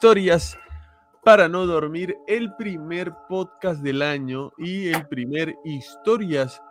Historias 0.00 0.56
para 1.22 1.46
no 1.46 1.66
dormir, 1.66 2.16
el 2.26 2.54
primer 2.54 3.12
podcast 3.28 3.82
del 3.82 4.00
año 4.00 4.50
y 4.56 4.88
el 4.88 5.06
primer 5.08 5.54
Historias 5.62 6.62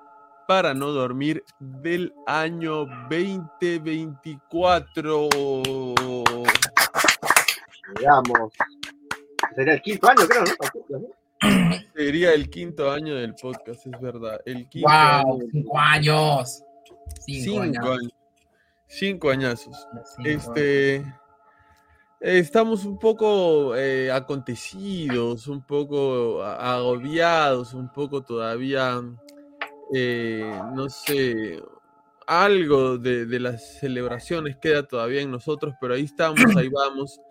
para 0.47 0.73
no 0.73 0.87
dormir 0.87 1.43
del 1.59 2.11
año 2.25 2.87
2024. 3.07 5.29
Veamos. 7.99 8.51
Sería 9.55 9.73
el 9.73 9.81
quinto 9.83 10.09
año, 10.09 10.21
creo, 10.27 10.43
¿no? 10.89 10.99
Sería 11.95 12.33
el 12.33 12.49
quinto 12.49 12.89
año 12.89 13.13
del 13.13 13.35
podcast, 13.35 13.85
es 13.85 14.01
verdad. 14.01 14.41
El 14.43 14.67
quinto 14.67 14.89
¡Wow! 14.89 15.39
año 15.39 15.43
Cinco 15.51 15.77
años. 15.77 16.63
Cinco, 17.27 17.43
Cinco, 17.43 17.61
años. 17.61 17.85
años. 17.85 18.11
Cinco 18.87 19.29
añazos. 19.29 19.87
Cinco 20.17 20.27
Este. 20.27 21.05
Estamos 22.19 22.83
un 22.83 22.99
poco 22.99 23.77
eh, 23.77 24.11
acontecidos, 24.11 25.47
un 25.47 25.65
poco 25.65 26.43
agobiados, 26.43 27.73
un 27.73 27.89
poco 27.93 28.23
todavía, 28.23 29.01
eh, 29.93 30.51
no 30.75 30.89
sé, 30.89 31.63
algo 32.27 32.97
de, 32.97 33.25
de 33.25 33.39
las 33.39 33.79
celebraciones 33.79 34.57
queda 34.57 34.85
todavía 34.85 35.21
en 35.21 35.31
nosotros, 35.31 35.75
pero 35.79 35.93
ahí 35.93 36.03
estamos, 36.03 36.39
ahí 36.57 36.67
vamos. 36.67 37.21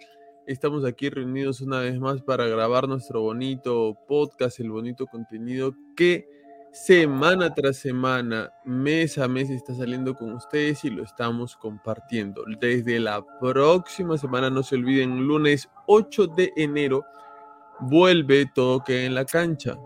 Estamos 0.47 0.87
aquí 0.87 1.11
reunidos 1.11 1.61
una 1.61 1.81
vez 1.81 1.99
más 2.01 2.23
para 2.23 2.47
grabar 2.47 2.89
nuestro 2.89 3.21
bonito 3.21 3.99
podcast, 4.09 4.59
el 4.61 4.71
bonito 4.71 5.07
contenido 5.07 5.75
que 5.95 6.38
semana 6.85 7.53
tras 7.53 7.77
semana, 7.77 8.53
mes 8.65 9.19
a 9.19 9.27
mes 9.27 9.51
está 9.51 9.75
saliendo 9.75 10.15
con 10.15 10.33
ustedes 10.33 10.85
y 10.85 10.91
lo 10.91 11.03
estamos 11.03 11.57
compartiendo. 11.57 12.45
Desde 12.61 13.01
la 13.01 13.23
próxima 13.41 14.17
semana, 14.17 14.49
no 14.49 14.63
se 14.63 14.77
olviden, 14.77 15.27
lunes 15.27 15.69
8 15.87 16.29
de 16.29 16.53
enero, 16.57 17.05
vuelve 17.81 18.47
todo 18.55 18.83
que 18.85 19.05
en 19.05 19.15
la 19.15 19.25
cancha. 19.25 19.77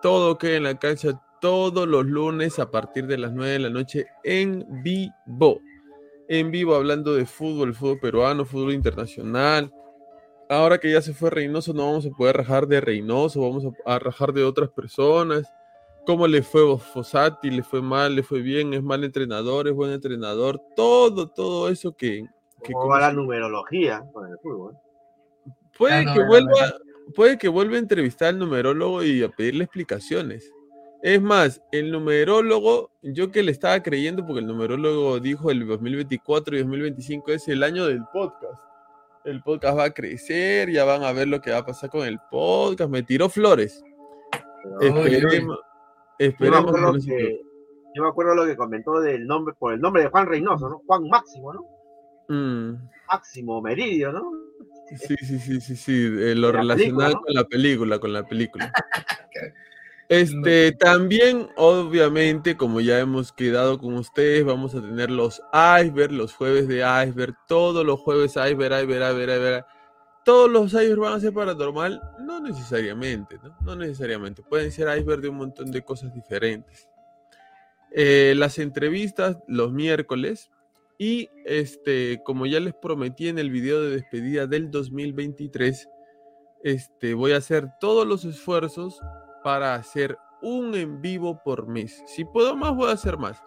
Todo 0.00 0.38
que 0.38 0.56
en 0.56 0.62
la 0.62 0.78
cancha 0.78 1.20
todos 1.40 1.88
los 1.88 2.06
lunes 2.06 2.58
a 2.58 2.70
partir 2.70 3.06
de 3.06 3.18
las 3.18 3.32
9 3.32 3.52
de 3.52 3.58
la 3.58 3.70
noche 3.70 4.06
en 4.22 4.64
vivo. 4.82 5.60
En 6.28 6.50
vivo 6.50 6.76
hablando 6.76 7.14
de 7.14 7.26
fútbol, 7.26 7.74
fútbol 7.74 8.00
peruano, 8.00 8.44
fútbol 8.44 8.72
internacional. 8.72 9.72
Ahora 10.48 10.78
que 10.78 10.92
ya 10.92 11.02
se 11.02 11.12
fue 11.12 11.30
Reynoso, 11.30 11.74
no 11.74 11.86
vamos 11.86 12.06
a 12.06 12.10
poder 12.10 12.36
rajar 12.36 12.68
de 12.68 12.80
Reynoso, 12.80 13.40
vamos 13.40 13.64
a, 13.64 13.94
a 13.94 13.98
rajar 13.98 14.32
de 14.32 14.44
otras 14.44 14.70
personas 14.70 15.52
cómo 16.06 16.26
le 16.26 16.42
fue 16.42 16.72
a 16.72 16.78
Fossati, 16.78 17.50
le 17.50 17.62
fue 17.62 17.82
mal, 17.82 18.14
le 18.14 18.22
fue 18.22 18.40
bien, 18.40 18.72
es 18.72 18.82
mal 18.82 19.04
entrenador, 19.04 19.68
es 19.68 19.74
buen 19.74 19.90
entrenador, 19.90 20.60
todo, 20.74 21.28
todo 21.28 21.68
eso 21.68 21.94
que, 21.94 22.24
que 22.62 22.72
¿Cómo 22.72 22.88
va 22.88 23.00
la 23.00 23.12
numerología 23.12 24.04
con 24.12 24.30
el 24.30 24.38
fútbol? 24.38 24.76
puede 25.76 26.04
no, 26.04 26.14
que 26.14 26.20
no, 26.20 26.26
vuelva, 26.26 26.74
puede 27.14 27.38
que 27.38 27.48
vuelva 27.48 27.76
a 27.76 27.80
entrevistar 27.80 28.28
al 28.28 28.38
numerólogo 28.38 29.02
y 29.02 29.22
a 29.22 29.28
pedirle 29.28 29.64
explicaciones. 29.64 30.50
Es 31.02 31.20
más, 31.20 31.60
el 31.72 31.92
numerólogo, 31.92 32.90
yo 33.02 33.30
que 33.30 33.42
le 33.42 33.52
estaba 33.52 33.80
creyendo, 33.82 34.26
porque 34.26 34.40
el 34.40 34.46
numerólogo 34.46 35.20
dijo 35.20 35.50
el 35.50 35.66
2024 35.66 36.56
y 36.56 36.60
2025 36.60 37.32
es 37.32 37.48
el 37.48 37.62
año 37.62 37.86
del 37.86 38.02
podcast. 38.12 38.62
El 39.24 39.42
podcast 39.42 39.78
va 39.78 39.84
a 39.84 39.90
crecer, 39.90 40.70
ya 40.70 40.84
van 40.84 41.02
a 41.02 41.12
ver 41.12 41.28
lo 41.28 41.40
que 41.40 41.50
va 41.50 41.58
a 41.58 41.66
pasar 41.66 41.90
con 41.90 42.06
el 42.06 42.18
podcast. 42.30 42.90
Me 42.90 43.02
tiró 43.02 43.28
flores. 43.28 43.84
Pero 44.80 45.04
Esperemos, 46.18 46.60
yo, 46.60 46.66
me 46.66 46.72
que 46.72 46.78
acuerdo 46.78 46.92
no 46.92 47.00
se 47.00 47.10
que, 47.10 47.40
yo 47.94 48.02
me 48.02 48.08
acuerdo 48.08 48.34
lo 48.34 48.44
que 48.46 48.56
comentó 48.56 49.00
del 49.00 49.26
nombre, 49.26 49.54
por 49.58 49.72
el 49.72 49.80
nombre 49.80 50.02
de 50.02 50.08
Juan 50.08 50.26
Reynoso, 50.26 50.68
¿no? 50.68 50.82
Juan 50.86 51.08
Máximo, 51.08 51.52
¿no? 51.52 51.66
Mm. 52.28 52.88
Máximo 53.08 53.62
Meridio, 53.62 54.12
¿no? 54.12 54.30
Sí, 54.96 55.16
sí, 55.18 55.38
sí, 55.38 55.60
sí, 55.60 55.76
sí, 55.76 55.92
eh, 55.92 56.34
lo 56.34 56.52
relacionado 56.52 57.20
con 57.20 57.34
la 57.34 57.44
película, 57.44 57.98
con 57.98 58.12
la 58.12 58.26
película. 58.26 58.72
Este, 60.08 60.70
también, 60.70 61.48
obviamente, 61.56 62.56
como 62.56 62.80
ya 62.80 63.00
hemos 63.00 63.32
quedado 63.32 63.80
con 63.80 63.94
ustedes, 63.94 64.44
vamos 64.44 64.72
a 64.76 64.80
tener 64.80 65.10
los 65.10 65.42
iceberg, 65.52 66.12
los 66.12 66.32
jueves 66.32 66.68
de 66.68 66.76
iceberg, 66.76 67.34
todos 67.48 67.84
los 67.84 67.98
jueves 67.98 68.36
iceberg, 68.36 68.84
iceberg, 68.84 69.02
iceberg, 69.02 69.30
iceberg. 69.30 69.66
Todos 70.26 70.50
los 70.50 70.72
iceberg 70.72 70.98
van 70.98 71.12
a 71.12 71.20
ser 71.20 71.32
paranormal, 71.32 72.02
no 72.18 72.40
necesariamente, 72.40 73.38
¿no? 73.44 73.56
No 73.60 73.76
necesariamente. 73.76 74.42
Pueden 74.42 74.72
ser 74.72 74.88
iceberg 74.98 75.20
de 75.20 75.28
un 75.28 75.36
montón 75.36 75.70
de 75.70 75.82
cosas 75.82 76.12
diferentes. 76.12 76.88
Eh, 77.92 78.34
las 78.36 78.58
entrevistas 78.58 79.38
los 79.46 79.72
miércoles 79.72 80.50
y 80.98 81.30
este, 81.44 82.22
como 82.24 82.46
ya 82.46 82.58
les 82.58 82.74
prometí 82.74 83.28
en 83.28 83.38
el 83.38 83.50
video 83.50 83.80
de 83.80 83.90
despedida 83.90 84.48
del 84.48 84.72
2023, 84.72 85.88
este, 86.64 87.14
voy 87.14 87.30
a 87.30 87.36
hacer 87.36 87.68
todos 87.78 88.04
los 88.04 88.24
esfuerzos 88.24 88.98
para 89.44 89.76
hacer 89.76 90.18
un 90.42 90.74
en 90.74 91.00
vivo 91.00 91.40
por 91.44 91.68
mes. 91.68 92.02
Si 92.08 92.24
puedo 92.24 92.56
más, 92.56 92.74
voy 92.74 92.90
a 92.90 92.94
hacer 92.94 93.16
más. 93.16 93.40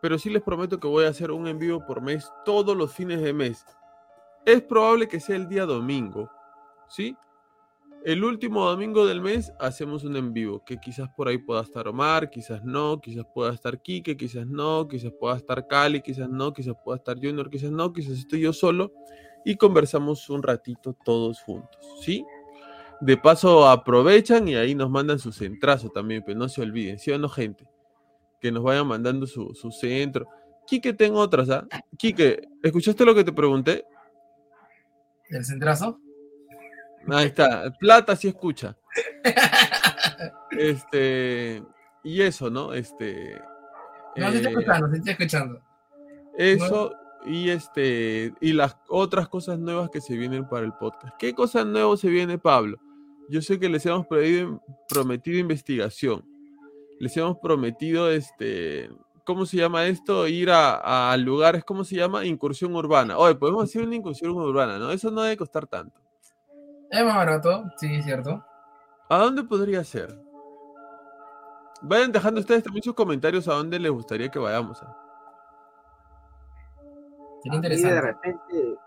Pero 0.00 0.20
sí 0.20 0.30
les 0.30 0.42
prometo 0.42 0.78
que 0.78 0.86
voy 0.86 1.04
a 1.04 1.08
hacer 1.08 1.32
un 1.32 1.48
en 1.48 1.58
vivo 1.58 1.84
por 1.84 2.00
mes 2.00 2.30
todos 2.44 2.76
los 2.76 2.92
fines 2.92 3.20
de 3.20 3.32
mes. 3.32 3.64
Es 4.44 4.60
probable 4.62 5.06
que 5.06 5.20
sea 5.20 5.36
el 5.36 5.48
día 5.48 5.66
domingo, 5.66 6.28
¿sí? 6.88 7.16
El 8.04 8.24
último 8.24 8.68
domingo 8.68 9.06
del 9.06 9.20
mes 9.20 9.52
hacemos 9.60 10.02
un 10.02 10.16
en 10.16 10.32
vivo, 10.32 10.64
que 10.64 10.78
quizás 10.78 11.08
por 11.10 11.28
ahí 11.28 11.38
pueda 11.38 11.62
estar 11.62 11.86
Omar, 11.86 12.28
quizás 12.30 12.64
no, 12.64 13.00
quizás 13.00 13.24
pueda 13.32 13.52
estar 13.52 13.80
Quique, 13.80 14.16
quizás 14.16 14.44
no, 14.44 14.88
quizás 14.88 15.12
pueda 15.20 15.36
estar 15.36 15.68
Cali, 15.68 16.02
quizás 16.02 16.28
no, 16.28 16.52
quizás 16.52 16.74
pueda 16.84 16.96
estar 16.96 17.16
Junior, 17.16 17.48
quizás 17.48 17.70
no, 17.70 17.92
quizás 17.92 18.18
estoy 18.18 18.40
yo 18.40 18.52
solo 18.52 18.92
y 19.44 19.54
conversamos 19.54 20.28
un 20.30 20.42
ratito 20.42 20.96
todos 21.04 21.40
juntos, 21.42 21.80
¿sí? 22.00 22.24
De 23.00 23.16
paso 23.16 23.68
aprovechan 23.68 24.48
y 24.48 24.56
ahí 24.56 24.74
nos 24.74 24.90
mandan 24.90 25.20
su 25.20 25.30
centrazo 25.30 25.88
también, 25.90 26.24
pero 26.26 26.36
no 26.36 26.48
se 26.48 26.62
olviden, 26.62 26.98
¿sí 26.98 27.12
o 27.12 27.18
no, 27.18 27.28
gente? 27.28 27.68
Que 28.40 28.50
nos 28.50 28.64
vayan 28.64 28.88
mandando 28.88 29.28
su, 29.28 29.54
su 29.54 29.70
centro. 29.70 30.26
Quique, 30.66 30.92
tengo 30.92 31.20
otras, 31.20 31.48
¿ah? 31.50 31.68
Quique, 31.96 32.48
¿escuchaste 32.64 33.04
lo 33.04 33.14
que 33.14 33.22
te 33.22 33.32
pregunté? 33.32 33.84
¿El 35.32 35.44
centrazo? 35.44 35.98
Ahí 37.08 37.26
está, 37.26 37.72
plata 37.80 38.14
sí 38.16 38.28
escucha. 38.28 38.76
Este, 40.52 41.62
y 42.04 42.20
eso, 42.20 42.50
¿no? 42.50 42.74
Este, 42.74 43.40
No, 44.16 44.30
sí 44.30 44.36
estoy 44.36 44.52
eh, 44.52 44.56
escuchando, 44.58 44.90
sí 44.90 44.96
estoy 44.98 45.12
escuchando. 45.12 45.62
eso, 46.36 46.94
y 47.24 47.48
este 47.48 48.34
y 48.40 48.52
las 48.52 48.76
otras 48.88 49.28
cosas 49.28 49.58
nuevas 49.58 49.88
que 49.88 50.02
se 50.02 50.14
vienen 50.14 50.46
para 50.46 50.66
el 50.66 50.74
podcast. 50.74 51.16
¿Qué 51.18 51.34
cosas 51.34 51.64
nuevas 51.64 52.00
se 52.00 52.08
viene, 52.08 52.38
Pablo? 52.38 52.78
Yo 53.30 53.40
sé 53.40 53.58
que 53.58 53.70
les 53.70 53.86
hemos 53.86 54.06
prometido 54.88 55.38
investigación. 55.38 56.22
Les 57.00 57.16
hemos 57.16 57.38
prometido 57.38 58.10
este 58.10 58.90
¿cómo 59.24 59.46
se 59.46 59.56
llama 59.56 59.84
esto? 59.86 60.26
Ir 60.28 60.50
a, 60.50 61.10
a 61.12 61.16
lugares, 61.16 61.64
¿cómo 61.64 61.84
se 61.84 61.96
llama? 61.96 62.24
Incursión 62.24 62.74
urbana. 62.74 63.16
Oye, 63.18 63.34
podemos 63.34 63.64
hacer 63.64 63.82
una 63.82 63.94
incursión 63.94 64.32
urbana, 64.32 64.78
¿no? 64.78 64.90
Eso 64.90 65.10
no 65.10 65.22
debe 65.22 65.36
costar 65.36 65.66
tanto. 65.66 66.00
Es 66.90 67.04
más 67.04 67.16
barato, 67.16 67.64
sí, 67.76 68.02
cierto. 68.02 68.44
¿A 69.08 69.18
dónde 69.18 69.42
podría 69.44 69.82
ser? 69.84 70.18
Vayan 71.82 72.12
dejando 72.12 72.40
ustedes 72.40 72.62
también 72.62 72.82
sus 72.82 72.94
comentarios 72.94 73.48
a 73.48 73.54
dónde 73.54 73.78
les 73.78 73.90
gustaría 73.90 74.28
que 74.28 74.38
vayamos. 74.38 74.80
¿ah? 74.82 74.96
Sería 77.42 77.58
A 77.58 77.60
mí 77.60 77.68
de 77.68 77.74
interesante. 77.74 78.00
repente 78.00 78.78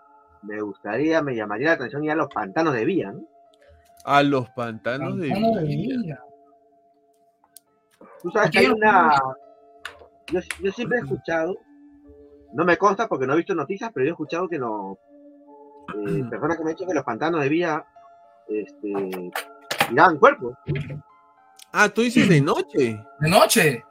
me 0.42 0.60
gustaría, 0.62 1.20
me 1.22 1.34
llamaría 1.34 1.68
la 1.68 1.72
atención 1.74 2.04
ir 2.04 2.12
a 2.12 2.14
los 2.14 2.28
pantanos 2.28 2.72
de 2.74 2.84
Villa, 2.84 3.12
¿no? 3.12 3.20
A 4.04 4.22
los 4.22 4.48
pantanos 4.50 5.18
de 5.18 5.28
Pantano 5.28 5.56
de 5.56 5.64
Villa. 5.64 5.96
Villa. 5.96 6.20
Tú 8.22 8.30
sabes 8.30 8.50
que 8.50 8.58
hay 8.60 8.66
una. 8.68 9.20
Yo, 10.32 10.40
yo 10.60 10.72
siempre 10.72 10.98
he 10.98 11.02
escuchado, 11.02 11.56
no 12.52 12.64
me 12.64 12.76
consta 12.76 13.06
porque 13.08 13.26
no 13.26 13.34
he 13.34 13.38
visto 13.38 13.54
noticias, 13.54 13.90
pero 13.92 14.04
yo 14.04 14.10
he 14.10 14.12
escuchado 14.12 14.48
que 14.48 14.58
no. 14.58 14.98
eh, 15.94 16.24
personas 16.30 16.56
que 16.56 16.64
me 16.64 16.70
han 16.70 16.76
dicho 16.76 16.86
que 16.88 16.94
los 16.94 17.04
pantanos 17.04 17.40
de 17.42 17.48
Villa 17.48 17.84
este, 18.48 19.30
tiraban 19.88 20.18
cuerpos. 20.18 20.56
Ah, 21.72 21.88
tú 21.88 22.02
dices 22.02 22.28
de 22.28 22.40
noche. 22.40 23.00
De 23.20 23.28
noche. 23.30 23.84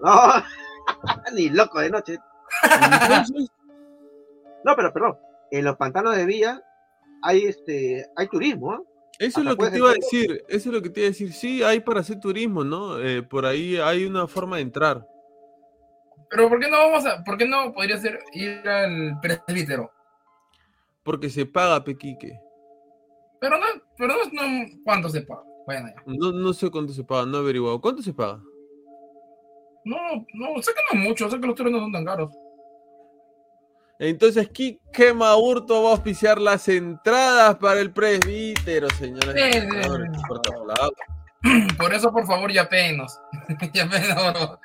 No, 0.00 0.12
ni 1.34 1.48
loco 1.50 1.80
de 1.80 1.90
noche. 1.90 2.18
No, 4.64 4.76
pero 4.76 4.92
perdón. 4.92 5.18
En 5.50 5.64
los 5.64 5.76
pantanos 5.76 6.16
de 6.16 6.26
Villa 6.26 6.62
hay 7.22 7.46
este 7.46 8.06
hay 8.16 8.28
turismo, 8.28 8.72
¿ah? 8.72 8.82
Eso 9.18 9.40
es 9.40 9.46
lo 9.46 9.50
que 9.52 9.56
puedes 9.56 9.72
te 9.72 9.78
iba 9.78 9.90
a 9.90 9.94
decir. 9.94 10.44
Eso 10.48 10.68
es 10.68 10.74
lo 10.74 10.82
que 10.82 10.90
te 10.90 11.00
iba 11.00 11.06
a 11.08 11.10
decir. 11.10 11.32
Sí, 11.32 11.62
hay 11.62 11.80
para 11.80 12.00
hacer 12.00 12.20
turismo, 12.20 12.62
¿no? 12.62 13.00
Eh, 13.00 13.22
por 13.22 13.44
ahí 13.46 13.76
hay 13.76 14.04
una 14.04 14.26
forma 14.28 14.56
de 14.56 14.62
entrar. 14.62 15.06
Pero 16.30 16.48
¿por 16.48 16.60
qué 16.60 16.68
no 16.68 16.76
vamos 16.76 17.06
a, 17.06 17.24
por 17.24 17.36
qué 17.36 17.48
no 17.48 17.72
podría 17.72 17.98
ser 17.98 18.18
ir 18.32 18.68
al 18.68 19.18
presbítero? 19.20 19.90
Porque 21.02 21.30
se 21.30 21.46
paga, 21.46 21.82
Pequique. 21.82 22.38
Pero 23.40 23.58
no, 23.58 23.66
pero 23.96 24.14
no, 24.14 24.24
no 24.42 24.66
¿cuánto 24.84 25.08
se 25.08 25.22
paga? 25.22 25.42
Bueno, 25.66 25.88
ya. 25.88 26.02
No, 26.06 26.32
no 26.32 26.52
sé 26.52 26.70
cuánto 26.70 26.92
se 26.92 27.04
paga, 27.04 27.26
no 27.26 27.38
he 27.38 27.40
averiguado. 27.40 27.80
¿Cuánto 27.80 28.02
se 28.02 28.12
paga? 28.12 28.42
No, 29.84 30.26
no, 30.34 30.62
sé 30.62 30.72
que 30.74 30.80
no 30.94 31.00
es 31.00 31.08
mucho, 31.08 31.30
sé 31.30 31.40
que 31.40 31.46
los 31.46 31.56
toros 31.56 31.72
no 31.72 31.80
son 31.80 31.92
tan 31.92 32.04
caros. 32.04 32.30
Entonces, 33.98 34.48
Quique 34.50 35.12
Maurto 35.12 35.82
va 35.82 35.88
a 35.88 35.92
auspiciar 35.92 36.40
las 36.40 36.68
entradas 36.68 37.56
para 37.56 37.80
el 37.80 37.90
presbítero, 37.92 38.88
señores. 38.90 39.34
Por 41.78 41.94
eso, 41.94 42.12
por 42.12 42.26
favor, 42.26 42.52
ya 42.52 42.68
penos. 42.68 43.20
ya 43.72 43.88
penos. 43.88 44.58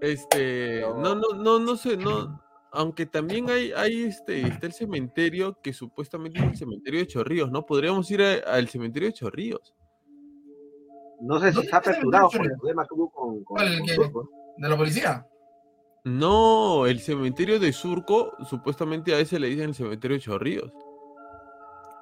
Este, 0.00 0.80
no, 0.80 1.16
no, 1.16 1.34
no, 1.34 1.58
no 1.58 1.76
sé, 1.76 1.96
no. 1.96 2.40
Aunque 2.70 3.06
también 3.06 3.50
hay, 3.50 3.72
hay 3.72 4.04
este, 4.04 4.42
está 4.42 4.66
el 4.66 4.72
cementerio 4.72 5.58
que 5.60 5.72
supuestamente 5.72 6.38
es 6.38 6.44
el 6.44 6.56
cementerio 6.56 7.00
de 7.00 7.06
Chorrillos, 7.06 7.50
¿no? 7.50 7.66
Podríamos 7.66 8.08
ir 8.10 8.22
al 8.22 8.68
cementerio 8.68 9.08
de 9.08 9.14
Chorrillos. 9.14 9.74
No 11.20 11.40
sé 11.40 11.48
si 11.48 11.54
¿Dónde 11.54 11.66
está 11.66 11.78
el 11.78 11.96
aperturado 11.96 12.30
por 12.30 12.46
el 12.46 12.52
problema 12.52 12.86
que 12.86 12.94
hubo 12.94 13.10
con, 13.10 13.44
con, 13.44 13.56
¿Cuál, 13.56 13.72
el 13.72 13.78
con 13.80 13.88
Turco. 13.88 14.30
¿De 14.56 14.68
la 14.68 14.76
policía? 14.76 15.26
No, 16.08 16.86
el 16.86 17.00
cementerio 17.00 17.58
de 17.60 17.72
Surco, 17.72 18.34
supuestamente 18.48 19.14
a 19.14 19.20
ese 19.20 19.38
le 19.38 19.48
dicen 19.48 19.68
el 19.70 19.74
cementerio 19.74 20.16
de 20.16 20.22
Chorrillos. 20.22 20.72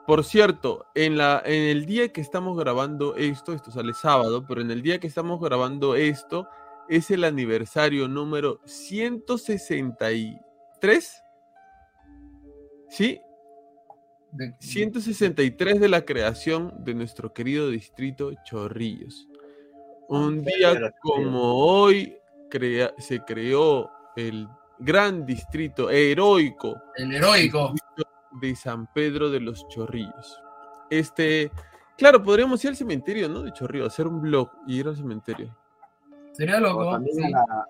Por 0.06 0.22
cierto, 0.24 0.86
en, 0.94 1.16
la, 1.16 1.42
en 1.44 1.62
el 1.64 1.84
día 1.86 2.12
que 2.12 2.20
estamos 2.20 2.56
grabando 2.56 3.16
esto, 3.16 3.52
esto 3.52 3.72
sale 3.72 3.92
sábado, 3.92 4.44
pero 4.46 4.60
en 4.60 4.70
el 4.70 4.80
día 4.82 5.00
que 5.00 5.08
estamos 5.08 5.40
grabando 5.40 5.96
esto, 5.96 6.46
es 6.88 7.10
el 7.10 7.24
aniversario 7.24 8.06
número 8.06 8.60
163. 8.64 11.22
¿Sí? 12.88 13.20
De- 14.30 14.54
163 14.60 15.80
de 15.80 15.88
la 15.88 16.04
creación 16.04 16.72
de 16.84 16.94
nuestro 16.94 17.32
querido 17.32 17.68
distrito 17.70 18.30
Chorrillos. 18.44 19.26
Un 20.08 20.44
Ah, 20.46 20.50
día 20.56 20.72
pero- 20.74 20.92
como 21.00 21.54
hoy 21.66 22.16
crea- 22.48 22.94
se 22.98 23.18
creó 23.24 23.90
el 24.16 24.48
gran 24.78 25.24
distrito 25.24 25.88
heroico 25.90 26.76
El 26.96 27.14
heroico. 27.14 27.72
de 28.40 28.54
San 28.56 28.92
Pedro 28.92 29.30
de 29.30 29.40
los 29.40 29.66
Chorrillos. 29.68 30.40
Este, 30.90 31.50
claro, 31.96 32.22
podríamos 32.22 32.62
ir 32.64 32.70
al 32.70 32.76
cementerio, 32.76 33.28
¿no? 33.28 33.42
De 33.42 33.52
Chorrillos, 33.52 33.88
hacer 33.92 34.06
un 34.06 34.20
blog 34.20 34.50
y 34.66 34.80
ir 34.80 34.88
al 34.88 34.96
cementerio. 34.96 35.56
Sería 36.32 36.58
O 36.58 36.60
loco. 36.60 36.90
también 36.90 37.16
sí. 37.16 37.24
a, 37.24 37.28
la, 37.30 37.40
a- 37.40 37.66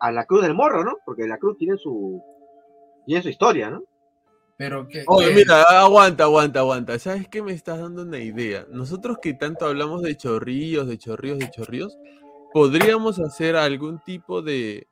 a 0.00 0.12
la 0.12 0.24
Cruz 0.26 0.42
del 0.42 0.54
Morro, 0.54 0.84
¿no? 0.84 0.96
Porque 1.04 1.26
la 1.26 1.38
Cruz 1.38 1.56
tiene 1.58 1.76
su 1.76 2.22
tiene 3.06 3.22
su 3.22 3.28
historia, 3.30 3.70
¿no? 3.70 3.82
Pero 4.56 4.86
que. 4.88 5.04
Oye, 5.06 5.32
mira, 5.32 5.62
aguanta, 5.62 6.24
aguanta, 6.24 6.58
aguanta. 6.60 6.98
¿Sabes 6.98 7.28
qué 7.28 7.42
me 7.42 7.52
estás 7.52 7.78
dando 7.80 8.02
una 8.02 8.18
idea? 8.18 8.66
Nosotros 8.70 9.18
que 9.22 9.34
tanto 9.34 9.66
hablamos 9.66 10.02
de 10.02 10.16
chorrillos, 10.16 10.88
de 10.88 10.98
chorrillos, 10.98 11.38
de 11.38 11.50
chorrillos, 11.50 11.96
podríamos 12.52 13.18
hacer 13.20 13.54
algún 13.56 14.00
tipo 14.00 14.42
de, 14.42 14.88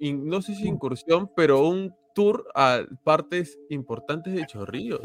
in- 0.00 0.26
no 0.26 0.42
sé 0.42 0.54
si 0.54 0.66
incursión, 0.66 1.30
pero 1.36 1.66
un 1.66 1.94
tour 2.14 2.46
a 2.54 2.80
partes 3.04 3.58
importantes 3.68 4.34
de 4.34 4.44
chorrillos. 4.46 5.00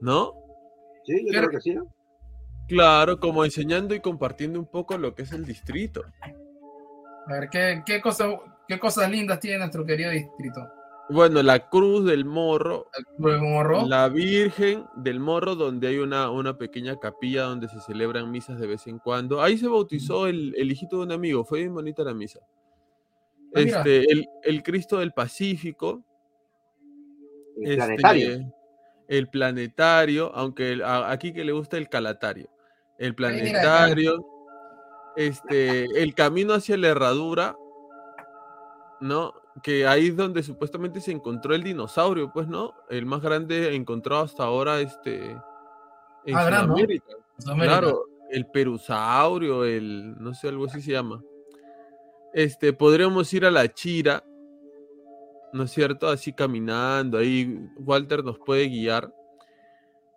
¿No? 0.00 0.32
Sí, 1.04 1.14
yo 1.24 1.30
Claro. 1.32 1.48
creo 1.48 1.58
que 1.58 1.62
sí, 1.62 1.74
¿no? 1.74 1.86
Claro, 2.68 3.18
como 3.18 3.44
enseñando 3.44 3.94
y 3.94 4.00
compartiendo 4.00 4.58
un 4.58 4.66
poco 4.66 4.96
lo 4.96 5.14
que 5.14 5.22
es 5.22 5.32
el 5.32 5.44
distrito. 5.44 6.04
A 7.26 7.32
ver, 7.32 7.48
¿qué, 7.50 7.82
qué, 7.84 8.00
cosa- 8.00 8.28
qué 8.68 8.78
cosas 8.78 9.10
lindas 9.10 9.40
tiene 9.40 9.58
nuestro 9.58 9.84
querido 9.84 10.10
distrito? 10.10 10.60
Bueno, 11.12 11.42
la 11.42 11.68
Cruz 11.68 12.04
del 12.04 12.24
Morro, 12.24 12.86
El 13.18 13.40
morro. 13.40 13.84
La 13.88 14.08
Virgen 14.08 14.84
del 14.94 15.18
Morro, 15.18 15.56
donde 15.56 15.88
hay 15.88 15.98
una, 15.98 16.30
una 16.30 16.56
pequeña 16.56 17.00
capilla 17.00 17.42
donde 17.42 17.66
se 17.68 17.80
celebran 17.80 18.30
misas 18.30 18.60
de 18.60 18.68
vez 18.68 18.86
en 18.86 19.00
cuando. 19.00 19.42
Ahí 19.42 19.58
se 19.58 19.66
bautizó 19.66 20.28
el, 20.28 20.54
el 20.56 20.70
hijito 20.70 20.98
de 20.98 21.02
un 21.02 21.12
amigo, 21.12 21.44
fue 21.44 21.58
bien 21.60 21.74
bonita 21.74 22.04
la 22.04 22.14
misa. 22.14 22.38
Ah. 23.54 23.60
Este, 23.60 24.10
el, 24.12 24.26
el 24.44 24.62
Cristo 24.62 24.98
del 24.98 25.12
Pacífico, 25.12 26.02
El 27.56 27.72
este, 27.72 27.76
planetario. 27.76 28.54
el 29.08 29.28
planetario, 29.28 30.30
aunque 30.34 30.72
el- 30.72 30.82
a- 30.82 31.10
aquí 31.10 31.32
que 31.32 31.44
le 31.44 31.52
gusta 31.52 31.76
el 31.76 31.88
calatario. 31.88 32.48
El 32.98 33.14
planetario, 33.14 34.24
este, 35.16 35.84
el 36.02 36.14
camino 36.14 36.52
hacia 36.54 36.76
la 36.76 36.88
herradura, 36.88 37.56
¿no? 39.00 39.34
Que 39.62 39.86
ahí 39.86 40.08
es 40.08 40.16
donde 40.16 40.42
supuestamente 40.42 41.00
se 41.00 41.10
encontró 41.10 41.54
el 41.54 41.62
dinosaurio, 41.62 42.30
pues, 42.32 42.46
¿no? 42.46 42.74
El 42.88 43.06
más 43.06 43.20
grande 43.20 43.74
encontrado 43.74 44.22
hasta 44.22 44.44
ahora, 44.44 44.80
este, 44.80 45.30
en 46.26 46.36
Ah. 46.36 46.44
Claro, 47.56 48.04
el 48.30 48.46
perusaurio, 48.46 49.64
el, 49.64 50.14
no 50.22 50.34
sé, 50.34 50.48
algo 50.48 50.66
así 50.66 50.80
se 50.82 50.92
llama. 50.92 51.22
Este, 52.32 52.72
podríamos 52.72 53.32
ir 53.34 53.44
a 53.44 53.50
la 53.50 53.72
Chira, 53.72 54.22
¿no 55.52 55.64
es 55.64 55.72
cierto? 55.72 56.08
Así 56.08 56.32
caminando, 56.32 57.18
ahí 57.18 57.58
Walter 57.78 58.24
nos 58.24 58.38
puede 58.38 58.68
guiar. 58.68 59.12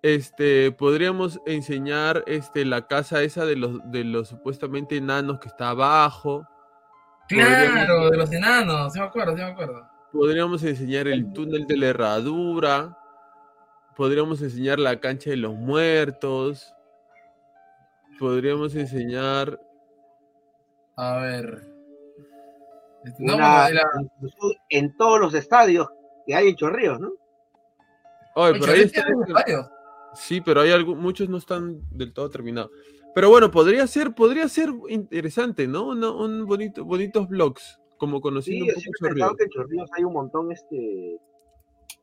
Este, 0.04 0.72
podríamos 0.72 1.40
enseñar 1.46 2.24
este, 2.28 2.66
la 2.66 2.88
casa 2.88 3.24
esa 3.24 3.46
de 3.46 3.56
los, 3.56 3.80
de 3.90 4.04
los 4.04 4.28
supuestamente 4.28 4.98
enanos 4.98 5.40
que 5.40 5.48
está 5.48 5.70
abajo. 5.70 6.46
Claro, 7.30 8.10
de 8.10 8.18
los 8.18 8.32
enanos, 8.32 8.92
sí 8.92 9.00
me 9.00 9.06
acuerdo, 9.06 9.32
sí 9.32 9.42
me 9.42 9.52
acuerdo. 9.52 9.88
Podríamos 10.12 10.62
enseñar 10.64 11.08
el 11.08 11.34
túnel 11.34 11.66
de 11.66 11.78
la 11.78 11.88
herradura. 11.88 12.98
Podríamos 13.96 14.42
enseñar 14.42 14.78
la 14.78 15.00
cancha 15.00 15.30
de 15.30 15.38
los 15.38 15.56
muertos. 15.56 16.74
Podríamos 18.20 18.76
enseñar. 18.76 19.60
A 20.96 21.16
ver. 21.18 21.73
Este, 23.04 23.24
No, 23.24 23.36
Una- 23.36 23.64
bueno, 23.64 23.76
la- 23.76 24.60
en 24.70 24.96
todos 24.98 25.20
los 25.20 25.34
estadios 25.34 25.88
que 26.26 26.36
hay 26.36 26.50
en 26.50 26.56
Chorrillos, 26.56 27.00
¿no? 27.00 27.12
Oye, 28.36 28.60
pero 28.60 28.72
ahí 28.74 28.84
¿viste 28.84 29.00
está-? 29.00 29.72
Sí, 30.16 30.42
pero 30.42 30.62
hay 30.62 30.72
algo, 30.72 30.96
muchos 30.96 31.28
no 31.30 31.38
están 31.38 31.82
del 31.92 32.14
todo 32.14 32.30
terminados. 32.30 32.72
Pero 33.16 33.30
bueno, 33.30 33.52
podría 33.52 33.86
ser, 33.88 34.14
podría 34.16 34.48
ser 34.48 34.70
interesante, 34.90 35.68
¿no? 35.68 35.90
Una- 35.90 36.12
un 36.12 36.46
bonito, 36.46 36.84
bonitos 36.86 37.28
vlogs, 37.28 37.80
como 37.98 38.18
Sí, 38.18 38.22
conociendo 38.22 38.66
yo 38.66 38.70
un 38.72 38.74
poco 38.76 38.82
siempre 38.82 39.08
he 39.10 39.14
pensado 39.14 39.32
Chorrillos. 39.32 39.38
que 39.38 39.44
en 39.44 39.50
Chorrillos 39.50 39.90
hay 39.98 40.04
un 40.04 40.14
montón 40.14 40.52
este, 40.52 41.14
eh, 41.16 41.20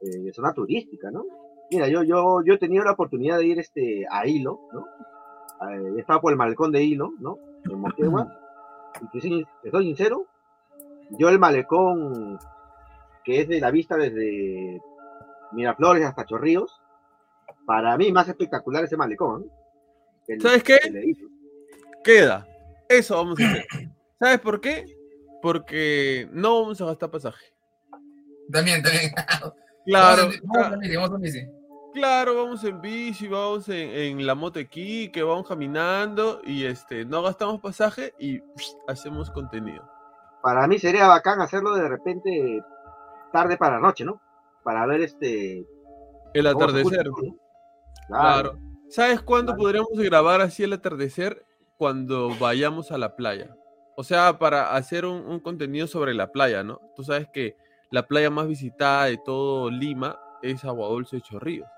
de 0.00 0.32
zona 0.32 0.52
turística, 0.52 1.10
¿no? 1.10 1.24
Mira, 1.70 1.88
yo, 1.88 2.02
yo, 2.02 2.42
yo 2.44 2.54
he 2.54 2.58
tenido 2.58 2.84
la 2.84 2.92
oportunidad 2.92 3.38
de 3.38 3.46
ir 3.46 3.58
este, 3.58 4.04
a 4.10 4.26
Hilo, 4.26 4.60
¿no? 4.72 4.86
Eh, 5.68 5.98
estaba 5.98 6.20
por 6.20 6.32
el 6.32 6.38
malecón 6.38 6.72
de 6.72 6.82
Hilo, 6.82 7.10
¿no? 7.20 7.38
En 7.64 7.78
Moquegua. 7.78 8.36
y 9.14 9.20
soy, 9.20 9.46
te 9.62 9.70
soy 9.70 9.84
sincero, 9.86 10.26
yo 11.18 11.28
el 11.28 11.38
malecón 11.38 12.38
que 13.24 13.40
es 13.42 13.48
de 13.48 13.60
la 13.60 13.70
vista 13.70 13.96
desde 13.96 14.80
Miraflores 15.52 16.04
hasta 16.04 16.24
Chorrillos, 16.24 16.80
para 17.66 17.96
mí 17.96 18.10
más 18.12 18.28
espectacular 18.28 18.84
ese 18.84 18.96
malecón. 18.96 19.50
El- 20.26 20.40
¿Sabes 20.40 20.62
qué? 20.62 20.78
Queda. 22.02 22.46
Eso 22.88 23.16
vamos 23.16 23.38
a 23.40 23.44
hacer. 23.46 23.64
¿Sabes 24.18 24.40
por 24.40 24.60
qué? 24.60 24.86
Porque 25.42 26.28
no 26.32 26.60
vamos 26.62 26.80
a 26.80 26.86
gastar 26.86 27.10
pasaje. 27.10 27.52
También, 28.50 28.82
también. 28.82 29.12
Claro, 29.86 30.22
Vamos 30.22 30.34
en- 30.34 30.40
vamos 30.48 30.72
en 30.74 30.80
bici, 30.80 30.96
vamos 30.96 31.14
en 31.16 31.20
bici. 31.22 31.46
claro, 31.94 32.36
vamos 32.36 32.64
en 32.64 32.80
bici, 32.80 33.28
vamos 33.28 33.68
en, 33.68 33.90
en 33.90 34.26
la 34.26 34.34
moto 34.34 34.60
aquí, 34.60 35.10
que 35.10 35.22
vamos 35.22 35.48
caminando 35.48 36.40
y 36.44 36.64
este, 36.64 37.04
no 37.04 37.22
gastamos 37.22 37.60
pasaje 37.60 38.14
y 38.18 38.40
hacemos 38.88 39.30
contenido. 39.30 39.89
Para 40.42 40.66
mí 40.66 40.78
sería 40.78 41.06
bacán 41.06 41.40
hacerlo 41.40 41.74
de 41.74 41.88
repente 41.88 42.62
tarde 43.32 43.56
para 43.56 43.76
la 43.76 43.82
noche, 43.82 44.04
¿no? 44.04 44.20
Para 44.62 44.86
ver 44.86 45.02
este... 45.02 45.66
El 46.34 46.46
escucha 46.46 46.64
atardecer. 46.66 47.06
¿no? 47.08 47.36
Claro. 48.08 48.58
¿Sabes 48.88 49.20
cuándo 49.22 49.52
Claro. 49.52 49.62
podríamos 49.62 49.98
grabar 49.98 50.40
así 50.40 50.62
el 50.62 50.72
atardecer? 50.72 51.44
Cuando 51.76 52.30
vayamos 52.38 52.90
a 52.92 52.98
la 52.98 53.16
playa. 53.16 53.56
O 53.96 54.04
sea, 54.04 54.38
para 54.38 54.74
hacer 54.74 55.04
un, 55.04 55.26
un 55.26 55.40
contenido 55.40 55.86
sobre 55.86 56.14
la 56.14 56.30
playa, 56.32 56.62
¿no? 56.62 56.80
Tú 56.96 57.04
sabes 57.04 57.28
que 57.32 57.56
la 57.90 58.06
playa 58.06 58.30
más 58.30 58.46
visitada 58.48 59.06
de 59.06 59.18
todo 59.18 59.70
Lima 59.70 60.18
es 60.42 60.64
Agua 60.64 60.88
Dulce 60.88 61.16
de 61.16 61.22
Chorrillos. 61.22 61.68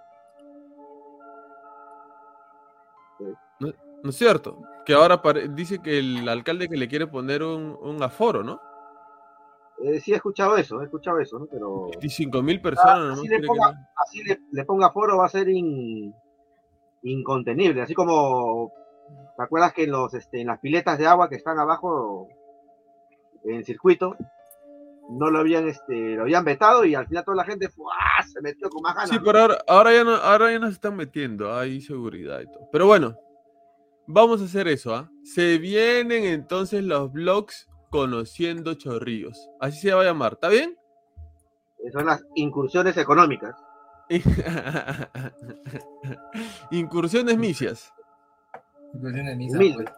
Sí. 3.18 3.24
¿No, 3.60 3.72
no 4.02 4.10
es 4.10 4.16
cierto? 4.16 4.58
Que 4.84 4.94
ahora 4.94 5.20
dice 5.50 5.80
que 5.80 5.98
el 5.98 6.28
alcalde 6.28 6.68
que 6.68 6.76
le 6.76 6.88
quiere 6.88 7.06
poner 7.06 7.42
un, 7.42 7.76
un 7.80 8.02
aforo, 8.02 8.42
¿no? 8.42 8.60
Eh, 9.84 10.00
sí 10.00 10.12
he 10.12 10.16
escuchado 10.16 10.56
eso, 10.56 10.80
he 10.80 10.84
escuchado 10.84 11.18
eso, 11.18 11.38
¿no? 11.38 11.46
Pero 11.46 11.86
25 11.92 12.42
mil 12.42 12.60
personas, 12.60 12.98
¿no? 13.06 13.12
así 13.14 13.22
le 13.22 13.28
Quiere 13.28 13.42
que 13.42 13.46
ponga- 13.48 13.72
no- 13.72 13.86
así 13.96 14.22
le, 14.24 14.40
le 14.52 14.64
ponga 14.64 14.90
foro 14.92 15.18
va 15.18 15.26
a 15.26 15.28
ser 15.28 15.48
in- 15.48 16.14
incontenible, 17.02 17.82
así 17.82 17.94
como 17.94 18.72
¿te 19.36 19.42
acuerdas 19.42 19.72
que 19.72 19.84
en 19.84 19.90
los 19.90 20.14
este, 20.14 20.40
en 20.40 20.46
las 20.48 20.60
piletas 20.60 20.98
de 20.98 21.06
agua 21.06 21.28
que 21.28 21.34
están 21.36 21.58
abajo 21.58 22.28
en 23.44 23.56
el 23.56 23.64
circuito 23.64 24.16
no 25.10 25.30
lo 25.30 25.40
habían 25.40 25.66
este 25.68 26.14
lo 26.14 26.22
habían 26.22 26.44
vetado 26.44 26.84
y 26.84 26.94
al 26.94 27.08
final 27.08 27.24
toda 27.24 27.38
la 27.38 27.44
gente 27.44 27.68
se 27.68 28.40
metió 28.40 28.70
con 28.70 28.82
más 28.82 28.94
ganas. 28.94 29.10
Sí, 29.10 29.16
¿no? 29.16 29.22
pero 29.24 29.40
ahora, 29.40 29.58
ahora, 29.66 29.92
ya 29.92 30.04
no, 30.04 30.14
ahora 30.14 30.52
ya 30.52 30.58
nos 30.60 30.70
están 30.72 30.94
metiendo, 30.96 31.52
hay 31.52 31.80
seguridad 31.80 32.40
y 32.40 32.46
todo. 32.46 32.68
Pero 32.70 32.86
bueno, 32.86 33.16
vamos 34.06 34.42
a 34.42 34.44
hacer 34.44 34.68
eso, 34.68 34.94
¿ah? 34.94 35.10
Se 35.22 35.58
vienen 35.58 36.24
entonces 36.24 36.84
los 36.84 37.10
vlogs 37.12 37.68
conociendo 37.90 38.74
chorrillos. 38.74 39.48
Así 39.60 39.80
se 39.80 39.92
va 39.94 40.02
a 40.02 40.04
llamar, 40.04 40.34
¿está 40.34 40.48
bien? 40.48 40.76
Son 41.92 42.06
las 42.06 42.24
incursiones 42.36 42.96
económicas. 42.96 43.54
Incursiones 46.70 47.36
misias. 47.38 47.92
Inclusión 48.94 49.26
de 49.26 49.36
misa, 49.36 49.56
Humilde. 49.56 49.84
pues. 49.84 49.96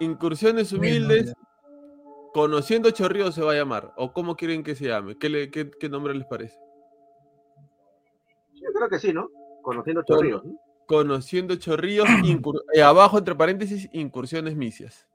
Incursiones 0.00 0.72
humildes, 0.72 1.34
conociendo 2.32 2.90
chorrillos 2.92 3.34
se 3.34 3.42
va 3.42 3.52
a 3.52 3.56
llamar. 3.56 3.92
¿O 3.96 4.12
cómo 4.12 4.36
quieren 4.36 4.62
que 4.62 4.76
se 4.76 4.86
llame? 4.86 5.18
¿Qué, 5.18 5.28
le- 5.28 5.50
qué- 5.50 5.70
qué 5.70 5.88
nombre 5.88 6.14
les 6.14 6.24
parece? 6.26 6.56
Yo 8.54 8.68
creo 8.72 8.88
que 8.88 8.98
sí, 9.00 9.12
¿no? 9.12 9.28
Conociendo 9.62 10.04
Con- 10.04 10.16
chorrillos. 10.16 10.44
¿no? 10.44 10.52
Conociendo 10.88 11.54
chorrillos, 11.56 12.08
eh, 12.74 12.82
abajo 12.82 13.18
entre 13.18 13.34
paréntesis, 13.34 13.88
incursiones 13.92 14.56
misias. 14.56 15.06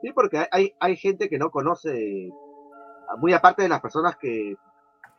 Sí, 0.00 0.12
porque 0.14 0.46
hay, 0.52 0.72
hay, 0.78 0.96
gente 0.96 1.28
que 1.28 1.38
no 1.38 1.50
conoce, 1.50 2.30
muy 3.18 3.32
aparte 3.32 3.62
de 3.62 3.68
las 3.68 3.80
personas 3.80 4.16
que, 4.16 4.54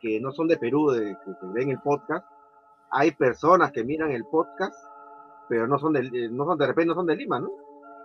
que 0.00 0.18
no 0.18 0.32
son 0.32 0.48
de 0.48 0.56
Perú, 0.56 0.90
de, 0.90 1.14
que, 1.24 1.30
que 1.38 1.46
ven 1.52 1.68
el 1.68 1.80
podcast, 1.80 2.26
hay 2.90 3.10
personas 3.12 3.70
que 3.72 3.84
miran 3.84 4.10
el 4.10 4.24
podcast, 4.24 4.74
pero 5.48 5.66
no 5.66 5.78
son 5.78 5.92
de, 5.92 6.00
eh, 6.00 6.28
no 6.30 6.46
son 6.46 6.56
de 6.56 6.66
repente 6.66 6.88
no 6.88 6.94
son 6.94 7.06
de 7.06 7.16
Lima, 7.16 7.38
¿no? 7.38 7.50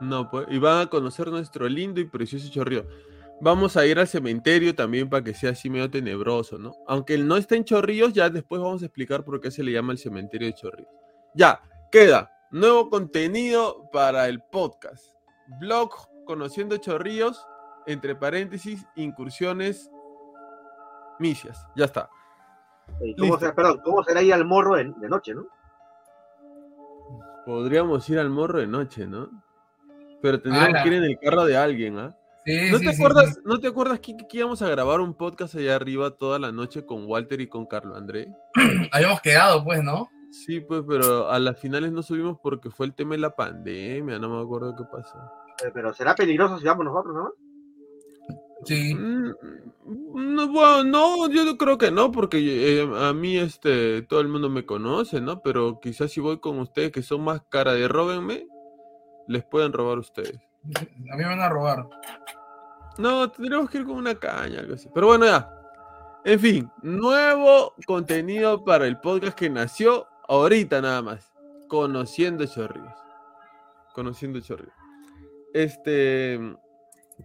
No, 0.01 0.29
pues, 0.29 0.48
y 0.50 0.60
van 0.60 0.82
a 0.82 0.89
conocer 0.89 1.29
nuestro 1.29 1.70
lindo 1.70 2.01
y 2.01 2.05
precioso 2.05 2.51
Chorrillo. 2.51 2.86
Vamos 3.42 3.75
a 3.75 3.86
ir 3.86 4.00
al 4.00 4.08
cementerio 4.08 4.74
también 4.74 5.10
para 5.10 5.24
que 5.24 5.34
sea 5.34 5.51
así 5.51 5.70
medio 5.70 5.89
tenebroso, 5.89 6.58
¿no? 6.58 6.74
Aunque 6.88 7.15
él 7.15 7.27
no 7.27 7.36
está 7.36 7.56
en 7.56 7.65
Chorrillos, 7.65 8.13
ya 8.13 8.30
después 8.30 8.62
vamos 8.62 8.82
a 8.82 8.86
explicar 8.86 9.24
por 9.25 9.42
qué 9.42 9.51
se 9.51 9.63
le 9.63 9.74
llama 9.74 9.92
el 9.92 9.98
cementerio 9.98 10.48
de 10.48 10.54
Chorrillos. 10.54 10.92
Ya, 11.34 11.62
queda 11.92 12.32
nuevo 12.51 12.89
contenido 12.89 13.89
para 13.92 14.27
el 14.27 14.42
podcast. 14.42 15.13
Blog 15.60 15.92
Conociendo 16.25 16.77
Chorrillos, 16.77 17.46
entre 17.86 18.15
paréntesis, 18.15 18.86
incursiones 18.96 19.92
misias. 21.20 21.68
Ya 21.75 21.86
está. 21.86 22.10
¿Cómo, 23.20 23.38
será, 23.38 23.54
perdón, 23.54 23.82
¿Cómo 23.84 24.04
será 24.04 24.22
ir 24.22 24.34
al 24.34 24.46
morro 24.46 24.75
de, 24.75 24.86
de 24.98 25.10
noche, 25.10 25.34
no? 25.36 25.46
Podríamos 27.46 28.10
ir 28.10 28.18
al 28.18 28.30
morro 28.30 28.60
de 28.60 28.68
noche, 28.68 29.06
¿no? 29.06 29.30
Pero 30.22 30.42
tendríamos 30.42 30.75
Ala. 30.75 30.84
que 30.84 30.89
ir 30.89 30.94
en 30.96 31.04
el 31.04 31.20
carro 31.20 31.46
de 31.46 31.58
alguien, 31.58 32.00
¿ah? 32.00 32.18
Sí, 32.46 32.72
¿No 32.72 32.78
sí, 32.78 32.86
te 32.86 32.94
sí, 32.94 33.02
acuerdas, 33.02 33.34
sí. 33.36 33.42
¿no 33.44 33.60
te 33.60 33.68
acuerdas 33.68 34.00
que 34.00 34.16
íbamos 34.34 34.62
a 34.62 34.70
grabar 34.70 35.02
un 35.02 35.16
podcast 35.16 35.56
allá 35.56 35.75
arriba 35.75 36.12
toda 36.12 36.38
la 36.38 36.52
noche 36.52 36.86
con 36.86 37.06
Walter 37.08 37.42
y 37.42 37.48
con 37.48 37.66
Carlo 37.66 37.96
André? 37.96 38.28
Habíamos 38.92 39.22
quedado, 39.22 39.64
pues, 39.64 39.84
¿no? 39.84 40.08
Sí, 40.32 40.60
pues, 40.60 40.84
pero 40.88 41.30
a 41.30 41.40
las 41.40 41.60
finales 41.60 41.92
no 41.92 42.04
subimos 42.04 42.38
porque 42.44 42.70
fue 42.70 42.86
el 42.86 42.94
tema 42.94 43.16
de 43.16 43.20
la 43.22 43.36
pandemia, 43.36 44.20
no 44.20 44.30
me 44.30 44.44
acuerdo 44.44 44.75
qué 44.78 44.84
pasó. 44.92 45.18
Eh, 45.66 45.72
pero 45.74 45.94
será 45.94 46.14
peligroso 46.14 46.60
si 46.60 46.66
vamos 46.66 46.86
nosotros, 46.86 47.16
¿no? 47.16 47.32
Sí. 48.66 48.94
Mm, 48.94 49.34
No, 50.36 50.48
bueno, 50.50 50.84
no, 50.84 51.30
yo 51.30 51.46
no 51.46 51.58
creo 51.58 51.78
que 51.78 51.90
no, 51.92 52.12
porque 52.12 52.38
eh, 52.82 52.90
a 53.00 53.14
mí 53.14 53.38
este 53.38 54.02
todo 54.04 54.20
el 54.20 54.28
mundo 54.28 54.50
me 54.50 54.66
conoce, 54.66 55.22
¿no? 55.22 55.42
Pero 55.42 55.80
quizás 55.80 56.12
si 56.12 56.20
voy 56.20 56.40
con 56.40 56.60
ustedes 56.60 56.92
que 56.92 57.02
son 57.02 57.24
más 57.24 57.42
cara 57.50 57.74
de 57.74 57.88
róbenme, 57.88 58.48
les 59.28 59.44
pueden 59.46 59.72
robar 59.74 60.00
ustedes. 60.00 60.40
A 61.12 61.15
mí 61.15 61.24
me 61.24 61.25
van 61.25 61.41
a 61.41 61.50
robar. 61.50 61.88
No, 62.98 63.29
tendríamos 63.29 63.69
que 63.69 63.79
ir 63.79 63.86
con 63.86 63.98
una 63.98 64.15
caña, 64.15 64.60
algo 64.60 64.75
así. 64.75 64.89
Pero 64.93 65.07
bueno, 65.07 65.25
ya. 65.25 65.51
En 66.24 66.39
fin, 66.39 66.72
nuevo 66.81 67.74
contenido 67.86 68.63
para 68.63 68.88
el 68.88 69.00
podcast 69.00 69.38
que 69.38 69.50
nació 69.50 70.07
ahorita 70.27 70.81
nada 70.81 71.01
más. 71.01 71.31
Conociendo 71.67 72.45
Chorrillos. 72.45 72.93
Conociendo 73.93 74.39
Chorrillos. 74.39 74.74
Este. 75.53 76.39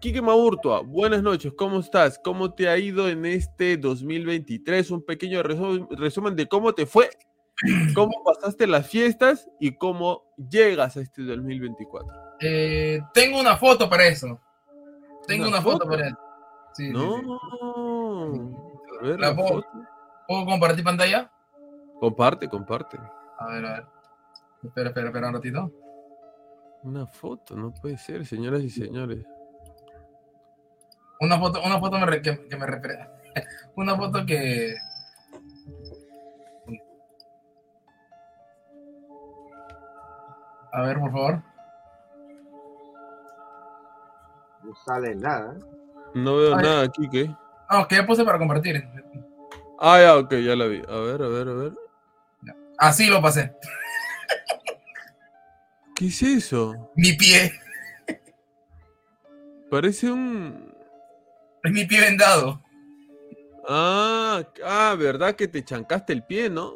Quique 0.01 0.23
Maurtua, 0.23 0.83
buenas 0.83 1.21
noches, 1.21 1.53
¿cómo 1.59 1.81
estás? 1.81 2.17
¿Cómo 2.23 2.55
te 2.55 2.69
ha 2.69 2.79
ido 2.79 3.09
en 3.09 3.27
este 3.27 3.77
2023? 3.77 4.89
Un 4.93 5.03
pequeño 5.05 5.43
resu- 5.43 5.89
resumen 5.97 6.37
de 6.37 6.47
cómo 6.47 6.73
te 6.73 6.87
fue, 6.87 7.11
cómo 7.95 8.23
pasaste 8.25 8.67
las 8.67 8.87
fiestas 8.89 9.49
y 9.59 9.77
cómo 9.77 10.23
llegas 10.37 10.97
a 10.97 11.01
este 11.01 11.23
2024. 11.23 12.13
Eh, 12.41 13.01
tengo 13.13 13.39
una 13.41 13.57
foto 13.57 13.89
para 13.89 14.07
eso. 14.07 14.41
Tengo 15.27 15.45
¿Una 15.49 15.59
una, 15.59 15.63
foto? 15.63 15.79
foto? 15.81 15.91
para 15.91 16.07
eso. 16.09 16.19
Sí, 16.75 16.91
No. 16.91 17.17
sí. 17.17 18.41
A 19.01 19.03
ver, 19.07 19.21
La 19.21 19.29
la 19.31 19.35
puedo- 19.37 19.49
foto. 19.49 19.69
¿Puedo 20.29 20.47
compartir 20.47 20.85
pantalla? 20.85 21.31
Comparte, 21.99 22.49
comparte. 22.49 22.99
A 23.39 23.47
ver, 23.49 23.67
a 23.67 23.73
ver. 23.73 23.87
Espera, 24.63 24.89
espera, 24.91 25.07
espera 25.09 25.29
un 25.29 25.35
ratito. 25.35 25.73
Una 26.83 27.07
foto, 27.07 27.57
no 27.57 27.73
puede 27.75 27.99
ser, 27.99 28.25
señoras 28.25 28.63
y 28.63 28.71
señores. 28.71 29.25
Una 31.21 31.39
foto, 31.39 31.61
una 31.63 31.79
foto 31.79 31.99
me 31.99 32.07
re- 32.07 32.23
que, 32.23 32.47
que 32.49 32.57
me 32.57 32.67
repre- 32.67 33.11
Una 33.77 33.97
foto 33.97 34.25
que. 34.25 34.75
A 40.73 40.83
ver, 40.83 40.99
por 40.99 41.11
favor. 41.13 41.43
No 44.63 44.75
sale 44.85 45.15
nada. 45.15 45.57
No 46.15 46.37
veo 46.37 46.57
Ay. 46.57 46.63
nada 46.63 46.83
aquí, 46.85 47.09
¿qué? 47.11 47.35
No, 47.71 47.87
que 47.87 47.97
ya 47.97 48.07
puse 48.07 48.25
para 48.25 48.39
compartir. 48.39 48.87
Ah, 49.79 50.01
ya, 50.01 50.17
ok, 50.17 50.35
ya 50.35 50.57
la 50.57 50.67
vi. 50.67 50.83
A 50.89 50.97
ver, 50.99 51.23
a 51.23 51.29
ver, 51.29 51.49
a 51.49 51.53
ver. 51.55 51.73
Así 52.79 53.07
lo 53.07 53.23
pasé. 53.23 53.53
¿Qué 55.95 56.07
es 56.07 56.23
eso? 56.23 56.91
Mi 56.97 57.13
pie. 57.13 57.53
Parece 59.71 60.11
un... 60.11 60.75
Es 61.63 61.73
mi 61.73 61.85
pie 61.85 62.01
vendado. 62.01 62.61
Ah, 63.69 64.43
ah, 64.65 64.97
¿verdad 64.99 65.35
que 65.37 65.47
te 65.47 65.63
chancaste 65.63 66.13
el 66.13 66.25
pie, 66.25 66.51
no? 66.51 66.75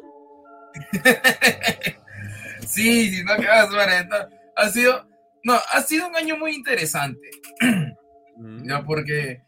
sí, 2.67 3.09
sí, 3.15 3.23
no, 3.23 3.35
que 3.35 3.47
vas 3.47 3.73
a 3.73 3.77
ver, 3.77 3.89
esto 3.89 4.15
Ha 4.55 4.69
sido. 4.69 5.07
No, 5.43 5.53
ha 5.71 5.81
sido 5.81 6.07
un 6.07 6.15
año 6.15 6.37
muy 6.37 6.53
interesante. 6.55 7.29
Mm. 8.37 8.67
Ya 8.67 8.83
porque, 8.83 9.43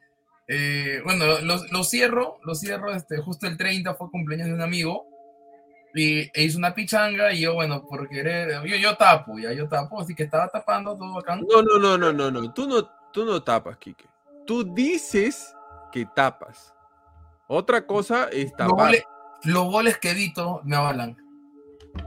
eh, 0.48 1.02
bueno, 1.04 1.26
lo, 1.42 1.62
lo 1.72 1.84
cierro, 1.84 2.40
lo 2.44 2.56
cierro, 2.56 2.94
este, 2.94 3.18
justo 3.18 3.48
el 3.48 3.58
30 3.58 3.96
fue 3.96 4.10
cumpleaños 4.10 4.48
de 4.48 4.54
un 4.54 4.62
amigo 4.62 5.06
y 5.94 6.20
e 6.34 6.44
hizo 6.44 6.58
una 6.58 6.74
pichanga 6.74 7.34
y 7.34 7.42
yo, 7.42 7.56
bueno, 7.56 7.84
por 7.86 8.08
querer, 8.08 8.64
yo, 8.66 8.76
yo 8.76 8.96
tapo, 8.96 9.38
ya 9.40 9.52
yo 9.52 9.68
tapo, 9.68 10.00
así 10.00 10.14
que 10.16 10.24
estaba 10.24 10.48
tapando 10.48 10.96
todo 10.96 11.20
acá. 11.20 11.36
No, 11.36 11.62
no, 11.62 11.80
no, 11.80 11.98
no, 11.98 12.14
no, 12.14 12.32
no. 12.32 12.54
Tú 12.54 12.68
no, 12.68 12.86
tú 13.12 13.26
no 13.26 13.42
tapas, 13.44 13.78
Kike. 13.78 14.06
tú 14.46 14.64
dices 14.74 15.54
que 15.92 16.06
tapas. 16.16 16.74
Otra 17.48 17.86
cosa 17.86 18.30
es 18.32 18.52
Los 18.52 18.58
tapar. 18.58 18.76
goles, 18.76 19.04
los 19.44 19.66
goles 19.66 19.98
que 19.98 20.12
edito 20.12 20.62
me 20.64 20.76
avalan. 20.76 21.18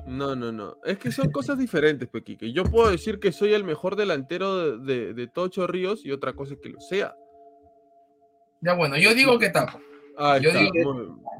No, 0.06 0.34
no, 0.36 0.50
no. 0.52 0.76
Es 0.84 0.98
que 0.98 1.10
son 1.12 1.30
cosas 1.30 1.58
diferentes, 1.58 2.08
Pequique. 2.08 2.52
Yo 2.52 2.64
puedo 2.64 2.90
decir 2.90 3.18
que 3.20 3.32
soy 3.32 3.54
el 3.54 3.64
mejor 3.64 3.96
delantero 3.96 4.78
de, 4.78 4.94
de, 5.06 5.14
de 5.14 5.26
Tocho 5.28 5.66
Ríos 5.66 6.04
y 6.04 6.12
otra 6.12 6.32
cosa 6.32 6.54
es 6.54 6.60
que 6.60 6.68
lo 6.70 6.80
sea. 6.80 7.14
Ya 8.60 8.74
bueno, 8.74 8.96
yo 8.98 9.14
digo 9.14 9.38
que 9.38 9.48
tapo. 9.50 9.78
Yo 10.18 10.50
está, 10.50 10.58
digo 10.58 10.72
que-. 10.72 10.84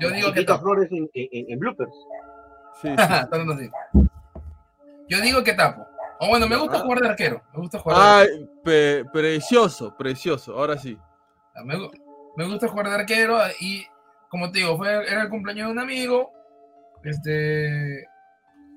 Yo 0.01 0.11
digo 0.11 0.33
que 0.33 0.43
tapo. 0.45 0.63
Flores 0.63 0.91
en, 0.93 1.11
en, 1.15 1.51
en 1.53 1.59
bloopers. 1.59 1.93
Sí, 2.81 2.89
sí. 3.59 3.71
Yo 5.09 5.21
digo 5.21 5.43
que 5.45 5.53
tapo. 5.55 5.87
O 6.21 6.29
bueno, 6.29 6.47
me 6.49 6.57
gusta 6.57 6.79
Ah. 6.79 6.81
jugar 6.81 7.01
de 7.01 7.09
arquero. 7.09 7.43
Me 7.53 7.61
gusta 7.61 7.79
jugar 7.79 7.97
de 7.99 8.03
arquero. 8.05 8.39
Ay, 8.41 8.49
pe- 8.65 9.05
precioso, 9.13 9.95
precioso. 9.99 10.55
Ahora 10.57 10.79
sí. 10.79 10.97
Me, 11.65 11.77
gu- 11.77 11.91
me 12.37 12.47
gusta 12.47 12.69
jugar 12.69 12.89
de 12.89 12.95
arquero 12.95 13.39
y, 13.61 13.85
como 14.29 14.51
te 14.51 14.61
digo, 14.61 14.77
fue, 14.79 14.89
era 15.11 15.23
el 15.23 15.29
cumpleaños 15.29 15.67
de 15.67 15.73
un 15.73 15.79
amigo. 15.79 16.31
Este. 17.03 18.05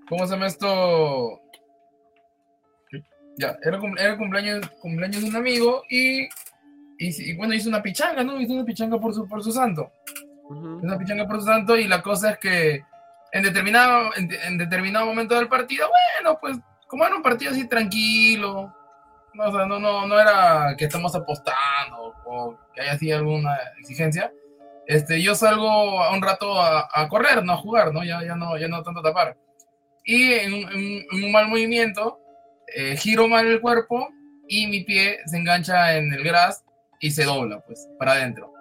¿Cómo 0.09 0.25
se 0.25 0.33
llama 0.33 0.47
esto? 0.47 1.39
Ya, 3.37 3.57
era, 3.63 3.79
cum- 3.79 3.97
era 3.97 4.15
cumpleaños, 4.17 4.69
cumpleaños 4.81 5.23
de 5.23 5.29
un 5.29 5.35
amigo 5.35 5.83
y, 5.89 6.27
y, 6.99 7.35
bueno, 7.35 7.53
hizo 7.55 7.67
una 7.69 7.81
pichanga, 7.81 8.23
¿no? 8.23 8.39
Hizo 8.39 8.53
una 8.53 8.63
pichanga 8.65 8.99
por 8.99 9.13
su, 9.13 9.27
por 9.27 9.43
su 9.43 9.51
santo. 9.51 9.91
Hizo 10.51 10.85
una 10.85 10.97
pichanga 10.99 11.25
por 11.27 11.39
su 11.39 11.47
santo 11.47 11.75
y 11.75 11.87
la 11.87 12.01
cosa 12.03 12.31
es 12.31 12.37
que 12.37 12.83
en 13.31 13.41
determinado, 13.43 14.11
en, 14.15 14.29
en 14.31 14.57
determinado 14.59 15.07
momento 15.07 15.33
del 15.35 15.47
partido, 15.47 15.87
bueno, 15.89 16.37
pues 16.39 16.59
como 16.87 17.05
era 17.05 17.15
un 17.15 17.23
partido 17.23 17.51
así 17.51 17.67
tranquilo, 17.67 18.71
no, 19.33 19.43
o 19.45 19.51
sea, 19.51 19.65
no, 19.65 19.79
no, 19.79 20.05
no 20.05 20.19
era 20.19 20.75
que 20.77 20.85
estamos 20.85 21.15
apostando 21.15 22.13
o 22.25 22.55
que 22.75 22.81
haya 22.81 22.91
así 22.91 23.11
alguna 23.11 23.57
exigencia. 23.79 24.31
Este, 24.85 25.19
yo 25.23 25.33
salgo 25.33 26.03
a 26.03 26.13
un 26.13 26.21
rato 26.21 26.61
a, 26.61 26.87
a 26.93 27.07
correr, 27.07 27.43
no 27.43 27.53
a 27.53 27.57
jugar, 27.57 27.91
¿no? 27.91 28.03
Ya, 28.03 28.21
ya 28.23 28.35
no, 28.35 28.55
ya 28.57 28.67
no 28.67 28.83
tanto 28.83 28.99
a 28.99 29.03
tapar. 29.03 29.37
Y 30.05 30.33
en, 30.33 30.53
un- 30.53 30.69
en 30.71 30.75
un- 30.77 31.05
en 31.11 31.23
un 31.25 31.31
mal 31.31 31.47
movimiento, 31.47 32.19
eh, 32.75 32.95
giro 32.97 33.27
mal 33.27 33.47
el 33.47 33.61
cuerpo 33.61 34.09
y 34.47 34.67
mi 34.67 34.83
pie 34.83 35.19
se 35.25 35.37
engancha 35.37 35.95
en 35.97 36.13
el 36.13 36.23
gras 36.23 36.63
y 36.99 37.11
se 37.11 37.23
dobla, 37.25 37.59
pues, 37.61 37.87
para 37.99 38.13
adentro. 38.13 38.51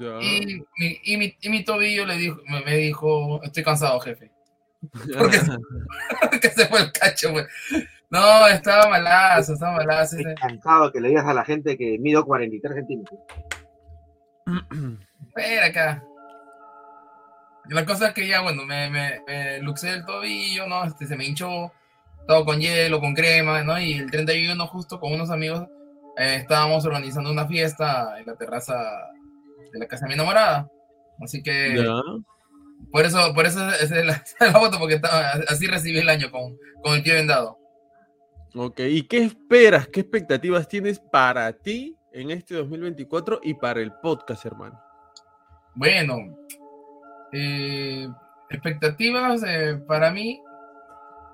Ya. 0.00 0.18
Y, 0.22 0.62
mi, 0.78 0.98
y, 1.04 1.16
mi, 1.18 1.36
y 1.40 1.48
mi 1.50 1.62
tobillo 1.64 2.06
le 2.06 2.16
dijo, 2.16 2.40
me, 2.48 2.62
me 2.62 2.76
dijo, 2.76 3.42
estoy 3.42 3.62
cansado, 3.62 4.00
jefe. 4.00 4.30
Porque, 5.18 5.38
que 6.40 6.48
se 6.50 6.66
fue 6.66 6.80
el 6.80 6.92
cacho, 6.92 7.32
pues. 7.32 7.46
No, 8.10 8.46
estaba 8.46 8.88
malazo, 8.88 9.54
estaba 9.54 9.76
malazo. 9.76 10.16
ese- 10.16 10.34
Cansado 10.36 10.90
que 10.92 11.00
le 11.00 11.08
digas 11.08 11.26
a 11.26 11.34
la 11.34 11.44
gente 11.44 11.76
que 11.76 11.98
mido 11.98 12.24
43 12.24 12.74
centímetros. 12.76 13.20
Espera 15.28 15.66
acá. 15.66 16.04
La 17.68 17.84
cosa 17.86 18.08
es 18.08 18.14
que 18.14 18.26
ya, 18.26 18.42
bueno, 18.42 18.64
me, 18.64 18.90
me, 18.90 19.20
me 19.26 19.58
luxé 19.60 19.90
el 19.90 20.04
tobillo, 20.04 20.66
¿no? 20.66 20.84
Este, 20.84 21.06
se 21.06 21.16
me 21.16 21.24
hinchó, 21.24 21.72
todo 22.26 22.44
con 22.44 22.60
hielo, 22.60 23.00
con 23.00 23.14
crema, 23.14 23.62
¿no? 23.62 23.78
Y 23.78 23.94
el 23.94 24.10
31 24.10 24.66
justo 24.66 25.00
con 25.00 25.12
unos 25.12 25.30
amigos 25.30 25.66
eh, 26.16 26.36
estábamos 26.40 26.84
organizando 26.84 27.30
una 27.30 27.46
fiesta 27.46 28.18
en 28.18 28.26
la 28.26 28.36
terraza 28.36 28.74
de 29.72 29.78
la 29.78 29.86
casa 29.86 30.04
de 30.04 30.08
mi 30.08 30.14
enamorada. 30.14 30.68
Así 31.20 31.42
que 31.42 31.84
por 32.90 33.04
eso, 33.04 33.34
por 33.34 33.46
eso 33.46 33.68
es 33.70 33.90
la, 33.90 34.22
la 34.40 34.52
foto, 34.52 34.78
porque 34.78 34.94
estaba, 34.94 35.32
así 35.48 35.66
recibí 35.66 35.98
el 35.98 36.08
año 36.08 36.30
con, 36.30 36.56
con 36.82 36.94
el 36.94 37.02
pie 37.02 37.14
vendado. 37.14 37.58
Ok, 38.54 38.80
¿y 38.80 39.02
qué 39.02 39.24
esperas? 39.24 39.88
¿Qué 39.88 40.00
expectativas 40.00 40.68
tienes 40.68 41.00
para 41.00 41.52
ti 41.52 41.96
en 42.12 42.30
este 42.30 42.54
2024 42.54 43.40
y 43.42 43.54
para 43.54 43.80
el 43.80 43.92
podcast, 43.94 44.46
hermano? 44.46 44.80
Bueno, 45.74 46.18
eh, 47.34 48.08
expectativas 48.50 49.42
eh, 49.46 49.78
para 49.86 50.10
mí. 50.10 50.40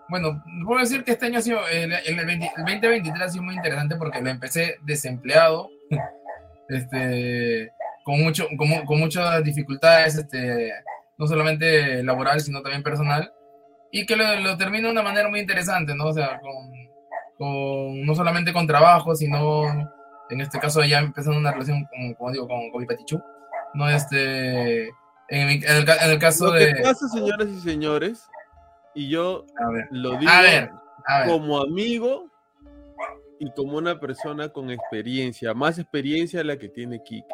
Bueno, 0.08 0.42
puedo 0.66 0.80
decir 0.80 1.04
que 1.04 1.12
este 1.12 1.26
año 1.26 1.38
ha 1.38 1.42
sido, 1.42 1.60
el, 1.68 1.92
el 1.92 2.26
20 2.26 2.50
el 2.56 2.64
2023 2.64 3.22
ha 3.22 3.28
sido 3.28 3.44
muy 3.44 3.54
interesante 3.54 3.94
porque 3.96 4.20
lo 4.20 4.28
empecé 4.30 4.76
desempleado, 4.82 5.68
este, 6.68 7.70
con, 8.04 8.20
mucho, 8.22 8.48
con, 8.56 8.86
con 8.86 8.98
muchas 8.98 9.44
dificultades, 9.44 10.16
este, 10.16 10.72
no 11.16 11.26
solamente 11.28 12.02
laboral, 12.02 12.40
sino 12.40 12.60
también 12.62 12.82
personal, 12.82 13.32
y 13.92 14.04
que 14.06 14.16
lo, 14.16 14.36
lo 14.40 14.56
termino 14.56 14.88
de 14.88 14.92
una 14.92 15.02
manera 15.02 15.28
muy 15.28 15.40
interesante, 15.40 15.94
¿no? 15.94 16.06
O 16.06 16.12
sea, 16.12 16.40
con, 16.40 16.72
con- 17.38 18.02
no 18.04 18.14
solamente 18.14 18.52
con 18.52 18.66
trabajo, 18.66 19.14
sino 19.14 19.64
en 20.30 20.40
este 20.40 20.58
caso 20.58 20.82
ya 20.82 20.98
empezando 20.98 21.38
una 21.38 21.52
relación, 21.52 21.84
con, 21.84 22.14
como 22.14 22.30
digo, 22.32 22.48
con, 22.48 22.70
con 22.70 22.80
mi 22.80 22.86
patichu. 22.86 23.22
No, 23.74 23.88
este. 23.88 24.90
En, 25.30 25.46
mi- 25.46 25.54
en 25.64 25.76
el, 25.76 25.88
en 25.88 26.10
el 26.10 26.18
caso 26.18 26.46
Lo 26.46 26.52
de. 26.52 26.74
que 26.74 26.82
pasa, 26.82 27.08
señoras 27.08 27.48
y 27.48 27.60
señores, 27.60 28.28
y 28.94 29.08
yo 29.08 29.46
lo 29.90 30.16
digo 30.18 30.30
a 30.30 30.42
ver, 30.42 30.70
a 31.06 31.18
ver. 31.20 31.28
como 31.28 31.58
amigo 31.58 32.28
y 33.38 33.50
como 33.52 33.78
una 33.78 33.98
persona 34.00 34.48
con 34.48 34.70
experiencia, 34.70 35.54
más 35.54 35.78
experiencia 35.78 36.40
de 36.40 36.44
la 36.44 36.56
que 36.58 36.68
tiene 36.68 37.02
Kike. 37.02 37.26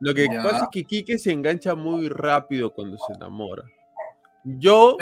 Lo 0.00 0.12
que 0.14 0.28
Ya. 0.30 0.42
pasa 0.42 0.64
es 0.64 0.68
que 0.70 0.84
Kike 0.84 1.18
se 1.18 1.32
engancha 1.32 1.74
muy 1.74 2.08
rápido 2.10 2.72
cuando 2.72 2.98
se 2.98 3.14
enamora. 3.14 3.64
Yo, 4.44 4.96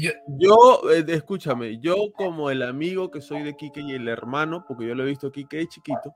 yo, 0.00 0.10
yo- 0.36 0.90
eh, 0.92 1.04
escúchame, 1.08 1.78
yo 1.78 2.12
como 2.12 2.50
el 2.50 2.62
amigo 2.62 3.10
que 3.10 3.20
soy 3.22 3.42
de 3.44 3.54
Kike 3.56 3.80
y 3.80 3.92
el 3.92 4.08
hermano, 4.08 4.64
porque 4.66 4.86
yo 4.88 4.94
lo 4.94 5.04
he 5.04 5.06
visto 5.06 5.30
Kike 5.32 5.56
de 5.58 5.68
chiquito, 5.68 6.14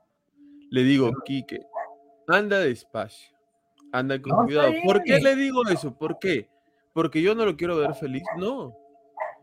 le 0.69 0.83
digo, 0.83 1.09
Kike, 1.25 1.65
anda 2.27 2.59
despacio, 2.59 3.34
anda 3.97 4.21
con 4.21 4.31
No, 4.31 4.43
cuidado. 4.45 4.71
¿Por 4.83 5.03
qué 5.03 5.19
le 5.19 5.35
digo 5.35 5.67
eso? 5.67 5.95
¿Por 5.97 6.19
qué? 6.19 6.49
Porque 6.93 7.21
yo 7.21 7.35
no 7.35 7.45
lo 7.45 7.55
quiero 7.55 7.77
ver 7.77 7.93
feliz, 7.93 8.23
no. 8.37 8.75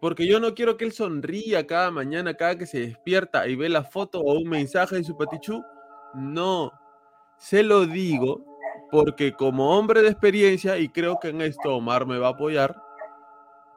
Porque 0.00 0.26
yo 0.26 0.40
no 0.40 0.54
quiero 0.54 0.76
que 0.76 0.84
él 0.84 0.92
sonría 0.92 1.66
cada 1.66 1.90
mañana, 1.90 2.34
cada 2.34 2.56
que 2.56 2.66
se 2.66 2.80
despierta 2.80 3.46
y 3.46 3.56
ve 3.56 3.68
la 3.68 3.84
foto 3.84 4.20
o 4.20 4.38
un 4.38 4.48
mensaje 4.48 4.96
de 4.96 5.04
su 5.04 5.16
patichú. 5.16 5.62
No. 6.14 6.72
Se 7.38 7.62
lo 7.62 7.86
digo 7.86 8.44
porque 8.92 9.32
como 9.32 9.78
hombre 9.78 10.02
de 10.02 10.08
experiencia, 10.08 10.76
y 10.76 10.90
creo 10.90 11.18
que 11.18 11.28
en 11.28 11.40
esto 11.40 11.74
Omar 11.74 12.04
me 12.04 12.18
va 12.18 12.28
a 12.28 12.32
apoyar, 12.32 12.76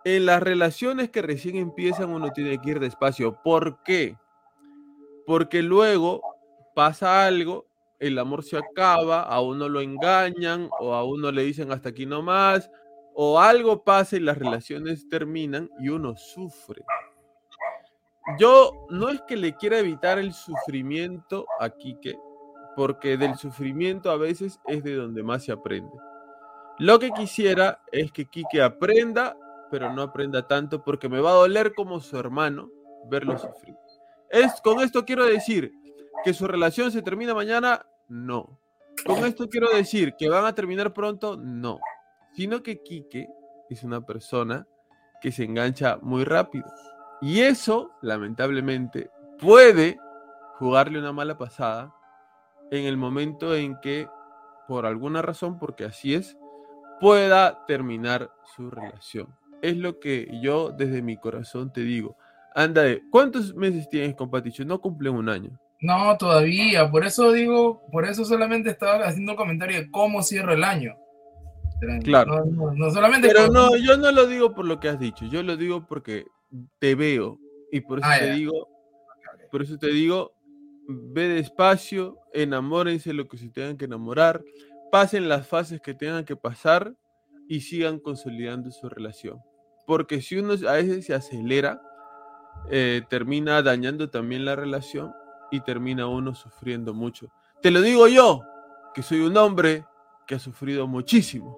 en 0.03 0.25
las 0.25 0.43
relaciones 0.43 1.09
que 1.09 1.21
recién 1.21 1.55
empiezan 1.55 2.09
uno 2.09 2.31
tiene 2.31 2.59
que 2.59 2.71
ir 2.71 2.79
despacio. 2.81 3.41
¿Por 3.41 3.81
qué? 3.83 4.17
Porque 5.25 5.63
luego 5.63 6.21
pasa 6.75 7.25
algo, 7.25 7.65
el 7.99 8.19
amor 8.19 8.43
se 8.43 8.57
acaba, 8.57 9.21
a 9.21 9.41
uno 9.41 9.69
lo 9.69 9.81
engañan 9.81 10.69
o 10.79 10.93
a 10.93 11.03
uno 11.03 11.31
le 11.31 11.43
dicen 11.43 11.71
hasta 11.71 11.89
aquí 11.89 12.05
nomás, 12.05 12.69
o 13.13 13.39
algo 13.39 13.83
pasa 13.83 14.17
y 14.17 14.19
las 14.19 14.37
relaciones 14.37 15.07
terminan 15.07 15.69
y 15.79 15.89
uno 15.89 16.15
sufre. 16.17 16.83
Yo 18.39 18.87
no 18.89 19.09
es 19.09 19.21
que 19.21 19.37
le 19.37 19.55
quiera 19.55 19.79
evitar 19.79 20.19
el 20.19 20.33
sufrimiento 20.33 21.45
a 21.59 21.69
Quique, 21.69 22.17
porque 22.75 23.17
del 23.17 23.35
sufrimiento 23.35 24.09
a 24.11 24.17
veces 24.17 24.59
es 24.65 24.83
de 24.83 24.95
donde 24.95 25.23
más 25.23 25.43
se 25.45 25.51
aprende. 25.51 25.91
Lo 26.79 26.99
que 26.99 27.11
quisiera 27.11 27.79
es 27.91 28.11
que 28.11 28.25
Quique 28.25 28.61
aprenda, 28.61 29.37
pero 29.71 29.93
no 29.93 30.01
aprenda 30.01 30.47
tanto, 30.47 30.83
porque 30.83 31.07
me 31.07 31.21
va 31.21 31.29
a 31.29 31.35
doler 31.35 31.73
como 31.73 32.01
su 32.01 32.17
hermano 32.17 32.69
verlo 33.09 33.37
sufrir. 33.37 33.75
Es, 34.29 34.59
con 34.61 34.81
esto 34.81 35.05
quiero 35.05 35.25
decir 35.25 35.71
que 36.25 36.33
su 36.33 36.47
relación 36.47 36.91
se 36.91 37.03
termina 37.03 37.35
mañana, 37.35 37.85
no. 38.09 38.59
Con 39.05 39.23
esto 39.25 39.47
quiero 39.47 39.69
decir 39.69 40.15
que 40.17 40.27
van 40.27 40.43
a 40.45 40.55
terminar 40.55 40.91
pronto, 40.91 41.37
no. 41.37 41.77
Sino 42.33 42.63
que 42.63 42.81
Quique 42.81 43.29
es 43.69 43.83
una 43.83 44.01
persona 44.01 44.67
que 45.21 45.31
se 45.31 45.43
engancha 45.43 45.99
muy 46.01 46.23
rápido. 46.23 46.65
Y 47.21 47.41
eso, 47.41 47.91
lamentablemente, 48.01 49.11
puede 49.39 49.99
jugarle 50.57 50.97
una 50.97 51.13
mala 51.13 51.37
pasada 51.37 51.93
en 52.71 52.85
el 52.85 52.97
momento 52.97 53.55
en 53.55 53.79
que, 53.79 54.09
por 54.67 54.87
alguna 54.87 55.21
razón, 55.21 55.59
porque 55.59 55.85
así 55.85 56.15
es, 56.15 56.35
pueda 56.99 57.65
terminar 57.67 58.31
su 58.55 58.71
relación. 58.71 59.27
Es 59.61 59.77
lo 59.77 59.99
que 59.99 60.27
yo 60.41 60.71
desde 60.71 61.03
mi 61.03 61.17
corazón 61.17 61.71
te 61.71 61.81
digo. 61.81 62.17
Anda, 62.55 62.83
¿cuántos 63.11 63.53
meses 63.53 63.87
tienes 63.89 64.15
con? 64.15 64.31
No 64.65 64.81
cumple 64.81 65.11
un 65.11 65.29
año. 65.29 65.59
No, 65.85 66.17
todavía. 66.17 66.89
Por 66.89 67.05
eso 67.05 67.31
digo, 67.31 67.81
por 67.91 68.05
eso 68.05 68.25
solamente 68.25 68.69
estaba 68.69 69.05
haciendo 69.05 69.33
un 69.33 69.37
comentario 69.37 69.77
de 69.77 69.91
cómo 69.91 70.21
cierro 70.23 70.53
el 70.53 70.63
año. 70.63 70.95
Claro. 72.03 72.45
No, 72.45 72.71
no, 72.71 72.73
no 72.73 72.91
solamente. 72.91 73.27
Pero 73.27 73.47
no, 73.47 73.75
yo 73.77 73.97
no 73.97 74.11
lo 74.11 74.27
digo 74.27 74.53
por 74.55 74.65
lo 74.65 74.79
que 74.79 74.89
has 74.89 74.99
dicho, 74.99 75.25
yo 75.25 75.43
lo 75.43 75.57
digo 75.57 75.85
porque 75.87 76.25
te 76.79 76.95
veo 76.95 77.37
y 77.71 77.81
por 77.81 77.99
eso 77.99 78.07
Ah, 78.09 78.17
te 78.19 78.27
ya. 78.27 78.33
digo, 78.33 78.69
por 79.51 79.61
eso 79.61 79.77
te 79.77 79.87
digo, 79.87 80.33
ve 80.87 81.27
despacio, 81.27 82.17
enamórense 82.33 83.13
lo 83.13 83.27
que 83.27 83.37
se 83.37 83.49
tengan 83.49 83.77
que 83.77 83.85
enamorar, 83.85 84.43
pasen 84.91 85.27
las 85.27 85.47
fases 85.47 85.81
que 85.81 85.93
tengan 85.93 86.23
que 86.23 86.35
pasar 86.35 86.93
y 87.49 87.59
sigan 87.61 87.99
consolidando 87.99 88.71
su 88.71 88.87
relación. 88.89 89.39
Porque 89.85 90.21
si 90.21 90.37
uno 90.37 90.53
a 90.67 90.73
veces 90.73 91.05
se 91.05 91.13
acelera, 91.13 91.81
eh, 92.71 93.03
termina 93.09 93.61
dañando 93.61 94.09
también 94.09 94.45
la 94.45 94.55
relación 94.55 95.13
y 95.55 95.61
termina 95.61 96.07
uno 96.07 96.35
sufriendo 96.35 96.93
mucho. 96.93 97.31
Te 97.61 97.71
lo 97.71 97.81
digo 97.81 98.07
yo, 98.07 98.41
que 98.93 99.01
soy 99.01 99.21
un 99.21 99.35
hombre 99.37 99.85
que 100.27 100.35
ha 100.35 100.39
sufrido 100.39 100.85
muchísimo 100.85 101.57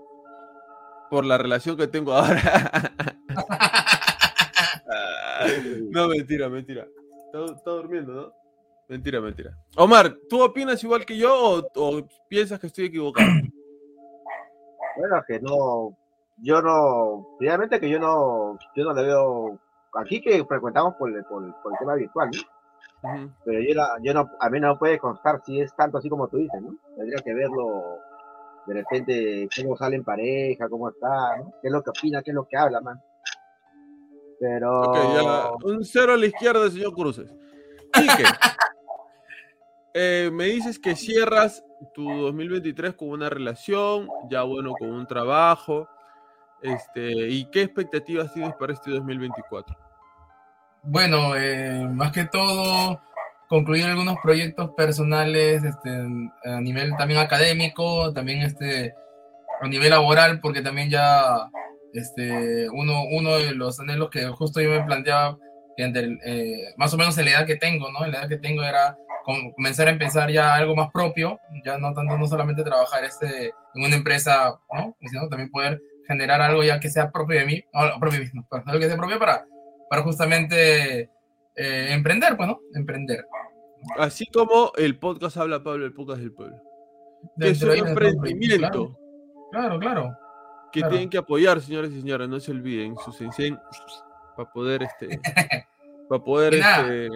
por 1.10 1.26
la 1.26 1.38
relación 1.38 1.76
que 1.76 1.88
tengo 1.88 2.14
ahora. 2.14 2.94
no, 5.90 6.08
mentira, 6.10 6.50
mentira. 6.50 6.88
Está, 7.34 7.72
durmiendo, 7.72 8.14
¿no? 8.14 8.34
Mentira, 8.88 9.20
mentira. 9.20 9.58
Omar, 9.76 10.16
¿tú 10.30 10.42
opinas 10.42 10.82
igual 10.84 11.06
que 11.06 11.18
yo 11.18 11.68
o, 11.76 12.08
piensas 12.30 12.60
que 12.60 12.68
estoy 12.68 12.86
equivocado? 12.86 13.28
Bueno, 14.98 15.24
que 15.28 15.40
no, 15.40 15.98
yo 16.38 16.62
no, 16.62 17.38
realmente 17.40 17.80
que 17.80 17.90
yo 17.90 18.00
no, 18.00 18.58
yo 18.76 18.84
no 18.84 18.94
le 18.94 19.04
veo, 19.04 19.60
aquí 19.94 20.22
que 20.22 20.44
frecuentamos 20.46 20.96
por 20.96 21.12
por, 21.28 21.62
por 21.62 21.74
el 21.74 21.80
tema 21.80 21.96
virtual, 21.96 22.30
¿no? 22.32 22.57
Pero 23.46 23.60
yo, 23.62 23.76
la- 23.76 23.98
yo 24.02 24.13
no, 24.13 24.30
a 24.40 24.50
mí 24.50 24.60
no 24.60 24.74
me 24.74 24.80
puede 24.80 25.00
constar 25.00 25.42
si 25.46 25.62
es 25.62 25.74
tanto 25.76 25.98
así 25.98 26.10
como 26.10 26.28
tú 26.28 26.38
dices, 26.38 26.62
¿no? 26.62 26.76
Tendría 26.96 27.22
que 27.24 27.34
verlo 27.34 28.00
de 28.66 28.74
repente, 28.74 29.48
cómo 29.56 29.78
sale 29.78 29.96
en 29.96 30.04
pareja, 30.04 30.68
cómo 30.68 30.90
está, 30.90 31.38
¿no? 31.38 31.54
¿Qué 31.62 31.68
es 31.68 31.72
lo 31.72 31.82
que 31.82 31.90
opina, 31.92 32.22
qué 32.22 32.32
es 32.32 32.36
lo 32.36 32.46
que 32.46 32.58
habla, 32.58 32.82
man? 32.82 33.02
Pero... 34.40 34.82
Ok, 34.82 34.96
ya. 35.13 35.52
Un 35.63 35.86
cero 35.86 36.13
a 36.13 36.18
la 36.18 36.26
izquierda, 36.26 36.70
señor 36.70 36.94
Cruces. 36.94 37.34
Quique, 37.94 38.24
eh, 39.94 40.30
me 40.34 40.46
dices 40.46 40.78
que 40.78 40.96
cierras 40.96 41.63
tu 41.94 42.04
2023 42.24 42.96
con 42.96 43.10
una 43.10 43.30
relación, 43.30 44.10
ya 44.30 44.44
bueno, 44.44 44.74
con 44.78 44.92
un 44.92 45.08
trabajo. 45.08 45.88
Este, 46.62 47.30
¿Y 47.30 47.50
qué 47.52 47.62
expectativas 47.62 48.34
tienes 48.34 48.54
para 48.56 48.74
este 48.74 48.92
2024? 48.92 49.78
Bueno, 50.84 51.36
eh, 51.36 51.86
más 51.92 52.12
que 52.12 52.26
todo, 52.26 53.02
concluir 53.50 53.86
algunos 53.86 54.18
proyectos 54.24 54.72
personales 54.76 55.63
este, 55.63 55.90
a 56.46 56.62
nivel 56.62 56.96
también 56.98 57.20
académico, 57.20 58.13
también 58.13 58.42
este, 58.42 58.94
a 59.62 59.68
nivel 59.68 59.90
laboral, 59.90 60.40
porque 60.40 60.62
también 60.62 60.90
ya 60.90 61.50
este, 61.94 62.70
uno, 62.70 63.04
uno 63.12 63.38
de 63.38 63.54
los 63.54 63.80
anhelos 63.80 64.10
que 64.10 64.26
justo 64.28 64.62
yo 64.62 64.70
me 64.70 64.84
planteaba, 64.84 65.38
que 65.76 65.84
entre 65.84 66.18
eh, 66.26 66.74
más 66.78 66.94
o 66.94 66.98
menos 66.98 67.18
en 67.18 67.26
la 67.26 67.32
edad 67.32 67.46
que 67.46 67.56
tengo, 67.58 67.92
¿no? 67.92 68.06
En 68.06 68.12
la 68.12 68.20
edad 68.20 68.30
que 68.30 68.38
tengo 68.38 68.63
era 68.63 68.98
com- 69.26 69.52
comenzar 69.54 69.88
a 69.88 69.92
empezar 69.92 70.32
ya 70.32 70.56
algo 70.56 70.76
más 70.76 70.90
propio, 70.92 71.38
ya 71.66 71.78
no 71.78 71.94
tanto, 71.94 72.18
no 72.18 72.28
solamente 72.28 72.63
trabajar 72.63 73.04
este, 73.04 73.48
en 73.76 73.84
una 73.84 73.96
empresa, 73.96 74.58
¿no? 74.74 74.96
Sino 75.02 75.28
también 75.28 75.52
poder 75.52 75.80
generar 76.08 76.42
algo 76.42 76.63
ya 76.63 76.80
que 76.80 76.90
sea 76.90 77.12
propio 77.12 77.38
de 77.40 77.46
mí, 77.46 77.63
no, 77.74 78.00
propio 78.00 78.20
mismo, 78.22 78.48
algo 78.50 78.80
que 78.80 78.88
sea 78.88 78.96
propio 78.96 79.20
para 79.20 79.46
para 79.89 80.02
justamente 80.04 81.10
eh, 81.56 81.88
emprender, 81.91 82.36
pues, 82.38 82.50
¿no? 82.50 82.60
Emprender. 82.76 83.26
Así 83.97 84.26
como 84.28 84.71
el 84.78 84.97
podcast 84.97 85.38
Habla 85.38 85.63
Pablo, 85.63 85.86
el 85.86 85.93
podcast 85.93 86.19
del 86.21 86.34
pueblo. 86.34 86.58
Que 87.39 87.50
es 87.50 87.62
un 87.62 87.69
de 87.69 87.76
de- 87.82 87.89
emprendimiento 87.89 88.97
Claro, 89.52 89.80
claro. 89.80 90.17
que 90.71 90.80
claro. 90.82 90.91
tienen 90.91 91.10
que 91.10 91.17
apoyar, 91.17 91.62
señores 91.62 91.91
y 91.91 92.02
señoras. 92.02 92.28
No 92.28 92.39
se 92.39 92.52
olviden, 92.52 92.95
su 93.04 93.12
sensei, 93.12 93.56
para 94.36 94.52
poder, 94.52 94.84
este, 94.84 95.19
para 96.10 96.23
poder, 96.23 96.54
Y 96.56 96.60
nada, 96.60 96.82
este, 96.82 97.10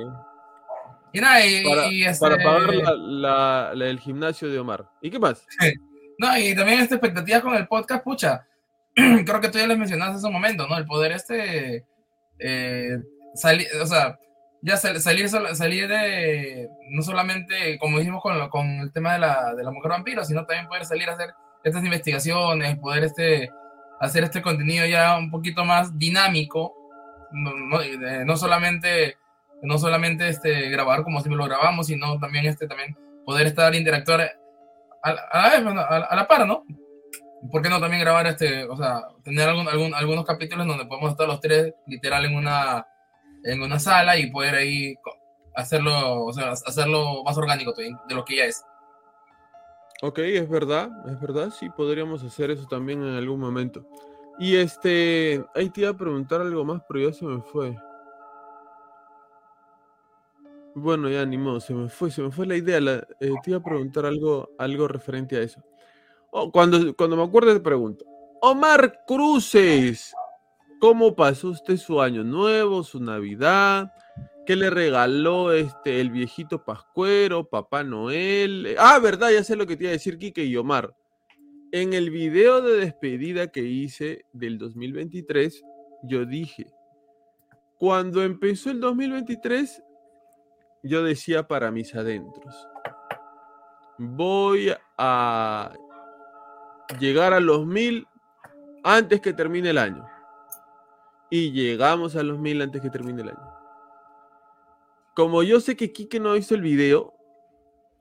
Y 1.13 1.19
nada, 1.19 1.45
y, 1.45 1.63
para, 1.69 1.87
y, 1.87 2.03
este, 2.03 2.25
para 2.25 2.37
pagar 2.43 2.73
la, 2.73 2.93
la- 2.95 3.71
la- 3.75 3.87
el 3.87 3.99
gimnasio 3.99 4.49
de 4.49 4.59
Omar. 4.59 4.89
¿Y 5.01 5.09
qué 5.09 5.19
más? 5.19 5.45
No, 6.17 6.37
y 6.37 6.53
también 6.53 6.79
esta 6.81 6.93
expectativa 6.95 7.41
con 7.41 7.55
el 7.55 7.67
podcast, 7.67 8.03
pucha. 8.03 8.45
Creo 8.95 9.41
que 9.41 9.49
tú 9.49 9.57
ya 9.57 9.65
les 9.65 9.75
mencionaste 9.77 10.17
hace 10.17 10.27
un 10.27 10.33
momento, 10.33 10.67
¿no? 10.67 10.77
El 10.77 10.85
poder 10.85 11.13
este. 11.13 11.83
Eh, 12.41 12.97
salir, 13.35 13.67
o 13.81 13.85
sea, 13.85 14.17
ya 14.61 14.77
sal- 14.77 14.99
salir, 15.01 15.29
salir 15.29 15.87
de. 15.87 16.67
No 16.89 17.01
solamente, 17.01 17.77
como 17.79 17.97
dijimos 17.99 18.21
con, 18.21 18.37
lo- 18.37 18.49
con 18.49 18.67
el 18.81 18.91
tema 18.91 19.13
de 19.13 19.19
la, 19.19 19.53
de 19.55 19.63
la 19.63 19.71
mujer 19.71 19.91
vampiro, 19.91 20.23
sino 20.25 20.45
también 20.45 20.67
poder 20.67 20.85
salir 20.85 21.09
a 21.09 21.13
hacer 21.13 21.29
estas 21.63 21.83
investigaciones, 21.83 22.77
poder 22.79 23.03
este, 23.05 23.49
hacer 23.99 24.23
este 24.23 24.41
contenido 24.41 24.85
ya 24.85 25.17
un 25.17 25.29
poquito 25.31 25.63
más 25.65 25.97
dinámico. 25.97 26.73
No, 27.31 27.53
no, 27.55 27.81
eh, 27.81 28.23
no 28.25 28.35
solamente. 28.37 29.17
No 29.63 29.77
solamente 29.77 30.27
este, 30.27 30.69
grabar 30.71 31.03
como 31.03 31.19
siempre 31.21 31.37
lo 31.37 31.45
grabamos, 31.45 31.85
sino 31.85 32.17
también, 32.17 32.47
este, 32.47 32.65
también 32.67 32.97
poder 33.23 33.45
estar 33.45 33.75
interactuar 33.75 34.21
a, 35.03 35.09
a 35.11 35.49
a, 35.55 35.97
a 35.97 36.15
la 36.15 36.27
par, 36.27 36.47
¿no? 36.47 36.63
¿Por 37.49 37.61
qué 37.61 37.69
no 37.69 37.79
también 37.79 38.01
grabar 38.01 38.27
este, 38.27 38.65
o 38.65 38.75
sea, 38.77 39.07
tener 39.23 39.49
algún, 39.49 39.67
algún- 39.67 39.93
algunos 39.95 40.25
capítulos 40.25 40.67
donde 40.67 40.85
podemos 40.85 41.11
estar 41.11 41.27
los 41.27 41.39
tres 41.39 41.73
literal 41.87 42.25
en 42.25 42.35
una, 42.35 42.85
en 43.43 43.61
una 43.61 43.79
sala 43.79 44.17
y 44.17 44.29
poder 44.29 44.55
ahí 44.55 44.95
hacerlo, 45.55 46.25
o 46.25 46.33
sea, 46.33 46.51
hacerlo 46.51 47.23
más 47.23 47.37
orgánico 47.37 47.73
de 47.73 48.15
lo 48.15 48.23
que 48.25 48.37
ya 48.37 48.45
es. 48.45 48.63
Ok, 50.03 50.19
es 50.19 50.49
verdad, 50.49 50.89
es 51.07 51.19
verdad, 51.19 51.49
sí, 51.51 51.69
podríamos 51.69 52.23
hacer 52.23 52.51
eso 52.51 52.65
también 52.67 53.03
en 53.03 53.15
algún 53.15 53.39
momento. 53.39 53.85
Y 54.39 54.55
este, 54.55 55.43
ahí 55.53 55.69
te 55.69 55.81
iba 55.81 55.91
a 55.91 55.97
preguntar 55.97 56.41
algo 56.41 56.65
más, 56.65 56.81
pero 56.87 57.07
ya 57.07 57.13
se 57.13 57.25
me 57.25 57.41
fue. 57.41 57.75
Bueno, 60.73 61.09
ya 61.09 61.25
ni 61.25 61.37
modo, 61.37 61.59
se 61.59 61.73
me 61.73 61.89
fue, 61.89 62.09
se 62.09 62.21
me 62.21 62.31
fue 62.31 62.47
la 62.47 62.55
idea. 62.55 62.77
eh, 63.19 63.33
te 63.43 63.49
iba 63.51 63.59
a 63.59 63.63
preguntar 63.63 64.05
algo, 64.05 64.49
algo 64.57 64.87
referente 64.87 65.35
a 65.37 65.41
eso. 65.41 65.61
Oh, 66.31 66.49
cuando, 66.51 66.95
cuando 66.95 67.17
me 67.17 67.23
acuerdo 67.23 67.53
te 67.53 67.59
pregunto. 67.59 68.05
Omar 68.41 69.03
Cruces, 69.05 70.13
¿cómo 70.79 71.13
pasó 71.13 71.49
usted 71.49 71.77
su 71.77 72.01
año 72.01 72.23
nuevo, 72.23 72.83
su 72.83 72.99
Navidad? 73.01 73.91
¿Qué 74.45 74.55
le 74.55 74.69
regaló 74.69 75.51
este 75.51 75.99
el 75.99 76.09
viejito 76.09 76.63
Pascuero, 76.63 77.47
Papá 77.47 77.83
Noel? 77.83 78.75
Ah, 78.79 78.97
verdad, 78.99 79.29
ya 79.31 79.43
sé 79.43 79.55
lo 79.55 79.67
que 79.67 79.75
te 79.75 79.83
iba 79.83 79.89
a 79.89 79.93
decir 79.93 80.17
Quique 80.17 80.43
y 80.45 80.55
Omar. 80.55 80.95
En 81.73 81.93
el 81.93 82.09
video 82.09 82.61
de 82.61 82.77
despedida 82.77 83.51
que 83.51 83.61
hice 83.61 84.25
del 84.33 84.57
2023, 84.57 85.63
yo 86.03 86.25
dije, 86.25 86.65
cuando 87.77 88.23
empezó 88.23 88.71
el 88.71 88.79
2023, 88.79 89.83
yo 90.83 91.03
decía 91.03 91.47
para 91.47 91.71
mis 91.71 91.93
adentros, 91.93 92.67
voy 93.97 94.73
a 94.97 95.71
llegar 96.99 97.33
a 97.33 97.39
los 97.39 97.65
mil 97.65 98.07
antes 98.83 99.21
que 99.21 99.33
termine 99.33 99.69
el 99.69 99.77
año. 99.77 100.05
Y 101.29 101.51
llegamos 101.51 102.15
a 102.15 102.23
los 102.23 102.39
mil 102.39 102.61
antes 102.61 102.81
que 102.81 102.89
termine 102.89 103.21
el 103.21 103.29
año. 103.29 103.53
Como 105.15 105.43
yo 105.43 105.59
sé 105.59 105.75
que 105.75 105.91
Kike 105.91 106.19
no 106.19 106.31
ha 106.31 106.35
visto 106.35 106.55
el 106.55 106.61
video, 106.61 107.13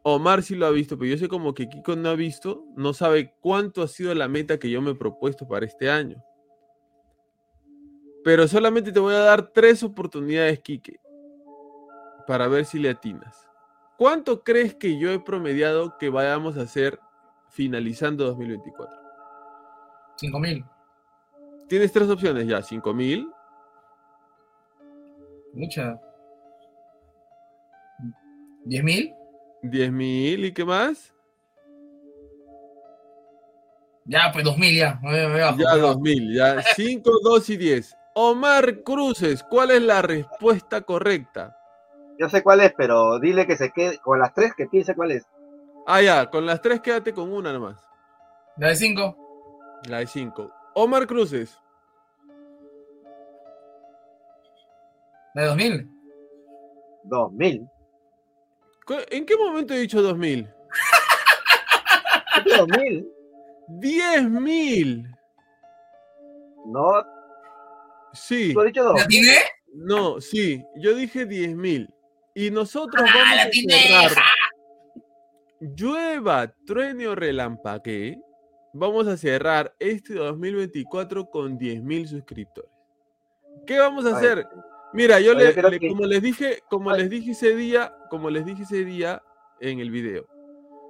Omar 0.03 0.43
sí 0.43 0.55
lo 0.55 0.67
ha 0.67 0.71
visto, 0.71 0.99
pero 0.99 1.11
yo 1.11 1.19
sé 1.19 1.29
como 1.29 1.53
que 1.53 1.69
Kiko 1.69 1.95
no 1.95 2.09
ha 2.09 2.15
visto, 2.15 2.65
no 2.75 2.95
sabe 2.95 3.35
cuánto 3.41 3.83
ha 3.83 3.89
sido 3.89 4.15
la 4.15 4.29
meta 4.29 4.59
que 4.59 4.71
yo 4.71 4.81
me 4.81 4.93
he 4.93 4.95
propuesto 4.95 5.47
para 5.47 5.67
este 5.67 5.91
año. 5.91 6.23
Pero 8.25 8.49
solamente 8.49 8.93
te 8.93 9.01
voy 9.01 9.15
a 9.15 9.19
dar 9.19 9.53
tres 9.53 9.83
oportunidades, 9.83 10.61
Kike, 10.61 11.01
para 12.27 12.49
ver 12.49 12.65
si 12.65 12.79
le 12.79 12.91
atinas. 12.91 13.47
¿Cuánto 13.99 14.43
crees 14.43 14.75
que 14.75 14.99
yo 14.99 15.11
he 15.11 15.19
promediado 15.19 15.99
que 15.99 16.09
vayamos 16.09 16.57
a 16.57 16.63
hacer 16.63 16.99
finalizando 17.51 18.25
2024? 18.27 18.97
5000. 20.17 20.65
Tienes 21.69 21.93
tres 21.93 22.09
opciones 22.09 22.47
ya, 22.47 22.63
5000, 22.63 23.29
Mucha. 25.53 25.99
10000. 28.67 29.15
10000 29.63 30.45
y 30.45 30.53
qué 30.53 30.65
más? 30.65 31.13
Ya, 34.05 34.31
pues 34.33 34.45
2000 34.45 34.77
ya. 34.77 34.99
Me, 35.03 35.29
me 35.29 35.41
bajo, 35.41 35.59
Ya 35.59 35.75
me 35.75 35.81
bajo. 35.83 35.95
2000, 35.95 36.35
ya 36.35 36.63
5, 36.77 37.11
2 37.23 37.51
y 37.51 37.57
10. 37.57 37.97
Omar 38.15 38.83
Cruces, 38.83 39.43
¿cuál 39.45 39.71
es 39.71 39.83
la 39.83 40.03
respuesta 40.03 40.81
correcta? 40.83 41.57
Yo 42.19 42.29
sé 42.29 42.43
cuál 42.43 42.61
es, 42.61 42.73
pero 42.77 43.19
dile 43.19 43.47
que 43.47 43.57
se 43.57 43.71
quede 43.71 43.99
con 43.99 44.19
las 44.19 44.35
tres 44.35 44.53
que 44.57 44.67
piense 44.67 44.95
cuál 44.95 45.13
es. 45.13 45.27
Ah, 45.87 46.01
ya, 46.03 46.31
con 46.31 46.47
las 46.47 46.61
tres 46.63 46.81
quédate 46.81 47.13
con 47.13 47.33
una 47.33 47.53
nomás. 47.53 47.77
La 48.57 48.69
de 48.69 48.77
5. 48.77 49.17
La 49.89 49.99
de 49.99 50.07
5. 50.07 50.53
Omar 50.75 51.07
Cruces, 51.07 51.59
La 55.35 55.43
de 55.43 55.49
2000. 55.49 55.89
2000. 57.05 57.69
¿cu- 58.87 58.95
¿en 59.11 59.25
qué 59.25 59.37
momento 59.37 59.75
he 59.75 59.79
dicho 59.81 60.03
2000? 60.03 60.49
¿Qué 62.35 62.41
te 62.51 62.57
2000? 62.57 63.07
10.000. 63.69 65.17
No, 66.67 66.93
Sí, 68.13 68.53
tú 68.53 68.61
has 68.61 68.67
dicho 68.67 68.83
¿La 68.83 68.89
2000. 68.91 69.05
atiné? 69.05 69.39
no, 69.75 70.21
sí, 70.21 70.65
yo 70.77 70.95
dije 70.95 71.27
10.000. 71.27 71.89
Y 72.35 72.51
nosotros 72.51 73.05
Ah, 73.09 73.13
vamos 73.15 73.37
la 73.37 73.43
a 73.43 74.09
cerrar. 74.09 74.25
Llueva, 75.61 76.53
truene 76.67 77.07
o 77.09 77.15
relampaguee. 77.15 78.19
Vamos 78.73 79.07
a 79.09 79.17
cerrar 79.17 79.75
este 79.79 80.15
2024 80.15 81.29
con 81.29 81.59
10.000 81.59 82.07
suscriptores. 82.07 82.71
¿Qué 83.67 83.79
vamos 83.79 84.07
a 84.07 84.17
hacer? 84.17 84.47
Mira, 84.93 85.21
yo 85.21 85.35
le, 85.35 85.53
creo 85.53 85.71
le- 85.71 85.79
que- 85.79 85.89
como 85.89 86.07
les 86.07 86.23
dije, 86.23 86.61
como 86.69 86.91
Ay. 86.91 87.01
les 87.03 87.11
dije 87.11 87.33
ese 87.33 87.55
día, 87.55 87.95
como 88.09 88.31
les 88.31 88.45
dije 88.45 88.63
ese 88.63 88.85
día 88.85 89.23
en 89.61 89.79
el 89.81 89.91
video, 89.91 90.27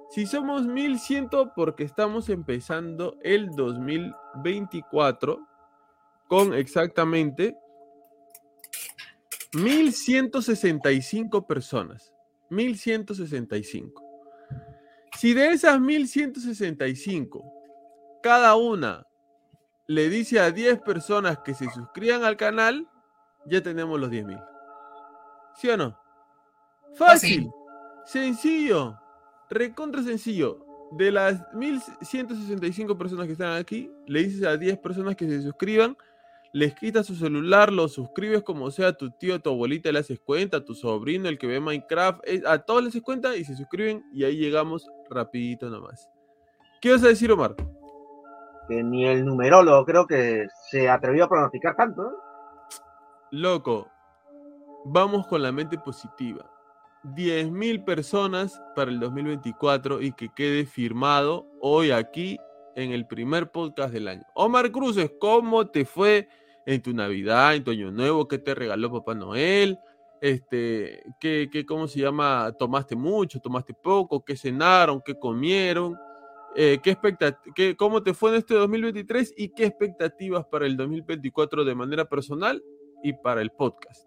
Si 0.09 0.25
somos 0.25 0.65
1100 0.67 1.53
porque 1.55 1.83
estamos 1.85 2.27
empezando 2.29 3.17
el 3.23 3.49
2024 3.55 5.39
con 6.27 6.53
exactamente 6.53 7.55
1165 9.53 11.45
personas. 11.47 12.13
1165. 12.49 14.00
Si 15.17 15.33
de 15.33 15.49
esas 15.51 15.79
1165, 15.79 17.43
cada 18.23 18.55
una 18.55 19.05
le 19.87 20.09
dice 20.09 20.39
a 20.39 20.51
10 20.51 20.79
personas 20.81 21.39
que 21.39 21.53
se 21.53 21.69
suscriban 21.69 22.23
al 22.23 22.37
canal, 22.37 22.87
ya 23.45 23.61
tenemos 23.61 23.99
los 23.99 24.09
10.000. 24.09 24.43
¿Sí 25.55 25.69
o 25.69 25.77
no? 25.77 25.97
Fácil, 26.95 27.49
sencillo, 28.05 28.97
recontra 29.49 30.01
sencillo. 30.03 30.65
De 30.93 31.09
las 31.09 31.41
1165 31.53 32.97
personas 32.97 33.25
que 33.25 33.31
están 33.31 33.53
aquí, 33.53 33.89
le 34.07 34.23
dices 34.23 34.43
a 34.43 34.57
10 34.57 34.77
personas 34.79 35.15
que 35.15 35.25
se 35.25 35.41
suscriban, 35.41 35.95
les 36.53 36.75
quitas 36.75 37.05
su 37.05 37.15
celular, 37.15 37.71
lo 37.71 37.87
suscribes 37.87 38.43
como 38.43 38.71
sea, 38.71 38.93
tu 38.93 39.11
tío, 39.11 39.39
tu 39.41 39.49
abuelita 39.49 39.91
le 39.91 39.99
haces 39.99 40.19
cuenta, 40.19 40.65
tu 40.65 40.75
sobrino, 40.75 41.29
el 41.29 41.37
que 41.37 41.47
ve 41.47 41.59
Minecraft, 41.59 42.21
eh, 42.25 42.41
a 42.45 42.59
todos 42.59 42.83
les 42.83 42.89
haces 42.89 43.01
cuenta 43.01 43.35
y 43.35 43.45
se 43.45 43.55
suscriben 43.55 44.03
y 44.11 44.25
ahí 44.25 44.37
llegamos 44.37 44.89
rapidito 45.09 45.69
nomás. 45.69 46.09
¿Qué 46.81 46.91
vas 46.91 47.03
a 47.03 47.07
decir, 47.07 47.31
Omar? 47.31 47.55
Que 48.67 48.83
ni 48.83 49.05
el 49.05 49.25
numerólogo 49.25 49.85
creo 49.85 50.07
que 50.07 50.47
se 50.69 50.89
atrevió 50.89 51.25
a 51.25 51.29
pronosticar 51.29 51.75
tanto. 51.75 52.03
¿eh? 52.03 52.13
Loco, 53.31 53.87
vamos 54.85 55.27
con 55.27 55.41
la 55.41 55.51
mente 55.51 55.77
positiva. 55.77 56.49
10.000 57.03 57.83
personas 57.83 58.61
para 58.75 58.91
el 58.91 58.99
2024 58.99 60.01
y 60.01 60.11
que 60.11 60.29
quede 60.29 60.65
firmado 60.65 61.47
hoy 61.59 61.91
aquí 61.91 62.37
en 62.75 62.91
el 62.91 63.05
primer 63.07 63.51
podcast 63.51 63.93
del 63.93 64.07
año. 64.07 64.23
Omar 64.33 64.71
Cruces, 64.71 65.11
¿cómo 65.19 65.67
te 65.67 65.85
fue 65.85 66.27
en 66.65 66.81
tu 66.81 66.93
Navidad, 66.93 67.55
en 67.55 67.63
tu 67.63 67.71
Año 67.71 67.91
Nuevo? 67.91 68.27
¿Qué 68.27 68.37
te 68.37 68.55
regaló 68.55 68.91
Papá 68.91 69.13
Noel? 69.13 69.79
Este, 70.21 71.03
¿qué, 71.19 71.49
qué, 71.51 71.65
¿Cómo 71.65 71.87
se 71.87 71.99
llama? 71.99 72.51
¿Tomaste 72.57 72.95
mucho? 72.95 73.39
¿Tomaste 73.39 73.73
poco? 73.73 74.23
¿Qué 74.23 74.37
cenaron? 74.37 75.01
¿Qué 75.03 75.17
comieron? 75.17 75.97
Eh, 76.55 76.79
¿qué 76.83 76.97
qué, 77.55 77.75
¿Cómo 77.77 78.03
te 78.03 78.13
fue 78.13 78.31
en 78.31 78.37
este 78.37 78.53
2023 78.53 79.33
y 79.37 79.49
qué 79.49 79.65
expectativas 79.65 80.45
para 80.45 80.65
el 80.65 80.75
2024 80.75 81.63
de 81.63 81.75
manera 81.75 82.05
personal 82.05 82.61
y 83.03 83.13
para 83.13 83.41
el 83.41 83.51
podcast? 83.51 84.05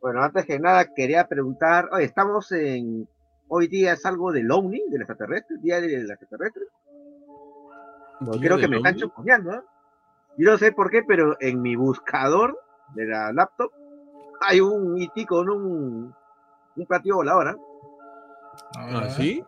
Bueno, 0.00 0.22
antes 0.22 0.44
que 0.44 0.58
nada 0.58 0.92
quería 0.92 1.26
preguntar, 1.26 1.88
oye, 1.92 2.04
estamos 2.04 2.50
en, 2.52 3.08
hoy 3.48 3.68
día 3.68 3.92
es 3.92 4.04
algo 4.06 4.32
del 4.32 4.50
OVNI, 4.50 4.82
del 4.90 5.02
extraterrestre, 5.02 5.56
día 5.60 5.80
del 5.80 6.10
extraterrestre. 6.10 6.64
Pues 8.20 8.40
creo 8.40 8.58
que 8.58 8.68
me 8.68 8.76
están 8.76 8.96
chuponeando, 8.96 9.54
¿eh? 9.54 9.62
Yo 10.36 10.52
no 10.52 10.58
sé 10.58 10.72
por 10.72 10.90
qué, 10.90 11.02
pero 11.02 11.36
en 11.40 11.60
mi 11.60 11.74
buscador 11.76 12.58
de 12.94 13.06
la 13.06 13.32
laptop 13.32 13.72
hay 14.40 14.60
un 14.60 14.96
IT 15.00 15.26
con 15.26 15.50
un, 15.50 16.14
un 16.76 16.86
platillo 16.86 17.16
volador, 17.16 17.48
¿eh? 17.48 17.60
¿Ah, 18.76 19.08
sí? 19.10 19.42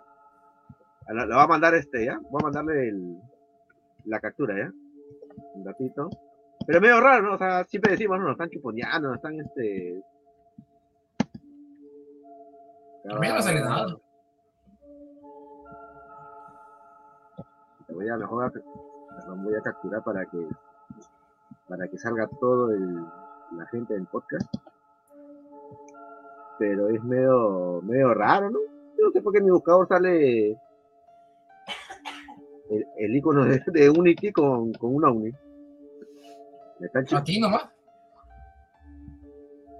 Lo, 1.08 1.36
va 1.36 1.44
a 1.44 1.48
mandar 1.48 1.74
este, 1.74 2.04
¿ya? 2.06 2.18
Voy 2.30 2.40
a 2.40 2.44
mandarle 2.44 2.88
el, 2.88 3.16
la 4.04 4.20
captura, 4.20 4.56
¿ya? 4.56 4.72
Un 5.54 5.64
ratito. 5.64 6.08
Pero 6.66 6.80
medio 6.80 7.00
raro, 7.00 7.22
¿no? 7.22 7.34
O 7.34 7.38
sea, 7.38 7.64
siempre 7.64 7.92
decimos, 7.92 8.18
no, 8.18 8.24
nos 8.24 8.32
están 8.32 8.50
chuponeando, 8.50 9.08
nos 9.08 9.16
están, 9.16 9.40
este, 9.40 10.02
a 13.08 13.18
mí 13.18 13.28
no 13.28 13.34
me 13.34 13.42
sale 13.42 13.60
nada. 13.60 13.96
Voy 17.94 18.08
a 18.08 18.16
voy 18.16 19.54
a 19.54 19.60
capturar 19.62 20.02
para 20.02 20.24
que 20.26 20.46
para 21.68 21.88
que 21.88 21.98
salga 21.98 22.28
todo 22.40 22.70
el, 22.72 22.96
la 23.56 23.66
gente 23.70 23.94
del 23.94 24.06
podcast. 24.06 24.52
Pero 26.58 26.88
es 26.88 27.02
medio 27.04 27.80
medio 27.82 28.12
raro, 28.14 28.50
¿no? 28.50 28.58
Yo 28.98 29.06
no 29.06 29.12
sé 29.12 29.22
por 29.22 29.32
qué 29.32 29.38
en 29.38 29.44
mi 29.46 29.50
buscador 29.50 29.88
sale 29.88 30.50
el, 32.70 32.86
el 32.98 33.16
icono 33.16 33.44
de, 33.44 33.62
de 33.66 33.90
Unity 33.90 34.32
con, 34.32 34.72
con 34.74 34.94
una 34.94 35.10
Uni. 35.10 35.32
Me 36.78 36.86
están 36.86 37.04
¿A 37.14 37.24
ti 37.24 37.40
nomás? 37.40 37.68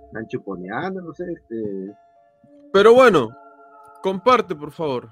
Están 0.06 0.26
chuponeando, 0.26 1.00
no 1.00 1.14
sé, 1.14 1.32
este. 1.32 1.96
Pero 2.72 2.94
bueno, 2.94 3.30
comparte, 4.02 4.54
por 4.54 4.72
favor. 4.72 5.08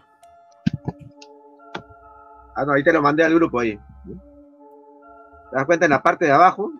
Ah, 2.58 2.64
no, 2.64 2.72
ahí 2.72 2.82
te 2.82 2.92
lo 2.92 3.00
mandé 3.00 3.22
al 3.22 3.34
grupo 3.34 3.60
ahí. 3.60 3.76
¿Te 3.76 5.56
das 5.56 5.64
cuenta? 5.64 5.84
En 5.84 5.92
la 5.92 6.02
parte 6.02 6.24
de 6.24 6.32
abajo 6.32 6.72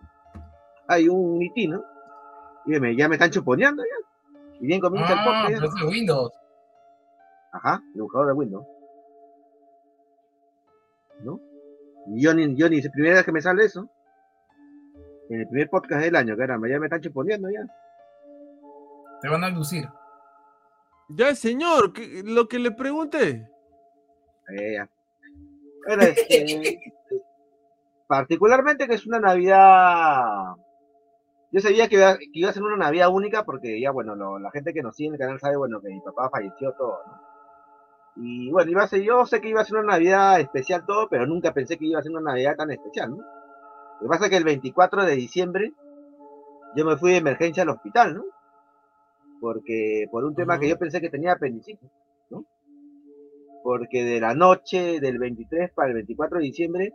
hay 0.89 1.07
un 1.07 1.41
IT, 1.41 1.69
¿no? 1.69 1.81
Y 2.65 2.97
ya 2.97 3.07
me 3.07 3.15
están 3.15 3.31
chuponeando 3.31 3.81
ya. 3.81 4.39
Y 4.59 4.67
bien 4.67 4.81
comienza 4.81 5.13
el 5.13 5.19
podcast. 5.19 5.63
Ah, 5.63 5.65
es 5.65 5.73
de 5.75 5.87
Windows. 5.87 6.33
Ajá, 7.53 7.81
el 7.95 8.01
buscador 8.01 8.27
de 8.27 8.33
Windows. 8.33 8.65
¿No? 11.23 11.39
Y 12.07 12.23
yo 12.23 12.33
ni, 12.33 12.53
yo 12.57 12.69
ni, 12.69 12.79
es 12.79 12.89
primera 12.91 13.15
vez 13.15 13.23
que 13.23 13.31
me 13.31 13.41
sale 13.41 13.63
eso. 13.63 13.87
En 15.29 15.39
el 15.39 15.47
primer 15.47 15.69
podcast 15.69 16.03
del 16.03 16.17
año, 16.17 16.35
caramba, 16.35 16.67
ya 16.67 16.77
me 16.77 16.87
están 16.87 16.99
chuponeando 16.99 17.49
ya. 17.49 17.65
Te 19.21 19.29
van 19.29 19.45
a 19.45 19.47
inducir. 19.47 19.87
Ya, 21.07 21.33
señor, 21.35 21.93
lo 22.25 22.49
que 22.49 22.59
le 22.59 22.71
pregunté. 22.71 23.49
Eh, 24.49 24.77
este, 26.01 26.79
particularmente 28.07 28.87
que 28.87 28.95
es 28.95 29.05
una 29.05 29.19
Navidad. 29.19 30.55
Yo 31.51 31.61
sabía 31.61 31.87
que 31.87 31.95
iba, 32.33 32.49
a 32.49 32.53
ser 32.53 32.63
una 32.63 32.77
Navidad 32.77 33.09
única 33.09 33.43
porque 33.43 33.79
ya, 33.81 33.91
bueno, 33.91 34.37
la 34.37 34.51
gente 34.51 34.73
que 34.73 34.83
nos 34.83 34.95
sigue 34.95 35.07
en 35.07 35.13
el 35.15 35.19
canal 35.19 35.39
sabe, 35.39 35.57
bueno, 35.57 35.81
que 35.81 35.89
mi 35.89 35.99
papá 36.01 36.29
falleció 36.29 36.73
todo, 36.73 36.99
¿no? 37.07 37.29
Y 38.21 38.51
bueno, 38.51 38.69
iba 38.69 38.83
a 38.83 38.87
ser, 38.87 39.01
yo 39.01 39.25
sé 39.25 39.39
que 39.39 39.49
iba 39.49 39.61
a 39.61 39.65
ser 39.65 39.77
una 39.77 39.93
Navidad 39.93 40.39
especial 40.39 40.85
todo, 40.85 41.07
pero 41.09 41.25
nunca 41.25 41.53
pensé 41.53 41.77
que 41.77 41.85
iba 41.85 41.99
a 41.99 42.03
ser 42.03 42.11
una 42.11 42.31
Navidad 42.31 42.55
tan 42.55 42.69
especial, 42.71 43.11
¿no? 43.11 43.17
Lo 43.17 44.01
que 44.01 44.07
pasa 44.07 44.25
es 44.25 44.29
que 44.31 44.37
el 44.37 44.43
24 44.43 45.05
de 45.05 45.15
diciembre 45.15 45.73
yo 46.75 46.85
me 46.85 46.97
fui 46.97 47.11
de 47.11 47.17
emergencia 47.17 47.63
al 47.63 47.69
hospital, 47.69 48.15
¿no? 48.15 48.23
porque 49.39 50.07
por 50.11 50.23
un 50.25 50.35
tema 50.35 50.59
que 50.59 50.69
yo 50.69 50.77
pensé 50.77 51.01
que 51.01 51.09
tenía 51.09 51.33
apendicitis. 51.33 51.89
Porque 53.63 54.03
de 54.03 54.19
la 54.19 54.33
noche 54.33 54.99
del 54.99 55.19
23 55.19 55.71
para 55.73 55.89
el 55.89 55.95
24 55.95 56.37
de 56.37 56.43
diciembre 56.43 56.93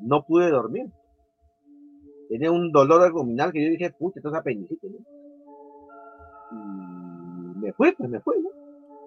no 0.00 0.24
pude 0.24 0.50
dormir. 0.50 0.86
Tenía 2.28 2.50
un 2.50 2.72
dolor 2.72 3.02
abdominal 3.02 3.52
que 3.52 3.64
yo 3.64 3.70
dije, 3.70 3.90
pucha, 3.90 4.20
esto 4.20 4.30
es 4.30 4.34
apendicitis, 4.34 4.90
¿no? 4.90 4.98
Y 6.52 7.58
me 7.58 7.72
fui, 7.72 7.92
pues 7.92 8.08
me 8.08 8.20
fui, 8.20 8.36
¿no? 8.40 8.50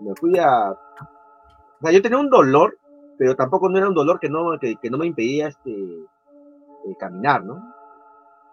Me 0.02 0.16
fui 0.16 0.38
a... 0.38 0.72
O 0.72 1.82
sea, 1.82 1.92
yo 1.92 2.02
tenía 2.02 2.18
un 2.18 2.30
dolor, 2.30 2.78
pero 3.18 3.36
tampoco 3.36 3.70
no 3.70 3.78
era 3.78 3.88
un 3.88 3.96
dolor 3.96 4.20
que 4.20 4.30
no, 4.30 4.58
que, 4.60 4.90
no 4.90 4.98
me 4.98 5.08
impedía 5.08 5.48
este, 5.48 5.72
eh, 5.72 6.96
caminar, 7.00 7.44
¿no? 7.44 7.74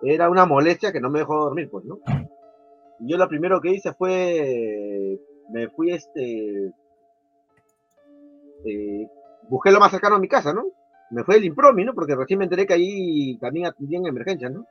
Era 0.02 0.28
una 0.28 0.46
molestia 0.46 0.92
que 0.92 1.00
no 1.00 1.10
me 1.10 1.20
dejó 1.20 1.36
dormir, 1.44 1.68
pues, 1.70 1.84
¿no? 1.84 1.98
yo 3.04 3.16
lo 3.16 3.28
primero 3.28 3.60
que 3.60 3.70
hice 3.70 3.92
fue, 3.94 5.18
me 5.50 5.68
fui 5.70 5.90
este, 5.90 6.72
eh, 8.64 9.08
busqué 9.48 9.70
lo 9.70 9.80
más 9.80 9.90
cercano 9.90 10.16
a 10.16 10.20
mi 10.20 10.28
casa, 10.28 10.52
¿no? 10.52 10.64
Me 11.10 11.24
fue 11.24 11.36
el 11.36 11.44
Impromi, 11.44 11.84
¿no? 11.84 11.94
Porque 11.94 12.14
recién 12.14 12.38
me 12.38 12.44
enteré 12.44 12.66
que 12.66 12.74
ahí 12.74 13.38
también 13.38 13.66
atendían 13.66 14.06
emergencias, 14.06 14.50
¿no? 14.50 14.66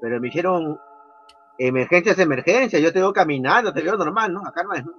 Pero 0.00 0.20
me 0.20 0.28
dijeron, 0.28 0.78
emergencia 1.58 2.12
es 2.12 2.18
emergencia, 2.18 2.78
yo 2.78 2.92
te 2.92 3.00
veo 3.00 3.12
caminando, 3.12 3.72
te 3.72 3.82
veo 3.82 3.96
normal, 3.96 4.32
¿no? 4.32 4.40
Acá 4.46 4.62
no 4.62 4.72
es, 4.72 4.84
¿no? 4.84 4.92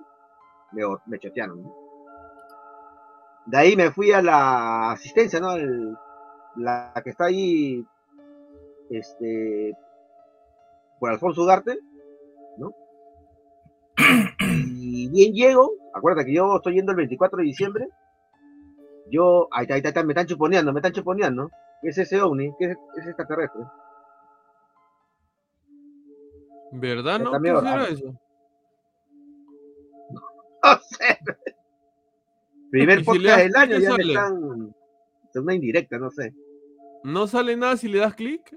Me, 0.72 0.84
me 1.08 1.20
chotearon, 1.20 1.64
¿no? 1.64 1.76
De 3.46 3.58
ahí 3.58 3.76
me 3.76 3.92
fui 3.92 4.12
a 4.12 4.22
la 4.22 4.92
asistencia, 4.92 5.40
¿no? 5.40 5.56
la 6.56 6.94
que 7.04 7.10
está 7.10 7.26
ahí, 7.26 7.84
este, 8.90 9.74
por 11.00 11.10
Alfonso 11.10 11.42
Ugarte, 11.44 11.80
¿no? 12.58 12.72
Y 14.84 15.10
bien 15.10 15.34
llego, 15.34 15.72
acuérdate 15.94 16.28
que 16.28 16.36
yo 16.36 16.58
estoy 16.58 16.76
yendo 16.76 16.92
el 16.92 16.98
24 16.98 17.38
de 17.38 17.44
diciembre, 17.44 17.88
yo, 19.12 19.48
ahí 19.52 19.64
está, 19.64 19.76
ahí 19.76 19.82
está, 19.84 20.04
me 20.04 20.14
están 20.14 20.26
chuponeando, 20.26 20.74
me 20.74 20.80
están 20.80 20.94
chuponeando, 20.94 21.52
¿qué 21.82 21.90
es 21.90 21.98
ese 21.98 22.22
ovni? 22.22 22.54
¿Qué 22.58 22.66
es, 22.66 22.78
es 22.98 23.08
extraterrestre? 23.08 23.62
¿Verdad, 26.72 27.20
no? 27.20 27.32
¿Qué 27.42 27.50
será 27.50 27.88
eso? 27.88 28.16
No 30.64 30.78
sé. 30.78 31.18
Primer 32.70 33.04
podcast 33.04 33.40
del 33.40 33.56
año, 33.56 33.80
ya 33.80 33.96
me 33.96 34.04
están. 34.04 34.76
Es 35.28 35.36
una 35.42 35.56
indirecta, 35.56 35.98
no 35.98 36.12
sé. 36.12 36.36
¿No 37.04 37.26
sale 37.26 37.58
nada 37.58 37.76
si 37.78 37.88
le 37.88 37.98
das 37.98 38.14
clic? 38.14 38.56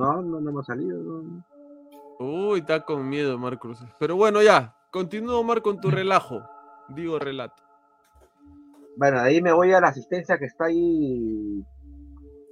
No, 0.00 0.22
no, 0.22 0.40
no 0.40 0.52
me 0.52 0.60
ha 0.60 0.62
salido. 0.62 1.24
Uy, 2.22 2.60
está 2.60 2.84
con 2.84 3.08
miedo, 3.08 3.38
Marcos. 3.38 3.82
Pero 3.98 4.14
bueno, 4.14 4.42
ya. 4.42 4.76
Continúa, 4.90 5.38
Omar, 5.38 5.62
con 5.62 5.80
tu 5.80 5.90
relajo. 5.90 6.42
Digo 6.88 7.18
relato. 7.18 7.62
Bueno, 8.96 9.22
de 9.22 9.28
ahí 9.28 9.40
me 9.40 9.52
voy 9.52 9.72
a 9.72 9.80
la 9.80 9.88
asistencia 9.88 10.36
que 10.36 10.44
está 10.44 10.66
ahí 10.66 11.64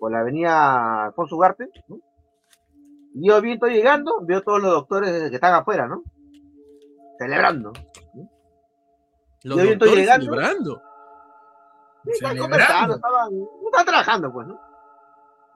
por 0.00 0.10
la 0.10 0.20
avenida 0.20 1.04
Alfonso 1.06 1.36
Ugarte. 1.36 1.68
¿no? 1.88 1.98
Y 3.14 3.28
yo 3.28 3.40
bien 3.42 3.54
estoy 3.54 3.74
llegando, 3.74 4.20
veo 4.22 4.40
todos 4.42 4.62
los 4.62 4.70
doctores 4.72 5.28
que 5.28 5.34
están 5.34 5.52
afuera, 5.54 5.86
¿no? 5.86 6.02
Celebrando. 7.18 7.72
Los 9.42 9.56
Yo 9.58 9.62
estoy 9.64 9.68
doctores 9.70 9.96
llegando. 9.96 10.24
celebrando. 10.26 10.82
Sí, 12.04 12.10
Estaban 12.12 12.36
Celebrando. 12.36 12.42
conversando, 12.42 12.94
estaban, 12.94 13.28
estaban 13.66 13.86
trabajando, 13.86 14.32
pues, 14.32 14.46
¿no? 14.46 14.60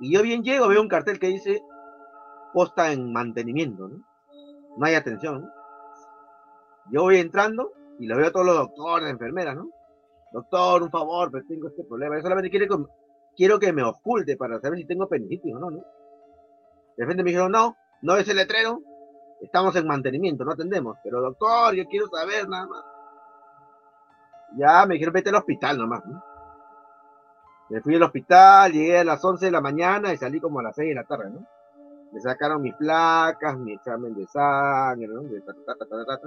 Y 0.00 0.12
yo 0.12 0.22
bien 0.22 0.42
llego, 0.42 0.68
veo 0.68 0.82
un 0.82 0.88
cartel 0.88 1.18
que 1.18 1.28
dice 1.28 1.62
posta 2.52 2.92
en 2.92 3.12
mantenimiento, 3.12 3.88
¿no? 3.88 4.04
Hay 4.80 4.94
atención. 4.94 5.50
Yo 6.90 7.02
voy 7.02 7.18
entrando 7.18 7.72
y 7.98 8.06
lo 8.06 8.16
veo 8.16 8.28
a 8.28 8.32
todos 8.32 8.46
los 8.46 8.56
doctores, 8.56 9.10
enfermeras, 9.10 9.56
¿no? 9.56 9.70
Doctor, 10.32 10.82
un 10.82 10.90
favor, 10.90 11.30
pero 11.30 11.44
tengo 11.46 11.68
este 11.68 11.84
problema. 11.84 12.16
Yo 12.16 12.22
solamente 12.22 12.50
quiero 12.50 13.58
que, 13.58 13.72
me 13.72 13.82
oculte 13.82 14.36
para 14.36 14.58
saber 14.60 14.78
si 14.78 14.86
tengo 14.86 15.04
apendicitis 15.04 15.54
o 15.54 15.58
no, 15.58 15.70
¿no? 15.70 15.78
De 16.96 17.04
repente 17.04 17.22
me 17.22 17.30
dijeron, 17.30 17.52
no, 17.52 17.76
no 18.02 18.14
ves 18.14 18.28
el 18.28 18.36
letrero, 18.36 18.80
estamos 19.40 19.76
en 19.76 19.86
mantenimiento, 19.86 20.44
no 20.44 20.52
atendemos. 20.52 20.96
Pero 21.04 21.20
doctor, 21.20 21.74
yo 21.74 21.84
quiero 21.86 22.06
saber 22.08 22.48
nada 22.48 22.66
más. 22.66 22.84
Ya 24.56 24.86
me 24.86 24.94
dijeron, 24.94 25.14
vete 25.14 25.30
al 25.30 25.36
hospital 25.36 25.78
nomás, 25.78 26.04
¿no? 26.06 26.22
Me 27.70 27.80
fui 27.80 27.94
al 27.94 28.02
hospital, 28.02 28.72
llegué 28.72 28.98
a 28.98 29.04
las 29.04 29.24
11 29.24 29.46
de 29.46 29.52
la 29.52 29.60
mañana 29.60 30.12
y 30.12 30.18
salí 30.18 30.40
como 30.40 30.60
a 30.60 30.62
las 30.62 30.74
6 30.74 30.88
de 30.88 30.94
la 30.94 31.04
tarde, 31.04 31.30
¿no? 31.30 31.46
Me 32.12 32.20
sacaron 32.20 32.62
mis 32.62 32.74
placas, 32.74 33.58
mi 33.58 33.72
examen 33.72 34.14
de 34.14 34.26
sangre, 34.26 35.08
¿no? 35.08 35.22
De 35.22 35.40
ta, 35.40 35.54
ta, 35.66 35.74
ta. 35.76 36.20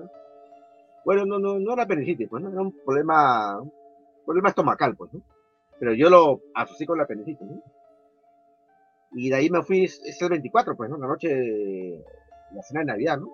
Bueno, 1.05 1.25
no, 1.25 1.37
no, 1.37 1.59
no 1.59 1.73
era 1.73 1.83
apendicitis, 1.83 2.27
pues, 2.27 2.43
¿no? 2.43 2.49
Era 2.49 2.61
un 2.61 2.71
problema, 2.83 3.61
un 3.61 3.71
problema 4.25 4.49
estomacal, 4.49 4.95
pues, 4.95 5.13
¿no? 5.13 5.21
Pero 5.79 5.93
yo 5.93 6.09
lo 6.09 6.41
asocié 6.55 6.87
con 6.87 6.97
la 6.97 7.03
apendicitis, 7.03 7.47
¿no? 7.47 7.61
Y 9.11 9.29
de 9.29 9.35
ahí 9.35 9.49
me 9.49 9.61
fui, 9.61 9.83
es 9.83 10.21
el 10.21 10.29
24, 10.29 10.75
pues, 10.75 10.89
¿no? 10.89 10.97
La 10.97 11.07
noche 11.07 12.03
la 12.51 12.63
cena 12.63 12.81
de 12.81 12.85
Navidad, 12.87 13.19
¿no? 13.19 13.29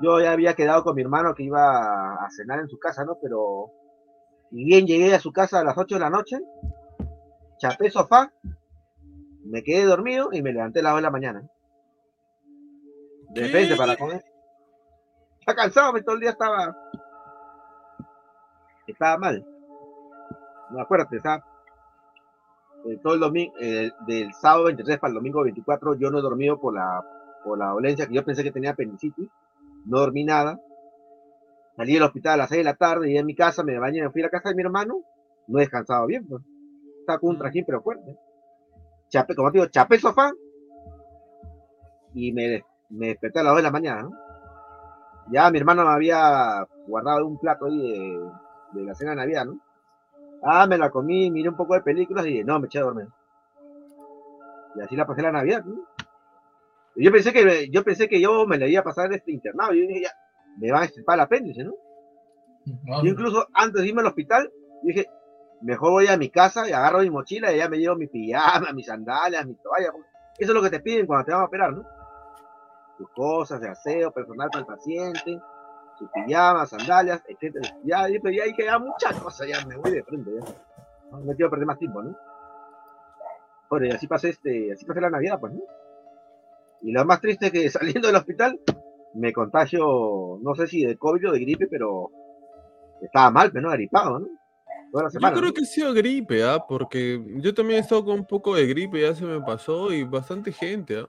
Yo 0.00 0.20
ya 0.20 0.32
había 0.32 0.54
quedado 0.54 0.84
con 0.84 0.94
mi 0.94 1.02
hermano 1.02 1.34
que 1.34 1.42
iba 1.42 2.14
a 2.14 2.30
cenar 2.30 2.60
en 2.60 2.68
su 2.68 2.78
casa, 2.78 3.04
¿no? 3.04 3.18
Pero, 3.20 3.72
y 4.52 4.64
bien 4.64 4.86
llegué 4.86 5.14
a 5.14 5.20
su 5.20 5.32
casa 5.32 5.60
a 5.60 5.64
las 5.64 5.76
8 5.76 5.96
de 5.96 6.00
la 6.00 6.10
noche, 6.10 6.38
chapé 7.58 7.90
sofá, 7.90 8.32
me 9.50 9.62
quedé 9.62 9.84
dormido 9.84 10.28
y 10.32 10.42
me 10.42 10.52
levanté 10.52 10.80
a 10.80 10.82
las 10.84 10.92
2 10.92 10.98
de 10.98 11.02
la 11.02 11.10
mañana. 11.10 11.42
De 13.30 13.42
repente 13.42 13.76
para 13.76 13.96
comer. 13.96 14.24
Estaba 15.40 15.56
cansado, 15.56 15.92
me- 15.92 16.02
todo 16.02 16.14
el 16.14 16.20
día 16.20 16.30
estaba. 16.30 16.76
Estaba 18.86 19.18
mal. 19.18 19.44
No 20.70 20.80
acuérdate, 20.80 21.16
estaba. 21.16 21.44
eh, 22.86 22.98
todo 23.02 23.14
el 23.14 23.20
domingo, 23.20 23.52
eh, 23.60 23.90
del 24.06 24.32
sábado 24.34 24.64
23 24.66 24.98
para 24.98 25.08
el 25.10 25.14
domingo 25.16 25.42
24, 25.42 25.94
yo 25.96 26.10
no 26.10 26.18
he 26.18 26.22
dormido 26.22 26.60
por 26.60 26.74
la, 26.74 27.04
por 27.44 27.58
la 27.58 27.70
dolencia 27.70 28.06
que 28.06 28.14
yo 28.14 28.24
pensé 28.24 28.42
que 28.44 28.52
tenía 28.52 28.70
apendicitis. 28.70 29.28
No 29.84 29.98
dormí 29.98 30.24
nada. 30.24 30.60
Salí 31.76 31.94
del 31.94 32.02
hospital 32.04 32.34
a 32.34 32.36
las 32.38 32.48
6 32.48 32.58
de 32.60 32.64
la 32.64 32.74
tarde, 32.74 33.06
llegué 33.08 33.18
a 33.20 33.24
mi 33.24 33.34
casa, 33.34 33.62
me 33.62 33.78
bañé, 33.78 34.02
me 34.02 34.10
fui 34.10 34.22
a 34.22 34.26
la 34.26 34.30
casa 34.30 34.48
de 34.50 34.54
mi 34.54 34.62
hermano. 34.62 35.02
No 35.48 35.58
he 35.58 35.62
descansado 35.62 36.06
bien, 36.06 36.26
pues. 36.26 36.42
Estaba 37.00 37.18
con 37.18 37.30
un 37.30 37.38
trajín, 37.38 37.64
pero 37.66 37.82
fuerte. 37.82 38.16
Chapé, 39.08 39.34
como 39.34 39.50
te 39.50 39.58
digo, 39.58 39.70
chapé 39.70 39.98
sofá 39.98 40.32
y 42.14 42.32
me, 42.32 42.62
me 42.90 43.08
desperté 43.08 43.40
a 43.40 43.42
las 43.42 43.52
2 43.52 43.58
de 43.58 43.62
la 43.62 43.70
mañana, 43.70 44.02
¿no? 44.02 44.10
Ya 45.30 45.50
mi 45.50 45.58
hermano 45.58 45.84
me 45.84 45.92
había 45.92 46.66
guardado 46.86 47.26
un 47.26 47.38
plato 47.38 47.66
ahí 47.66 47.78
de, 47.78 48.20
de 48.72 48.86
la 48.86 48.94
cena 48.94 49.10
de 49.10 49.16
Navidad, 49.16 49.44
¿no? 49.46 49.60
Ah, 50.42 50.66
me 50.66 50.78
la 50.78 50.90
comí, 50.90 51.30
miré 51.30 51.48
un 51.48 51.56
poco 51.56 51.74
de 51.74 51.82
películas 51.82 52.26
y 52.26 52.44
no, 52.44 52.58
me 52.60 52.66
eché 52.66 52.78
a 52.78 52.82
dormir. 52.82 53.08
Y 54.76 54.80
así 54.80 54.96
la 54.96 55.06
pasé 55.06 55.22
la 55.22 55.32
Navidad, 55.32 55.64
¿no? 55.64 55.84
Y 56.96 57.04
Yo 57.04 57.12
pensé 57.12 57.32
que 57.32 57.68
yo 57.70 57.84
pensé 57.84 58.08
que 58.08 58.20
yo 58.20 58.46
me 58.46 58.58
la 58.58 58.66
iba 58.66 58.80
a 58.80 58.84
pasar 58.84 59.12
este 59.12 59.32
internado. 59.32 59.72
Yo 59.72 59.82
dije, 59.86 60.02
ya, 60.02 60.10
me 60.58 60.70
van 60.72 60.82
a 60.82 60.84
extirpar 60.84 61.14
el 61.14 61.20
apéndice, 61.20 61.64
¿no? 61.64 61.74
No, 62.84 63.02
Yo 63.02 63.10
incluso 63.10 63.46
antes 63.52 63.82
de 63.82 63.88
irme 63.88 64.00
al 64.00 64.08
hospital, 64.08 64.50
dije, 64.82 65.06
mejor 65.60 65.90
voy 65.90 66.06
a 66.06 66.16
mi 66.16 66.30
casa 66.30 66.68
y 66.68 66.72
agarro 66.72 67.00
mi 67.00 67.10
mochila 67.10 67.52
y 67.52 67.58
ya 67.58 67.68
me 67.68 67.78
llevo 67.78 67.96
mi 67.96 68.06
pijama, 68.06 68.72
mis 68.72 68.86
sandalias, 68.86 69.46
mi 69.46 69.54
toalla. 69.54 69.92
porque 69.92 70.08
Eso 70.38 70.52
es 70.52 70.54
lo 70.54 70.62
que 70.62 70.70
te 70.70 70.80
piden 70.80 71.06
cuando 71.06 71.24
te 71.24 71.32
van 71.32 71.42
a 71.42 71.46
operar, 71.46 71.72
¿no? 71.72 71.84
Tus 72.96 73.10
cosas 73.10 73.60
de 73.60 73.68
aseo 73.68 74.10
personal 74.12 74.48
para 74.50 74.60
el 74.60 74.66
paciente, 74.66 75.40
sus 75.98 76.08
pijamas, 76.10 76.70
sandalias, 76.70 77.22
etcétera. 77.28 77.76
Ya, 77.84 78.06
pero 78.22 78.34
ya 78.34 78.44
dije, 78.44 78.64
ya 78.64 78.78
muchas 78.78 79.20
cosas, 79.20 79.48
ya 79.48 79.64
me 79.66 79.76
voy 79.76 79.92
de 79.92 80.02
frente, 80.02 80.30
ya. 80.34 80.44
No, 81.10 81.34
quiero 81.34 81.50
perder 81.50 81.66
más 81.66 81.78
tiempo, 81.78 82.02
¿no? 82.02 82.16
Bueno, 83.70 83.86
y 83.86 83.90
así 83.90 84.06
pasé 84.06 84.30
este, 84.30 84.72
así 84.72 84.84
pasé 84.84 85.00
la 85.00 85.10
Navidad, 85.10 85.38
pues, 85.40 85.52
¿no? 85.54 85.62
Y 86.82 86.92
lo 86.92 87.04
más 87.04 87.20
triste 87.20 87.46
es 87.46 87.52
que 87.52 87.70
saliendo 87.70 88.08
del 88.08 88.16
hospital, 88.16 88.60
me 89.14 89.32
contagio, 89.32 90.38
no 90.40 90.54
sé 90.54 90.66
si 90.66 90.84
de 90.84 90.96
COVID 90.96 91.30
o 91.30 91.32
de 91.32 91.40
gripe, 91.40 91.66
pero 91.66 92.10
estaba 93.00 93.30
mal, 93.30 93.50
pero 93.50 93.68
no 93.68 93.72
gripado, 93.72 94.18
¿no? 94.20 94.28
Toda 94.90 95.08
Yo 95.12 95.18
creo 95.20 95.42
¿no? 95.42 95.52
que 95.52 95.62
ha 95.62 95.64
sido 95.66 95.92
gripe, 95.92 96.42
¿ah? 96.42 96.64
Porque 96.66 97.22
yo 97.36 97.52
también 97.54 97.78
he 97.78 97.82
estado 97.82 98.04
con 98.04 98.14
un 98.20 98.26
poco 98.26 98.54
de 98.54 98.66
gripe, 98.66 99.00
ya 99.02 99.14
se 99.14 99.24
me 99.24 99.40
pasó 99.42 99.92
y 99.92 100.04
bastante 100.04 100.50
gente, 100.52 101.00
¿ah? 101.00 101.06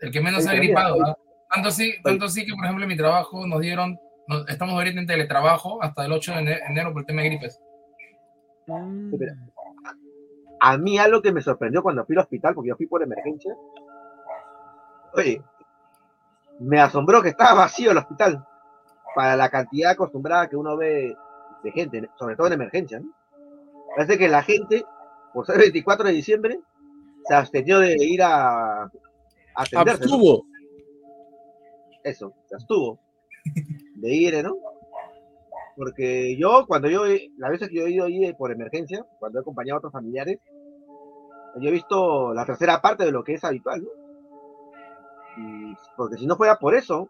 El 0.00 0.10
que 0.12 0.20
menos 0.20 0.44
se 0.44 0.50
ha 0.50 0.54
gripado. 0.54 0.96
¿ah? 1.04 1.16
Tanto 1.52 1.70
sí, 1.70 1.94
tanto 2.02 2.28
sí 2.28 2.44
que, 2.46 2.54
por 2.54 2.64
ejemplo, 2.64 2.84
en 2.84 2.88
mi 2.88 2.96
trabajo 2.96 3.46
nos 3.46 3.60
dieron, 3.60 3.98
nos- 4.28 4.48
estamos 4.48 4.74
ahorita 4.74 5.00
en 5.00 5.06
teletrabajo 5.06 5.82
hasta 5.82 6.04
el 6.06 6.12
8 6.12 6.32
de 6.32 6.38
ene- 6.38 6.60
enero 6.68 6.92
por 6.92 7.02
el 7.02 7.06
tema 7.06 7.22
de 7.22 7.28
gripes. 7.28 7.60
A 10.60 10.76
mí 10.78 10.98
algo 10.98 11.20
que 11.20 11.32
me 11.32 11.42
sorprendió 11.42 11.82
cuando 11.82 12.04
fui 12.06 12.14
al 12.14 12.22
hospital, 12.22 12.54
porque 12.54 12.68
yo 12.68 12.76
fui 12.76 12.86
por 12.86 13.02
emergencia, 13.02 13.52
oye, 15.14 15.42
me 16.60 16.80
asombró 16.80 17.20
que 17.22 17.30
estaba 17.30 17.54
vacío 17.54 17.90
el 17.90 17.98
hospital 17.98 18.44
para 19.14 19.36
la 19.36 19.50
cantidad 19.50 19.90
acostumbrada 19.92 20.48
que 20.48 20.56
uno 20.56 20.76
ve 20.76 21.16
de 21.62 21.72
gente, 21.72 22.08
sobre 22.18 22.36
todo 22.36 22.46
en 22.48 22.54
emergencia. 22.54 23.00
¿no? 23.00 23.10
Parece 23.96 24.18
que 24.18 24.28
la 24.28 24.42
gente, 24.42 24.84
por 25.32 25.46
ser 25.46 25.58
24 25.58 26.06
de 26.06 26.12
diciembre, 26.12 26.60
se 27.24 27.34
abstenió 27.34 27.78
de 27.80 27.96
ir 28.00 28.22
a, 28.22 28.82
a 28.82 28.90
atenderse. 29.54 30.06
¿no? 30.06 30.14
Abstuvo. 30.14 30.46
eso, 32.02 32.34
se 32.46 32.54
abstuvo 32.54 32.98
de 33.96 34.14
ir, 34.14 34.42
¿no? 34.42 34.56
Porque 35.76 36.36
yo, 36.36 36.66
cuando 36.66 36.88
yo, 36.88 37.04
las 37.38 37.50
veces 37.50 37.68
que 37.68 37.76
yo 37.76 37.86
he 37.86 37.92
ido 37.92 38.04
ahí 38.04 38.32
por 38.34 38.52
emergencia, 38.52 39.04
cuando 39.18 39.38
he 39.38 39.42
acompañado 39.42 39.76
a 39.76 39.78
otros 39.78 39.92
familiares, 39.92 40.38
yo 41.56 41.68
he 41.68 41.72
visto 41.72 42.34
la 42.34 42.44
tercera 42.44 42.80
parte 42.80 43.04
de 43.04 43.12
lo 43.12 43.24
que 43.24 43.34
es 43.34 43.44
habitual, 43.44 43.82
¿no? 43.82 43.90
Y 45.38 45.74
porque 45.96 46.18
si 46.18 46.26
no 46.26 46.36
fuera 46.36 46.58
por 46.58 46.74
eso, 46.74 47.08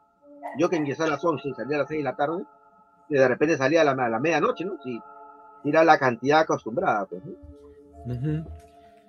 yo 0.58 0.68
que 0.68 0.76
ingresé 0.76 1.02
a 1.02 1.08
las 1.08 1.24
11 1.24 1.48
y 1.48 1.54
salía 1.54 1.76
a 1.76 1.80
las 1.80 1.88
6 1.88 1.98
de 1.98 2.04
la 2.04 2.16
tarde, 2.16 2.44
y 3.14 3.18
de 3.18 3.28
repente 3.28 3.56
salía 3.56 3.82
a 3.82 3.84
la, 3.84 3.92
a 3.92 4.08
la 4.08 4.18
medianoche, 4.18 4.64
¿no? 4.64 4.76
Si 4.82 4.98
si 5.62 5.68
era 5.68 5.84
la 5.84 5.96
cantidad 5.98 6.40
acostumbrada, 6.40 7.06
pues, 7.06 7.22
¿no? 7.24 7.32
Ujú. 8.12 8.44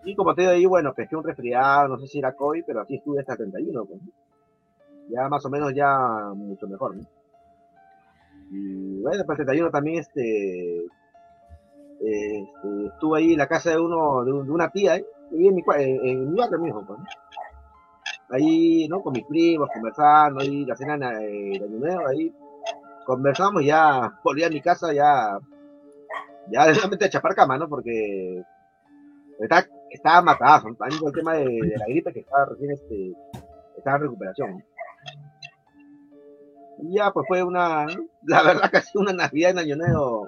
Y 0.06 0.16
como 0.16 0.36
te 0.36 0.42
digo 0.42 0.54
ahí, 0.54 0.66
bueno, 0.68 0.94
pesqué 0.94 1.16
un 1.16 1.24
resfriado, 1.24 1.88
no 1.88 1.98
sé 1.98 2.08
si 2.08 2.20
era 2.20 2.34
COVID, 2.34 2.64
pero 2.68 2.82
así 2.82 2.96
estuve 2.96 3.22
hasta 3.22 3.34
el 3.34 3.38
31, 3.40 3.86
pues. 3.86 4.02
¿no? 4.04 4.10
Ya 5.10 5.28
más 5.30 5.44
o 5.46 5.50
menos 5.50 5.74
ya 5.74 6.32
mucho 6.36 6.68
mejor, 6.68 6.96
¿no? 6.96 7.04
Y 8.52 9.02
bueno, 9.02 9.24
para 9.26 9.40
el 9.42 9.46
31 9.46 9.72
también 9.72 10.00
este, 10.00 10.86
este, 12.00 12.86
estuve 12.88 13.18
ahí 13.20 13.32
en 13.34 13.40
la 13.40 13.48
casa 13.48 13.72
de 13.72 13.80
uno, 13.80 14.24
de, 14.24 14.32
un- 14.32 14.46
de 14.46 14.52
una 14.52 14.70
tía, 14.70 14.98
¿eh? 14.98 15.06
vive 15.32 15.48
en 15.50 15.56
mi, 15.56 15.64
en, 15.76 16.06
en 16.08 16.32
mi 16.34 16.38
barrio 16.40 16.60
mismo, 16.60 16.86
pues. 16.86 17.00
¿no? 17.00 17.06
Ahí, 18.30 18.88
¿no? 18.88 19.02
Con 19.02 19.14
mis 19.14 19.26
primos, 19.26 19.70
conversando, 19.74 20.42
ahí 20.42 20.66
la 20.66 20.76
cena 20.76 20.98
na- 20.98 21.22
eh, 21.24 21.58
de 21.60 21.66
Año 21.66 21.80
Nuevo, 21.80 22.08
ahí 22.08 22.32
conversamos, 23.06 23.64
ya 23.64 24.20
volví 24.24 24.44
a 24.44 24.50
mi 24.50 24.62
casa, 24.62 24.94
ya, 24.94 25.40
ya 26.50 26.66
realmente 26.74 27.06
a 27.06 27.10
chapar 27.10 27.36
cama, 27.36 27.58
¿no? 27.58 27.68
Porque 27.68 28.44
está, 29.40 29.68
estaba 29.90 30.22
matado, 30.22 30.74
también 30.76 31.00
con 31.00 31.10
el 31.10 31.16
tema 31.16 31.34
de, 31.36 31.74
la 31.78 31.86
gripe 31.88 32.14
que 32.14 32.20
estaba 32.22 32.46
recién, 32.46 32.72
este, 32.72 33.14
estaba 33.78 33.98
en 33.98 34.04
recuperación. 34.04 34.64
Y 36.80 36.96
ya, 36.96 37.12
pues 37.12 37.26
fue 37.28 37.44
una, 37.44 37.86
la 38.24 38.44
verdad 38.44 38.70
que 38.70 38.78
ha 38.78 38.82
sido 38.82 39.02
una 39.02 39.14
Navidad 39.14 39.52
en 39.52 39.60
Año 39.60 40.26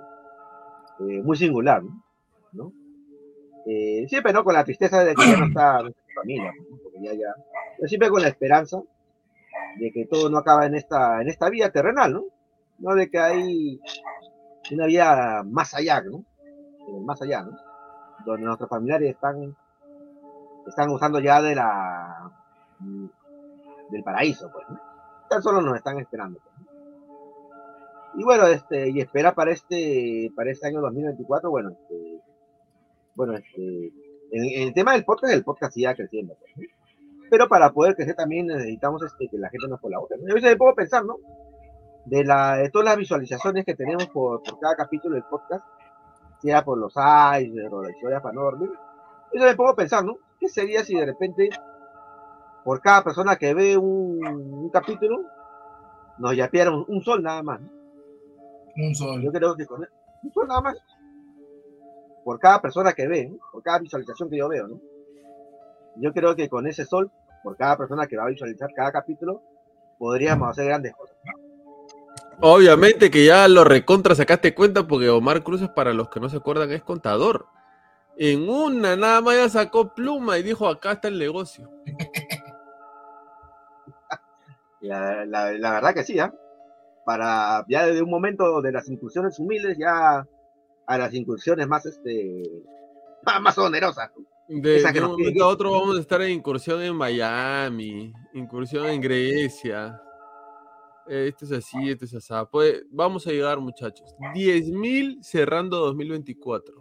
eh, 0.99 1.21
muy 1.23 1.37
singular, 1.37 1.83
¿no? 1.83 2.01
¿No? 2.53 2.71
Eh, 3.65 4.05
siempre, 4.07 4.31
¿no? 4.31 4.43
Con 4.43 4.53
la 4.53 4.63
tristeza 4.63 5.03
de 5.03 5.15
que 5.15 5.27
ya 5.27 5.37
no 5.37 5.47
está 5.47 5.81
nuestra 5.81 6.03
familia, 6.15 6.51
¿no? 6.69 6.77
Porque 6.83 6.99
ya, 7.01 7.13
ya, 7.13 7.35
pero 7.77 7.87
siempre 7.87 8.09
con 8.09 8.21
la 8.21 8.27
esperanza 8.27 8.81
de 9.77 9.91
que 9.91 10.05
todo 10.05 10.29
no 10.29 10.37
acaba 10.37 10.65
en 10.65 10.75
esta, 10.75 11.21
en 11.21 11.29
esta 11.29 11.49
vida 11.49 11.69
terrenal, 11.69 12.13
¿no? 12.13 12.23
No 12.79 12.93
de 12.95 13.09
que 13.09 13.19
hay 13.19 13.79
una 14.71 14.85
vida 14.85 15.43
más 15.45 15.73
allá, 15.73 16.01
¿no? 16.01 16.17
Eh, 16.87 16.99
Más 17.03 17.21
allá, 17.21 17.43
¿no? 17.43 17.57
Donde 18.25 18.45
nuestros 18.45 18.69
familiares 18.69 19.11
están, 19.11 19.55
están 20.67 20.89
usando 20.89 21.19
ya 21.19 21.41
de 21.41 21.55
la, 21.55 22.31
del 23.89 24.03
paraíso, 24.03 24.49
pues. 24.51 24.65
¿no? 24.69 24.79
Tan 25.29 25.41
solo 25.41 25.61
nos 25.61 25.77
están 25.77 25.99
esperando. 25.99 26.39
pues. 26.39 26.55
Y 28.17 28.23
bueno, 28.23 28.47
este, 28.47 28.89
y 28.89 29.01
espera 29.01 29.33
para 29.35 29.51
este, 29.51 30.31
para 30.35 30.51
este 30.51 30.67
año 30.67 30.81
2024, 30.81 31.49
bueno, 31.49 31.71
este, 31.71 32.21
bueno, 33.15 33.33
este, 33.33 33.87
en, 34.31 34.43
en 34.43 34.67
el 34.69 34.73
tema 34.73 34.93
del 34.93 35.03
podcast, 35.05 35.33
el 35.33 35.43
podcast 35.43 35.73
sigue 35.73 35.93
creciendo. 35.95 36.35
pues. 36.39 36.69
Pero 37.29 37.47
para 37.47 37.71
poder 37.71 37.95
crecer 37.95 38.15
también 38.15 38.47
necesitamos 38.47 39.01
este, 39.03 39.27
que 39.27 39.37
la 39.37 39.49
gente 39.49 39.67
nos 39.67 39.81
colabore. 39.81 40.15
a 40.15 40.33
veces 40.33 40.51
me 40.51 40.57
puedo 40.57 40.75
pensar, 40.75 41.03
¿no? 41.05 41.17
De, 42.05 42.23
la, 42.23 42.57
de 42.57 42.69
todas 42.69 42.85
las 42.85 42.97
visualizaciones 42.97 43.65
que 43.65 43.75
tenemos 43.75 44.07
por, 44.07 44.43
por 44.43 44.59
cada 44.59 44.75
capítulo 44.75 45.15
del 45.15 45.23
podcast, 45.23 45.65
sea 46.41 46.63
por 46.63 46.77
los 46.77 46.93
icebergs 46.93 47.73
o 47.73 47.81
la 47.81 47.89
historia 47.91 48.21
para 48.21 48.33
no 48.35 48.43
dormir, 48.43 48.69
yo 49.33 49.43
me 49.43 49.55
pongo 49.55 49.71
a 49.71 49.75
pensar, 49.75 50.05
¿no? 50.05 50.17
¿Qué 50.39 50.47
sería 50.47 50.83
si 50.83 50.95
de 50.95 51.05
repente, 51.05 51.49
por 52.63 52.81
cada 52.81 53.03
persona 53.03 53.35
que 53.35 53.53
ve 53.53 53.77
un, 53.77 54.25
un 54.25 54.69
capítulo, 54.69 55.23
nos 56.17 56.35
yapearan 56.35 56.73
un, 56.73 56.85
un 56.87 57.03
sol 57.03 57.21
nada 57.21 57.43
más? 57.43 57.59
¿no? 57.59 57.69
Un 58.77 58.95
sol. 58.95 59.21
Yo 59.21 59.31
creo 59.31 59.55
que 59.55 59.65
con 59.65 59.81
un 59.81 60.33
sol 60.33 60.47
nada 60.47 60.61
más. 60.61 60.77
Por 62.23 62.39
cada 62.39 62.61
persona 62.61 62.93
que 62.93 63.07
ve, 63.07 63.29
¿no? 63.29 63.37
por 63.51 63.61
cada 63.61 63.79
visualización 63.79 64.29
que 64.29 64.37
yo 64.37 64.47
veo, 64.47 64.67
¿no? 64.67 64.79
Yo 65.97 66.11
creo 66.11 66.35
que 66.35 66.49
con 66.49 66.67
ese 66.67 66.85
sol, 66.85 67.11
por 67.43 67.55
cada 67.55 67.77
persona 67.77 68.07
que 68.07 68.17
va 68.17 68.23
a 68.23 68.29
visualizar 68.29 68.69
cada 68.73 68.91
capítulo, 68.91 69.41
podríamos 69.97 70.49
hacer 70.49 70.65
grandes 70.65 70.93
cosas. 70.95 71.15
Obviamente 72.41 73.09
que 73.09 73.25
ya 73.25 73.47
lo 73.47 73.63
recontra 73.63 74.13
sacaste 74.15 74.53
cuenta 74.53 74.87
porque 74.87 75.09
Omar 75.09 75.43
Cruz, 75.43 75.61
para 75.75 75.93
los 75.93 76.09
que 76.09 76.19
no 76.19 76.29
se 76.29 76.37
acuerdan, 76.37 76.71
es 76.71 76.83
contador. 76.83 77.47
En 78.17 78.47
una 78.49 78.95
nada 78.95 79.21
más 79.21 79.35
ya 79.35 79.49
sacó 79.49 79.93
pluma 79.93 80.37
y 80.37 80.43
dijo, 80.43 80.67
acá 80.67 80.93
está 80.93 81.07
el 81.07 81.19
negocio. 81.19 81.69
La, 84.81 85.25
la- 85.25 85.51
la 85.53 85.71
verdad 85.71 85.93
que 85.95 86.03
sí, 86.03 86.19
¿ah? 86.19 86.31
Para 87.05 87.65
ya 87.67 87.85
desde 87.87 88.03
un 88.03 88.09
momento 88.09 88.61
de 88.61 88.71
las 88.71 88.87
incursiones 88.89 89.39
humildes 89.39 89.77
ya 89.79 90.25
a 90.87 90.97
las 90.97 91.13
incursiones 91.13 91.67
más 91.67 91.85
este 91.85 92.43
más, 93.41 93.57
onerosas. 93.57 94.11
De, 94.47 94.79
de 94.83 95.01
un 95.01 95.11
momento 95.11 95.43
a 95.43 95.47
otro 95.47 95.71
vamos 95.71 95.97
a 95.97 96.01
estar 96.01 96.21
en 96.21 96.31
incursión 96.31 96.81
en 96.83 96.95
Miami, 96.95 98.13
incursión 98.33 98.85
en 98.85 99.01
Grecia. 99.01 99.99
Eh, 101.07 101.27
Esto 101.29 101.45
es 101.45 101.51
así, 101.51 101.89
esto 101.89 102.05
es 102.05 102.15
así. 102.15 102.33
Pues, 102.51 102.83
vamos 102.89 103.27
a 103.27 103.31
llegar, 103.31 103.59
muchachos. 103.59 104.15
10.000 104.33 105.21
cerrando 105.21 105.77
2024. 105.77 106.75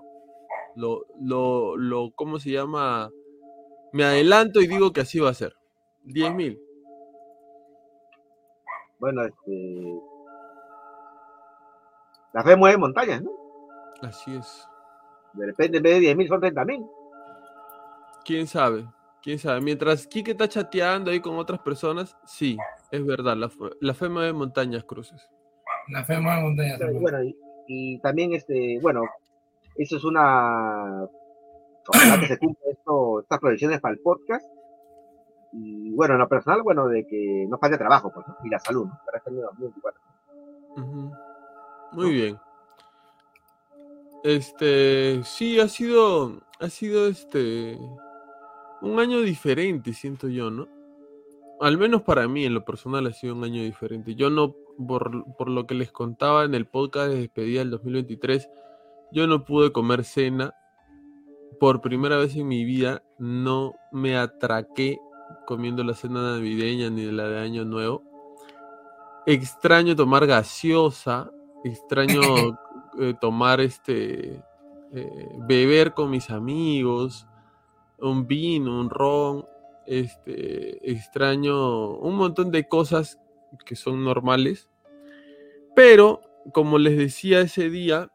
Lo, 0.76 1.06
lo, 1.20 1.76
lo, 1.76 2.10
¿cómo 2.12 2.38
se 2.38 2.50
llama? 2.50 3.10
Me 3.92 4.04
adelanto 4.04 4.60
y 4.60 4.66
digo 4.66 4.92
que 4.92 5.02
así 5.02 5.20
va 5.20 5.30
a 5.30 5.34
ser. 5.34 5.54
10.000. 6.04 6.58
Bueno, 8.98 9.24
este 9.24 10.00
la 12.32 12.42
fe 12.42 12.56
mueve 12.56 12.76
montañas, 12.76 13.22
¿no? 13.22 13.30
Así 14.02 14.34
es. 14.34 14.66
De 15.34 15.46
repente 15.46 15.76
en 15.76 15.82
vez 15.82 16.00
de 16.00 16.14
10.000 16.16 16.28
son 16.28 16.40
30.000. 16.40 16.90
¿Quién 18.24 18.46
sabe? 18.46 18.86
¿Quién 19.22 19.38
sabe? 19.38 19.60
Mientras 19.60 20.06
Kike 20.06 20.32
está 20.32 20.48
chateando 20.48 21.10
ahí 21.10 21.20
con 21.20 21.36
otras 21.36 21.60
personas, 21.60 22.16
sí, 22.24 22.56
es 22.96 23.06
verdad. 23.06 23.36
La, 23.36 23.48
fe- 23.48 23.76
la 23.80 23.94
fe 23.94 24.08
mueve 24.08 24.32
montañas, 24.32 24.84
cruces. 24.84 25.28
La 25.88 26.04
fe 26.04 26.18
mueve 26.20 26.42
montañas. 26.42 26.76
Pero, 26.78 26.90
hermano. 26.90 27.02
bueno, 27.02 27.22
y, 27.24 27.36
y 27.66 27.98
también 28.00 28.32
este, 28.34 28.78
bueno, 28.80 29.02
eso 29.76 29.96
es 29.96 30.04
una 30.04 31.06
ojalá 31.86 32.20
que 32.20 32.26
se 32.28 32.38
cumpla 32.38 32.70
esto, 32.70 33.20
estas 33.20 33.38
proyecciones 33.40 33.80
para 33.80 33.94
el 33.94 34.00
podcast. 34.00 34.46
Y 35.52 35.92
bueno, 35.94 36.14
en 36.14 36.20
lo 36.20 36.28
personal, 36.28 36.62
bueno, 36.62 36.88
de 36.88 37.06
que 37.06 37.46
no 37.48 37.58
falte 37.58 37.78
trabajo, 37.78 38.10
pues, 38.12 38.26
¿no? 38.26 38.36
Y 38.44 38.48
la 38.48 38.58
salud, 38.58 38.86
¿no? 38.86 38.98
Para 39.04 39.18
este 39.18 39.30
año 39.30 39.42
2024. 39.42 40.00
Ujú. 40.76 41.12
Muy 41.92 42.12
bien. 42.12 42.38
Este, 44.24 45.22
sí, 45.24 45.60
ha 45.60 45.68
sido, 45.68 46.40
ha 46.58 46.68
sido 46.70 47.06
este, 47.08 47.78
un 48.80 48.98
año 48.98 49.20
diferente, 49.20 49.92
siento 49.92 50.28
yo, 50.28 50.50
¿no? 50.50 50.66
Al 51.60 51.78
menos 51.78 52.02
para 52.02 52.26
mí, 52.28 52.44
en 52.44 52.54
lo 52.54 52.64
personal, 52.64 53.06
ha 53.06 53.12
sido 53.12 53.34
un 53.34 53.44
año 53.44 53.62
diferente. 53.62 54.14
Yo 54.14 54.30
no, 54.30 54.54
por, 54.86 55.24
por 55.36 55.48
lo 55.48 55.66
que 55.66 55.74
les 55.74 55.92
contaba 55.92 56.44
en 56.44 56.54
el 56.54 56.66
podcast 56.66 57.08
de 57.08 57.20
despedida 57.20 57.60
del 57.60 57.70
2023, 57.70 58.48
yo 59.12 59.26
no 59.26 59.44
pude 59.44 59.72
comer 59.72 60.04
cena. 60.04 60.54
Por 61.60 61.80
primera 61.80 62.16
vez 62.16 62.34
en 62.34 62.48
mi 62.48 62.64
vida 62.64 63.02
no 63.18 63.74
me 63.92 64.16
atraqué 64.16 64.98
comiendo 65.46 65.84
la 65.84 65.94
cena 65.94 66.34
navideña 66.34 66.90
ni 66.90 67.10
la 67.10 67.28
de 67.28 67.40
Año 67.40 67.64
Nuevo. 67.64 68.02
Extraño 69.26 69.96
tomar 69.96 70.26
gaseosa, 70.26 71.30
extraño 71.64 72.20
eh, 72.98 73.14
tomar 73.20 73.60
este, 73.60 74.42
eh, 74.92 75.28
beber 75.46 75.94
con 75.94 76.10
mis 76.10 76.30
amigos, 76.30 77.26
un 77.98 78.26
vino, 78.26 78.80
un 78.80 78.90
ron, 78.90 79.46
este, 79.86 80.90
extraño 80.90 81.90
un 81.98 82.16
montón 82.16 82.50
de 82.50 82.68
cosas 82.68 83.18
que 83.64 83.76
son 83.76 84.04
normales, 84.04 84.68
pero 85.74 86.20
como 86.52 86.78
les 86.78 86.96
decía 86.96 87.40
ese 87.40 87.70
día, 87.70 88.10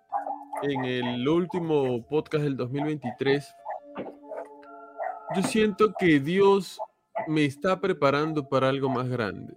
en 0.62 0.86
el 0.86 1.28
último 1.28 2.06
podcast 2.08 2.44
del 2.44 2.58
2023, 2.58 3.56
yo 5.36 5.44
siento 5.44 5.94
que 5.98 6.20
Dios 6.20 6.80
me 7.28 7.46
está 7.46 7.80
preparando 7.80 8.48
para 8.48 8.70
algo 8.70 8.90
más 8.90 9.08
grande. 9.08 9.56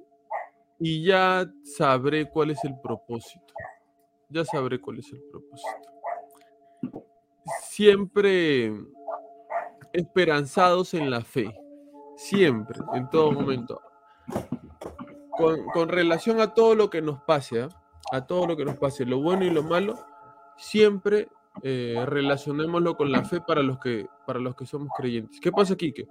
Y 0.79 1.05
ya 1.05 1.51
sabré 1.63 2.29
cuál 2.29 2.51
es 2.51 2.65
el 2.65 2.79
propósito. 2.81 3.55
Ya 4.29 4.45
sabré 4.45 4.81
cuál 4.81 4.99
es 4.99 5.13
el 5.13 5.23
propósito. 5.31 7.03
Siempre 7.69 8.73
esperanzados 9.93 10.95
en 10.95 11.11
la 11.11 11.21
fe. 11.21 11.55
Siempre, 12.17 12.79
en 12.95 13.09
todo 13.11 13.33
momento. 13.33 13.81
Con, 15.31 15.65
con 15.67 15.89
relación 15.89 16.41
a 16.41 16.55
todo 16.55 16.75
lo 16.75 16.91
que 16.91 17.03
nos 17.03 17.21
pase, 17.23 17.63
¿ah? 17.63 17.69
a 18.13 18.27
todo 18.27 18.47
lo 18.47 18.57
que 18.57 18.65
nos 18.65 18.77
pase, 18.77 19.07
lo 19.07 19.21
bueno 19.21 19.45
y 19.45 19.51
lo 19.51 19.63
malo, 19.63 19.99
siempre 20.57 21.29
eh, 21.63 22.03
relacionémoslo 22.07 22.97
con 22.97 23.13
la 23.13 23.25
fe 23.25 23.41
para 23.41 23.63
los 23.63 23.79
que 23.79 24.07
para 24.27 24.39
los 24.39 24.55
que 24.55 24.67
somos 24.67 24.89
creyentes. 24.97 25.39
¿Qué 25.41 25.53
pasa, 25.53 25.77
Quique? 25.77 26.07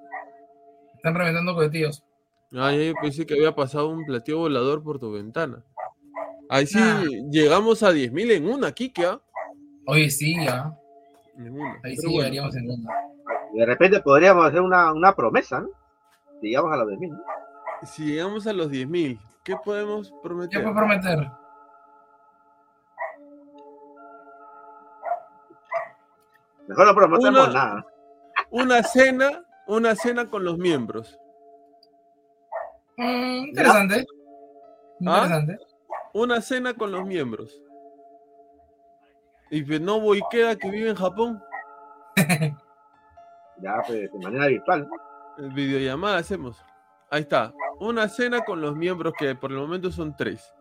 Están 0.95 1.15
reventando 1.15 1.55
cohetillos. 1.55 2.03
Ay, 2.51 2.89
yo 2.89 2.93
pensé 3.01 3.25
que 3.25 3.33
había 3.33 3.55
pasado 3.55 3.89
un 3.89 4.05
platillo 4.05 4.39
volador 4.39 4.83
por 4.83 4.99
tu 4.99 5.11
ventana. 5.11 5.63
Ahí 6.49 6.67
sí, 6.67 6.77
Nah. 6.79 7.03
llegamos 7.31 7.81
a 7.81 7.91
10.000 7.91 8.31
en 8.31 8.47
una, 8.49 8.71
Quique, 8.73 9.05
¿ah? 9.05 9.21
Oye, 9.87 10.09
sí, 10.09 10.35
ya. 10.43 10.77
En 11.37 11.53
una. 11.53 11.73
Ahí 11.75 11.95
Pero 11.95 12.01
sí 12.01 12.07
bueno, 12.07 12.17
llegaríamos 12.29 12.55
en. 12.55 12.85
Y 13.53 13.59
de 13.59 13.65
repente 13.65 14.01
podríamos 14.01 14.45
hacer 14.45 14.61
una, 14.61 14.91
una 14.93 15.15
promesa, 15.15 15.61
¿no? 15.61 15.69
Si 16.41 16.47
llegamos 16.47 16.73
a 16.73 16.77
los 16.77 16.87
10.000, 16.89 17.09
¿no? 17.09 17.23
si 17.85 18.05
llegamos 18.05 18.47
a 18.47 18.53
los 18.53 18.69
10.000, 18.71 19.19
¿qué 19.43 19.55
podemos 19.63 20.09
¿Qué 20.11 20.17
prometer? 20.23 20.63
puedo 20.63 20.75
prometer? 20.75 21.31
Mejor 26.67 26.87
no 26.87 26.95
prometemos 26.95 27.47
Una- 27.47 27.53
nada. 27.53 27.85
Una 28.49 28.83
cena, 28.83 29.43
una 29.67 29.95
cena 29.95 30.29
con 30.29 30.43
los 30.43 30.57
miembros. 30.57 31.17
Mm, 32.97 33.45
interesante. 33.47 34.05
¿Ah? 35.07 35.23
Interesante. 35.23 35.57
Una 36.13 36.41
cena 36.41 36.73
con 36.73 36.91
los 36.91 37.05
miembros. 37.05 37.61
Y 39.49 39.61
no 39.79 39.99
voy 39.99 40.21
queda 40.29 40.55
que 40.57 40.69
vive 40.69 40.89
en 40.89 40.95
Japón. 40.95 41.41
Ya, 43.63 43.75
pues, 43.85 44.11
de 44.11 44.19
manera 44.19 44.47
virtual. 44.47 44.89
¿no? 44.89 45.10
El 45.37 45.51
videollamada 45.51 46.17
hacemos. 46.17 46.63
Ahí 47.09 47.21
está. 47.21 47.53
Una 47.79 48.07
cena 48.07 48.41
con 48.43 48.61
los 48.61 48.75
miembros 48.75 49.13
que 49.17 49.33
por 49.35 49.51
el 49.51 49.57
momento 49.57 49.91
son 49.91 50.15
tres. 50.15 50.53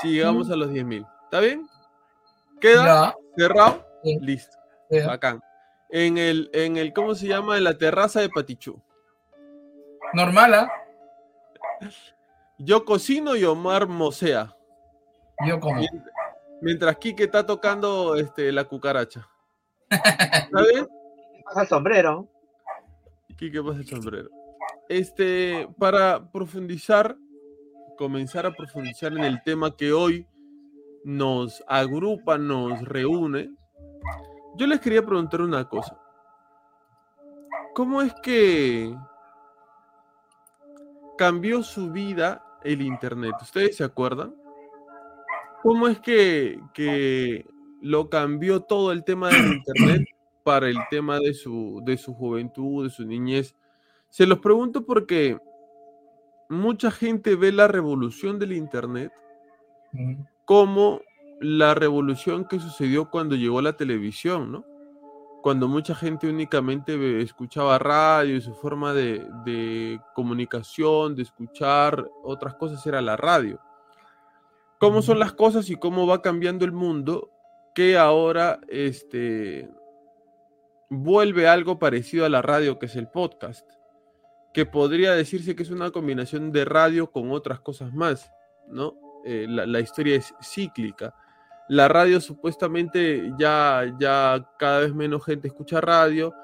Si 0.00 0.12
llegamos 0.12 0.50
a 0.50 0.56
los 0.56 0.70
10.000. 0.70 1.06
¿Está 1.24 1.40
bien? 1.40 1.66
¿Queda 2.60 2.84
Ya. 2.84 3.14
cerrado? 3.36 3.86
Sí. 4.04 4.18
Listo. 4.20 4.56
Bacán. 5.06 5.40
En 5.90 6.18
el, 6.18 6.50
en 6.52 6.76
el, 6.76 6.92
¿cómo 6.92 7.14
se 7.14 7.26
llama? 7.26 7.56
En 7.58 7.64
la 7.64 7.76
terraza 7.76 8.20
de 8.20 8.28
Patichú. 8.28 8.80
Normal, 10.12 10.54
¿ah? 10.54 10.72
Yo 12.58 12.84
cocino 12.84 13.36
y 13.36 13.44
Omar 13.44 13.86
mosea. 13.88 14.54
Yo 15.46 15.58
como. 15.60 15.80
Mient- 15.80 16.04
Mientras 16.62 16.96
Quique 16.98 17.24
está 17.24 17.46
tocando 17.46 18.16
este, 18.16 18.52
la 18.52 18.64
cucaracha. 18.64 19.26
¿Está 19.90 20.62
bien? 20.72 20.86
Pasa 21.44 21.62
el 21.62 21.68
sombrero. 21.68 22.28
Quique 23.40 23.62
pasa 23.62 23.78
el 23.78 23.86
sombrero. 23.86 24.28
Este, 24.86 25.66
para 25.78 26.30
profundizar, 26.30 27.16
comenzar 27.96 28.44
a 28.44 28.52
profundizar 28.52 29.12
en 29.12 29.24
el 29.24 29.42
tema 29.42 29.74
que 29.74 29.94
hoy 29.94 30.26
nos 31.04 31.64
agrupa, 31.66 32.36
nos 32.36 32.82
reúne, 32.82 33.50
yo 34.56 34.66
les 34.66 34.78
quería 34.80 35.06
preguntar 35.06 35.40
una 35.40 35.66
cosa. 35.66 35.98
¿Cómo 37.74 38.02
es 38.02 38.12
que 38.22 38.94
cambió 41.16 41.62
su 41.62 41.90
vida 41.90 42.44
el 42.62 42.82
Internet? 42.82 43.36
¿Ustedes 43.40 43.78
se 43.78 43.84
acuerdan? 43.84 44.34
¿Cómo 45.62 45.88
es 45.88 45.98
que, 46.00 46.60
que 46.74 47.46
lo 47.80 48.10
cambió 48.10 48.60
todo 48.60 48.92
el 48.92 49.02
tema 49.02 49.30
del 49.30 49.54
Internet 49.54 50.09
para 50.42 50.68
el 50.68 50.76
tema 50.90 51.18
de 51.18 51.34
su, 51.34 51.80
de 51.84 51.96
su 51.96 52.14
juventud, 52.14 52.84
de 52.84 52.90
su 52.90 53.04
niñez? 53.04 53.54
Se 54.08 54.26
los 54.26 54.38
pregunto 54.38 54.84
porque 54.84 55.38
mucha 56.48 56.90
gente 56.90 57.36
ve 57.36 57.52
la 57.52 57.68
revolución 57.68 58.38
del 58.38 58.52
Internet 58.52 59.12
como 60.44 61.00
la 61.40 61.74
revolución 61.74 62.44
que 62.44 62.58
sucedió 62.58 63.10
cuando 63.10 63.36
llegó 63.36 63.62
la 63.62 63.76
televisión, 63.76 64.52
¿no? 64.52 64.64
Cuando 65.42 65.68
mucha 65.68 65.94
gente 65.94 66.28
únicamente 66.28 67.22
escuchaba 67.22 67.78
radio 67.78 68.36
y 68.36 68.40
su 68.42 68.54
forma 68.54 68.92
de, 68.92 69.26
de 69.44 69.98
comunicación, 70.14 71.14
de 71.14 71.22
escuchar 71.22 72.06
otras 72.22 72.56
cosas 72.56 72.86
era 72.86 73.00
la 73.00 73.16
radio. 73.16 73.58
¿Cómo 74.78 75.02
son 75.02 75.18
las 75.18 75.32
cosas 75.32 75.70
y 75.70 75.76
cómo 75.76 76.06
va 76.06 76.20
cambiando 76.20 76.64
el 76.64 76.72
mundo 76.72 77.30
que 77.74 77.96
ahora 77.96 78.60
este, 78.68 79.70
vuelve 80.90 81.48
algo 81.48 81.78
parecido 81.78 82.26
a 82.26 82.28
la 82.28 82.42
radio 82.42 82.78
que 82.78 82.86
es 82.86 82.96
el 82.96 83.08
podcast? 83.08 83.66
Que 84.52 84.66
podría 84.66 85.12
decirse 85.12 85.56
que 85.56 85.62
es 85.62 85.70
una 85.70 85.90
combinación 85.90 86.52
de 86.52 86.64
radio 86.64 87.10
con 87.10 87.30
otras 87.30 87.60
cosas 87.60 87.94
más, 87.94 88.30
¿no? 88.68 88.94
eh, 89.24 89.46
la, 89.48 89.66
la 89.66 89.80
historia 89.80 90.16
es 90.16 90.34
cíclica. 90.42 91.14
La 91.68 91.88
radio 91.88 92.20
supuestamente 92.20 93.32
ya, 93.38 93.84
ya 93.98 94.44
cada 94.58 94.80
vez 94.80 94.94
menos 94.94 95.24
gente 95.24 95.48
escucha 95.48 95.80
radio, 95.80 96.34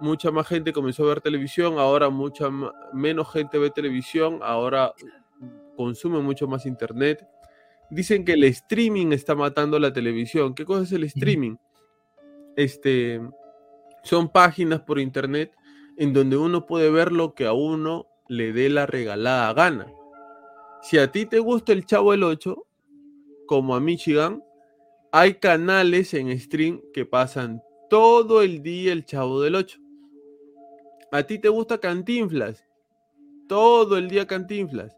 mucha 0.00 0.30
más 0.30 0.46
gente 0.46 0.72
comenzó 0.72 1.04
a 1.04 1.08
ver 1.08 1.20
televisión, 1.20 1.78
ahora 1.78 2.08
mucha 2.08 2.48
menos 2.92 3.32
gente 3.32 3.58
ve 3.58 3.70
televisión, 3.70 4.38
ahora 4.42 4.92
consume 5.76 6.20
mucho 6.20 6.46
más 6.46 6.66
internet. 6.66 7.26
Dicen 7.90 8.24
que 8.24 8.34
el 8.34 8.44
streaming 8.44 9.12
está 9.12 9.34
matando 9.34 9.78
la 9.78 9.92
televisión. 9.92 10.54
¿Qué 10.54 10.64
cosa 10.64 10.84
es 10.84 10.92
el 10.92 11.04
streaming? 11.04 11.56
Este, 12.54 13.20
son 14.02 14.28
páginas 14.28 14.80
por 14.80 14.98
internet 14.98 15.52
en 15.96 16.12
donde 16.12 16.36
uno 16.36 16.66
puede 16.66 16.90
ver 16.90 17.12
lo 17.12 17.34
que 17.34 17.46
a 17.46 17.52
uno 17.52 18.06
le 18.28 18.52
dé 18.52 18.68
la 18.70 18.86
regalada 18.86 19.52
gana. 19.52 19.92
Si 20.82 20.98
a 20.98 21.10
ti 21.12 21.26
te 21.26 21.38
gusta 21.40 21.72
el 21.72 21.84
Chavo 21.84 22.14
el 22.14 22.22
8, 22.22 22.64
como 23.46 23.74
a 23.74 23.80
Michigan, 23.80 24.42
hay 25.12 25.34
canales 25.34 26.14
en 26.14 26.38
stream 26.38 26.80
que 26.94 27.04
pasan 27.04 27.62
todo 27.90 28.40
el 28.42 28.62
día 28.62 28.92
el 28.92 29.04
Chavo 29.04 29.40
del 29.40 29.56
8. 29.56 29.78
A 31.12 31.22
ti 31.24 31.38
te 31.38 31.48
gusta 31.48 31.78
Cantinflas, 31.78 32.64
todo 33.48 33.96
el 33.98 34.08
día 34.08 34.26
Cantinflas. 34.26 34.96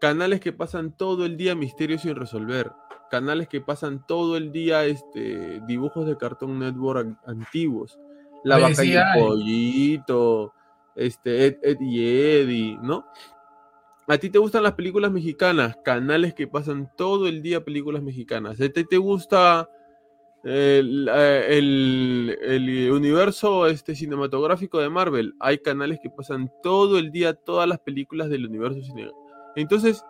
Canales 0.00 0.38
que 0.40 0.52
pasan 0.52 0.96
todo 0.96 1.26
el 1.26 1.36
día 1.36 1.56
misterios 1.56 2.02
sin 2.02 2.14
resolver. 2.14 2.70
Canales 3.10 3.48
que 3.48 3.60
pasan 3.60 4.06
todo 4.06 4.36
el 4.36 4.52
día 4.52 4.84
este, 4.84 5.60
dibujos 5.66 6.06
de 6.06 6.16
Cartoon 6.16 6.60
Network 6.60 7.00
an- 7.00 7.18
antiguos. 7.26 7.98
La 8.44 8.56
Oye, 8.56 8.62
vaca 8.64 8.74
sí 8.82 8.92
y 8.92 8.96
el 8.96 9.04
pollito, 9.18 10.52
este, 10.94 11.46
Ed, 11.46 11.56
Ed 11.62 11.80
y 11.80 12.06
Eddie, 12.06 12.78
¿no? 12.82 13.04
¿A 14.06 14.16
ti 14.16 14.30
te 14.30 14.38
gustan 14.38 14.62
las 14.62 14.72
películas 14.72 15.10
mexicanas? 15.12 15.76
Canales 15.84 16.32
que 16.34 16.46
pasan 16.46 16.90
todo 16.96 17.28
el 17.28 17.42
día 17.42 17.64
películas 17.64 18.02
mexicanas. 18.02 18.58
¿A 18.60 18.68
ti 18.68 18.84
te 18.84 18.96
gusta 18.96 19.68
el, 20.44 21.10
eh, 21.12 21.46
el- 21.58 22.38
el 22.40 22.90
universo 22.92 23.66
este, 23.66 23.94
cinematográfico 23.94 24.78
de 24.78 24.88
Marvel? 24.88 25.34
Hay 25.40 25.58
canales 25.58 25.98
que 26.02 26.08
pasan 26.08 26.50
todo 26.62 26.98
el 26.98 27.10
día 27.10 27.34
todas 27.34 27.68
las 27.68 27.80
películas 27.80 28.30
del 28.30 28.46
universo 28.46 28.80
cinematográfico. 28.80 29.52
Entonces, 29.56 30.02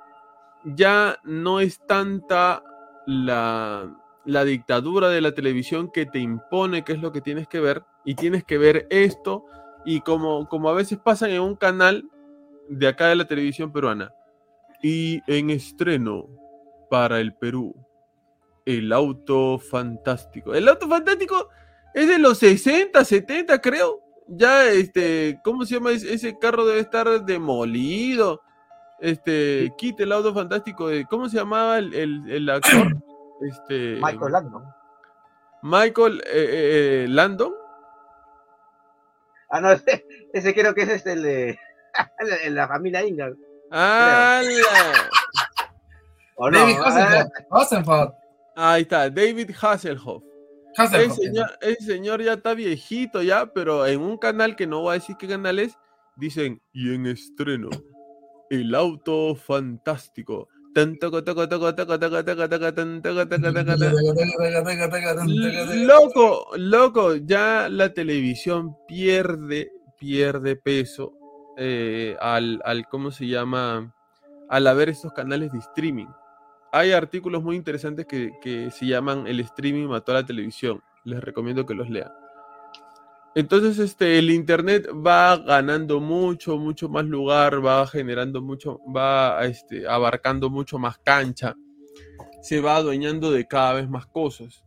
ya 0.64 1.18
no 1.24 1.58
es 1.60 1.84
tanta 1.86 2.62
la, 3.06 3.92
la 4.24 4.44
dictadura 4.44 5.08
de 5.08 5.22
la 5.22 5.32
televisión 5.32 5.90
que 5.92 6.06
te 6.06 6.18
impone 6.20 6.84
qué 6.84 6.92
es 6.92 7.00
lo 7.00 7.10
que 7.10 7.20
tienes 7.20 7.48
que 7.48 7.58
ver 7.60 7.82
y 8.09 8.14
tienes 8.14 8.42
que 8.42 8.56
ver 8.56 8.86
esto 8.88 9.44
y 9.84 10.00
como, 10.00 10.48
como 10.48 10.70
a 10.70 10.72
veces 10.72 10.96
pasan 10.98 11.28
en 11.28 11.42
un 11.42 11.56
canal 11.56 12.09
de 12.70 12.88
acá 12.88 13.09
de 13.09 13.16
la 13.16 13.26
televisión 13.26 13.70
peruana 13.70 14.11
y 14.82 15.20
en 15.26 15.50
estreno 15.50 16.26
para 16.88 17.20
el 17.20 17.34
Perú 17.34 17.74
el 18.64 18.94
auto 18.94 19.59
fantástico. 19.59 20.54
El 20.54 20.68
auto 20.68 20.88
fantástico 20.88 21.50
es 21.92 22.09
de 22.09 22.18
los 22.18 22.38
60 22.38 23.04
70 23.04 23.61
creo. 23.61 24.00
Ya 24.26 24.64
este 24.70 25.38
cómo 25.44 25.66
se 25.66 25.74
llama 25.74 25.90
ese, 25.90 26.38
carro 26.38 26.64
debe 26.66 26.80
estar 26.80 27.24
demolido 27.26 28.40
este 29.00 29.70
quite 29.76 30.04
el 30.04 30.12
auto 30.12 30.32
fantástico 30.32 30.88
de 30.88 31.04
cómo 31.04 31.28
se 31.28 31.36
llamaba 31.36 31.76
el, 31.78 31.92
el- 31.92 32.30
el 32.30 32.48
actor 32.48 32.96
este 33.42 33.98
Michael 34.02 34.32
Landon. 34.32 34.64
Michael 35.62 36.20
eh, 36.20 36.30
eh, 36.32 37.04
eh, 37.04 37.06
Landon 37.09 37.52
Ah, 39.51 39.61
no, 39.61 39.72
ese, 39.72 40.05
ese 40.32 40.55
creo 40.55 40.74
que 40.74 40.82
ese 40.82 40.94
es 40.96 41.07
el 41.07 41.22
de 41.22 41.59
el 42.20 42.28
de 42.30 42.51
la 42.51 42.68
familia 42.68 43.05
Ingalls. 43.07 43.38
¡Hala! 43.70 45.11
¿O 46.36 46.51
no? 46.51 46.59
David 46.59 46.76
Ah, 46.78 46.88
Hasselhoff. 46.88 47.32
Hasselhoff. 47.51 48.12
ahí 48.57 48.82
está 48.82 49.11
David 49.11 49.51
Hasselhoff 49.61 50.22
Hasselhoff. 50.76 51.16
señor, 51.16 51.51
ese 51.61 51.84
señor 51.84 52.22
ya 52.22 52.34
está 52.34 52.55
viejito 52.55 53.22
ya, 53.22 53.46
pero 53.53 53.84
en 53.86 54.01
un 54.01 54.16
canal 54.16 54.55
que 54.57 54.66
no 54.66 54.82
voy 54.82 54.90
a 54.92 54.94
decir 54.94 55.16
qué 55.18 55.26
canal 55.26 55.59
es, 55.59 55.76
dicen, 56.16 56.62
y 56.72 56.94
en 56.94 57.07
estreno, 57.07 57.68
el 58.51 58.74
auto 58.74 59.34
fantástico. 59.34 60.49
Loco, 65.86 66.48
loco, 66.56 67.16
ya 67.16 67.68
la 67.68 67.92
televisión 67.92 68.76
pierde, 68.86 69.72
pierde 69.98 70.56
peso 70.56 71.12
eh, 71.56 72.16
al, 72.20 72.60
al, 72.64 72.86
¿cómo 72.88 73.10
se 73.10 73.26
llama? 73.26 73.94
Al 74.48 74.66
haber 74.66 74.88
estos 74.88 75.12
canales 75.12 75.52
de 75.52 75.58
streaming. 75.58 76.06
Hay 76.70 76.92
artículos 76.92 77.42
muy 77.42 77.56
interesantes 77.56 78.06
que, 78.06 78.32
que 78.40 78.70
se 78.70 78.86
llaman 78.86 79.26
El 79.26 79.40
streaming 79.40 79.88
mató 79.88 80.12
a 80.12 80.16
la 80.16 80.26
televisión. 80.26 80.80
Les 81.04 81.20
recomiendo 81.20 81.64
que 81.64 81.74
los 81.74 81.88
lean. 81.88 82.12
Entonces, 83.39 83.78
este, 83.78 84.18
el 84.18 84.30
internet 84.30 84.89
va 84.89 85.36
ganando 85.36 86.01
mucho, 86.01 86.59
mucho 86.59 86.89
más 86.89 87.05
lugar, 87.05 87.64
va 87.64 87.86
generando 87.86 88.43
mucho, 88.43 88.80
va 88.93 89.45
este, 89.45 89.86
abarcando 89.86 90.51
mucho 90.51 90.76
más 90.76 90.99
cancha, 90.99 91.55
se 92.43 92.61
va 92.61 92.74
adueñando 92.74 93.30
de 93.30 93.47
cada 93.47 93.74
vez 93.74 93.89
más 93.89 94.07
cosas. 94.07 94.64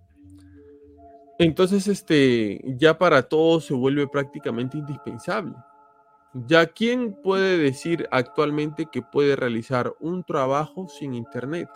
Entonces, 1.38 1.86
este, 1.90 2.62
ya 2.78 2.98
para 2.98 3.24
todos 3.24 3.66
se 3.66 3.74
vuelve 3.74 4.08
prácticamente 4.08 4.78
indispensable. 4.78 5.54
Ya 6.34 6.66
quién 6.66 7.14
puede 7.22 7.58
decir 7.58 8.08
actualmente 8.10 8.88
que 8.90 9.02
puede 9.02 9.36
realizar 9.36 9.94
un 10.00 10.24
trabajo 10.24 10.88
sin 10.88 11.14
internet. 11.14 11.68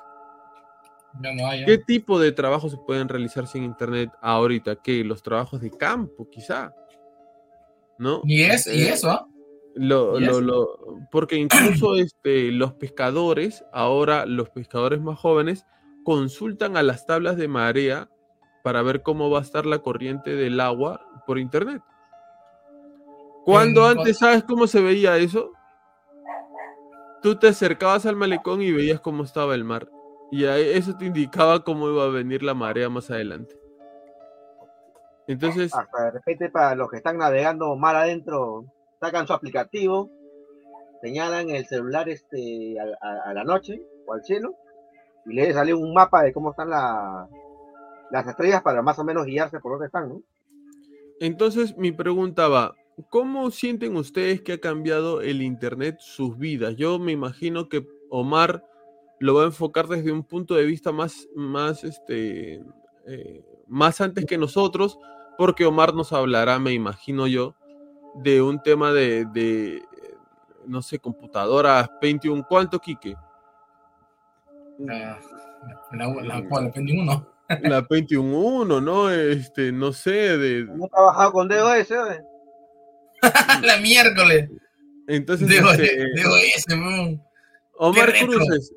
No 1.20 1.46
hay. 1.46 1.64
¿eh? 1.64 1.66
¿Qué 1.66 1.78
tipo 1.78 2.18
de 2.20 2.32
trabajos 2.32 2.72
se 2.72 2.78
pueden 2.78 3.10
realizar 3.10 3.48
sin 3.48 3.66
internet 3.66 4.12
ahorita? 4.22 4.78
¿Qué? 4.78 5.04
Los 5.04 5.22
trabajos 5.22 5.60
de 5.60 5.72
campo, 5.72 6.30
quizá. 6.30 6.74
¿No? 7.98 8.22
Y, 8.26 8.44
es, 8.44 8.68
y 8.68 8.82
Eh, 8.84 8.94
eso, 8.94 9.10
¿ah? 9.12 9.28
lo- 9.76 10.20
Y 10.20 10.26
lo- 10.26 10.32
eso. 10.32 10.42
lo- 10.42 10.80
porque 11.12 11.36
incluso 11.36 11.96
este, 11.96 12.52
los 12.52 12.74
pescadores, 12.74 13.64
ahora 13.74 14.26
los 14.26 14.50
pescadores 14.50 15.02
más 15.02 15.18
jóvenes, 15.20 15.66
consultan 16.04 16.78
a 16.78 16.84
las 16.84 17.06
tablas 17.06 17.38
de 17.38 17.48
marea 17.48 18.10
para 18.64 18.82
ver 18.82 19.02
cómo 19.02 19.30
va 19.30 19.40
a 19.40 19.44
estar 19.44 19.66
la 19.66 19.80
corriente 19.80 20.36
del 20.36 20.60
agua 20.60 21.02
por 21.26 21.40
internet. 21.40 21.82
Cuando 23.44 23.86
antes, 23.86 24.18
¿sabes 24.18 24.44
cómo 24.44 24.66
se 24.68 24.82
veía 24.82 25.18
eso? 25.18 25.52
Tú 27.22 27.36
te 27.36 27.48
acercabas 27.50 28.06
al 28.06 28.16
malecón 28.16 28.62
y 28.62 28.72
veías 28.72 29.00
cómo 29.00 29.24
estaba 29.24 29.56
el 29.56 29.64
mar. 29.64 29.88
Y 30.32 30.44
eso 30.46 30.96
te 30.98 31.06
indicaba 31.06 31.64
cómo 31.64 31.88
iba 31.90 32.04
a 32.06 32.10
venir 32.10 32.42
la 32.44 32.54
marea 32.56 32.90
más 32.90 33.10
adelante. 33.12 33.56
Entonces, 35.28 35.74
Hasta 35.74 36.06
de 36.06 36.12
repente 36.12 36.50
para 36.50 36.76
los 36.76 36.90
que 36.90 36.98
están 36.98 37.18
navegando 37.18 37.76
mar 37.76 37.96
adentro, 37.96 38.66
sacan 39.00 39.26
su 39.28 39.34
aplicativo, 39.34 40.10
señalan 41.02 41.50
el 41.50 41.66
celular 41.66 42.08
este 42.10 42.76
a, 42.80 42.84
a- 43.08 43.30
a 43.30 43.34
la 43.34 43.44
noche 43.44 43.82
o 44.08 44.14
al 44.14 44.24
cielo 44.24 44.56
y 45.26 45.34
le 45.34 45.52
sale 45.54 45.74
un 45.74 45.94
mapa 45.94 46.24
de 46.24 46.32
cómo 46.34 46.52
están 46.52 46.70
la- 46.70 47.28
las 48.12 48.28
estrellas 48.28 48.62
para 48.62 48.82
más 48.82 49.00
o 49.00 49.04
menos 49.04 49.26
guiarse 49.26 49.60
por 49.60 49.74
dónde 49.74 49.88
están, 49.88 50.10
¿no? 50.10 50.22
Entonces 51.20 51.76
mi 51.78 51.92
pregunta 51.92 52.48
va, 52.48 52.76
¿cómo 53.10 53.50
sienten 53.52 53.96
ustedes 53.96 54.42
que 54.42 54.54
ha 54.54 54.60
cambiado 54.60 55.22
el 55.22 55.42
Internet 55.42 55.98
sus 56.00 56.38
vidas? 56.38 56.76
Yo 56.76 57.00
me 57.00 57.12
imagino 57.14 57.68
que 57.70 57.88
Omar 58.10 58.64
lo 59.20 59.34
va 59.36 59.44
a 59.44 59.46
enfocar 59.48 59.88
desde 59.88 60.12
un 60.12 60.24
punto 60.24 60.54
de 60.56 60.66
vista 60.66 60.92
más, 60.92 61.28
más, 61.36 61.84
este, 61.84 62.62
eh, 63.08 63.44
más 63.68 64.02
antes 64.02 64.26
que 64.26 64.38
nosotros, 64.38 65.00
porque 65.38 65.66
Omar 65.66 65.94
nos 65.94 66.14
hablará, 66.14 66.60
me 66.60 66.74
imagino 66.74 67.28
yo, 67.28 67.56
de 68.16 68.42
un 68.42 68.62
tema 68.62 68.92
de, 68.92 69.26
de, 69.26 69.84
no 70.66 70.82
sé, 70.82 71.00
computadoras 71.00 71.90
Pentium, 72.02 72.44
¿cuánto, 72.48 72.80
Quique? 72.80 73.16
La, 74.80 75.20
la, 75.92 76.08
la, 76.08 76.24
la, 76.24 76.40
la 76.42 76.72
21. 76.76 77.36
La 77.62 77.86
Pentium 77.86 78.34
1, 78.34 78.82
¿no? 78.82 79.10
Este, 79.12 79.72
no 79.72 79.94
sé, 79.94 80.38
de... 80.38 80.66
No 80.66 80.86
he 80.86 80.90
trabajado 80.90 81.32
con 81.32 81.48
DOS, 81.48 81.92
¿eh? 81.92 82.24
la 83.62 83.78
miércoles. 83.78 84.50
Entonces, 85.08 85.48
DOS, 85.48 85.80
este, 85.80 86.06
DOS, 86.24 86.78
mm. 86.78 87.20
Omar. 87.78 88.14
Cruces, 88.14 88.74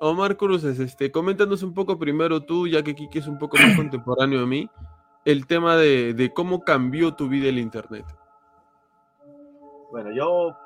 Omar 0.00 0.36
Cruces, 0.36 0.78
este, 0.80 1.12
coméntanos 1.12 1.62
un 1.62 1.74
poco 1.74 1.98
primero 1.98 2.42
tú, 2.42 2.66
ya 2.66 2.82
que 2.82 2.94
Kiki 2.94 3.18
es 3.18 3.26
un 3.26 3.38
poco 3.38 3.56
más 3.56 3.76
contemporáneo 3.76 4.42
a 4.42 4.46
mí, 4.46 4.68
el 5.28 5.46
tema 5.46 5.76
de, 5.76 6.14
de 6.14 6.32
cómo 6.32 6.64
cambió 6.64 7.14
tu 7.14 7.28
vida 7.28 7.50
el 7.50 7.58
internet. 7.58 8.06
Bueno, 9.90 10.10
yo. 10.10 10.56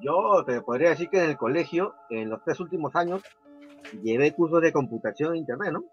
Yo 0.00 0.42
te 0.46 0.62
podría 0.62 0.88
decir 0.88 1.10
que 1.10 1.22
en 1.22 1.30
el 1.30 1.36
colegio, 1.36 1.94
en 2.08 2.30
los 2.30 2.42
tres 2.42 2.58
últimos 2.60 2.96
años, 2.96 3.22
llevé 4.02 4.32
cursos 4.32 4.62
de 4.62 4.72
computación 4.72 5.34
e 5.34 5.38
internet, 5.38 5.72
¿no? 5.72 5.84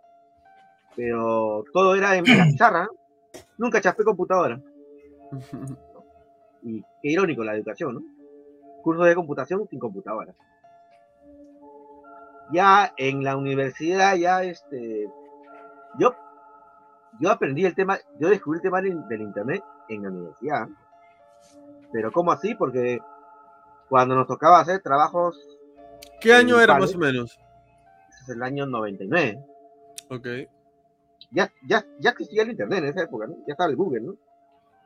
Pero 0.95 1.65
todo 1.73 1.93
era 1.95 2.15
en 2.15 2.23
la 2.25 2.45
pizarra, 2.51 2.85
¿no? 2.85 2.91
Nunca 3.57 3.81
chapé 3.81 4.03
computadora. 4.03 4.59
Y 6.63 6.79
qué 7.01 7.09
irónico 7.09 7.43
la 7.43 7.55
educación, 7.55 7.95
¿no? 7.95 8.01
Cursos 8.83 9.07
de 9.07 9.15
computación 9.15 9.67
sin 9.67 9.79
computadora. 9.79 10.31
Ya 12.53 12.93
en 12.97 13.23
la 13.23 13.35
universidad, 13.35 14.15
ya 14.15 14.43
este. 14.43 15.09
Yo, 15.97 16.13
yo 17.19 17.29
aprendí 17.31 17.65
el 17.65 17.75
tema, 17.75 17.97
yo 18.19 18.29
descubrí 18.29 18.57
el 18.57 18.63
tema 18.63 18.81
del, 18.81 19.07
del 19.07 19.21
internet 19.21 19.63
en 19.89 20.03
la 20.03 20.09
universidad. 20.09 20.67
Pero 21.91 22.11
¿cómo 22.11 22.31
así? 22.31 22.55
Porque 22.55 22.99
cuando 23.89 24.15
nos 24.15 24.27
tocaba 24.27 24.59
hacer 24.59 24.81
trabajos, 24.81 25.37
¿Qué 26.19 26.33
año 26.33 26.59
era 26.59 26.77
más 26.77 26.95
o 26.95 26.97
menos? 26.97 27.37
es 28.21 28.29
el 28.29 28.43
año 28.43 28.65
99, 28.67 29.43
Ok. 30.09 30.27
ya, 31.31 31.51
ya, 31.67 31.83
ya 31.99 32.11
existía 32.11 32.43
el 32.43 32.51
internet 32.51 32.79
en 32.79 32.85
esa 32.89 33.03
época, 33.03 33.27
¿no? 33.27 33.35
Ya 33.47 33.53
estaba 33.53 33.69
el 33.69 33.75
Google, 33.75 34.01
¿no? 34.01 34.15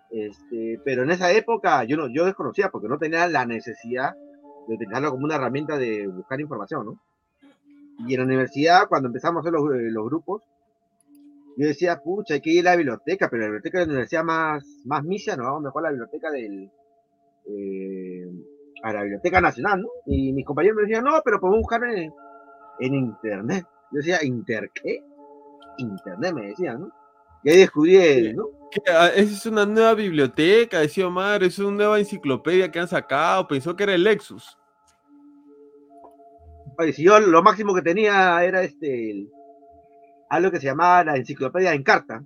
Este, 0.09 0.79
pero 0.85 1.03
en 1.03 1.11
esa 1.11 1.31
época 1.31 1.83
yo 1.83 1.97
no, 1.97 2.07
yo 2.07 2.25
desconocía 2.25 2.69
porque 2.69 2.87
no 2.87 2.97
tenía 2.97 3.27
la 3.27 3.45
necesidad 3.45 4.15
de 4.67 4.75
utilizarlo 4.75 5.11
como 5.11 5.25
una 5.25 5.35
herramienta 5.35 5.77
de 5.77 6.07
buscar 6.07 6.39
información, 6.39 6.85
¿no? 6.85 6.99
Y 8.07 8.13
en 8.13 8.19
la 8.19 8.25
universidad, 8.25 8.87
cuando 8.87 9.07
empezamos 9.07 9.37
a 9.37 9.41
hacer 9.41 9.53
los, 9.53 9.63
eh, 9.75 9.91
los 9.91 10.05
grupos, 10.05 10.43
yo 11.57 11.67
decía, 11.67 12.01
pucha, 12.01 12.35
hay 12.35 12.41
que 12.41 12.51
ir 12.51 12.67
a 12.67 12.71
la 12.71 12.77
biblioteca, 12.77 13.29
pero 13.29 13.41
la 13.41 13.47
biblioteca 13.47 13.79
de 13.79 13.85
la 13.85 13.91
universidad 13.91 14.23
más, 14.23 14.65
más 14.85 15.03
misia, 15.03 15.35
nos 15.37 15.45
vamos 15.47 15.63
mejor 15.63 15.81
a 15.85 15.89
la 15.89 15.91
biblioteca 15.91 16.31
del, 16.31 16.69
eh, 17.47 18.29
a 18.83 18.93
la 18.93 19.01
Biblioteca 19.03 19.39
Nacional, 19.41 19.81
¿no? 19.81 19.87
Y 20.05 20.33
mis 20.33 20.45
compañeros 20.45 20.75
me 20.77 20.83
decían, 20.83 21.03
no, 21.03 21.21
pero 21.23 21.39
podemos 21.39 21.61
buscar 21.61 21.83
en, 21.85 22.11
en 22.79 22.93
internet. 22.93 23.65
Yo 23.91 23.97
decía, 23.97 24.23
¿inter 24.23 24.69
qué? 24.73 24.99
Internet 25.77 26.33
me 26.33 26.47
decían, 26.47 26.81
¿no? 26.81 26.91
Y 27.43 27.51
ahí 27.51 27.57
descubrí 27.59 27.95
el, 27.97 28.35
¿no? 28.35 28.45
Ah, 28.89 29.07
Esa 29.15 29.31
es 29.33 29.45
una 29.45 29.65
nueva 29.65 29.93
biblioteca, 29.93 30.79
decía 30.79 31.07
Omar, 31.07 31.43
es 31.43 31.57
una 31.59 31.71
nueva 31.71 31.99
enciclopedia 31.99 32.69
que 32.69 32.79
han 32.79 32.87
sacado, 32.87 33.47
pensó 33.47 33.75
que 33.75 33.83
era 33.83 33.93
el 33.93 34.03
Lexus. 34.03 34.57
Oye, 36.77 36.91
si 36.91 37.03
yo 37.03 37.19
lo 37.19 37.41
máximo 37.41 37.73
que 37.73 37.81
tenía 37.81 38.43
era 38.43 38.61
este, 38.63 39.11
el- 39.11 39.29
algo 40.29 40.51
que 40.51 40.59
se 40.59 40.67
llamaba 40.67 41.03
la 41.03 41.15
enciclopedia 41.17 41.73
en 41.73 41.83
carta. 41.83 42.23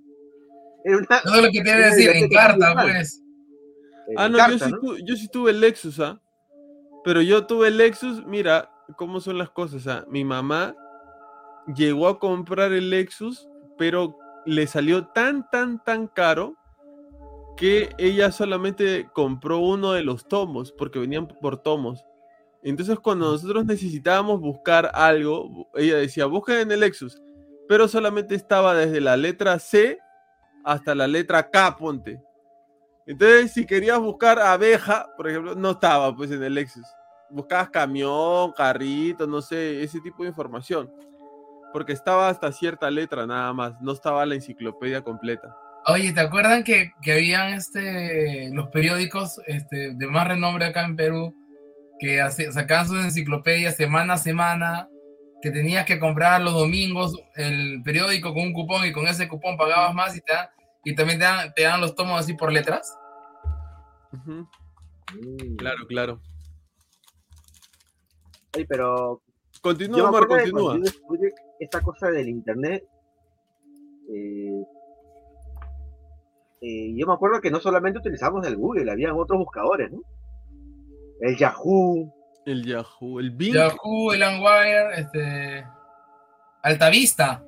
Era 0.83 0.97
una, 0.97 1.21
lo 1.41 1.51
que 1.51 1.61
te 1.61 1.69
debe 1.69 1.79
Una 1.79 1.87
decir 1.95 2.07
en 2.09 2.13
biblioteca 2.13 2.41
carta, 2.47 2.65
virtual. 2.67 2.85
pues. 2.91 3.23
Ah, 4.17 4.25
en 4.25 4.31
no, 4.31 4.49
yo, 4.49 4.59
sí 4.59 4.71
¿no? 4.71 4.79
tu- 4.79 4.97
yo 5.05 5.15
sí 5.15 5.27
tuve 5.29 5.51
el 5.51 5.59
Lexus, 5.61 5.99
¿ah? 5.99 6.19
Pero 7.03 7.21
yo 7.21 7.45
tuve 7.45 7.67
el 7.67 7.77
Lexus, 7.77 8.25
mira 8.25 8.69
cómo 8.97 9.19
son 9.19 9.37
las 9.37 9.49
cosas, 9.51 9.85
¿ah? 9.87 10.05
Mi 10.09 10.23
mamá 10.25 10.75
llegó 11.75 12.07
a 12.07 12.17
comprar 12.19 12.71
el 12.71 12.89
Lexus, 12.89 13.47
pero 13.77 14.17
le 14.45 14.65
salió 14.67 15.05
tan, 15.07 15.47
tan, 15.51 15.83
tan 15.83 16.07
caro 16.07 16.55
que 17.55 17.89
ella 17.97 18.31
solamente 18.31 19.07
compró 19.13 19.59
uno 19.59 19.91
de 19.91 20.01
los 20.01 20.27
tomos, 20.27 20.71
porque 20.71 20.97
venían 20.97 21.27
por 21.27 21.57
tomos. 21.61 22.03
Entonces, 22.63 22.97
cuando 22.99 23.31
nosotros 23.31 23.65
necesitábamos 23.65 24.39
buscar 24.39 24.89
algo, 24.93 25.69
ella 25.75 25.97
decía, 25.97 26.25
busquen 26.25 26.59
en 26.59 26.71
el 26.71 26.79
Lexus, 26.79 27.21
pero 27.69 27.87
solamente 27.87 28.33
estaba 28.33 28.73
desde 28.73 28.99
la 28.99 29.15
letra 29.15 29.59
C 29.59 29.99
hasta 30.65 30.95
la 30.95 31.07
letra 31.07 31.51
K, 31.51 31.77
ponte. 31.77 32.19
Entonces, 33.05 33.51
si 33.51 33.63
querías 33.63 33.99
buscar 33.99 34.39
abeja, 34.39 35.05
por 35.15 35.29
ejemplo, 35.29 35.53
no 35.53 35.69
estaba 35.69 36.15
pues 36.15 36.31
en 36.31 36.41
el 36.41 36.55
Lexus. 36.55 36.87
Buscabas 37.29 37.69
camión, 37.69 38.53
carrito, 38.53 39.27
no 39.27 39.39
sé, 39.39 39.83
ese 39.83 40.01
tipo 40.01 40.23
de 40.23 40.29
información. 40.29 40.91
Porque 41.71 41.93
estaba 41.93 42.29
hasta 42.29 42.51
cierta 42.51 42.89
letra 42.89 43.27
nada 43.27 43.53
más, 43.53 43.79
no 43.81 43.91
estaba 43.91 44.25
la 44.25 44.33
enciclopedia 44.33 45.03
completa. 45.03 45.55
Oye, 45.85 46.11
¿te 46.11 46.21
acuerdan 46.21 46.63
que, 46.63 46.93
que 47.03 47.13
habían 47.13 47.53
este, 47.53 48.49
los 48.51 48.69
periódicos 48.69 49.39
este, 49.45 49.93
de 49.93 50.07
más 50.07 50.27
renombre 50.27 50.65
acá 50.65 50.85
en 50.85 50.95
Perú 50.95 51.35
que 51.99 52.19
sacaban 52.51 52.87
sus 52.87 53.05
enciclopedias 53.05 53.75
semana 53.75 54.15
a 54.15 54.17
semana, 54.17 54.89
que 55.41 55.51
tenías 55.51 55.85
que 55.85 55.99
comprar 55.99 56.41
los 56.41 56.53
domingos 56.53 57.17
el 57.35 57.81
periódico 57.83 58.33
con 58.33 58.43
un 58.43 58.53
cupón 58.53 58.85
y 58.85 58.91
con 58.91 59.07
ese 59.07 59.27
cupón 59.27 59.57
pagabas 59.57 59.93
más 59.93 60.15
y, 60.17 60.21
te 60.21 60.33
dan- 60.33 60.49
y 60.83 60.95
también 60.95 61.19
te 61.19 61.25
dan, 61.25 61.53
te 61.53 61.63
dan 61.63 61.79
los 61.81 61.95
tomos 61.95 62.19
así 62.19 62.33
por 62.33 62.51
letras? 62.51 62.93
Mm. 64.11 65.55
Claro, 65.57 65.87
claro. 65.87 66.19
Oye, 68.55 68.65
pero 68.67 69.21
Continúa, 69.61 70.09
Omar, 70.09 70.23
acuerdo 70.23 70.35
que 70.45 70.51
continúa. 70.51 70.69
cuando 70.71 70.85
yo 70.85 70.91
descubrí 70.91 71.29
esta 71.59 71.81
cosa 71.81 72.07
del 72.11 72.29
internet, 72.29 72.83
eh, 74.13 74.63
eh, 76.61 76.93
yo 76.95 77.07
me 77.07 77.13
acuerdo 77.13 77.41
que 77.41 77.51
no 77.51 77.59
solamente 77.59 77.99
utilizamos 77.99 78.45
el 78.47 78.55
Google, 78.57 78.89
habían 78.91 79.11
otros 79.17 79.39
buscadores, 79.39 79.91
¿no? 79.91 80.01
El 81.21 81.37
Yahoo, 81.37 82.13
El 82.49 82.65
Yahoo, 82.65 83.19
el 83.19 83.31
Bing. 83.31 83.53
Yahoo, 83.53 84.11
el 84.13 84.21
Wire, 84.23 84.99
este, 85.01 85.65
Altavista. 86.63 87.43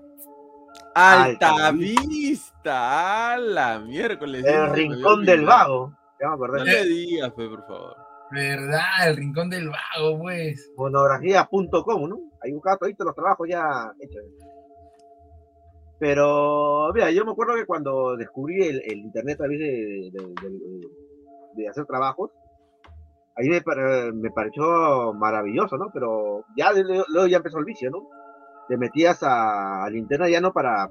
Alta 0.94 1.50
Alta 1.68 1.72
Vista, 1.72 3.34
a 3.34 3.38
la 3.38 3.80
miércoles. 3.80 4.44
el 4.46 4.72
Rincón 4.74 5.26
del. 5.26 5.46
Vago, 5.46 5.94
ya 6.20 6.28
me 6.30 6.34
acordé. 6.36 6.60
No 6.60 6.66
le 6.66 6.86
digas, 6.86 7.34
fe, 7.36 7.48
por 7.48 7.66
favor. 7.66 7.96
¿Verdad? 8.32 9.08
El 9.08 9.18
Rincón 9.18 9.50
del 9.50 9.70
Vago, 9.70 10.20
pues. 10.20 10.72
monografías.com, 10.78 12.10
¿no? 12.10 12.20
Ahí 12.44 12.52
buscaba 12.52 12.78
todos 12.78 12.94
los 13.00 13.16
trabajos 13.16 13.48
ya 13.50 13.92
hechos. 14.02 14.24
Pero, 16.00 16.92
mira, 16.94 17.12
yo 17.12 17.24
me 17.26 17.32
acuerdo 17.32 17.56
que 17.56 17.66
cuando 17.66 18.18
descubrí 18.18 18.62
el, 18.68 18.82
el 18.86 18.98
internet 19.00 19.36
a 19.36 19.38
través 19.44 19.60
de, 19.60 19.66
de- 20.12 20.50
de- 20.50 20.88
de 21.54 21.68
hacer 21.68 21.86
trabajos, 21.86 22.32
ahí 23.36 23.50
me, 23.50 23.62
pare- 23.62 24.12
me 24.14 24.32
pareció 24.32 25.14
maravilloso, 25.14 25.78
¿no? 25.78 25.90
Pero 25.94 26.46
ya 26.58 26.72
luego 26.74 27.28
ya 27.28 27.38
empezó 27.38 27.60
el 27.60 27.66
vicio, 27.66 27.90
¿no? 27.92 28.08
Te 28.68 28.78
metías 28.78 29.22
a, 29.24 29.84
al 29.84 29.96
internet 29.96 30.30
ya 30.32 30.42
no 30.42 30.54
para... 30.54 30.90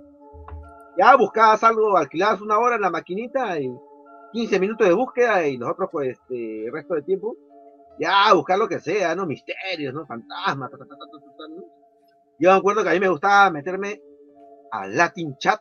Ya 0.98 1.16
buscabas 1.16 1.62
algo, 1.64 1.96
alquilabas 1.96 2.40
una 2.40 2.58
hora 2.58 2.76
en 2.76 2.82
la 2.82 2.90
maquinita 2.90 3.58
y 3.58 3.70
15 4.32 4.60
minutos 4.60 4.86
de 4.86 4.92
búsqueda 4.94 5.46
y 5.46 5.56
nosotros 5.58 5.88
pues 5.92 6.10
este, 6.18 6.66
el 6.66 6.72
resto 6.72 6.94
del 6.94 7.04
tiempo 7.04 7.36
ya 7.98 8.32
buscar 8.34 8.58
lo 8.58 8.68
que 8.68 8.80
sea, 8.80 9.14
¿no? 9.14 9.26
Misterios, 9.26 9.94
¿no? 9.94 10.06
Fantasmas, 10.06 10.70
ta, 10.70 10.78
ta, 10.78 10.84
ta, 10.84 10.96
ta, 10.96 10.96
ta, 10.96 11.18
ta, 11.36 11.48
¿no? 11.54 11.62
Yo 12.38 12.50
me 12.50 12.56
acuerdo 12.58 12.82
que 12.82 12.88
a 12.90 12.92
mí 12.92 13.00
me 13.00 13.08
gustaba 13.08 13.50
meterme 13.50 14.00
al 14.72 14.96
Latin 14.96 15.36
Chat 15.38 15.60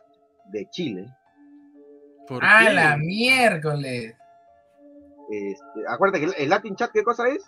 de 0.50 0.66
Chile. 0.70 1.06
¿Por 2.26 2.42
¡A 2.44 2.58
qué? 2.58 2.74
la 2.74 2.96
miércoles! 2.96 4.14
Este, 5.30 5.84
acuérdate 5.88 6.26
que 6.26 6.42
el, 6.42 6.48
Latin 6.48 6.76
Chat, 6.76 6.90
¿qué 6.92 7.02
cosa 7.02 7.28
es? 7.28 7.44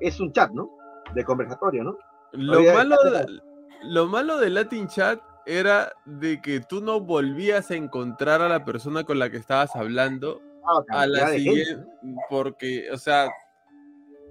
Es 0.00 0.20
un 0.20 0.32
chat, 0.32 0.50
¿no? 0.50 0.70
De 1.14 1.24
conversatorio, 1.24 1.84
¿no? 1.84 1.98
Lo 2.32 2.58
Oye, 2.58 2.72
malo, 2.72 2.96
de, 3.04 3.40
lo 3.82 4.06
malo 4.06 4.38
de 4.38 4.50
Latin 4.50 4.88
Chat 4.88 5.20
era 5.46 5.92
de 6.04 6.42
que 6.42 6.60
tú 6.60 6.80
no 6.80 7.00
volvías 7.00 7.70
a 7.70 7.76
encontrar 7.76 8.42
a 8.42 8.48
la 8.48 8.64
persona 8.64 9.04
con 9.04 9.18
la 9.18 9.30
que 9.30 9.36
estabas 9.36 9.76
hablando 9.76 10.42
Ah, 10.66 11.02
a 11.02 11.06
la 11.06 11.28
siguiente, 11.30 11.84
porque, 12.28 12.90
o 12.90 12.98
sea, 12.98 13.28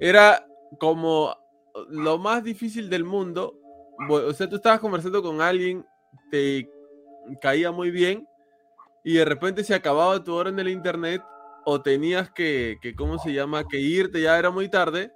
era 0.01 0.45
como 0.79 1.33
lo 1.89 2.17
más 2.17 2.43
difícil 2.43 2.89
del 2.89 3.05
mundo. 3.05 3.57
O 4.09 4.33
sea, 4.33 4.49
tú 4.49 4.57
estabas 4.57 4.81
conversando 4.81 5.23
con 5.23 5.41
alguien, 5.41 5.85
te 6.29 6.69
caía 7.41 7.71
muy 7.71 7.89
bien, 7.89 8.27
y 9.03 9.13
de 9.13 9.23
repente 9.23 9.63
se 9.63 9.73
acababa 9.73 10.23
tu 10.23 10.33
hora 10.33 10.49
en 10.49 10.59
el 10.59 10.67
internet, 10.67 11.21
o 11.65 11.81
tenías 11.81 12.31
que, 12.31 12.77
que, 12.81 12.95
¿cómo 12.95 13.17
se 13.17 13.33
llama? 13.33 13.67
Que 13.67 13.79
irte, 13.79 14.21
ya 14.21 14.37
era 14.37 14.51
muy 14.51 14.69
tarde, 14.69 15.11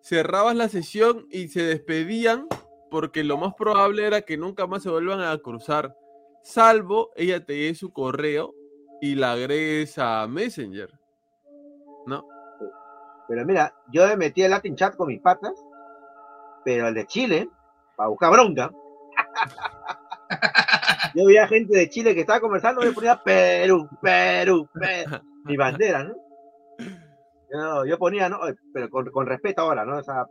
cerrabas 0.00 0.56
la 0.56 0.68
sesión 0.68 1.26
y 1.30 1.48
se 1.48 1.62
despedían, 1.62 2.46
porque 2.90 3.24
lo 3.24 3.36
más 3.36 3.54
probable 3.54 4.06
era 4.06 4.22
que 4.22 4.36
nunca 4.36 4.66
más 4.66 4.82
se 4.82 4.90
vuelvan 4.90 5.20
a 5.20 5.36
cruzar, 5.38 5.94
salvo 6.42 7.10
ella 7.16 7.44
te 7.44 7.52
dé 7.54 7.74
su 7.74 7.92
correo 7.92 8.54
y 9.00 9.14
la 9.16 9.32
agregues 9.32 9.98
a 9.98 10.26
Messenger. 10.26 10.90
¿No? 12.06 12.24
Pero 13.28 13.44
mira, 13.44 13.74
yo 13.92 14.06
me 14.08 14.16
metí 14.16 14.42
el 14.42 14.50
Latin 14.50 14.76
Chat 14.76 14.96
con 14.96 15.08
mis 15.08 15.20
patas, 15.20 15.54
pero 16.64 16.88
el 16.88 16.94
de 16.94 17.06
Chile, 17.06 17.48
para 17.96 18.08
buscar 18.08 18.32
bronca. 18.32 18.70
yo 21.14 21.26
veía 21.26 21.46
gente 21.46 21.76
de 21.76 21.88
Chile 21.88 22.14
que 22.14 22.20
estaba 22.20 22.40
conversando 22.40 22.82
y 22.82 22.86
me 22.86 22.92
ponía 22.92 23.22
Perú, 23.22 23.88
Perú, 24.00 24.68
Perú, 24.72 25.20
mi 25.50 25.56
bandera, 25.56 26.04
¿no? 26.04 26.14
Yo, 27.52 27.84
yo 27.84 27.98
ponía, 27.98 28.28
¿no? 28.28 28.38
Pero 28.72 28.88
con, 28.88 29.10
con 29.10 29.26
respeto 29.26 29.62
ahora, 29.62 29.84
¿no? 29.84 29.98
O 29.98 30.02
sea, 30.02 30.24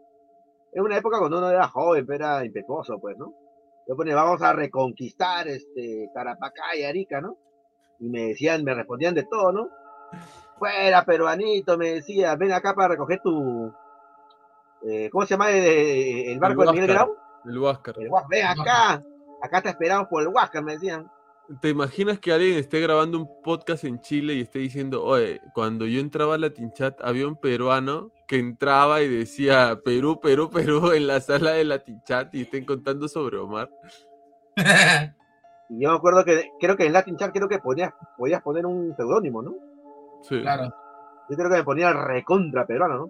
es 0.72 0.82
una 0.82 0.97
época 0.97 1.20
cuando 1.20 1.38
uno 1.38 1.49
era 1.49 1.67
joven, 1.67 2.05
pero 2.05 2.26
era 2.26 2.45
impetuoso, 2.45 2.97
pues, 2.99 3.17
¿no? 3.17 3.34
Yo 3.88 3.95
ponía, 3.95 4.15
vamos 4.15 4.41
a 4.41 4.53
reconquistar 4.53 5.47
este 5.47 6.09
Tarapacá 6.13 6.76
y 6.78 6.84
Arica, 6.84 7.20
¿no? 7.22 7.38
Y 7.99 8.07
me 8.09 8.28
decían, 8.28 8.63
me 8.63 8.74
respondían 8.74 9.15
de 9.15 9.24
todo, 9.24 9.51
¿no? 9.51 9.70
Fuera, 10.57 11.03
peruanito, 11.03 11.78
me 11.78 11.95
decía, 11.95 12.36
ven 12.36 12.51
acá 12.53 12.74
para 12.74 12.89
recoger 12.89 13.20
tu. 13.22 13.74
eh, 14.88 15.09
¿Cómo 15.11 15.26
se 15.26 15.32
llama 15.34 15.51
el, 15.51 16.30
el 16.30 16.39
barco 16.39 16.63
de 16.65 16.72
Miguel. 16.72 16.88
Grau? 16.88 17.15
El 17.45 17.57
Huáscar. 17.57 17.95
El 17.97 18.09
Huáscar, 18.09 18.30
ven 18.30 18.45
acá. 18.45 19.03
Acá 19.41 19.61
te 19.61 19.70
esperamos 19.70 20.07
por 20.07 20.22
el 20.22 20.30
Huáscar, 20.30 20.63
me 20.63 20.74
decían. 20.74 21.09
¿Te 21.62 21.70
imaginas 21.70 22.20
que 22.20 22.32
alguien 22.32 22.58
esté 22.58 22.80
grabando 22.80 23.18
un 23.18 23.41
podcast 23.41 23.84
en 23.84 24.00
Chile 24.02 24.36
y 24.36 24.41
esté 24.41 24.60
diciendo, 24.60 25.04
oye, 25.04 25.41
cuando 25.54 25.88
yo 25.88 26.00
entraba 26.00 26.36
a 26.36 26.38
Latin 26.38 26.72
Chat 26.74 27.02
había 27.02 27.28
un 27.28 27.38
peruano 27.38 28.12
que 28.28 28.38
entraba 28.38 29.02
y 29.02 29.10
decía 29.10 29.80
Perú, 29.84 30.20
Perú, 30.22 30.52
Perú 30.52 30.91
en 30.93 31.08
la 31.08 31.20
sala 31.22 31.52
de 31.52 31.66
Latin 31.66 32.02
Chat 32.04 32.36
y 32.36 32.41
estén 32.41 32.66
contando 32.66 33.08
sobre 33.08 33.38
Omar? 33.38 33.70
Y 35.72 35.84
yo 35.84 35.91
me 35.91 35.97
acuerdo 35.97 36.26
que, 36.26 36.50
creo 36.60 36.76
que 36.76 36.88
en 36.88 36.93
Latin 36.93 37.16
Chat, 37.16 37.32
creo 37.32 37.47
que 37.47 37.60
ponías, 37.60 37.93
podías 38.18 38.41
poner 38.41 38.66
un 38.66 38.95
seudónimo, 38.95 39.43
¿no? 39.43 39.54
Sí. 40.24 40.41
claro. 40.41 40.74
Yo 41.30 41.38
creo 41.38 41.47
que 41.47 41.58
me 41.58 41.64
ponía 41.64 41.93
recontra 41.93 42.66
peruano, 42.66 42.95
¿no? 42.97 43.10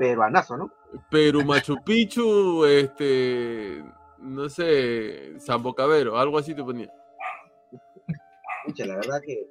Peruanazo, 0.00 0.56
¿no? 0.56 0.72
Perú, 1.08 1.44
Machu 1.44 1.76
Picchu, 1.84 2.64
este, 2.64 3.84
no 4.22 4.48
sé, 4.48 5.38
Zambocavero, 5.40 6.16
algo 6.18 6.38
así 6.38 6.54
te 6.54 6.62
ponía. 6.62 6.90
Pucha, 8.64 8.86
la 8.86 8.96
verdad 8.96 9.20
que. 9.24 9.46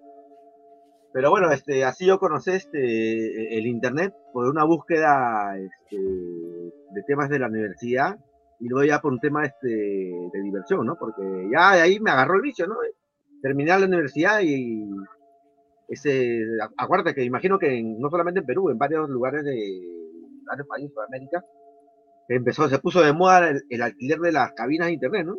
Pero 1.13 1.29
bueno, 1.29 1.51
este, 1.51 1.83
así 1.83 2.05
yo 2.05 2.17
conocí 2.19 2.51
este, 2.51 3.57
el 3.57 3.67
internet 3.67 4.13
por 4.31 4.47
una 4.47 4.63
búsqueda 4.63 5.57
este, 5.57 5.97
de 5.97 7.03
temas 7.05 7.27
de 7.29 7.39
la 7.39 7.47
universidad 7.47 8.17
y 8.61 8.69
luego 8.69 8.85
ya 8.85 8.99
por 9.01 9.11
un 9.11 9.19
tema 9.19 9.43
este, 9.45 9.67
de 9.67 10.41
diversión, 10.41 10.85
¿no? 10.85 10.95
Porque 10.95 11.49
ya 11.51 11.71
ahí 11.71 11.99
me 11.99 12.11
agarró 12.11 12.35
el 12.35 12.41
vicio, 12.41 12.65
¿no? 12.65 12.75
Terminé 13.41 13.77
la 13.77 13.85
universidad 13.87 14.39
y 14.41 14.85
ese, 15.89 16.43
acuérdate 16.77 17.13
que 17.13 17.25
imagino 17.25 17.59
que 17.59 17.77
en- 17.77 17.99
no 17.99 18.09
solamente 18.09 18.39
en 18.39 18.45
Perú, 18.45 18.69
en 18.69 18.77
varios 18.77 19.09
lugares 19.09 19.43
de 19.43 19.81
varios 20.45 20.67
países 20.67 20.89
de 20.89 20.93
Sudamérica, 20.93 21.43
empezó, 22.27 22.69
se 22.69 22.79
puso 22.79 23.01
de 23.01 23.13
moda 23.13 23.49
el, 23.49 23.63
el 23.69 23.81
alquiler 23.81 24.19
de 24.19 24.31
las 24.31 24.53
cabinas 24.53 24.87
de 24.87 24.93
internet, 24.93 25.25
¿no? 25.25 25.37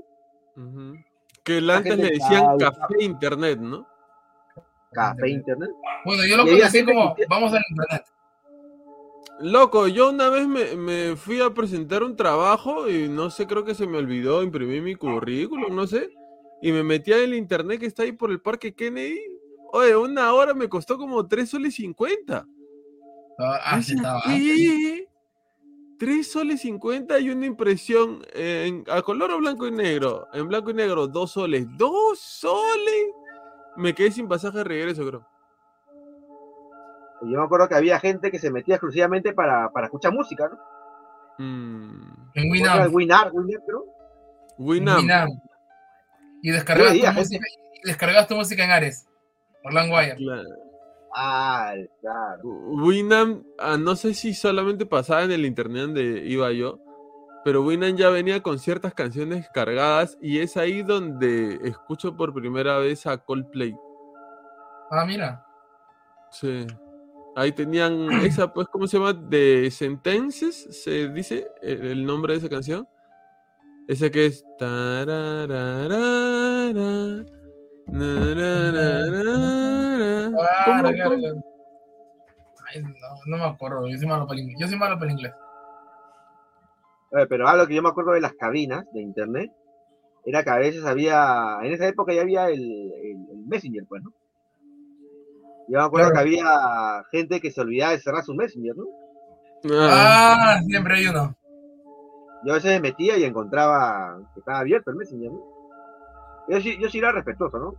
Ujú. 0.57 0.97
Que 1.43 1.59
el 1.59 1.70
antes 1.70 1.97
le 1.97 2.11
decían 2.11 2.57
café 2.59 3.03
internet, 3.03 3.59
¿no? 3.61 3.87
Café 4.93 5.28
internet. 5.30 5.70
Bueno, 6.05 6.24
yo 6.26 6.37
lo 6.37 6.45
conocí 6.47 6.85
como, 6.85 7.14
que- 7.14 7.24
vamos 7.28 7.53
al 7.53 7.62
internet. 7.70 8.05
Loco, 9.41 9.89
yo 9.89 10.11
una 10.11 10.28
vez 10.28 10.47
me, 10.47 10.76
me 10.76 11.16
fui 11.16 11.41
a 11.41 11.51
presentar 11.51 12.03
un 12.05 12.14
trabajo 12.14 12.89
y 12.89 13.09
no 13.09 13.28
sé, 13.30 13.47
creo 13.47 13.64
que 13.64 13.74
se 13.74 13.87
me 13.89 13.99
olvidó 13.99 14.43
imprimir 14.43 14.83
mi 14.83 14.95
currículum, 14.95 15.74
no 15.74 15.87
sé. 15.87 16.11
Y 16.61 16.70
me 16.70 16.85
metí 16.85 17.12
en 17.12 17.20
el 17.24 17.35
internet 17.35 17.80
que 17.80 17.87
está 17.87 18.05
ahí 18.05 18.12
por 18.12 18.30
el 18.30 18.41
Parque 18.41 18.72
Kennedy. 18.72 19.20
Oye, 19.72 19.97
una 19.97 20.33
hora 20.33 20.55
me 20.55 20.68
costó 20.68 20.97
como 20.97 21.26
3 21.26 21.49
soles 21.51 21.74
50. 21.74 22.47
Ah, 23.39 23.80
sí, 23.83 23.95
Decía, 23.95 23.97
estaba. 23.97 24.22
¿Qué? 24.26 25.09
3 26.03 26.33
soles 26.33 26.63
50 26.63 27.21
y 27.21 27.31
una 27.31 27.47
impresión 27.47 28.25
en, 28.35 28.83
a 28.91 29.03
color 29.03 29.31
o 29.31 29.39
blanco 29.39 29.69
y 29.69 29.71
negro. 29.71 30.27
En 30.33 30.49
blanco 30.49 30.73
y 30.73 30.75
negro, 30.75 31.07
2 31.07 31.31
soles. 31.31 31.65
¡2 31.79 32.17
soles! 32.17 33.07
Me 33.77 33.95
quedé 33.95 34.11
sin 34.11 34.27
pasaje 34.27 34.59
de 34.59 34.65
regreso, 34.65 35.07
creo. 35.07 35.25
Yo 37.23 37.39
me 37.39 37.45
acuerdo 37.45 37.69
que 37.69 37.77
había 37.77 38.01
gente 38.01 38.33
que 38.33 38.41
se 38.41 38.51
metía 38.51 38.75
exclusivamente 38.75 39.33
para, 39.33 39.71
para 39.71 39.87
escuchar 39.87 40.13
música, 40.13 40.49
¿no? 40.49 40.59
Mm. 41.39 42.31
En 42.35 42.51
Winamp. 42.51 42.93
Winamp, 42.93 43.35
Winamp, 43.35 43.65
creo. 43.65 43.85
Winamp. 44.59 45.03
Winamp. 45.03 45.31
Y 46.43 46.51
veía 46.51 47.13
tu 47.13 47.21
música, 47.21 47.47
y 47.81 47.87
descargas 47.87 48.27
tu 48.27 48.35
música 48.35 48.65
en 48.65 48.73
Ares. 48.73 49.07
Por 49.63 49.73
LimeWire. 49.73 50.17
Claro. 50.17 50.49
Ah, 51.15 51.75
claro. 52.01 52.43
Winamp, 52.45 53.45
ah, 53.59 53.77
no 53.77 53.97
sé 53.97 54.15
si 54.15 54.35
solamente 54.35 54.87
pasaba 54.87 55.25
en 55.25 55.33
el 55.33 55.45
internet 55.45 55.83
donde 55.83 56.27
iba 56.27 56.51
yo, 56.53 56.79
pero 57.45 57.63
Winamp 57.63 57.99
ya 57.99 58.09
venía 58.09 58.43
con 58.43 58.59
ciertas 58.59 58.95
canciones 58.95 59.49
cargadas 59.53 60.17
y 60.21 60.39
es 60.39 60.57
ahí 60.57 60.83
donde 60.83 61.61
escucho 61.65 62.17
por 62.17 62.33
primera 62.33 62.79
vez 62.79 63.07
a 63.07 63.19
Coldplay. 63.19 63.75
Ah, 64.91 65.05
mira. 65.05 65.45
Sí. 66.31 66.67
Ahí 67.37 67.53
tenían 67.53 68.11
esa, 68.25 68.53
pues, 68.53 68.69
¿cómo 68.69 68.87
se 68.87 68.99
llama? 68.99 69.13
De 69.13 69.71
Sentences, 69.71 70.83
se 70.83 71.09
dice 71.09 71.47
el, 71.61 71.87
el 71.87 72.07
nombre 72.07 72.35
de 72.35 72.39
esa 72.39 72.49
canción. 72.49 72.89
Esa 73.89 74.11
que 74.11 74.27
es. 74.27 74.45
tarararara, 74.59 75.93
Ay, 82.74 82.82
no, 82.82 82.90
no 83.26 83.36
me 83.36 83.45
acuerdo. 83.45 83.86
Yo 83.88 83.99
soy 83.99 84.07
malo 84.07 84.26
para 84.26 84.38
el 84.38 84.45
inglés. 84.45 84.59
Yo 84.61 84.68
soy 84.68 84.78
malo 84.78 84.95
para 84.99 85.07
el 85.07 85.12
inglés. 85.12 85.32
Eh, 87.12 87.26
Pero 87.28 87.47
algo 87.49 87.66
que 87.66 87.74
yo 87.74 87.82
me 87.82 87.90
acuerdo 87.90 88.12
de 88.12 88.20
las 88.20 88.32
cabinas 88.34 88.84
de 88.93 89.03
internet 89.03 89.53
era 90.24 90.43
que 90.43 90.51
a 90.51 90.57
veces 90.59 90.84
había, 90.86 91.59
en 91.62 91.72
esa 91.72 91.86
época 91.88 92.14
ya 92.14 92.22
había 92.22 92.49
el, 92.49 92.61
el- 92.62 93.26
el 93.30 93.47
Messenger, 93.47 93.84
pues, 93.88 94.03
¿no? 94.03 94.12
Yo 95.68 95.78
me 95.78 95.84
acuerdo 95.84 96.11
Claro. 96.11 96.14
que 96.14 96.20
había 96.20 97.05
gente 97.11 97.40
que 97.40 97.51
se 97.51 97.61
olvidaba 97.61 97.93
de 97.93 98.01
cerrar 98.01 98.22
su 98.24 98.34
Messenger, 98.34 98.76
¿no? 98.76 98.84
Ah, 99.74 100.55
Ah, 100.57 100.61
siempre 100.66 100.95
hay 100.95 101.07
uno. 101.07 101.36
Yo 102.45 102.53
a 102.53 102.55
veces 102.57 102.72
me 102.72 102.80
metía 102.88 103.16
y 103.18 103.24
encontraba 103.24 104.18
que 104.34 104.40
estaba 104.40 104.61
abierto 104.61 104.90
el 104.90 104.97
Messenger, 104.97 105.30
¿no? 105.30 105.52
Yo 106.49 106.61
sí, 106.61 106.78
yo 106.80 106.88
sí 106.88 106.99
era 106.99 107.12
respetuoso, 107.12 107.59
¿no? 107.59 107.74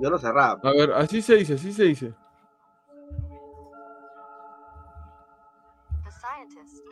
Yo 0.00 0.10
lo 0.10 0.18
cerraba. 0.18 0.60
a 0.62 0.72
ver, 0.72 0.92
así 0.92 1.20
se 1.20 1.34
dice, 1.36 1.54
así 1.54 1.72
se 1.72 1.84
dice. 1.84 2.14
The 6.04 6.10
scientist. 6.10 6.82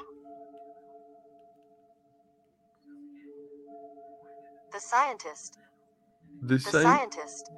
The 4.73 4.81
scientist. 4.81 5.59
The 6.43 6.59
Sci- 6.59 6.83
scientist. 6.83 7.51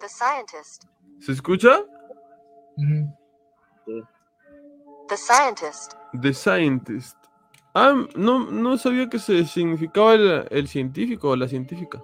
The 0.00 0.08
scientist. 0.08 0.86
¿Se 1.20 1.32
escucha? 1.32 1.84
The 5.08 5.16
scientist. 5.16 5.96
The 6.14 6.32
Scientist. 6.32 7.16
Ah, 7.74 7.94
no, 8.16 8.50
no 8.50 8.76
sabía 8.78 9.08
que 9.08 9.18
se 9.18 9.44
significaba 9.44 10.14
el, 10.14 10.46
el 10.50 10.66
científico 10.68 11.30
o 11.30 11.36
la 11.36 11.46
científica. 11.48 11.98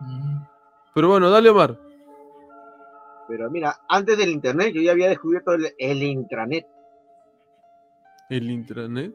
Ujú. 0.00 0.46
Pero 0.94 1.08
bueno, 1.08 1.30
dale 1.30 1.50
Omar. 1.50 1.78
Pero 3.28 3.50
mira, 3.50 3.76
antes 3.88 4.18
del 4.18 4.30
internet 4.30 4.72
yo 4.74 4.82
ya 4.82 4.92
había 4.92 5.08
descubierto 5.08 5.52
el, 5.54 5.66
el 5.78 6.02
intranet. 6.02 6.66
El 8.28 8.50
intranet. 8.50 9.12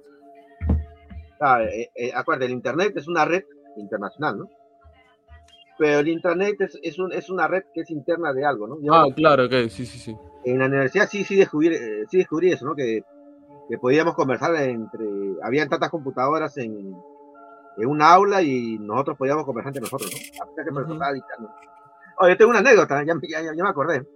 Ah, 1.39 1.61
eh, 1.63 1.89
eh, 1.95 2.11
acuérdate, 2.13 2.45
el 2.45 2.51
internet 2.51 2.93
es 2.95 3.07
una 3.07 3.25
red 3.25 3.43
internacional, 3.77 4.39
¿no? 4.39 4.49
Pero 5.77 5.99
el 5.99 6.07
intranet 6.07 6.59
es, 6.61 6.79
es, 6.81 6.97
un- 6.97 7.13
es 7.13 7.29
una 7.29 7.47
red 7.47 7.63
que 7.73 7.81
es 7.81 7.91
interna 7.91 8.33
de 8.33 8.43
algo, 8.43 8.67
¿no? 8.67 8.81
Yo 8.81 8.91
Ah, 8.93 9.05
claro, 9.15 9.45
ok, 9.45 9.69
sí, 9.69 9.85
sí, 9.85 9.99
sí. 9.99 10.17
en 10.45 10.57
la 10.59 10.65
universidad 10.65 11.07
sí, 11.07 11.23
sí 11.23 11.35
descubrí, 11.35 11.67
eh, 11.67 12.05
sí 12.09 12.17
descubrí 12.17 12.51
eso, 12.51 12.65
¿no? 12.65 12.73
Que, 12.75 13.03
que 13.69 13.77
podíamos 13.77 14.15
conversar 14.15 14.55
entre, 14.55 15.05
habían 15.43 15.69
tantas 15.69 15.89
computadoras 15.89 16.55
en, 16.57 16.95
en 17.77 17.87
una 17.87 18.11
aula 18.13 18.41
y 18.41 18.77
nosotros 18.79 19.17
podíamos 19.17 19.45
conversar 19.45 19.69
entre 19.69 19.81
nosotros, 19.81 20.09
¿no? 20.11 20.43
A 20.43 20.47
pesar 20.47 20.65
que 20.65 20.93
estaba 20.93 21.13
dictando. 21.13 21.49
Oye, 22.19 22.31
yo 22.31 22.37
tengo 22.37 22.49
una 22.51 22.59
anécdota, 22.59 23.03
ya, 23.03 23.13
ya, 23.21 23.41
ya- 23.41 23.53
ya 23.55 23.63
me 23.63 23.69
acordé. 23.69 24.07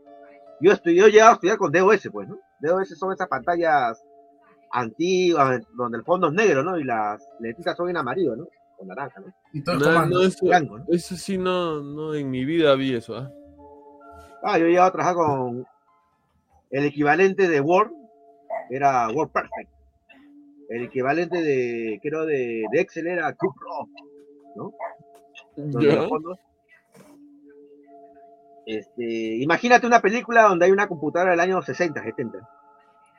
Yo, 0.59 0.71
estoy, 0.71 0.95
yo 0.95 1.07
he 1.07 1.11
llegado 1.11 1.31
a 1.31 1.33
estudiar 1.33 1.57
con 1.57 1.71
DOS, 1.71 2.09
pues, 2.11 2.27
¿no? 2.29 2.37
DOS 2.59 2.97
son 2.97 3.11
esas 3.13 3.27
pantallas 3.27 4.03
antiguas, 4.71 5.61
donde 5.75 5.97
el 5.97 6.03
fondo 6.03 6.27
es 6.27 6.33
negro, 6.33 6.63
¿no? 6.63 6.77
Y 6.77 6.83
las 6.83 7.21
letritas 7.39 7.75
son 7.75 7.89
en 7.89 7.97
amarillo, 7.97 8.35
¿no? 8.35 8.47
Con 8.77 8.87
naranja, 8.87 9.19
¿no? 9.19 9.33
Y 9.53 9.63
todos 9.63 9.81
No, 9.81 10.05
no, 10.05 10.21
eso, 10.21 10.45
Blanco, 10.45 10.77
¿no? 10.79 10.85
eso 10.89 11.15
sí, 11.15 11.37
no, 11.37 11.81
no, 11.81 12.13
en 12.13 12.29
mi 12.29 12.45
vida 12.45 12.73
vi 12.75 12.95
eso. 12.95 13.15
¿ah? 13.17 13.29
Ah, 14.43 14.57
yo 14.57 14.65
he 14.65 14.69
llegado 14.69 14.87
a 14.87 14.91
trabajar 14.91 15.15
con 15.15 15.65
el 16.71 16.85
equivalente 16.85 17.47
de 17.47 17.59
Word, 17.61 17.91
era 18.69 19.09
Word 19.09 19.29
Perfect. 19.29 19.69
El 20.69 20.83
equivalente 20.83 21.41
de, 21.41 21.99
creo, 22.01 22.25
de, 22.25 22.63
de 22.71 22.79
Excel 22.79 23.07
era 23.07 23.33
QPro, 23.33 23.89
¿no? 24.55 24.73
Este, 28.65 29.35
imagínate 29.37 29.85
una 29.85 29.99
película 29.99 30.43
donde 30.43 30.65
hay 30.65 30.71
una 30.71 30.87
computadora 30.87 31.31
del 31.31 31.39
año 31.39 31.61
60, 31.61 32.01
70. 32.01 32.39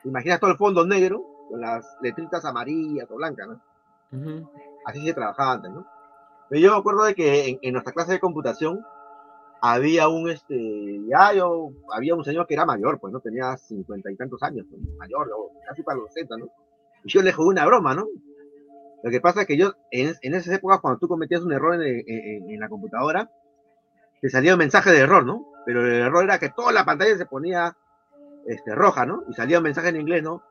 ¿Te 0.01 0.09
imaginas 0.09 0.39
todo 0.39 0.51
el 0.51 0.57
fondo 0.57 0.85
negro 0.85 1.23
con 1.49 1.61
las 1.61 1.85
letritas 2.01 2.43
amarillas 2.45 3.09
o 3.11 3.15
blancas, 3.15 3.47
¿no? 3.47 3.61
Ujú. 4.11 4.49
Así 4.85 5.05
se 5.05 5.13
trabajaba 5.13 5.53
antes, 5.53 5.71
¿no? 5.71 5.85
Pero 6.49 6.61
yo 6.61 6.71
me 6.71 6.77
acuerdo 6.77 7.03
de 7.03 7.13
que 7.13 7.49
en, 7.49 7.59
en 7.61 7.73
nuestra 7.73 7.93
clase 7.93 8.13
de 8.13 8.19
computación 8.19 8.83
había 9.65 10.09
un, 10.09 10.29
este, 10.29 10.99
ya 11.09 11.33
yo, 11.33 11.71
había 11.93 12.15
un 12.15 12.23
señor 12.25 12.45
que 12.45 12.53
era 12.53 12.65
mayor, 12.65 12.99
pues, 12.99 13.13
¿no? 13.13 13.21
Tenía 13.21 13.55
cincuenta 13.55 14.11
y 14.11 14.15
tantos 14.17 14.43
años, 14.43 14.65
pues, 14.69 14.81
mayor, 14.97 15.29
casi 15.65 15.83
para 15.83 15.99
los 15.99 16.13
60, 16.13 16.35
¿no? 16.37 16.49
Y 17.05 17.09
yo 17.09 17.21
le 17.21 17.31
jugué 17.31 17.47
una 17.49 17.65
broma, 17.65 17.95
¿no? 17.95 18.05
Lo 19.03 19.09
que 19.09 19.21
pasa 19.21 19.41
es 19.41 19.47
que 19.47 19.55
yo, 19.57 19.71
en, 19.89 20.13
en 20.21 20.33
esas 20.35 20.55
épocas, 20.55 20.81
cuando 20.81 20.99
tú 20.99 21.07
cometías 21.07 21.41
un 21.43 21.53
error 21.53 21.75
en- 21.81 22.03
en- 22.07 22.49
en 22.49 22.59
la 22.59 22.67
computadora, 22.67 23.31
te 24.21 24.29
salía 24.29 24.53
un 24.53 24.59
mensaje 24.59 24.91
de 24.91 24.99
error, 24.99 25.25
¿no? 25.25 25.45
Pero 25.65 25.85
el 25.85 25.93
error 25.93 26.25
era 26.25 26.39
que 26.39 26.49
toda 26.49 26.73
la 26.73 26.83
pantalla 26.83 27.15
se 27.17 27.25
ponía 27.25 27.77
este, 28.45 28.75
roja, 28.75 29.05
¿no? 29.05 29.23
Y 29.29 29.33
salía 29.33 29.59
un 29.59 29.63
mensaje 29.63 29.89
en 29.89 30.01
inglés, 30.01 30.23
¿no? 30.23 30.43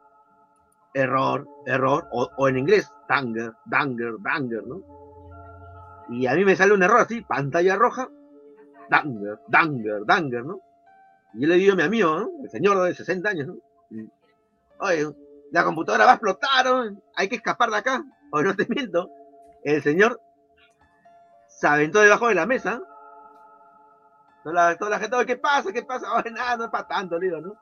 Error, 0.94 1.46
error, 1.66 2.08
o, 2.12 2.30
o 2.36 2.48
en 2.48 2.56
inglés, 2.58 2.90
danger, 3.08 3.52
danger, 3.66 4.14
danger, 4.22 4.66
¿no? 4.66 4.82
Y 6.08 6.26
a 6.26 6.34
mí 6.34 6.44
me 6.46 6.56
sale 6.56 6.72
un 6.74 6.82
error 6.82 7.00
así, 7.00 7.20
pantalla 7.22 7.76
roja, 7.76 8.08
danger, 8.92 9.38
danger, 9.48 10.04
danger, 10.04 10.44
¿no? 10.44 10.60
Y 11.34 11.42
yo 11.42 11.48
le 11.48 11.54
digo 11.56 11.72
a 11.72 11.76
mi 11.76 11.82
amigo, 11.82 12.18
¿no? 12.18 12.30
El 12.44 12.50
señor 12.50 12.82
de 12.82 12.94
60 12.94 13.28
años, 13.28 13.46
¿no? 13.48 13.56
Oye, 14.80 15.06
la 15.50 15.64
computadora 15.64 16.04
va 16.04 16.12
a 16.12 16.14
explotar, 16.14 16.66
¿no? 16.66 17.00
hay 17.14 17.28
que 17.28 17.36
escapar 17.36 17.70
de 17.70 17.76
acá. 17.76 18.04
Oye, 18.32 18.44
no 18.44 18.54
te 18.54 18.66
miento. 18.68 19.08
El 19.64 19.82
señor 19.82 20.20
se 21.48 21.66
aventó 21.66 22.00
debajo 22.00 22.28
de 22.28 22.34
la 22.34 22.46
mesa. 22.46 22.82
Toda 24.42 24.54
la, 24.54 24.76
toda 24.76 24.90
la 24.90 24.98
gente, 24.98 25.24
¿qué 25.24 25.36
pasa? 25.36 25.72
¿Qué 25.72 25.82
pasa? 25.84 26.12
Oye, 26.14 26.30
nada, 26.30 26.56
no 26.56 26.64
es 26.64 26.70
para 26.70 26.88
tanto, 26.88 27.18
digo, 27.18 27.40
¿no? 27.40 27.52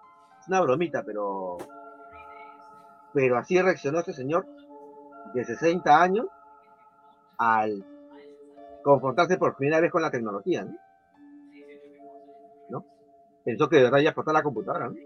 Es 0.41 0.49
una 0.49 0.61
bromita, 0.63 1.03
pero. 1.05 1.59
Pero 3.13 3.39
así 3.39 3.61
reaccionó 3.61 3.99
este 3.99 4.13
señor 4.13 4.47
de 5.35 5.45
60 5.45 6.01
años 6.01 6.27
al 7.37 7.85
confrontarse 8.83 9.37
por 9.37 9.57
primera 9.57 9.81
vez 9.81 9.91
con 9.91 10.03
la 10.03 10.11
tecnología, 10.11 10.65
¿no? 10.65 10.71
¿No? 10.71 10.90
Pensó 13.45 13.69
que 13.69 13.77
de 13.77 13.83
verdad 13.85 13.99
iba 13.99 14.09
a 14.09 14.13
explotar 14.13 14.35
la 14.35 14.43
computadora, 14.43 14.89
¿no? 14.89 14.97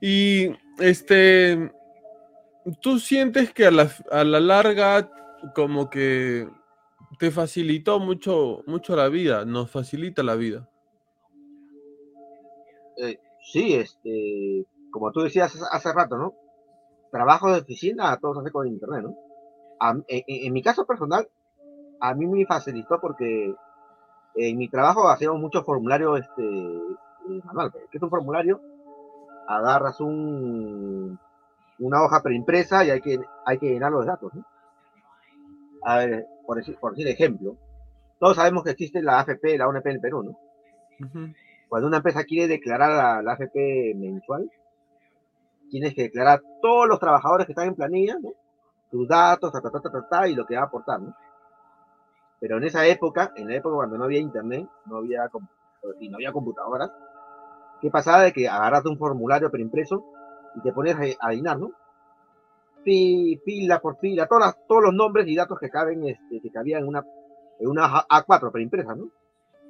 Y 0.00 0.50
este, 0.78 1.70
¿tú 2.80 2.98
sientes 2.98 3.52
que 3.52 3.66
a 3.66 3.70
la, 3.70 3.90
a 4.10 4.24
la 4.24 4.40
larga 4.40 5.10
como 5.54 5.90
que 5.90 6.48
te 7.18 7.30
facilitó 7.30 7.98
mucho, 8.00 8.62
mucho 8.66 8.96
la 8.96 9.08
vida, 9.08 9.44
nos 9.44 9.70
facilita 9.70 10.22
la 10.22 10.36
vida? 10.36 10.68
Eh, 12.96 13.18
sí, 13.52 13.74
este, 13.74 14.66
como 14.90 15.10
tú 15.12 15.20
decías 15.20 15.54
hace, 15.70 15.92
rato, 15.92 16.16
¿no? 16.16 16.34
Trabajo 17.10 17.52
de 17.52 17.60
oficina, 17.60 18.16
todo 18.18 18.34
se 18.34 18.40
hace 18.40 18.50
con 18.50 18.66
internet, 18.66 19.02
¿no? 19.02 19.16
A- 19.80 19.90
en, 19.90 20.04
en- 20.26 20.46
en 20.46 20.52
mi 20.52 20.62
caso 20.62 20.86
personal, 20.86 21.28
a 22.00 22.14
mí 22.14 22.26
me 22.26 22.46
facilitó 22.46 22.98
porque 23.00 23.54
en 24.48 24.58
mi 24.58 24.68
trabajo 24.68 25.08
hacíamos 25.08 25.40
mucho 25.40 25.62
formulario 25.62 26.16
este, 26.16 26.42
eh, 26.42 27.40
manual. 27.44 27.72
¿Qué 27.90 27.98
es 27.98 28.02
un 28.02 28.10
formulario? 28.10 28.60
Agarras 29.46 30.00
un, 30.00 31.18
una 31.78 32.02
hoja 32.02 32.22
preimpresa 32.22 32.84
y 32.84 32.90
hay 32.90 33.00
que, 33.00 33.20
hay 33.44 33.58
que 33.58 33.66
llenar 33.66 33.92
los 33.92 34.06
datos, 34.06 34.32
¿no? 34.34 34.44
A 35.82 35.98
ver, 35.98 36.26
por 36.46 36.56
decir, 36.58 36.76
por 36.78 36.92
decir 36.92 37.08
ejemplo, 37.08 37.56
todos 38.18 38.36
sabemos 38.36 38.62
que 38.64 38.70
existe 38.70 39.02
la 39.02 39.20
AFP, 39.20 39.56
la 39.56 39.66
ONP 39.66 39.86
en 39.86 39.92
el 39.92 40.00
Perú, 40.00 40.22
¿no? 40.22 40.38
Cuando 41.68 41.88
una 41.88 41.98
empresa 41.98 42.24
quiere 42.24 42.48
declarar 42.48 42.90
la, 42.90 43.22
la 43.22 43.32
AFP 43.32 43.94
mensual, 43.96 44.50
tienes 45.70 45.94
que 45.94 46.02
declarar 46.02 46.42
todos 46.60 46.86
los 46.86 46.98
trabajadores 46.98 47.46
que 47.46 47.52
están 47.52 47.68
en 47.68 47.74
planilla, 47.74 48.18
¿no? 48.20 48.30
sus 48.90 49.06
datos, 49.06 49.52
ta, 49.52 49.60
ta, 49.60 49.70
ta, 49.70 49.80
ta, 49.80 49.90
ta, 49.90 50.08
ta, 50.08 50.28
y 50.28 50.34
lo 50.34 50.44
que 50.44 50.56
va 50.56 50.62
a 50.62 50.64
aportar. 50.64 51.00
¿no? 51.00 51.14
Pero 52.40 52.56
en 52.56 52.64
esa 52.64 52.86
época, 52.86 53.32
en 53.36 53.48
la 53.48 53.56
época 53.56 53.76
cuando 53.76 53.98
no 53.98 54.04
había 54.04 54.18
internet, 54.18 54.66
no 54.86 54.96
había, 54.96 55.30
y 56.00 56.08
no 56.08 56.16
había 56.16 56.32
computadoras, 56.32 56.90
¿qué 57.80 57.90
pasaba? 57.90 58.22
De 58.22 58.32
que 58.32 58.48
agarras 58.48 58.84
un 58.86 58.96
formulario 58.96 59.50
preimpreso 59.50 60.04
y 60.56 60.62
te 60.62 60.72
pones 60.72 60.96
a, 60.96 61.28
a 61.28 61.32
llenar, 61.32 61.58
¿no? 61.58 61.70
Fila 62.82 63.78
por 63.80 63.98
fila, 63.98 64.26
todas 64.26 64.56
todos 64.66 64.84
los 64.84 64.94
nombres 64.94 65.28
y 65.28 65.36
datos 65.36 65.58
que 65.58 65.68
caben, 65.68 66.06
este, 66.06 66.40
que 66.40 66.50
cabían 66.50 66.82
en 66.82 66.88
una, 66.88 67.04
en 67.58 67.68
una 67.68 67.86
A4 68.08 68.50
preimpresa, 68.50 68.94
¿no? 68.94 69.10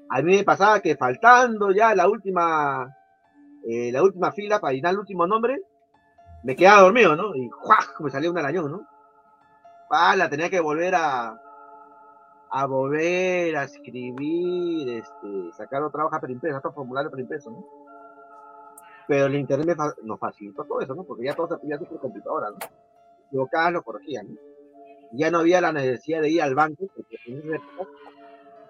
A 0.09 0.23
mí 0.23 0.37
me 0.37 0.45
pasaba 0.45 0.81
que 0.81 0.97
faltando 0.97 1.73
ya 1.73 1.95
la 1.95 2.09
última, 2.09 2.97
eh, 3.67 3.91
la 3.93 4.03
última 4.03 4.31
fila 4.31 4.61
para 4.61 4.73
llenar 4.73 4.93
el 4.93 5.01
último 5.01 5.27
nombre, 5.27 5.61
me 6.45 6.55
quedaba 6.55 6.83
dormido, 6.83 7.17
¿no? 7.17 7.35
Y 7.35 7.49
¡juaj! 7.49 8.01
me 8.01 8.11
salía 8.11 8.31
un 8.31 8.39
arañón, 8.39 8.71
¿no? 8.71 8.87
Ah, 9.91 10.15
la 10.15 10.31
tenía 10.31 10.49
que 10.49 10.61
volver 10.61 10.95
a, 10.95 11.37
a 12.53 12.67
volver 12.67 13.57
a 13.57 13.65
escribir, 13.65 14.89
este, 14.89 15.53
sacar 15.57 15.83
otra 15.83 16.05
hoja 16.07 16.21
preimpresa, 16.21 16.59
otro 16.59 16.73
formulario 16.73 17.11
preimpreso, 17.11 17.51
¿no? 17.51 17.65
Pero 19.07 19.27
el 19.27 19.37
internet 19.37 19.77
nos 20.03 20.19
facilitó 20.19 20.65
todo 20.65 20.81
eso, 20.81 20.95
¿no? 20.95 21.05
Porque 21.05 21.25
ya 21.25 21.35
todo 21.35 21.49
se 21.49 21.75
hacer 21.75 21.89
por 21.89 22.01
computadora, 22.01 22.51
¿no? 22.51 22.59
Equivocadas 23.29 23.73
lo 23.73 23.83
corregían, 23.83 24.29
¿no? 24.35 24.41
Ya 25.13 25.31
no 25.31 25.39
había 25.39 25.61
la 25.61 25.73
necesidad 25.73 26.21
de 26.21 26.31
ir 26.31 26.43
al 26.43 26.55
banco, 26.55 26.87
porque 26.95 27.17
en 27.27 27.39
esa 27.39 27.57
época 27.57 27.89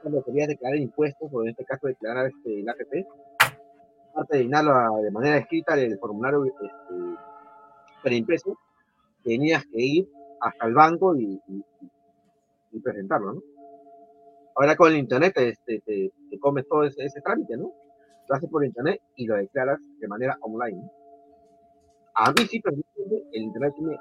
cuando 0.03 0.25
querías 0.25 0.49
declarar 0.49 0.79
impuestos, 0.79 1.29
o 1.33 1.43
en 1.43 1.51
este 1.51 1.65
caso 1.65 1.87
declarar 1.87 2.27
este, 2.27 2.61
el 2.61 2.69
AFP, 2.69 3.07
aparte 4.13 4.39
de 4.39 4.43
llenarlo 4.45 4.73
a- 4.73 5.01
de 5.03 5.11
manera 5.11 5.37
escrita 5.37 5.75
el 5.75 5.99
formulario 5.99 6.45
este, 6.45 6.95
preimpreso, 8.03 8.59
tenías 9.23 9.63
que 9.67 9.79
ir 9.83 10.09
hasta 10.41 10.67
el 10.67 10.75
banco 10.75 11.15
y 11.17 11.39
presentarlo, 12.83 13.35
¿no? 13.35 13.43
Ahora 14.61 14.77
con 14.77 14.93
el 14.93 14.99
internet 14.99 15.33
este, 15.39 15.81
te, 15.81 16.13
te 16.29 16.39
comes 16.39 16.69
todo 16.69 16.85
ese, 16.85 17.03
ese 17.03 17.23
trámite, 17.23 17.57
¿no? 17.57 17.73
Lo 18.29 18.37
haces 18.37 18.51
por 18.51 18.63
internet 18.63 19.01
y 19.17 19.27
lo 19.27 19.37
declaras 19.37 19.79
de 19.99 20.07
manera 20.07 20.37
online. 20.43 20.83
¿no? 20.83 20.93
A 22.15 22.31
mí 22.31 22.47
sí, 22.47 22.61
personalmente, 22.61 23.27
el 23.33 23.43
internet 23.45 23.73
me, 23.79 23.97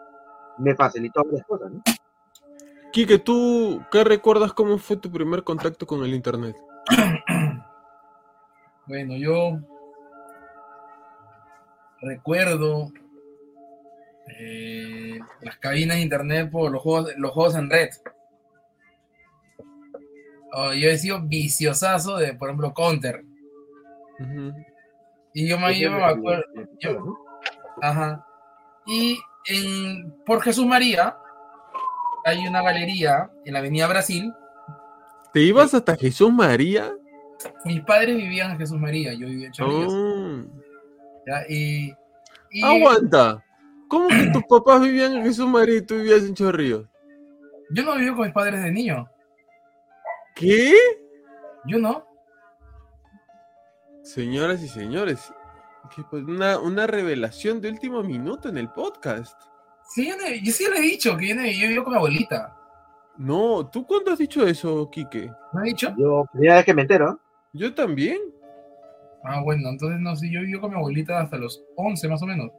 me 0.57 0.76
facilitó 0.76 1.24
varias 1.24 1.45
cosas, 1.47 1.72
¿no? 1.72 1.82
Quique, 2.91 3.20
¿tú 3.20 3.82
qué 3.89 4.03
recuerdas 4.03 4.51
cómo 4.51 4.78
fue 4.78 4.97
tu 4.97 5.10
primer 5.10 5.45
contacto 5.45 5.88
con 5.88 6.03
el 6.03 6.14
internet? 6.14 6.57
Bueno, 8.86 9.16
yo 9.18 9.60
recuerdo 12.01 12.91
eh, 14.39 15.20
las 15.41 15.57
cabinas 15.60 15.97
de 15.97 16.01
internet 16.01 16.49
por 16.49 16.72
los 16.72 16.82
juegos, 16.82 17.14
los 17.18 17.30
juegos 17.30 17.53
en 17.53 17.70
red. 17.70 17.89
Oh, 20.51 20.73
yo 20.73 20.89
he 20.89 20.97
sido 20.97 21.21
viciosazo 21.21 22.17
de, 22.17 22.33
por 22.33 22.49
ejemplo, 22.49 22.73
Counter. 22.73 23.23
Y 25.33 25.47
yo 25.47 25.59
me, 25.59 25.79
yo 25.79 25.91
me 25.91 26.03
acuerdo. 26.03 26.43
yo- 26.79 27.17
Ajá. 27.81 28.25
Y 28.85 29.17
en, 29.47 30.13
por 30.25 30.41
Jesús 30.41 30.65
María 30.65 31.15
hay 32.25 32.45
una 32.47 32.61
galería 32.61 33.29
en 33.45 33.53
la 33.53 33.59
Avenida 33.59 33.87
Brasil. 33.87 34.33
¿Te 35.33 35.41
ibas 35.41 35.73
hasta 35.73 35.95
Jesús 35.95 36.33
María? 36.33 36.91
Mis 37.63 37.81
padres 37.81 38.17
vivían 38.17 38.51
en 38.51 38.57
Jesús 38.57 38.77
María, 38.79 39.13
yo 39.13 39.27
vivía 39.27 39.47
en 39.47 39.53
Chorrillos. 39.53 39.93
Oh. 39.93 40.43
¿ya? 41.27 41.43
Y, 41.47 41.93
y- 42.51 42.63
Aguanta. 42.63 43.43
¿Cómo 43.87 44.07
que 44.09 44.29
tus 44.33 44.43
papás 44.43 44.81
vivían 44.81 45.13
en 45.13 45.23
Jesús 45.23 45.47
María 45.47 45.77
y 45.77 45.81
tú 45.85 45.95
vivías 45.95 46.23
en 46.23 46.33
Chorrillos? 46.33 46.85
yo 47.71 47.83
no 47.83 47.95
viví 47.95 48.09
con 48.15 48.25
mis 48.25 48.33
padres 48.33 48.63
de 48.63 48.71
niño. 48.71 49.07
¿Qué? 50.39 50.73
Yo 51.65 51.77
no. 51.79 52.05
Señoras 54.03 54.61
y 54.63 54.69
señores, 54.69 55.31
que 55.93 56.01
pues 56.09 56.23
una, 56.23 56.57
una 56.59 56.87
revelación 56.87 57.59
de 57.61 57.69
último 57.69 58.01
minuto 58.01 58.47
en 58.49 58.57
el 58.57 58.69
podcast. 58.69 59.39
Sí, 59.93 60.07
yo, 60.07 60.15
no- 60.15 60.27
yo 60.43 60.51
sí 60.51 60.65
le 60.71 60.77
he 60.77 60.81
dicho 60.81 61.17
que 61.17 61.27
yo, 61.27 61.35
no- 61.35 61.45
yo 61.45 61.67
vivo 61.67 61.83
con 61.83 61.93
mi 61.93 61.97
abuelita. 61.97 62.55
No, 63.17 63.67
¿tú 63.69 63.85
cuándo 63.85 64.11
has 64.11 64.17
dicho 64.19 64.47
eso, 64.47 64.89
Quique? 64.89 65.29
¿No 65.51 65.61
he 65.61 65.65
dicho? 65.65 65.93
Yo, 65.97 66.23
primera 66.31 66.55
vez 66.55 66.65
que 66.65 66.73
me 66.73 66.83
entero, 66.83 67.19
Yo 67.51 67.73
también. 67.73 68.17
Ah, 69.23 69.41
bueno, 69.41 69.67
entonces 69.69 69.99
no 69.99 70.15
sé, 70.15 70.29
yo 70.31 70.39
vivo 70.41 70.61
con 70.61 70.69
mi 70.71 70.77
abuelita 70.77 71.19
hasta 71.19 71.35
los 71.37 71.61
11 71.75 72.07
más 72.07 72.21
o 72.21 72.25
menos. 72.25 72.51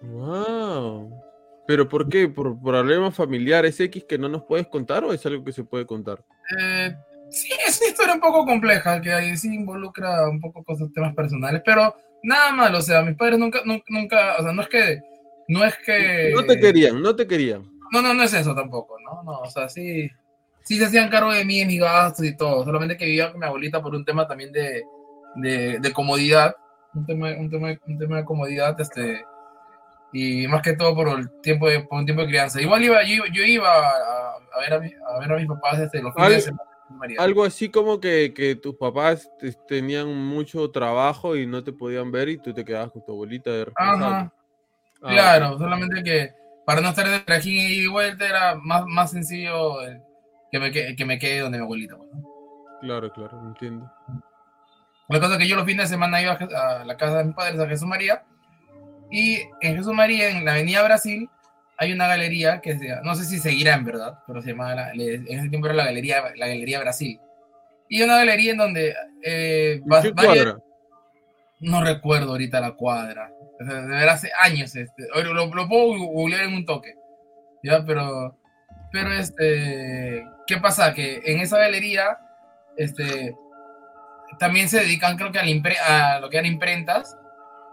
Wow. 0.00 1.23
¿Pero 1.66 1.88
por 1.88 2.08
qué? 2.08 2.28
¿Por 2.28 2.60
problemas 2.60 3.14
familiares 3.14 3.80
X 3.80 4.04
que 4.08 4.18
no 4.18 4.28
nos 4.28 4.44
puedes 4.44 4.66
contar 4.66 5.04
o 5.04 5.12
es 5.12 5.24
algo 5.26 5.44
que 5.44 5.52
se 5.52 5.64
puede 5.64 5.86
contar? 5.86 6.22
Eh, 6.58 6.94
sí, 7.30 7.50
es 7.66 7.80
una 7.80 7.90
historia 7.90 8.14
un 8.14 8.20
poco 8.20 8.44
compleja, 8.44 9.00
que 9.00 9.12
ahí 9.12 9.36
sí 9.36 9.54
involucra 9.54 10.28
un 10.28 10.40
poco 10.40 10.62
cosas, 10.62 10.92
temas 10.92 11.14
personales, 11.14 11.62
pero 11.64 11.94
nada 12.22 12.52
malo, 12.52 12.78
o 12.78 12.82
sea, 12.82 13.02
mis 13.02 13.16
padres 13.16 13.38
nunca, 13.38 13.60
nunca, 13.64 13.84
nunca, 13.88 14.36
o 14.38 14.42
sea, 14.42 14.52
no 14.52 14.62
es 14.62 14.68
que, 14.68 15.00
no 15.48 15.64
es 15.64 15.74
que... 15.84 16.32
No 16.34 16.44
te 16.44 16.60
querían, 16.60 17.00
no 17.00 17.16
te 17.16 17.26
querían. 17.26 17.70
No, 17.92 18.02
no, 18.02 18.12
no 18.12 18.22
es 18.22 18.34
eso 18.34 18.54
tampoco, 18.54 18.96
¿no? 19.00 19.22
No, 19.22 19.40
o 19.40 19.50
sea, 19.50 19.68
sí, 19.68 20.10
sí 20.62 20.76
se 20.76 20.84
hacían 20.84 21.08
cargo 21.08 21.32
de 21.32 21.44
mí, 21.44 21.60
de 21.60 21.66
mis 21.66 21.80
gastos 21.80 22.26
y 22.26 22.36
todo, 22.36 22.64
solamente 22.64 22.96
que 22.96 23.06
vivía 23.06 23.30
con 23.30 23.40
mi 23.40 23.46
abuelita 23.46 23.82
por 23.82 23.94
un 23.94 24.04
tema 24.04 24.26
también 24.26 24.52
de, 24.52 24.82
de, 25.36 25.78
de 25.78 25.92
comodidad 25.92 26.54
un 26.94 27.06
tema, 27.06 27.28
un 27.36 27.50
tema, 27.50 27.78
un 27.86 27.98
tema 27.98 28.16
de 28.18 28.24
comodidad, 28.24 28.80
este, 28.80 29.24
y 30.14 30.46
más 30.48 30.62
que 30.62 30.74
todo 30.74 30.94
por 30.94 31.08
el 31.08 31.28
tiempo 31.42 31.68
de, 31.68 31.80
por 31.80 31.98
un 31.98 32.04
tiempo 32.06 32.22
de 32.22 32.28
crianza. 32.28 32.60
Igual 32.62 32.82
iba, 32.84 33.02
yo, 33.02 33.24
yo 33.32 33.42
iba 33.42 33.68
a, 33.68 34.36
a 34.54 34.60
ver 34.60 34.72
a, 34.74 34.78
mi- 34.80 34.92
a 34.94 35.18
ver 35.18 35.32
a 35.32 35.36
mis 35.36 35.46
papás 35.48 35.78
desde 35.80 36.00
los 36.02 36.14
fines 36.14 36.30
de 36.30 36.40
semana. 36.40 36.70
María. 36.90 37.20
Algo 37.20 37.44
así 37.44 37.68
como 37.70 37.98
que, 37.98 38.32
que 38.32 38.54
tus 38.54 38.76
papás 38.76 39.28
te- 39.40 39.52
tenían 39.66 40.14
mucho 40.14 40.70
trabajo 40.70 41.34
y 41.34 41.46
no 41.46 41.64
te 41.64 41.72
podían 41.72 42.12
ver 42.12 42.28
y 42.28 42.38
tú 42.38 42.54
te 42.54 42.64
quedabas 42.64 42.92
con 42.92 43.04
tu 43.04 43.12
abuelita 43.12 43.50
de. 43.50 43.66
Ajá, 43.74 44.32
Ah, 45.02 45.10
claro, 45.10 45.58
solamente 45.58 46.02
que 46.02 46.32
para 46.64 46.80
no 46.80 46.88
estar 46.90 47.06
de 47.08 47.20
trajín 47.20 47.56
y 47.58 47.86
vuelta 47.88 48.26
era 48.26 48.54
más, 48.54 48.84
más 48.86 49.10
sencillo 49.10 49.74
que 50.50 50.58
me, 50.58 50.70
que, 50.70 50.94
que 50.96 51.04
me 51.04 51.18
quede 51.18 51.40
donde 51.40 51.58
mi 51.58 51.64
abuelita. 51.64 51.96
pues, 51.96 52.08
¿no? 52.12 52.22
Claro, 52.80 53.12
claro, 53.12 53.40
entiendo. 53.48 53.90
La 55.08 55.20
cosa 55.20 55.32
es 55.34 55.38
que 55.40 55.48
yo 55.48 55.56
los 55.56 55.66
fines 55.66 55.88
de 55.90 55.94
semana 55.94 56.22
iba 56.22 56.32
a 56.32 56.84
la 56.84 56.96
casa 56.96 57.18
de 57.18 57.24
mis 57.24 57.34
padres, 57.34 57.60
a 57.60 57.66
Jesús 57.66 57.86
María, 57.88 58.24
y 59.16 59.42
en 59.60 59.76
Jesús 59.76 59.92
María, 59.94 60.28
en 60.30 60.44
la 60.44 60.52
avenida 60.52 60.82
Brasil, 60.82 61.28
hay 61.76 61.92
una 61.92 62.06
galería 62.06 62.60
que 62.60 62.78
se, 62.78 62.88
no 63.02 63.14
sé 63.14 63.24
si 63.24 63.38
seguirá 63.38 63.74
en 63.74 63.84
verdad, 63.84 64.18
pero 64.26 64.42
se 64.42 64.50
llamaba, 64.50 64.74
la- 64.74 64.92
en 64.92 65.26
ese 65.38 65.48
tiempo 65.48 65.66
era 65.66 65.74
la 65.76 65.84
galería, 65.86 66.22
la 66.36 66.46
galería 66.48 66.80
Brasil. 66.80 67.20
Y 67.88 68.02
una 68.02 68.16
galería 68.16 68.52
en 68.52 68.58
donde 68.58 68.94
eh, 69.22 69.80
¿En 69.82 69.92
va- 69.92 70.02
qué 70.02 70.10
varias- 70.12 70.44
cuadra? 70.44 70.58
no 71.60 71.82
recuerdo 71.82 72.30
ahorita 72.32 72.60
la 72.60 72.72
cuadra, 72.72 73.30
o 73.60 73.64
sea, 73.64 73.74
de 73.82 73.86
verdad 73.88 74.14
hace 74.14 74.30
años, 74.40 74.74
este, 74.76 75.04
lo, 75.22 75.46
lo 75.54 75.68
puedo 75.68 75.96
googlear 75.98 76.44
en 76.44 76.54
un 76.54 76.64
toque, 76.66 76.94
ya, 77.62 77.84
pero, 77.86 78.36
pero 78.92 79.12
este, 79.12 80.26
¿qué 80.46 80.58
pasa? 80.58 80.92
Que 80.94 81.22
en 81.24 81.40
esa 81.40 81.58
galería, 81.58 82.18
este, 82.76 83.34
también 84.38 84.68
se 84.68 84.80
dedican 84.80 85.16
creo 85.16 85.30
que 85.32 85.38
a, 85.38 85.44
la 85.44 85.50
impre- 85.50 85.78
a 85.80 86.20
lo 86.20 86.28
que 86.28 86.36
eran 86.38 86.50
imprentas, 86.52 87.16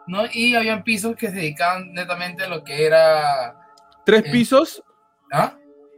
¿no? 0.07 0.23
Y 0.33 0.55
habían 0.55 0.83
pisos 0.83 1.15
que 1.15 1.29
se 1.29 1.35
dedicaban 1.35 1.93
netamente 1.93 2.43
a 2.43 2.47
lo 2.49 2.63
que 2.63 2.85
era, 2.85 3.55
¿Tres 4.05 4.23
Eh. 4.25 4.29
pisos? 4.31 4.83
¿ah? 5.31 5.55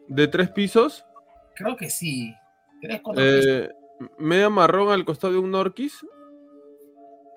¿De 0.07 0.27
tres 0.27 0.49
pisos? 0.49 1.05
Creo 1.55 1.75
que 1.77 1.89
sí, 1.89 2.35
tres, 2.81 2.99
cuatro 3.01 3.23
pisos. 3.23 3.45
Eh, 3.45 3.69
media 4.17 4.49
marrón 4.49 4.91
al 4.91 5.05
costado 5.05 5.33
de 5.33 5.39
un 5.39 5.51
Norquis. 5.51 6.05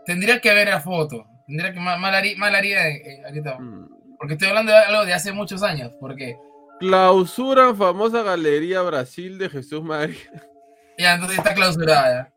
Tendría 0.05 0.41
que 0.41 0.53
ver 0.55 0.69
la 0.69 0.81
foto, 0.81 1.27
tendría 1.47 1.73
que, 1.73 1.81
mal, 1.81 1.99
mal 2.01 2.15
haría, 2.15 2.37
mal 2.37 2.55
haría, 2.55 2.89
eh, 2.89 3.23
ahorita, 3.27 3.59
Mm. 3.59 3.89
porque 4.19 4.35
estoy 4.35 4.49
hablando 4.49 4.73
de 4.73 4.79
algo 4.79 5.05
de 5.05 5.15
hace 5.15 5.33
muchos 5.33 5.63
años, 5.63 5.93
porque... 6.01 6.37
Clausura 6.81 7.75
famosa 7.75 8.23
Galería 8.23 8.83
Brasil 8.83 9.39
de 9.39 9.49
Jesús 9.49 9.83
María. 9.83 10.17
Ya, 10.99 11.13
entonces 11.15 11.37
está 11.37 11.53
clausurada. 11.53 12.33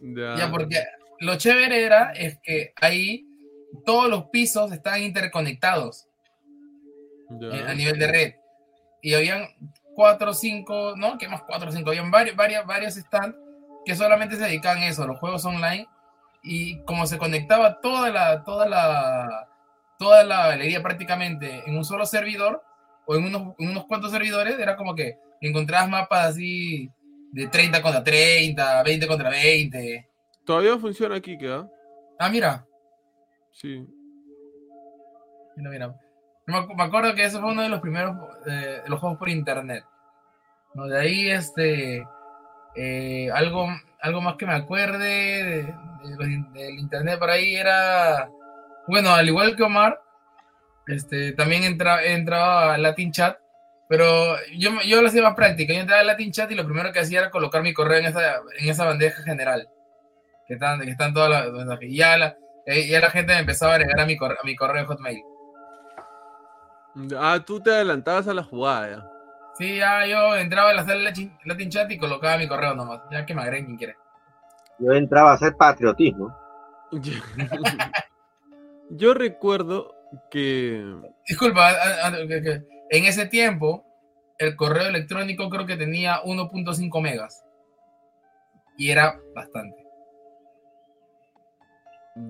Ya. 0.00 0.36
Ya, 0.36 0.50
porque 0.50 0.82
lo 1.20 1.36
chévere 1.36 1.84
era 1.84 2.12
es 2.12 2.38
que 2.42 2.72
ahí 2.80 3.26
todos 3.84 4.08
los 4.08 4.24
pisos 4.26 4.72
estaban 4.72 5.02
interconectados 5.02 6.06
Ya. 7.30 7.48
eh, 7.48 7.64
a 7.68 7.74
nivel 7.74 7.98
de 7.98 8.06
red. 8.06 8.34
Y 9.02 9.14
habían 9.14 9.46
cuatro 9.94 10.30
o 10.30 10.34
cinco, 10.34 10.94
¿no? 10.96 11.18
¿Qué 11.18 11.28
más 11.28 11.42
cuatro 11.42 11.68
o 11.68 11.72
cinco? 11.72 11.90
Habían 11.90 12.10
varios, 12.10 12.36
varios, 12.36 12.66
varios 12.66 12.94
stands 12.94 13.36
que 13.84 13.94
solamente 13.94 14.36
se 14.36 14.44
dedicaban 14.44 14.82
a 14.82 14.88
eso, 14.88 15.06
los 15.06 15.18
juegos 15.18 15.44
online. 15.44 15.86
Y 16.42 16.80
como 16.84 17.06
se 17.06 17.18
conectaba 17.18 17.80
toda 17.80 18.10
la, 18.10 18.44
toda 18.44 18.66
la, 18.68 19.48
toda 19.98 20.24
la 20.24 20.48
galería 20.48 20.82
prácticamente 20.82 21.62
en 21.66 21.76
un 21.76 21.84
solo 21.84 22.06
servidor, 22.06 22.62
o 23.06 23.16
en 23.16 23.24
unos, 23.24 23.54
en 23.58 23.70
unos 23.70 23.86
cuantos 23.86 24.10
servidores, 24.10 24.58
era 24.58 24.76
como 24.76 24.94
que 24.94 25.18
encontrabas 25.40 25.88
mapas 25.88 26.26
así 26.30 26.90
de 27.32 27.46
30 27.48 27.80
contra 27.82 28.02
30, 28.04 28.82
20 28.82 29.06
contra 29.06 29.30
20. 29.30 30.08
Todavía 30.44 30.78
funciona 30.78 31.16
aquí, 31.16 31.36
¿queda? 31.38 31.68
Ah, 32.18 32.28
mira, 32.28 32.66
Sí. 33.60 33.84
Mira, 35.56 35.70
mira. 35.70 35.94
Me, 36.46 36.54
acu- 36.54 36.74
me 36.76 36.84
acuerdo 36.84 37.14
que 37.14 37.24
eso 37.24 37.40
fue 37.40 37.50
uno 37.50 37.62
de 37.62 37.68
los 37.68 37.80
primeros 37.80 38.16
eh, 38.46 38.82
los 38.86 39.00
juegos 39.00 39.18
por 39.18 39.28
internet. 39.28 39.84
¿no? 40.74 40.86
De 40.86 40.98
ahí, 40.98 41.28
este, 41.30 42.06
eh, 42.76 43.30
algo, 43.32 43.66
algo 44.00 44.20
más 44.20 44.36
que 44.36 44.46
me 44.46 44.54
acuerde 44.54 45.74
del 46.54 46.78
internet 46.78 47.18
por 47.18 47.30
ahí 47.30 47.56
era, 47.56 48.30
bueno, 48.86 49.10
al 49.10 49.26
igual 49.26 49.56
que 49.56 49.64
Omar, 49.64 50.00
este, 50.86 51.32
también 51.32 51.64
entra, 51.64 52.04
entraba 52.04 52.74
a 52.74 52.78
Latin 52.78 53.10
Chat, 53.10 53.38
pero 53.88 54.36
yo, 54.56 54.70
yo 54.86 55.02
lo 55.02 55.08
hacía 55.08 55.22
más 55.22 55.34
práctica. 55.34 55.74
Yo 55.74 55.80
entraba 55.80 56.02
a 56.02 56.04
Latin 56.04 56.30
Chat 56.30 56.50
y 56.52 56.54
lo 56.54 56.64
primero 56.64 56.92
que 56.92 57.00
hacía 57.00 57.20
era 57.20 57.30
colocar 57.30 57.62
mi 57.62 57.74
correo 57.74 57.98
en 57.98 58.06
esa, 58.06 58.36
en 58.58 58.68
esa 58.68 58.84
bandeja 58.84 59.22
general, 59.24 59.68
que 60.46 60.54
están, 60.54 60.80
que 60.80 60.90
están 60.90 61.12
todas 61.12 61.28
las 61.50 61.78
ya 61.90 62.36
eh, 62.70 62.86
ya 62.88 63.00
la 63.00 63.10
gente 63.10 63.32
me 63.32 63.40
empezaba 63.40 63.72
a 63.72 63.74
agregar 63.76 64.00
a 64.00 64.06
mi, 64.06 64.16
corre- 64.16 64.36
a 64.40 64.44
mi 64.44 64.54
correo 64.54 64.82
de 64.82 64.86
Hotmail. 64.86 65.22
Ah, 67.18 67.38
tú 67.44 67.60
te 67.60 67.70
adelantabas 67.70 68.26
a 68.28 68.34
la 68.34 68.42
jugada. 68.42 68.88
ya. 68.90 69.10
Sí, 69.56 69.76
ya 69.76 70.06
yo 70.06 70.36
entraba 70.36 70.70
a 70.70 70.74
la 70.74 70.84
sala 70.84 71.10
de 71.10 71.32
Latin- 71.44 71.70
Chat 71.70 71.90
y 71.90 71.98
colocaba 71.98 72.36
mi 72.38 72.46
correo 72.48 72.74
nomás. 72.74 73.00
Ya 73.10 73.24
que 73.26 73.34
me 73.34 73.42
agreguen 73.42 73.66
quien 73.66 73.76
quiera. 73.78 73.94
Yo 74.78 74.92
entraba 74.92 75.32
a 75.32 75.34
hacer 75.34 75.54
patriotismo. 75.56 76.32
Yo 78.90 79.14
recuerdo 79.14 79.94
que 80.30 80.96
Disculpa, 81.26 81.72
en 82.90 83.04
ese 83.04 83.26
tiempo 83.26 83.84
el 84.38 84.56
correo 84.56 84.86
electrónico 84.88 85.50
creo 85.50 85.66
que 85.66 85.76
tenía 85.76 86.22
1.5 86.22 87.02
megas. 87.02 87.44
Y 88.78 88.90
era 88.90 89.18
bastante. 89.34 89.77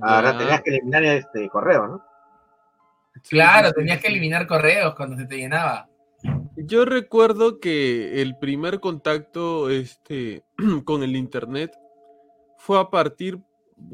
Ahora 0.01 0.36
tenías 0.36 0.62
que 0.62 0.70
eliminar 0.70 1.05
este 1.05 1.49
correo, 1.49 1.86
¿no? 1.86 2.05
Claro, 3.28 3.72
tenías 3.72 4.01
que 4.01 4.09
eliminar 4.09 4.47
correos 4.47 4.95
cuando 4.95 5.16
se 5.16 5.26
te 5.26 5.36
llenaba. 5.36 5.89
Yo 6.57 6.84
recuerdo 6.84 7.61
que 7.61 8.20
el 8.20 8.36
primer 8.36 8.80
contacto 8.80 9.70
este, 9.70 10.43
con 10.84 11.03
el 11.03 11.16
internet 11.16 11.72
fue 12.57 12.80
a 12.80 12.91
partir, 12.91 13.39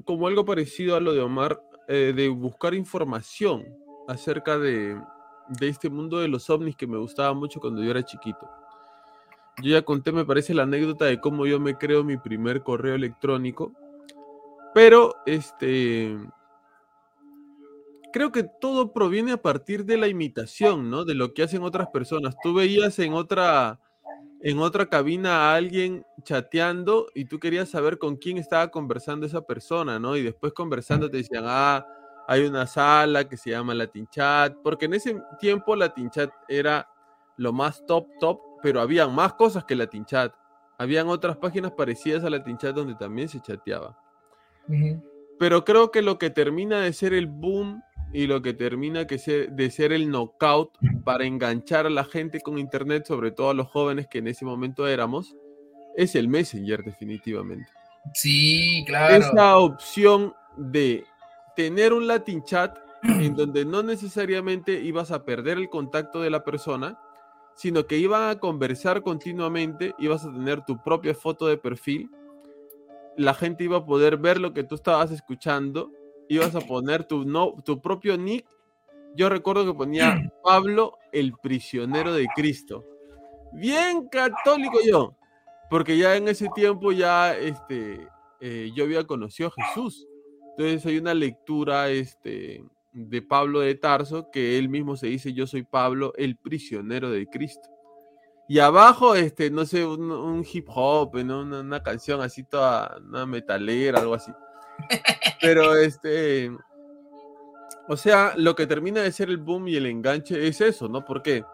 como 0.05 0.27
algo 0.27 0.45
parecido 0.45 0.97
a 0.97 1.01
lo 1.01 1.13
de 1.13 1.21
Omar, 1.21 1.61
eh, 1.89 2.13
de 2.15 2.29
buscar 2.29 2.75
información 2.75 3.65
acerca 4.09 4.59
de, 4.59 4.99
de 5.49 5.69
este 5.69 5.91
mundo 5.91 6.19
de 6.19 6.29
los 6.29 6.49
ovnis 6.49 6.77
que 6.77 6.87
me 6.87 6.97
gustaba 6.97 7.35
mucho 7.35 7.61
cuando 7.61 7.83
yo 7.83 7.91
era 7.91 8.03
chiquito. 8.03 8.49
Yo 9.63 9.71
ya 9.71 9.83
conté, 9.83 10.11
me 10.11 10.25
parece, 10.25 10.55
la 10.55 10.65
anécdota 10.65 11.05
de 11.05 11.21
cómo 11.21 11.47
yo 11.47 11.61
me 11.61 11.77
creo 11.77 12.03
mi 12.03 12.17
primer 12.17 12.63
correo 12.63 12.95
electrónico, 12.95 13.73
pero 14.75 15.15
este 15.25 16.19
creo 18.15 18.31
que 18.31 18.45
todo 18.45 18.93
proviene 18.93 19.33
a 19.33 19.43
partir 19.43 19.85
de 19.85 19.97
la 19.97 20.07
imitación, 20.07 20.89
¿no? 20.89 21.05
De 21.05 21.15
lo 21.15 21.35
que 21.35 21.43
hacen 21.43 21.65
otras 21.65 21.89
personas. 21.89 22.37
Tú 22.41 22.55
veías 22.55 22.97
en 23.01 23.13
otra, 23.13 23.81
en 24.41 24.61
otra 24.61 24.87
cabina 24.87 25.51
a 25.51 25.57
alguien 25.57 26.07
chateando 26.23 27.09
y 27.13 27.25
tú 27.25 27.41
querías 27.41 27.69
saber 27.71 27.99
con 27.99 28.17
quién 28.17 28.39
estaba 28.39 28.69
conversando 28.69 29.27
esa 29.27 29.41
persona, 29.41 29.99
¿no? 29.99 30.17
Y 30.17 30.23
después 30.23 30.53
conversando 30.53 31.11
te 31.11 31.17
decían, 31.17 31.43
ah, 31.49 31.85
hay 32.29 32.45
una 32.45 32.69
sala 32.69 33.29
que 33.29 33.37
se 33.37 33.51
llama 33.51 33.75
Latin 33.75 34.07
Chat, 34.07 34.55
porque 34.63 34.85
en 34.85 34.95
ese 34.95 35.21
tiempo 35.41 35.75
Latin 35.75 36.09
Chat 36.09 36.31
era 36.47 36.89
lo 37.37 37.53
más 37.53 37.85
top, 37.85 38.07
top, 38.21 38.39
pero 38.63 38.81
habían 38.81 39.13
más 39.13 39.35
cosas 39.35 39.65
que 39.65 39.75
Latin 39.75 40.05
Chat. 40.05 40.33
Habían 40.79 41.09
otras 41.09 41.37
páginas 41.37 41.73
parecidas 41.73 42.23
a 42.23 42.31
Latin 42.31 42.59
Chat 42.59 42.77
donde 42.77 42.95
también 42.95 43.29
se 43.29 43.41
chateaba. 43.41 44.04
Pero 45.39 45.65
creo 45.65 45.91
que 45.91 46.03
lo 46.03 46.19
que 46.19 46.31
termina 46.31 46.81
de 46.81 46.93
ser 46.93 47.13
el 47.13 47.27
boom 47.27 47.83
y 48.13 48.27
lo 48.27 48.43
que 48.43 48.55
termina 48.55 49.07
que 49.07 49.19
ser, 49.19 49.51
de 49.53 49.71
ser 49.71 49.93
el 49.93 50.11
knockout 50.11 50.71
para 51.05 51.25
enganchar 51.25 51.87
a 51.87 51.91
la 51.91 52.05
gente 52.05 52.41
con 52.41 52.59
internet, 52.59 53.05
sobre 53.07 53.33
todo 53.33 53.51
a 53.51 53.55
los 53.55 53.69
jóvenes 53.69 54.07
que 54.07 54.19
en 54.19 54.29
ese 54.29 54.45
momento 54.45 54.87
éramos, 54.87 55.35
es 55.97 56.15
el 56.15 56.29
Messenger 56.29 56.85
definitivamente. 56.85 57.69
Sí, 58.13 58.85
claro. 58.87 59.15
Esa 59.17 59.59
opción 59.59 60.33
de 60.57 61.05
tener 61.57 61.93
un 61.93 62.07
Latin 62.07 62.45
chat 62.45 62.77
en 63.03 63.35
donde 63.37 63.65
no 63.65 63.83
necesariamente 63.83 64.81
ibas 64.81 65.11
a 65.11 65.25
perder 65.25 65.59
el 65.59 65.69
contacto 65.69 66.21
de 66.21 66.31
la 66.31 66.45
persona, 66.45 66.99
sino 67.57 67.87
que 67.87 67.99
iban 67.99 68.31
a 68.31 68.39
conversar 68.39 69.03
continuamente, 69.03 69.95
ibas 69.99 70.25
a 70.25 70.33
tener 70.33 70.65
tu 70.65 70.83
propia 70.83 71.15
foto 71.15 71.47
de 71.47 71.57
perfil, 71.57 72.11
la 73.17 73.35
gente 73.35 73.65
iba 73.65 73.79
a 73.79 73.87
poder 73.87 74.17
ver 74.17 74.41
lo 74.41 74.53
que 74.53 74.65
tú 74.65 74.75
estabas 74.75 75.11
escuchando, 75.11 75.91
ibas 76.29 76.55
a 76.55 76.61
poner 76.61 77.05
tu, 77.05 77.25
no, 77.25 77.55
tu 77.65 77.81
propio 77.81 78.17
nick. 78.17 78.47
Yo 79.17 79.29
recuerdo 79.29 79.67
que 79.67 79.75
ponía 79.75 80.17
Pablo 80.43 80.99
el 81.13 81.35
prisionero 81.43 82.13
de 82.13 82.27
Cristo. 82.35 82.85
Bien 83.53 84.09
católico 84.09 84.79
yo, 84.85 85.15
porque 85.71 85.97
ya 85.97 86.17
en 86.17 86.29
ese 86.29 86.49
tiempo 86.55 86.91
ya 86.91 87.37
este, 87.37 88.09
eh, 88.41 88.73
yo 88.75 88.85
había 88.85 89.07
conocido 89.07 89.51
a 89.51 89.63
Jesús. 89.63 90.09
Entonces 90.57 90.87
hay 90.87 90.99
una 90.99 91.15
lectura 91.15 91.89
este, 91.91 92.65
de 92.93 93.23
Pablo 93.23 93.61
de 93.61 93.75
Tarso 93.75 94.31
que 94.31 94.59
él 94.59 94.69
mismo 94.69 94.97
se 94.97 95.09
dice, 95.09 95.33
yo 95.33 95.47
soy 95.47 95.63
Pablo, 95.63 96.13
el 96.17 96.37
prisionero 96.37 97.11
de 97.11 97.27
Cristo. 97.27 97.69
Y 98.49 98.59
abajo, 98.59 99.15
este, 99.15 99.51
no 99.51 99.65
sé, 99.65 99.85
un, 99.87 100.11
un 100.11 100.45
hip 100.51 100.69
hop, 100.69 101.17
¿no? 101.25 101.41
una, 101.41 101.61
una 101.61 101.83
canción 101.83 102.21
así 102.21 102.45
toda, 102.45 102.99
una 103.03 103.25
metalera, 103.25 104.01
algo 104.01 104.15
así. 104.15 104.33
Pero 105.41 105.77
este. 105.77 106.51
O 107.89 107.97
sea, 107.97 108.33
lo 108.37 108.55
que 108.55 108.67
termina 108.67 109.03
de 109.03 109.13
ser 109.13 109.29
el 109.29 109.39
boom 109.39 109.69
y 109.69 109.77
el 109.77 109.87
enganche 109.87 110.47
es 110.49 110.61
eso, 110.61 110.89
¿no? 110.89 111.05
¿Por 111.05 111.23
qué? 111.23 111.45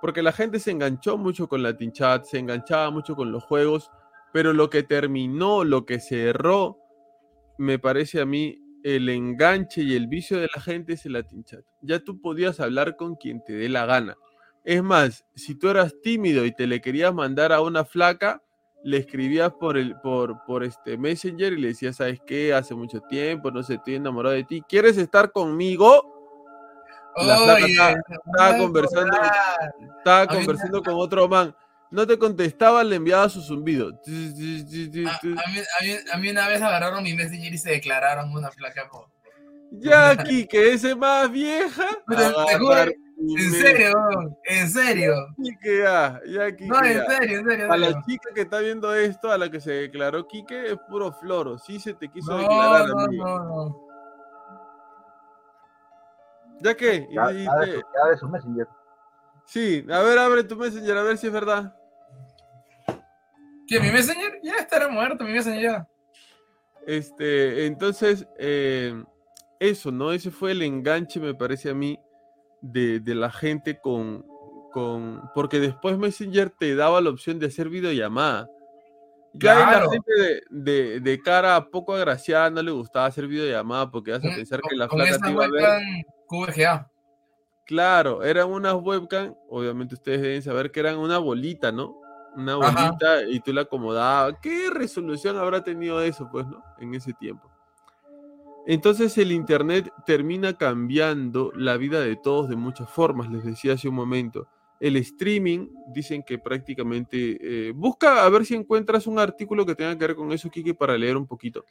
Porque 0.00 0.22
la 0.22 0.32
gente 0.32 0.60
se 0.60 0.70
enganchó 0.70 1.18
mucho 1.18 1.48
con 1.48 1.62
Latin 1.62 1.92
Chat, 1.92 2.24
se 2.24 2.38
enganchaba 2.38 2.90
mucho 2.90 3.16
con 3.16 3.32
los 3.32 3.42
juegos, 3.42 3.90
pero 4.32 4.52
lo 4.52 4.70
que 4.70 4.84
terminó, 4.84 5.64
lo 5.64 5.84
que 5.86 5.98
cerró, 5.98 6.78
me 7.58 7.78
parece 7.78 8.20
a 8.20 8.26
mí, 8.26 8.56
el 8.84 9.08
enganche 9.08 9.82
y 9.82 9.94
el 9.94 10.06
vicio 10.06 10.38
de 10.38 10.48
la 10.54 10.62
gente 10.62 10.94
es 10.94 11.04
el 11.06 11.14
Latin 11.14 11.44
Chat. 11.44 11.64
Ya 11.82 11.98
tú 11.98 12.20
podías 12.20 12.60
hablar 12.60 12.96
con 12.96 13.16
quien 13.16 13.42
te 13.44 13.52
dé 13.52 13.68
la 13.68 13.84
gana. 13.84 14.16
Es 14.64 14.82
más, 14.82 15.24
si 15.34 15.54
tú 15.54 15.68
eras 15.68 15.94
tímido 16.02 16.44
y 16.44 16.52
te 16.54 16.66
le 16.66 16.80
querías 16.80 17.12
mandar 17.14 17.52
a 17.52 17.60
una 17.60 17.84
flaca, 17.84 18.42
le 18.82 18.98
escribías 18.98 19.52
por 19.52 19.76
el 19.76 19.94
por, 20.00 20.42
por 20.44 20.64
este 20.64 20.96
Messenger 20.96 21.52
y 21.52 21.60
le 21.60 21.68
decías, 21.68 21.96
¿sabes 21.96 22.18
qué? 22.26 22.52
Hace 22.54 22.74
mucho 22.74 23.00
tiempo, 23.02 23.50
no 23.50 23.62
sé, 23.62 23.74
estoy 23.74 23.96
enamorado 23.96 24.34
de 24.34 24.44
ti. 24.44 24.62
¿Quieres 24.68 24.96
estar 24.96 25.32
conmigo? 25.32 26.16
La 27.16 27.36
flaca 27.38 27.66
estaba- 27.66 27.90
es 27.90 28.56
conversando, 28.62 29.16
estaba 29.98 30.26
conversando 30.36 30.82
con 30.82 30.94
otro 30.96 31.28
man. 31.28 31.54
No 31.90 32.06
te 32.06 32.16
contestaba, 32.18 32.84
le 32.84 32.96
enviaba 32.96 33.28
su 33.28 33.42
zumbido. 33.42 33.88
A, 33.88 33.90
a 33.90 35.50
mí, 35.50 35.58
a 35.58 35.84
mí- 35.84 35.98
a 36.12 36.16
mí 36.18 36.30
una 36.30 36.48
vez 36.48 36.62
agarraron 36.62 37.02
mi 37.02 37.14
Messenger 37.14 37.52
y 37.52 37.58
se 37.58 37.70
declararon 37.70 38.30
una 38.32 38.50
placa. 38.50 38.88
por- 38.90 39.06
Ya 39.72 40.16
que 40.48 40.72
ese 40.72 40.94
más 40.94 41.30
vieja. 41.30 41.86
Te- 42.86 42.96
En 43.22 43.50
serio, 43.52 44.36
en 44.44 44.68
serio. 44.70 45.14
Quique, 45.36 45.78
ya, 45.82 46.20
ya, 46.26 46.50
Quique, 46.56 46.68
No, 46.68 46.82
en 46.84 46.94
ya. 46.96 47.06
serio, 47.06 47.38
en 47.40 47.44
serio. 47.46 47.72
A 47.72 47.76
la 47.76 48.02
chica 48.02 48.30
que 48.34 48.40
está 48.42 48.60
viendo 48.60 48.94
esto, 48.94 49.30
a 49.30 49.36
la 49.36 49.50
que 49.50 49.60
se 49.60 49.72
declaró 49.72 50.26
Quique, 50.26 50.72
es 50.72 50.78
puro 50.88 51.12
floro. 51.12 51.58
Sí 51.58 51.78
se 51.78 51.92
te 51.94 52.08
quiso 52.10 52.32
No, 52.32 52.38
declarar, 52.38 52.88
no, 52.88 53.04
amigo. 53.04 53.24
no, 53.24 53.44
no. 53.44 53.90
¿Ya 56.62 56.74
qué? 56.74 57.08
Ya, 57.10 57.26
de 57.28 57.34
te- 57.66 57.72
su, 57.74 57.80
ya 57.80 58.10
de 58.10 58.16
su 58.18 58.28
Messenger. 58.28 58.66
Sí, 59.44 59.86
a 59.90 60.00
ver, 60.00 60.18
abre 60.18 60.44
tu 60.44 60.56
Messenger, 60.56 60.96
a 60.96 61.02
ver 61.02 61.18
si 61.18 61.26
es 61.26 61.32
verdad. 61.32 61.74
¿Qué, 63.66 63.80
mi 63.80 63.90
Messenger? 63.90 64.40
Ya 64.42 64.54
estará 64.56 64.88
muerto, 64.88 65.24
mi 65.24 65.32
Messenger 65.32 65.62
ya. 65.62 65.88
Este, 66.86 67.66
entonces, 67.66 68.26
eh, 68.38 68.94
eso, 69.58 69.90
¿no? 69.92 70.12
Ese 70.12 70.30
fue 70.30 70.52
el 70.52 70.62
enganche, 70.62 71.20
me 71.20 71.34
parece 71.34 71.70
a 71.70 71.74
mí, 71.74 71.98
de, 72.60 73.00
de 73.00 73.14
la 73.14 73.30
gente 73.30 73.78
con, 73.80 74.24
con. 74.72 75.22
Porque 75.34 75.60
después 75.60 75.98
Messenger 75.98 76.50
te 76.50 76.74
daba 76.74 77.00
la 77.00 77.10
opción 77.10 77.38
de 77.38 77.46
hacer 77.46 77.68
videollamada. 77.68 78.48
Ya 79.34 79.52
a 79.52 79.58
la 79.60 79.68
Claro. 79.72 79.90
gente 79.90 80.12
de, 80.20 80.42
de, 80.50 81.00
de 81.00 81.20
cara 81.20 81.64
poco 81.70 81.94
agraciada 81.94 82.50
no 82.50 82.62
le 82.62 82.72
gustaba 82.72 83.06
hacer 83.06 83.28
videollamada 83.28 83.88
porque 83.90 84.10
vas 84.10 84.20
a 84.24 84.28
Con- 84.28 84.34
pensar 84.34 84.60
que 84.68 84.74
la 84.76 84.88
flaca 84.88 85.18
te 85.18 85.30
iba 85.30 85.44
a 85.44 85.48
ver. 85.48 85.62
webcam 85.62 85.82
QVGA. 86.28 86.90
Claro, 87.66 88.24
eran 88.24 88.48
unas 88.50 88.74
webcam, 88.74 89.34
obviamente 89.48 89.94
ustedes 89.94 90.22
deben 90.22 90.42
saber 90.42 90.72
que 90.72 90.80
eran 90.80 90.98
una 90.98 91.18
bolita, 91.18 91.70
¿no? 91.70 91.96
Una 92.36 92.54
Ajá. 92.54 92.86
bolita 92.88 93.22
y 93.28 93.38
tú 93.40 93.52
la 93.52 93.62
acomodabas. 93.62 94.34
¿Qué 94.42 94.70
resolución 94.70 95.36
habrá 95.38 95.62
tenido 95.62 96.00
eso, 96.02 96.28
pues, 96.32 96.46
no? 96.46 96.62
En 96.80 96.94
ese 96.94 97.12
tiempo. 97.12 97.49
Entonces 98.66 99.16
el 99.18 99.32
Internet 99.32 99.90
termina 100.06 100.52
cambiando 100.54 101.50
la 101.54 101.76
vida 101.76 102.00
de 102.00 102.16
todos 102.16 102.48
de 102.48 102.56
muchas 102.56 102.90
formas, 102.90 103.30
les 103.30 103.44
decía 103.44 103.74
hace 103.74 103.88
un 103.88 103.94
momento. 103.94 104.46
El 104.78 104.96
streaming, 104.96 105.68
dicen 105.88 106.22
que 106.22 106.38
prácticamente... 106.38 107.38
eh, 107.40 107.72
busca 107.72 108.24
a 108.24 108.28
ver 108.28 108.46
si 108.46 108.54
encuentras 108.54 109.06
un 109.06 109.18
artículo 109.18 109.66
que 109.66 109.74
tenga 109.74 109.96
que 109.96 110.06
ver 110.06 110.16
con 110.16 110.32
eso, 110.32 110.50
Kike, 110.50 110.74
para 110.74 110.96
leer 110.96 111.16
un 111.16 111.26
poquito. 111.26 111.64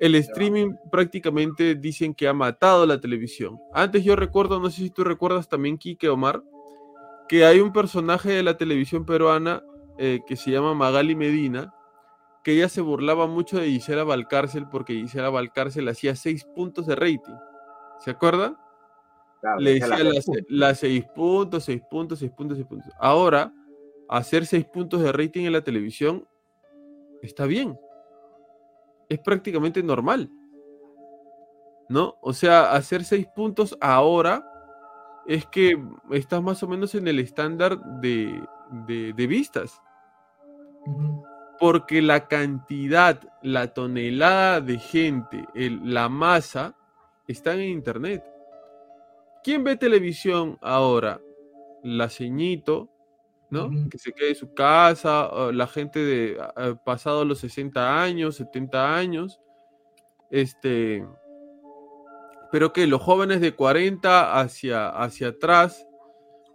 El 0.00 0.14
streaming 0.14 0.74
prácticamente 0.90 1.74
dicen 1.74 2.14
que 2.14 2.26
ha 2.26 2.32
matado 2.32 2.86
la 2.86 3.00
televisión. 3.00 3.58
Antes 3.72 4.02
yo 4.02 4.16
recuerdo, 4.16 4.58
no 4.58 4.70
sé 4.70 4.82
si 4.82 4.90
tú 4.90 5.04
recuerdas 5.04 5.48
también, 5.48 5.76
Kike 5.76 6.08
Omar, 6.08 6.42
que 7.28 7.44
hay 7.44 7.60
un 7.60 7.72
personaje 7.72 8.30
de 8.30 8.42
la 8.42 8.56
televisión 8.56 9.04
peruana 9.04 9.62
eh, 9.98 10.20
que 10.26 10.36
se 10.36 10.50
llama 10.50 10.74
Magali 10.74 11.14
Medina, 11.14 11.74
que 12.42 12.52
ella 12.52 12.68
se 12.68 12.80
burlaba 12.80 13.26
mucho 13.26 13.58
de 13.58 13.66
Gisela 13.68 14.04
Valcárcel 14.04 14.66
porque 14.68 14.94
Gisela 14.94 15.30
Valcárcel 15.30 15.88
hacía 15.88 16.14
seis 16.16 16.44
puntos 16.44 16.86
de 16.86 16.94
rating. 16.96 17.34
¿Se 17.98 18.10
acuerdan? 18.10 18.56
Claro, 19.40 19.60
Le 19.60 19.70
decía 19.74 19.88
la- 19.88 19.98
las, 20.04 20.26
las 20.48 20.78
seis 20.78 21.04
puntos, 21.14 21.64
seis 21.64 21.82
puntos, 21.90 22.18
seis 22.18 22.30
puntos, 22.30 22.56
seis 22.58 22.66
puntos. 22.66 22.92
Ahora, 22.98 23.52
hacer 24.08 24.46
seis 24.46 24.64
puntos 24.64 25.02
de 25.02 25.12
rating 25.12 25.44
en 25.46 25.52
la 25.52 25.62
televisión 25.62 26.26
está 27.22 27.44
bien. 27.46 27.78
Es 29.08 29.18
prácticamente 29.18 29.82
normal. 29.82 30.30
¿No? 31.88 32.14
O 32.22 32.32
sea, 32.32 32.72
hacer 32.72 33.02
seis 33.04 33.26
puntos 33.34 33.76
ahora 33.80 34.46
es 35.26 35.44
que 35.46 35.74
estás 36.12 36.42
más 36.42 36.62
o 36.62 36.68
menos 36.68 36.94
en 36.94 37.06
el 37.08 37.18
estándar 37.18 37.78
de, 38.00 38.42
de- 38.86 39.12
de 39.12 39.26
vistas. 39.26 39.80
Porque 41.60 42.00
la 42.02 42.26
cantidad, 42.26 43.20
la 43.42 43.74
tonelada 43.74 44.60
de 44.62 44.78
gente, 44.78 45.46
el- 45.54 45.92
la 45.94 46.08
masa, 46.08 46.74
están 47.28 47.60
en 47.60 47.68
internet. 47.68 48.24
¿Quién 49.44 49.62
ve 49.64 49.76
televisión 49.76 50.58
ahora? 50.62 51.20
La 51.82 52.08
ceñito, 52.08 52.90
¿no? 53.50 53.68
Que 53.90 53.98
se 53.98 54.12
quede 54.12 54.30
en 54.30 54.34
su 54.36 54.54
casa, 54.54 55.30
la 55.52 55.66
gente 55.66 55.98
de 55.98 56.38
pasado 56.84 57.24
los 57.24 57.38
60 57.40 58.02
años, 58.02 58.36
70 58.36 58.96
años. 58.96 59.40
Este. 60.30 61.06
Pero 62.52 62.72
que 62.72 62.86
los 62.86 63.00
jóvenes 63.02 63.40
de 63.40 63.54
40 63.54 64.40
hacia, 64.40 64.88
hacia 64.88 65.28
atrás, 65.28 65.86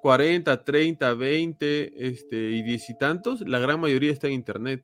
40, 0.01 0.63
30, 0.63 1.13
20 1.13 2.07
este, 2.07 2.35
y 2.51 2.61
10 2.63 2.89
y 2.89 2.97
tantos, 2.97 3.41
la 3.41 3.59
gran 3.59 3.79
mayoría 3.79 4.11
está 4.11 4.27
en 4.27 4.33
internet. 4.33 4.83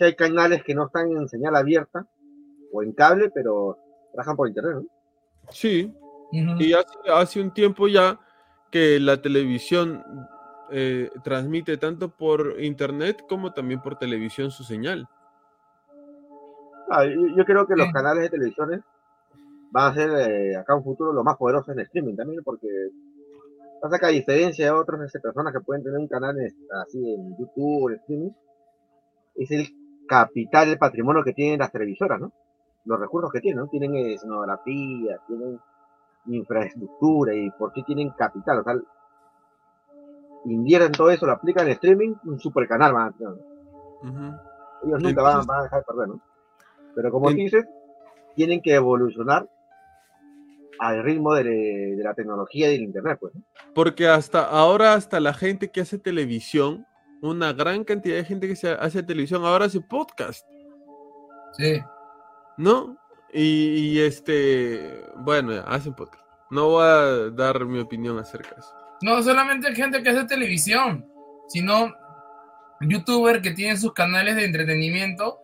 Si 0.00 0.04
hay 0.06 0.14
canales 0.16 0.64
que 0.64 0.74
no 0.74 0.86
están 0.86 1.12
en 1.12 1.28
señal 1.28 1.54
abierta 1.54 2.06
o 2.72 2.82
en 2.82 2.92
cable, 2.92 3.30
pero 3.34 3.76
trabajan 4.14 4.34
por 4.34 4.48
internet, 4.48 4.76
¿no? 4.76 4.86
Sí, 5.50 5.92
y 6.32 6.72
hace, 6.72 6.86
hace 7.12 7.38
un 7.38 7.52
tiempo 7.52 7.86
ya 7.86 8.18
que 8.70 8.98
la 8.98 9.20
televisión 9.20 10.02
eh, 10.70 11.10
transmite 11.22 11.76
tanto 11.76 12.08
por 12.08 12.58
internet 12.62 13.26
como 13.28 13.52
también 13.52 13.82
por 13.82 13.98
televisión 13.98 14.50
su 14.50 14.64
señal. 14.64 15.06
Ah, 16.88 17.04
yo, 17.04 17.20
yo 17.36 17.44
creo 17.44 17.66
que 17.66 17.76
los 17.76 17.88
Sí. 17.88 17.92
canales 17.92 18.22
de 18.22 18.30
televisiones 18.30 18.80
van 19.70 19.90
a 19.90 19.94
ser 19.94 20.10
eh, 20.30 20.56
acá 20.56 20.76
un 20.76 20.82
futuro 20.82 21.12
lo 21.12 21.22
más 21.22 21.36
poderoso 21.36 21.72
en 21.72 21.80
streaming 21.80 22.16
también, 22.16 22.42
porque 22.42 22.68
pasa 23.82 23.98
que 23.98 24.06
a 24.06 24.08
diferencia 24.08 24.64
de 24.64 24.70
otras 24.70 25.02
este, 25.02 25.20
personas 25.20 25.52
que 25.52 25.60
pueden 25.60 25.82
tener 25.84 25.98
un 25.98 26.08
canal 26.08 26.40
en- 26.40 26.56
así 26.86 27.12
en 27.12 27.36
YouTube 27.36 27.82
o 27.84 27.90
en 27.90 27.96
streaming, 27.96 28.30
es 29.34 29.50
el 29.50 29.68
capital, 30.10 30.68
el 30.68 30.78
patrimonio 30.78 31.22
que 31.22 31.32
tienen 31.32 31.60
las 31.60 31.70
televisoras, 31.70 32.20
¿no? 32.20 32.32
Los 32.84 32.98
recursos 32.98 33.30
que 33.30 33.40
tienen, 33.40 33.60
¿no? 33.60 33.68
Tienen 33.68 33.94
eh, 33.94 34.14
escenografía, 34.14 35.20
tienen 35.28 35.60
infraestructura 36.26 37.32
y 37.32 37.48
por 37.52 37.72
sí 37.72 37.84
tienen 37.84 38.10
capital, 38.10 38.58
o 38.58 38.64
sea, 38.64 38.74
invierten 40.46 40.92
todo 40.92 41.10
eso, 41.10 41.26
lo 41.26 41.32
aplican 41.32 41.66
en 41.66 41.72
streaming, 41.74 42.14
un 42.24 42.40
super 42.40 42.66
canal 42.66 42.92
van 42.92 43.08
a 43.08 43.12
tener, 43.12 43.34
ellos 44.84 45.00
nunca 45.00 45.22
van, 45.22 45.46
van 45.46 45.60
a 45.60 45.62
dejar 45.62 45.78
de 45.78 45.86
perder, 45.86 46.08
¿no? 46.08 46.20
Pero 46.96 47.12
como 47.12 47.30
dices, 47.30 47.64
tienen 48.34 48.60
que 48.60 48.74
evolucionar 48.74 49.48
al 50.80 51.04
ritmo 51.04 51.34
de, 51.34 51.44
de 51.44 52.02
la 52.02 52.14
tecnología 52.14 52.68
y 52.68 52.72
del 52.72 52.82
internet, 52.82 53.16
pues. 53.20 53.32
¿no? 53.34 53.42
Porque 53.74 54.08
hasta 54.08 54.42
ahora, 54.42 54.94
hasta 54.94 55.20
la 55.20 55.34
gente 55.34 55.70
que 55.70 55.82
hace 55.82 55.98
televisión, 55.98 56.86
una 57.22 57.52
gran 57.52 57.84
cantidad 57.84 58.16
de 58.16 58.24
gente 58.24 58.48
que 58.48 58.56
se 58.56 58.70
hace 58.70 59.02
televisión, 59.02 59.44
ahora 59.44 59.66
hace 59.66 59.80
podcast, 59.80 60.46
Sí. 61.56 61.80
¿no? 62.56 62.96
Y, 63.32 63.42
y, 63.96 64.00
este, 64.00 65.04
bueno, 65.18 65.52
ya, 65.52 65.62
hacen 65.62 65.94
podcast. 65.94 66.24
No 66.50 66.66
voy 66.70 66.84
a 66.84 67.30
dar 67.30 67.64
mi 67.64 67.78
opinión 67.78 68.18
acerca 68.18 68.50
de 68.50 68.60
eso. 68.60 68.70
No 69.02 69.22
solamente 69.22 69.74
gente 69.74 70.02
que 70.02 70.10
hace 70.10 70.24
televisión, 70.24 71.06
sino 71.48 71.92
youtuber 72.80 73.40
que 73.40 73.50
tienen 73.52 73.78
sus 73.78 73.92
canales 73.92 74.36
de 74.36 74.44
entretenimiento. 74.44 75.38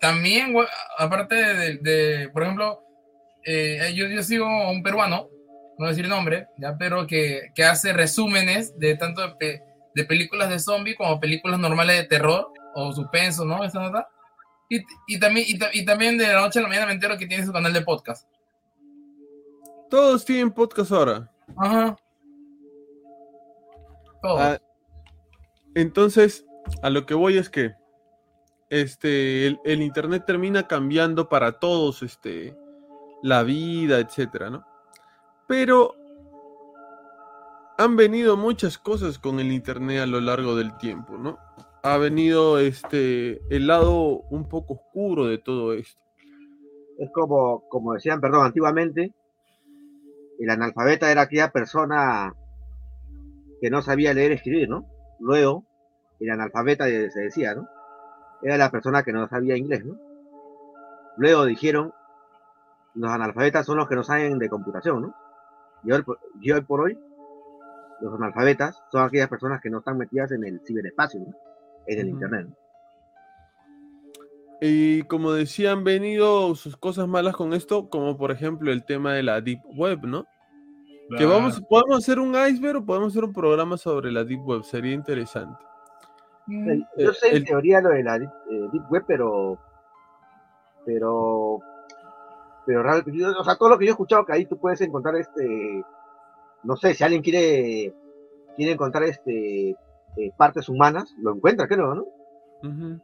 También, 0.00 0.54
aparte 0.98 1.34
de, 1.34 1.78
de- 1.78 2.28
por 2.30 2.42
ejemplo, 2.42 2.82
eh, 3.44 3.92
yo, 3.94 4.06
yo 4.08 4.22
sigo 4.22 4.46
a 4.46 4.70
un 4.70 4.82
peruano, 4.82 5.16
no 5.26 5.76
voy 5.78 5.86
a 5.86 5.90
decir 5.90 6.08
nombre, 6.08 6.46
ya, 6.58 6.76
pero 6.78 7.06
que, 7.06 7.50
que 7.54 7.64
hace 7.64 7.92
resúmenes 7.92 8.78
de 8.78 8.96
tanto 8.96 9.22
de, 9.38 9.62
de 9.94 10.04
películas 10.04 10.48
de 10.50 10.58
zombie 10.58 10.94
como 10.96 11.18
películas 11.20 11.58
normales 11.58 11.96
de 11.96 12.04
terror 12.08 12.52
o 12.74 12.92
suspenso, 12.92 13.44
¿no? 13.44 13.64
Esa 13.64 13.80
nota. 13.80 14.08
Y, 14.68 14.80
y 15.08 15.18
también, 15.18 15.46
y, 15.48 15.58
ta- 15.58 15.70
y 15.72 15.84
también 15.84 16.16
de 16.16 16.28
la 16.28 16.40
noche 16.40 16.60
a 16.60 16.62
la 16.62 16.68
mañana 16.68 16.86
me 16.86 16.92
entero 16.92 17.18
que 17.18 17.26
tiene 17.26 17.44
su 17.44 17.52
canal 17.52 17.72
de 17.72 17.82
podcast. 17.82 18.28
Todos 19.90 20.24
tienen 20.24 20.52
podcast 20.52 20.92
ahora. 20.92 21.30
Ajá. 21.56 21.96
Todo. 24.22 24.38
Ah, 24.38 24.58
entonces, 25.74 26.44
a 26.82 26.90
lo 26.90 27.06
que 27.06 27.14
voy 27.14 27.38
es 27.38 27.48
que 27.50 27.74
este, 28.68 29.46
el, 29.48 29.58
el 29.64 29.82
internet 29.82 30.24
termina 30.26 30.68
cambiando 30.68 31.28
para 31.28 31.58
todos, 31.58 32.02
este, 32.04 32.54
la 33.22 33.42
vida, 33.42 33.98
etcétera, 33.98 34.50
¿no? 34.50 34.64
Pero 35.48 35.96
han 37.80 37.96
venido 37.96 38.36
muchas 38.36 38.76
cosas 38.76 39.18
con 39.18 39.40
el 39.40 39.50
internet 39.50 40.02
a 40.02 40.06
lo 40.06 40.20
largo 40.20 40.54
del 40.54 40.76
tiempo, 40.76 41.16
¿no? 41.16 41.38
Ha 41.82 41.96
venido 41.96 42.58
este 42.58 43.40
el 43.48 43.68
lado 43.68 44.20
un 44.28 44.50
poco 44.50 44.74
oscuro 44.74 45.24
de 45.24 45.38
todo 45.38 45.72
esto. 45.72 45.98
Es 46.98 47.10
como, 47.10 47.66
como 47.70 47.94
decían, 47.94 48.20
perdón, 48.20 48.44
antiguamente, 48.44 49.14
el 50.38 50.50
analfabeta 50.50 51.10
era 51.10 51.22
aquella 51.22 51.50
persona 51.52 52.34
que 53.62 53.70
no 53.70 53.80
sabía 53.80 54.12
leer 54.12 54.32
y 54.32 54.34
escribir, 54.34 54.68
¿no? 54.68 54.84
Luego, 55.18 55.64
el 56.20 56.30
analfabeta 56.30 56.84
se 56.84 57.20
decía, 57.20 57.54
¿no? 57.54 57.66
Era 58.42 58.58
la 58.58 58.70
persona 58.70 59.02
que 59.02 59.12
no 59.14 59.26
sabía 59.26 59.56
inglés, 59.56 59.86
¿no? 59.86 59.98
Luego 61.16 61.46
dijeron, 61.46 61.94
los 62.94 63.10
analfabetas 63.10 63.64
son 63.64 63.78
los 63.78 63.88
que 63.88 63.94
no 63.94 64.04
saben 64.04 64.38
de 64.38 64.50
computación, 64.50 65.00
¿no? 65.00 65.14
Y 65.82 65.92
hoy, 65.92 66.04
y 66.42 66.50
hoy 66.52 66.60
por 66.60 66.82
hoy, 66.82 66.98
los 68.00 68.14
analfabetas 68.14 68.82
son 68.90 69.04
aquellas 69.04 69.28
personas 69.28 69.60
que 69.60 69.70
no 69.70 69.78
están 69.78 69.98
metidas 69.98 70.32
en 70.32 70.44
el 70.44 70.60
ciberespacio, 70.66 71.20
¿no? 71.20 71.34
En 71.86 71.98
el 71.98 72.06
Ujú. 72.06 72.14
internet. 72.14 72.46
¿no? 72.48 72.56
Y 74.62 75.02
como 75.04 75.32
decía, 75.32 75.72
han 75.72 75.84
venido 75.84 76.54
sus 76.54 76.76
cosas 76.76 77.08
malas 77.08 77.34
con 77.34 77.54
esto, 77.54 77.88
como 77.88 78.18
por 78.18 78.30
ejemplo 78.30 78.70
el 78.70 78.84
tema 78.84 79.14
de 79.14 79.22
la 79.22 79.40
Deep 79.40 79.62
Web, 79.76 80.04
¿no? 80.04 80.26
Que 81.16 81.26
vamos, 81.26 81.60
podemos 81.68 81.98
hacer 81.98 82.20
un 82.20 82.36
iceberg 82.36 82.78
o 82.78 82.86
podemos 82.86 83.12
hacer 83.12 83.24
un 83.24 83.32
programa 83.32 83.76
sobre 83.76 84.12
la 84.12 84.22
Deep 84.22 84.46
Web, 84.46 84.62
sería 84.62 84.92
interesante. 84.92 85.56
Mm, 86.46 86.82
Yo 86.98 87.12
sé 87.12 87.36
en 87.36 87.44
teoría 87.44 87.80
lo 87.80 87.90
de 87.90 88.02
la 88.02 88.18
deep, 88.18 88.30
eh, 88.50 88.68
deep 88.72 88.90
web, 88.90 89.04
pero. 89.06 89.58
Pero. 90.84 91.58
Pero 92.66 92.82
o 93.38 93.44
sea, 93.44 93.56
todo 93.56 93.70
lo 93.70 93.78
que 93.78 93.86
yo 93.86 93.90
he 93.90 93.92
escuchado 93.92 94.24
que 94.24 94.32
ahí 94.32 94.46
tú 94.46 94.58
puedes 94.58 94.80
encontrar 94.80 95.16
este. 95.16 95.84
No 96.64 96.76
sé, 96.76 96.94
si 96.94 97.04
alguien 97.04 97.22
quiere. 97.22 97.94
Quiere 98.56 98.72
encontrar 98.72 99.04
este. 99.04 99.70
eh, 99.70 99.76
partes 100.36 100.68
humanas, 100.68 101.14
lo 101.20 101.34
encuentra, 101.34 101.66
creo, 101.68 101.94
¿no? 101.94 102.02
Ujú. 102.62 103.00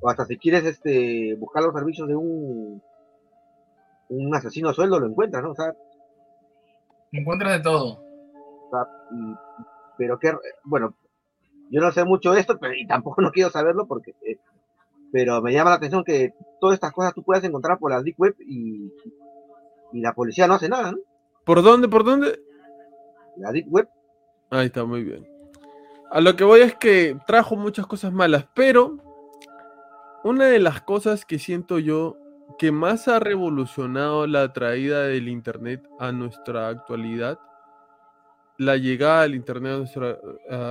O 0.00 0.10
hasta 0.10 0.26
si 0.26 0.36
quieres 0.36 0.64
este 0.64 1.34
buscar 1.36 1.62
los 1.64 1.74
servicios 1.74 2.06
de 2.08 2.16
un. 2.16 2.82
Un 4.10 4.34
asesino 4.34 4.68
a 4.68 4.74
sueldo, 4.74 5.00
lo 5.00 5.06
encuentras, 5.06 5.42
¿no? 5.42 5.52
O 5.52 5.54
sea, 5.54 5.72
Encuentras 7.12 7.52
de 7.58 7.62
todo. 7.62 8.00
o 8.02 8.68
sea, 8.70 8.86
pero 9.96 10.18
que. 10.18 10.32
Bueno, 10.64 10.94
yo 11.70 11.80
no 11.80 11.90
sé 11.92 12.04
mucho 12.04 12.32
de 12.32 12.40
esto, 12.40 12.58
pero 12.58 12.74
y 12.74 12.86
tampoco 12.86 13.22
no 13.22 13.30
quiero 13.30 13.50
saberlo 13.50 13.86
porque. 13.86 14.14
eh, 14.26 14.38
pero 15.12 15.40
me 15.40 15.52
llama 15.52 15.70
la 15.70 15.76
atención 15.76 16.02
que 16.04 16.34
todas 16.60 16.74
estas 16.74 16.92
cosas 16.92 17.14
tú 17.14 17.22
puedes 17.22 17.44
encontrar 17.44 17.78
por 17.78 17.92
la 17.92 18.02
Deep 18.02 18.16
Web 18.18 18.34
y, 18.40 18.92
y 19.92 20.00
la 20.00 20.12
policía 20.12 20.48
no 20.48 20.54
hace 20.54 20.68
nada, 20.68 20.90
¿no? 20.90 20.98
¿Por 21.44 21.62
dónde? 21.62 21.86
¿Por 21.88 22.02
dónde? 22.04 22.40
Ahí 24.50 24.66
está, 24.66 24.84
muy 24.84 25.02
bien. 25.02 25.26
A 26.10 26.20
lo 26.20 26.36
que 26.36 26.44
voy 26.44 26.60
es 26.60 26.74
que 26.76 27.16
trajo 27.26 27.56
muchas 27.56 27.86
cosas 27.86 28.12
malas, 28.12 28.46
pero 28.54 28.98
una 30.22 30.46
de 30.46 30.60
las 30.60 30.80
cosas 30.82 31.24
que 31.24 31.38
siento 31.38 31.78
yo 31.78 32.16
que 32.58 32.70
más 32.70 33.08
ha 33.08 33.18
revolucionado 33.18 34.26
la 34.26 34.52
traída 34.52 35.02
del 35.02 35.28
Internet 35.28 35.82
a 35.98 36.12
nuestra 36.12 36.68
actualidad, 36.68 37.38
la 38.58 38.76
llegada 38.76 39.22
del 39.22 39.34
Internet 39.34 39.72
a 39.72 39.78
nuestra 39.78 40.18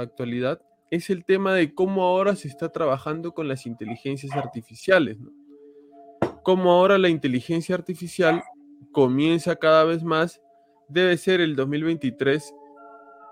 actualidad, 0.02 0.62
es 0.90 1.10
el 1.10 1.26
tema 1.26 1.54
de 1.54 1.74
cómo 1.74 2.04
ahora 2.04 2.36
se 2.36 2.48
está 2.48 2.70
trabajando 2.70 3.34
con 3.34 3.48
las 3.48 3.66
inteligencias 3.66 4.36
artificiales. 4.36 5.20
¿no? 5.20 5.32
Cómo 6.44 6.72
ahora 6.72 6.98
la 6.98 7.10
inteligencia 7.10 7.76
artificial 7.76 8.44
comienza 8.92 9.56
cada 9.56 9.84
vez 9.86 10.04
más, 10.04 10.40
debe 10.94 11.18
ser 11.18 11.42
el 11.42 11.56
2023 11.56 12.54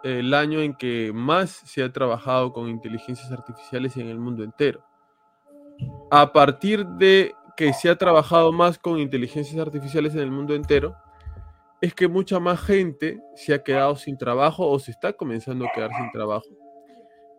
el 0.04 0.34
año 0.34 0.62
en 0.62 0.74
que 0.74 1.12
más 1.14 1.52
se 1.52 1.84
ha 1.84 1.94
trabajado 1.94 2.52
con 2.54 2.68
inteligencias 2.68 3.32
artificiales 3.32 3.96
en 3.98 4.08
el 4.08 4.20
mundo 4.20 4.44
entero. 4.44 4.84
A 6.10 6.34
partir 6.34 6.86
de 6.86 7.34
que 7.56 7.74
se 7.74 7.90
ha 7.90 7.96
trabajado 7.96 8.52
más 8.52 8.80
con 8.80 9.00
inteligencias 9.00 9.60
artificiales 9.60 10.14
en 10.16 10.22
el 10.22 10.32
mundo 10.32 10.56
entero, 10.56 10.96
es 11.82 11.94
que 11.94 12.08
mucha 12.08 12.40
más 12.40 12.62
gente 12.62 13.20
se 13.36 13.54
ha 13.54 13.64
quedado 13.64 13.96
sin 13.96 14.18
trabajo 14.18 14.68
o 14.68 14.80
se 14.80 14.92
está 14.92 15.14
comenzando 15.14 15.66
a 15.66 15.72
quedar 15.74 15.92
sin 15.96 16.12
trabajo. 16.12 16.48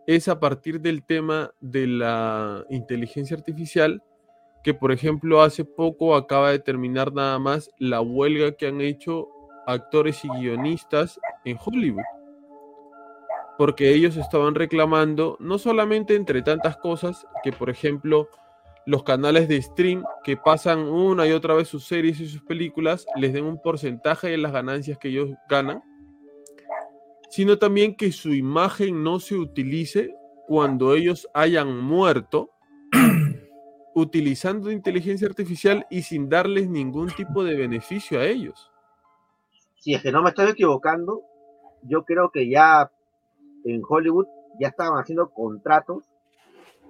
Es 0.05 0.27
a 0.27 0.39
partir 0.39 0.81
del 0.81 1.03
tema 1.03 1.51
de 1.61 1.87
la 1.87 2.65
inteligencia 2.69 3.37
artificial 3.37 4.03
que, 4.63 4.73
por 4.73 4.91
ejemplo, 4.91 5.41
hace 5.41 5.63
poco 5.63 6.15
acaba 6.15 6.51
de 6.51 6.59
terminar 6.59 7.13
nada 7.13 7.39
más 7.39 7.69
la 7.77 8.01
huelga 8.01 8.53
que 8.53 8.67
han 8.67 8.81
hecho 8.81 9.29
actores 9.65 10.23
y 10.25 10.29
guionistas 10.29 11.19
en 11.45 11.57
Hollywood 11.63 12.03
porque 13.57 13.93
ellos 13.93 14.17
estaban 14.17 14.55
reclamando, 14.55 15.37
no 15.39 15.57
solamente 15.57 16.15
entre 16.15 16.41
tantas 16.41 16.77
cosas, 16.77 17.25
que 17.43 17.51
por 17.51 17.69
ejemplo 17.69 18.27
los 18.85 19.03
canales 19.03 19.47
de 19.47 19.61
stream 19.61 20.03
que 20.23 20.35
pasan 20.35 20.79
una 20.79 21.25
y 21.27 21.31
otra 21.31 21.53
vez 21.53 21.69
sus 21.69 21.85
series 21.85 22.19
y 22.19 22.27
sus 22.27 22.41
películas 22.41 23.05
les 23.15 23.31
den 23.31 23.45
un 23.45 23.61
porcentaje 23.61 24.27
de 24.27 24.37
las 24.37 24.51
ganancias 24.51 24.97
que 24.97 25.09
ellos 25.09 25.29
ganan, 25.47 25.81
sino 27.29 27.57
también 27.57 27.95
que 27.95 28.11
su 28.11 28.33
imagen 28.33 29.03
no 29.03 29.19
se 29.19 29.35
utilice 29.35 30.13
cuando 30.47 30.93
ellos 30.93 31.27
hayan 31.33 31.79
muerto 31.79 32.51
utilizando 33.95 34.71
inteligencia 34.71 35.27
artificial 35.27 35.85
y 35.89 36.01
sin 36.01 36.27
darles 36.27 36.67
ningún 36.67 37.09
tipo 37.11 37.43
de 37.43 37.55
beneficio 37.55 38.19
a 38.19 38.25
ellos. 38.25 38.72
Si 39.83 39.93
es 39.93 40.01
que 40.01 40.13
no 40.13 40.23
me 40.23 40.29
estoy 40.29 40.49
equivocando, 40.49 41.23
yo 41.81 42.05
creo 42.05 42.29
que 42.31 42.49
ya 42.49 42.89
en 43.65 43.81
Hollywood 43.87 44.27
ya 44.57 44.69
estaban 44.69 44.97
haciendo 44.97 45.29
contratos 45.29 46.05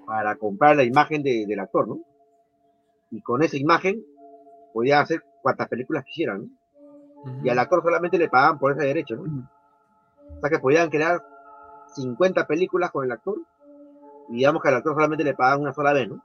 para 0.05 0.35
comprar 0.35 0.75
la 0.75 0.83
imagen 0.83 1.23
de- 1.23 1.45
del 1.47 1.59
actor, 1.59 1.87
¿no? 1.87 2.01
Y 3.09 3.21
con 3.21 3.41
esa 3.41 3.57
imagen 3.57 4.03
podían 4.73 5.01
hacer 5.01 5.23
cuantas 5.41 5.67
películas 5.69 6.03
quisieran, 6.05 6.41
¿no? 6.43 6.49
Y 7.43 7.49
al 7.49 7.57
actor 7.57 7.81
solamente 7.81 8.19
le 8.19 8.29
pagaban 8.29 8.59
por 8.59 8.73
ese 8.73 8.85
derecho, 8.85 9.15
¿no? 9.15 9.49
O 10.37 10.39
sea 10.39 10.49
que 10.51 10.59
podían 10.59 10.91
crear 10.91 11.19
50 11.95 12.45
películas 12.45 12.91
con 12.91 13.05
el 13.05 13.11
actor 13.11 13.37
y 14.29 14.35
digamos 14.35 14.61
que 14.61 14.67
al 14.69 14.75
actor 14.75 14.93
solamente 14.93 15.23
le 15.23 15.33
pagaban 15.33 15.61
una 15.61 15.73
sola 15.73 15.93
vez, 15.93 16.09
¿no? 16.09 16.23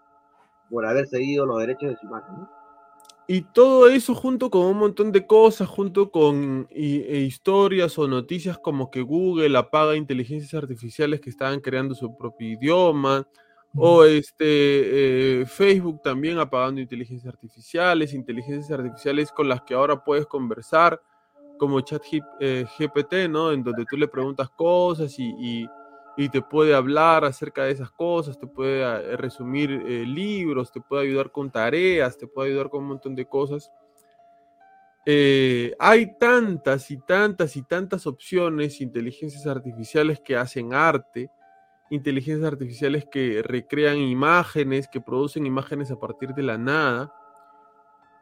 Por 0.68 0.84
haber 0.84 1.06
cedido 1.08 1.46
los 1.46 1.60
derechos 1.60 1.88
de 1.90 1.96
su 1.96 2.04
imagen, 2.06 2.34
¿no? 2.36 2.57
Y 3.30 3.42
todo 3.42 3.88
eso 3.88 4.14
junto 4.14 4.50
con 4.50 4.62
un 4.62 4.78
montón 4.78 5.12
de 5.12 5.26
cosas, 5.26 5.68
junto 5.68 6.10
con 6.10 6.66
e 6.70 7.20
historias 7.28 7.98
o 7.98 8.08
noticias 8.08 8.56
como 8.58 8.90
que 8.90 9.02
Google 9.02 9.58
apaga 9.58 9.96
inteligencias 9.96 10.54
artificiales 10.54 11.20
que 11.20 11.28
estaban 11.28 11.60
creando 11.60 11.94
su 11.94 12.16
propio 12.16 12.48
idioma, 12.48 13.28
o 13.76 14.02
este 14.04 15.42
eh, 15.42 15.46
Facebook 15.46 16.00
también 16.02 16.38
apagando 16.38 16.80
inteligencias 16.80 17.32
artificiales, 17.34 18.14
inteligencias 18.14 18.70
artificiales 18.78 19.30
con 19.30 19.46
las 19.46 19.60
que 19.60 19.74
ahora 19.74 20.02
puedes 20.02 20.24
conversar, 20.26 20.98
como 21.58 21.82
Chat 21.82 22.02
eh, 22.40 22.64
GPT, 22.78 23.28
¿no? 23.28 23.52
En 23.52 23.62
donde 23.62 23.84
tú 23.84 23.98
le 23.98 24.08
preguntas 24.08 24.48
cosas 24.50 25.18
y, 25.18 25.24
y- 25.38 25.68
y 26.20 26.28
te 26.30 26.42
puede 26.42 26.74
hablar 26.74 27.24
acerca 27.24 27.62
de 27.62 27.70
esas 27.70 27.92
cosas, 27.92 28.36
te 28.36 28.48
puede 28.48 28.82
eh, 28.82 29.16
resumir 29.16 29.70
eh, 29.70 30.04
libros, 30.04 30.72
te 30.72 30.80
puede 30.80 31.04
ayudar 31.06 31.30
con 31.30 31.48
tareas, 31.48 32.18
te 32.18 32.26
puede 32.26 32.50
ayudar 32.50 32.68
con 32.70 32.82
un 32.82 32.88
montón 32.88 33.14
de 33.14 33.24
cosas. 33.24 33.70
Eh, 35.06 35.76
hay 35.78 36.18
tantas 36.18 36.90
y 36.90 36.98
tantas 36.98 37.56
y 37.56 37.62
tantas 37.62 38.04
opciones, 38.08 38.80
inteligencias 38.80 39.46
artificiales 39.46 40.18
que 40.18 40.36
hacen 40.36 40.74
arte, 40.74 41.30
inteligencias 41.88 42.52
artificiales 42.52 43.06
que 43.08 43.40
recrean 43.44 43.98
imágenes, 43.98 44.88
que 44.88 45.00
producen 45.00 45.46
imágenes 45.46 45.92
a 45.92 46.00
partir 46.00 46.34
de 46.34 46.42
la 46.42 46.58
nada. 46.58 47.14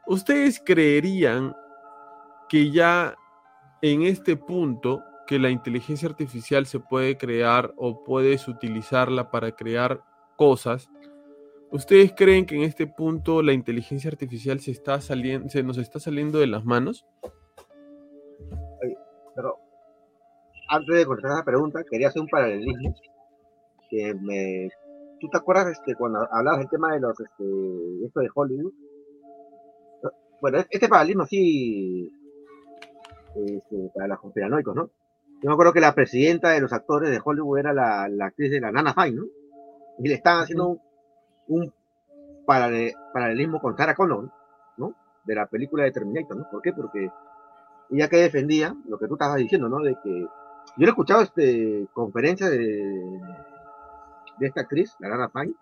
¿Ustedes 0.07 0.61
creerían 0.63 1.57
que 2.47 2.71
ya 2.71 3.17
en 3.81 4.03
este 4.03 4.37
punto 4.37 5.03
que 5.27 5.39
la 5.39 5.51
inteligencia 5.51 6.09
artificial 6.09 6.67
se 6.67 6.81
puede 6.81 7.19
crear 7.19 7.75
o 7.77 8.05
puedes 8.05 8.49
utilizarla 8.49 9.31
para 9.31 9.53
crear 9.53 10.03
cosas? 10.37 10.89
¿Ustedes 11.71 12.13
creen 12.17 12.47
que 12.47 12.55
en 12.55 12.63
este 12.63 12.87
punto 12.87 13.43
la 13.43 13.53
inteligencia 13.53 14.11
artificial 14.11 14.61
se 14.61 14.71
está 14.71 15.01
saliendo, 15.01 15.49
se 15.49 15.63
nos 15.63 15.79
está 15.79 15.99
saliendo 15.99 16.39
de 16.39 16.47
las 16.47 16.65
manos? 16.65 17.05
Pero 19.35 19.59
antes 20.69 20.97
de 20.97 21.07
contestar 21.07 21.33
esa 21.33 21.45
pregunta, 21.45 21.85
quería 21.91 22.09
hacer 22.09 22.23
un 22.23 22.29
paralelismo. 22.29 22.95
Que 23.91 24.15
me... 24.15 24.69
¿Tú 25.21 25.29
te 25.29 25.39
acuerdas 25.39 25.69
este, 25.69 25.95
cuando 25.95 26.27
hablabas 26.31 26.61
del 26.61 26.71
tema 26.71 26.93
de 26.95 27.01
los 27.01 27.19
este, 27.19 28.07
esto 28.07 28.21
de 28.21 28.29
Hollywood? 28.35 28.73
Bueno, 30.41 30.59
este 30.71 30.89
paralelismo 30.89 31.27
sí 31.27 32.13
este, 33.35 33.91
para 33.95 34.09
los 34.09 34.21
conspiranoicos, 34.21 34.75
¿no? 34.75 34.91
Yo 35.47 35.51
me 35.51 35.53
acuerdo 35.55 35.73
que 35.75 35.81
la 35.81 35.95
presidenta 35.95 36.51
de 36.51 36.61
los 36.61 36.73
actores 36.73 37.09
de 37.09 37.21
Hollywood 37.25 37.59
era 37.61 37.73
la, 37.73 38.09
la 38.09 38.27
actriz 38.27 38.51
de 38.51 38.61
la 38.61 38.73
Nana 38.73 38.93
Fine, 38.93 39.13
¿no? 39.13 39.23
Y 40.01 40.09
le 40.09 40.15
estaban 40.15 40.43
haciendo 40.43 40.71
un, 40.71 40.81
un, 41.47 41.73
parale- 42.45 42.97
paralelismo 43.13 43.61
con 43.61 43.77
Sarah 43.77 43.95
Connor, 43.95 44.29
¿no? 44.77 44.97
De 45.25 45.37
la 45.37 45.47
película 45.47 45.85
de 45.85 45.93
Terminator, 45.93 46.37
¿no? 46.37 46.51
¿Por 46.51 46.63
qué? 46.63 46.73
Porque 46.73 47.09
ella 47.93 48.09
que 48.09 48.17
defendía 48.17 48.75
lo 48.89 48.99
que 48.99 49.07
tú 49.07 49.15
estabas 49.15 49.37
diciendo, 49.37 49.69
¿no? 49.69 49.79
De 49.85 49.97
que 50.03 50.27
yo 50.79 50.85
he 50.85 50.89
escuchado 50.89 51.23
este 51.23 51.87
conferencia 51.93 52.51
de, 52.51 52.59
de 54.41 54.47
esta 54.49 54.63
actriz, 54.63 54.97
la 54.99 55.11
Lara 55.11 55.29
Pine, 55.33 55.55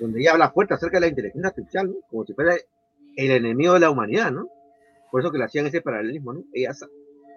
donde 0.00 0.20
ella 0.20 0.30
habla 0.30 0.50
fuerte 0.52 0.74
acerca 0.74 0.98
de 0.98 1.00
la 1.00 1.06
inteligencia 1.08 1.48
artificial, 1.48 1.88
¿no? 1.88 1.94
Como 2.08 2.24
si 2.24 2.34
fuera 2.34 2.54
el 3.16 3.30
enemigo 3.32 3.74
de 3.74 3.80
la 3.80 3.90
humanidad, 3.90 4.30
¿no? 4.30 4.46
Por 5.10 5.22
eso 5.22 5.32
que 5.32 5.38
le 5.38 5.44
hacían 5.44 5.66
ese 5.66 5.80
paralelismo, 5.80 6.34
¿no? 6.34 6.44
Ella, 6.52 6.70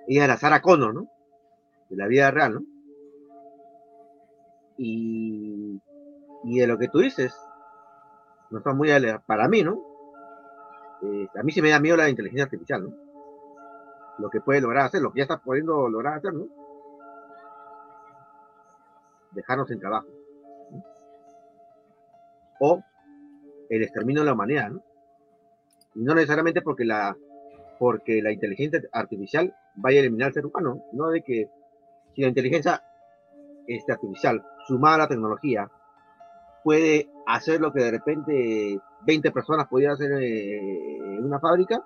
ella 0.08 0.26
era 0.26 0.38
Sarah 0.38 0.62
Connor, 0.62 0.94
¿no? 0.94 1.08
De 1.92 1.98
la 1.98 2.08
vida 2.08 2.32
real, 2.32 2.56
¿no? 2.56 2.62
Y, 4.78 5.80
y 6.46 6.60
de 6.60 6.66
lo 6.68 6.78
que 6.80 6.88
tú 6.88 7.00
dices, 7.00 7.36
no 8.50 8.58
está 8.60 8.74
muy 8.74 8.90
ale- 8.90 9.20
para 9.28 9.48
mí, 9.48 9.62
¿no? 9.62 9.80
Eh, 11.04 11.28
a 11.36 11.44
mí 11.44 11.52
sí 11.52 11.62
me 11.62 11.70
da 11.70 11.80
miedo 11.80 11.98
la 11.98 12.10
inteligencia 12.10 12.46
artificial, 12.46 12.84
¿no? 12.84 12.96
Lo 14.18 14.30
que 14.30 14.42
puede 14.42 14.62
lograr 14.62 14.86
hacer, 14.86 15.02
lo 15.02 15.12
que 15.12 15.20
ya 15.20 15.24
está 15.24 15.38
pudiendo 15.38 15.90
lograr 15.90 16.18
hacer, 16.18 16.34
¿no? 16.34 16.48
Dejarnos 19.32 19.68
sin 19.68 19.80
trabajo. 19.80 20.08
O 22.60 22.82
el 23.70 23.84
exterminio 23.84 24.22
de 24.22 24.28
la 24.28 24.34
humanidad, 24.34 24.70
¿no? 24.70 24.82
Y 25.96 26.04
no 26.04 26.16
necesariamente 26.16 26.62
porque 26.62 26.86
la, 26.86 27.16
porque 27.80 28.22
la 28.22 28.32
inteligencia 28.32 28.82
artificial 28.94 29.54
vaya 29.76 29.98
a 30.00 30.02
eliminar 30.02 30.28
al 30.28 30.34
ser 30.34 30.46
humano, 30.46 30.84
no 30.94 31.10
de 31.10 31.22
que 31.22 31.50
si 32.16 32.22
la 32.22 32.28
inteligencia 32.28 32.84
este, 33.68 33.92
artificial 33.92 34.44
sumada 34.68 34.96
a 34.96 35.00
la 35.00 35.08
tecnología 35.08 35.70
puede 36.64 37.10
hacer 37.26 37.60
lo 37.62 37.72
que 37.72 37.84
de 37.84 37.92
repente 37.92 38.80
20 39.06 39.32
personas 39.32 39.68
pudieran 39.68 39.96
hacer 39.96 40.12
eh, 40.22 40.98
en 40.98 41.26
una 41.26 41.40
fábrica, 41.40 41.84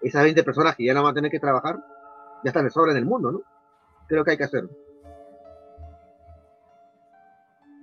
esas 0.00 0.22
20 0.22 0.42
personas 0.42 0.76
que 0.76 0.84
ya 0.84 0.94
no 0.94 1.02
van 1.02 1.12
a 1.12 1.14
tener 1.14 1.30
que 1.30 1.40
trabajar, 1.40 1.76
ya 2.44 2.50
están 2.50 2.64
de 2.64 2.70
sobra 2.70 2.92
en 2.92 2.98
el 2.98 3.06
mundo, 3.06 3.32
¿no? 3.32 3.42
Creo 4.06 4.24
que 4.24 4.32
hay 4.32 4.36
que 4.36 4.44
hacerlo. 4.44 4.70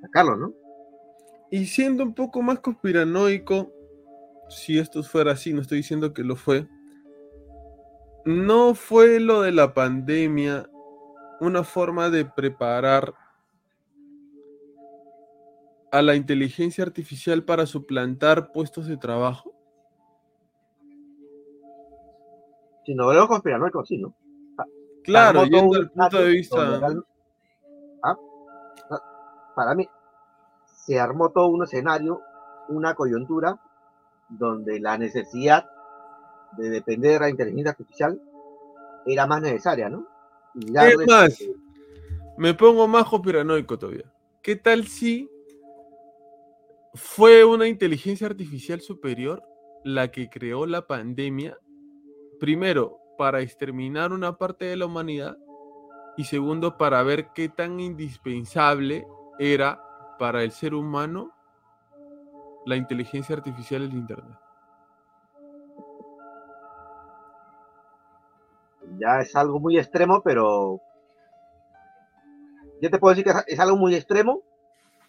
Sacarlo, 0.01 0.35
¿no? 0.35 0.53
Y 1.51 1.65
siendo 1.67 2.03
un 2.03 2.13
poco 2.13 2.41
más 2.41 2.59
conspiranoico, 2.59 3.71
si 4.49 4.79
esto 4.79 5.03
fuera 5.03 5.33
así, 5.33 5.53
no 5.53 5.61
estoy 5.61 5.79
diciendo 5.79 6.13
que 6.13 6.23
lo 6.23 6.35
fue, 6.35 6.67
no 8.25 8.73
fue 8.73 9.19
lo 9.19 9.41
de 9.41 9.51
la 9.51 9.73
pandemia 9.73 10.69
una 11.39 11.63
forma 11.63 12.09
de 12.09 12.25
preparar 12.25 13.13
a 15.91 16.01
la 16.01 16.15
inteligencia 16.15 16.83
artificial 16.83 17.43
para 17.43 17.65
suplantar 17.65 18.51
puestos 18.51 18.87
de 18.87 18.97
trabajo. 18.97 19.53
Si 22.85 22.93
no 22.93 23.07
veo 23.07 23.27
conspiranoico, 23.27 23.85
sí, 23.85 23.97
¿no? 23.97 24.13
Claro, 25.03 25.41
armó 25.41 25.57
yendo 25.57 25.77
al 25.77 25.91
punto 25.91 26.17
de 26.17 26.29
vista... 26.29 26.57
¿Ah? 28.03 28.15
Ah, 28.89 29.01
Para 29.55 29.75
mí, 29.75 29.87
se 30.65 30.99
armó 30.99 31.29
todo 31.29 31.47
un 31.47 31.63
escenario, 31.63 32.21
una 32.69 32.93
coyuntura, 32.93 33.59
donde 34.29 34.79
la 34.79 34.97
necesidad 34.97 35.65
de 36.57 36.69
depender 36.69 37.13
de 37.13 37.19
la 37.19 37.29
inteligencia 37.29 37.71
artificial 37.71 38.21
era 39.05 39.27
más 39.27 39.41
necesaria, 39.41 39.89
¿no? 39.89 40.14
Y 40.55 40.67
Es 40.67 40.73
darle- 40.73 41.05
más, 41.05 41.43
me 42.37 42.53
pongo 42.53 42.87
más 42.87 43.05
conspiranoico 43.05 43.77
todavía. 43.77 44.11
¿Qué 44.41 44.55
tal 44.55 44.87
si 44.87 45.29
fue 46.93 47.43
una 47.43 47.67
inteligencia 47.67 48.27
artificial 48.27 48.79
superior 48.81 49.43
la 49.83 50.09
que 50.11 50.29
creó 50.29 50.65
la 50.65 50.85
pandemia? 50.85 51.57
Primero, 52.39 52.99
para 53.17 53.41
exterminar 53.41 54.11
una 54.11 54.37
parte 54.37 54.65
de 54.65 54.75
la 54.75 54.85
humanidad 54.85 55.37
y 56.17 56.23
segundo, 56.25 56.77
para 56.77 57.01
ver 57.03 57.29
qué 57.33 57.49
tan 57.49 57.79
indispensable 57.79 59.05
era 59.39 59.81
para 60.19 60.43
el 60.43 60.51
ser 60.51 60.73
humano 60.73 61.31
la 62.65 62.75
inteligencia 62.77 63.35
artificial 63.35 63.81
y 63.83 63.85
el 63.85 63.93
Internet. 63.93 64.37
Ya 68.99 69.19
es 69.21 69.35
algo 69.35 69.59
muy 69.59 69.77
extremo, 69.77 70.21
pero 70.23 70.81
yo 72.81 72.89
te 72.89 72.97
puedo 72.99 73.15
decir 73.15 73.25
que 73.31 73.51
es- 73.53 73.59
algo 73.59 73.77
muy 73.77 73.95
extremo, 73.95 74.41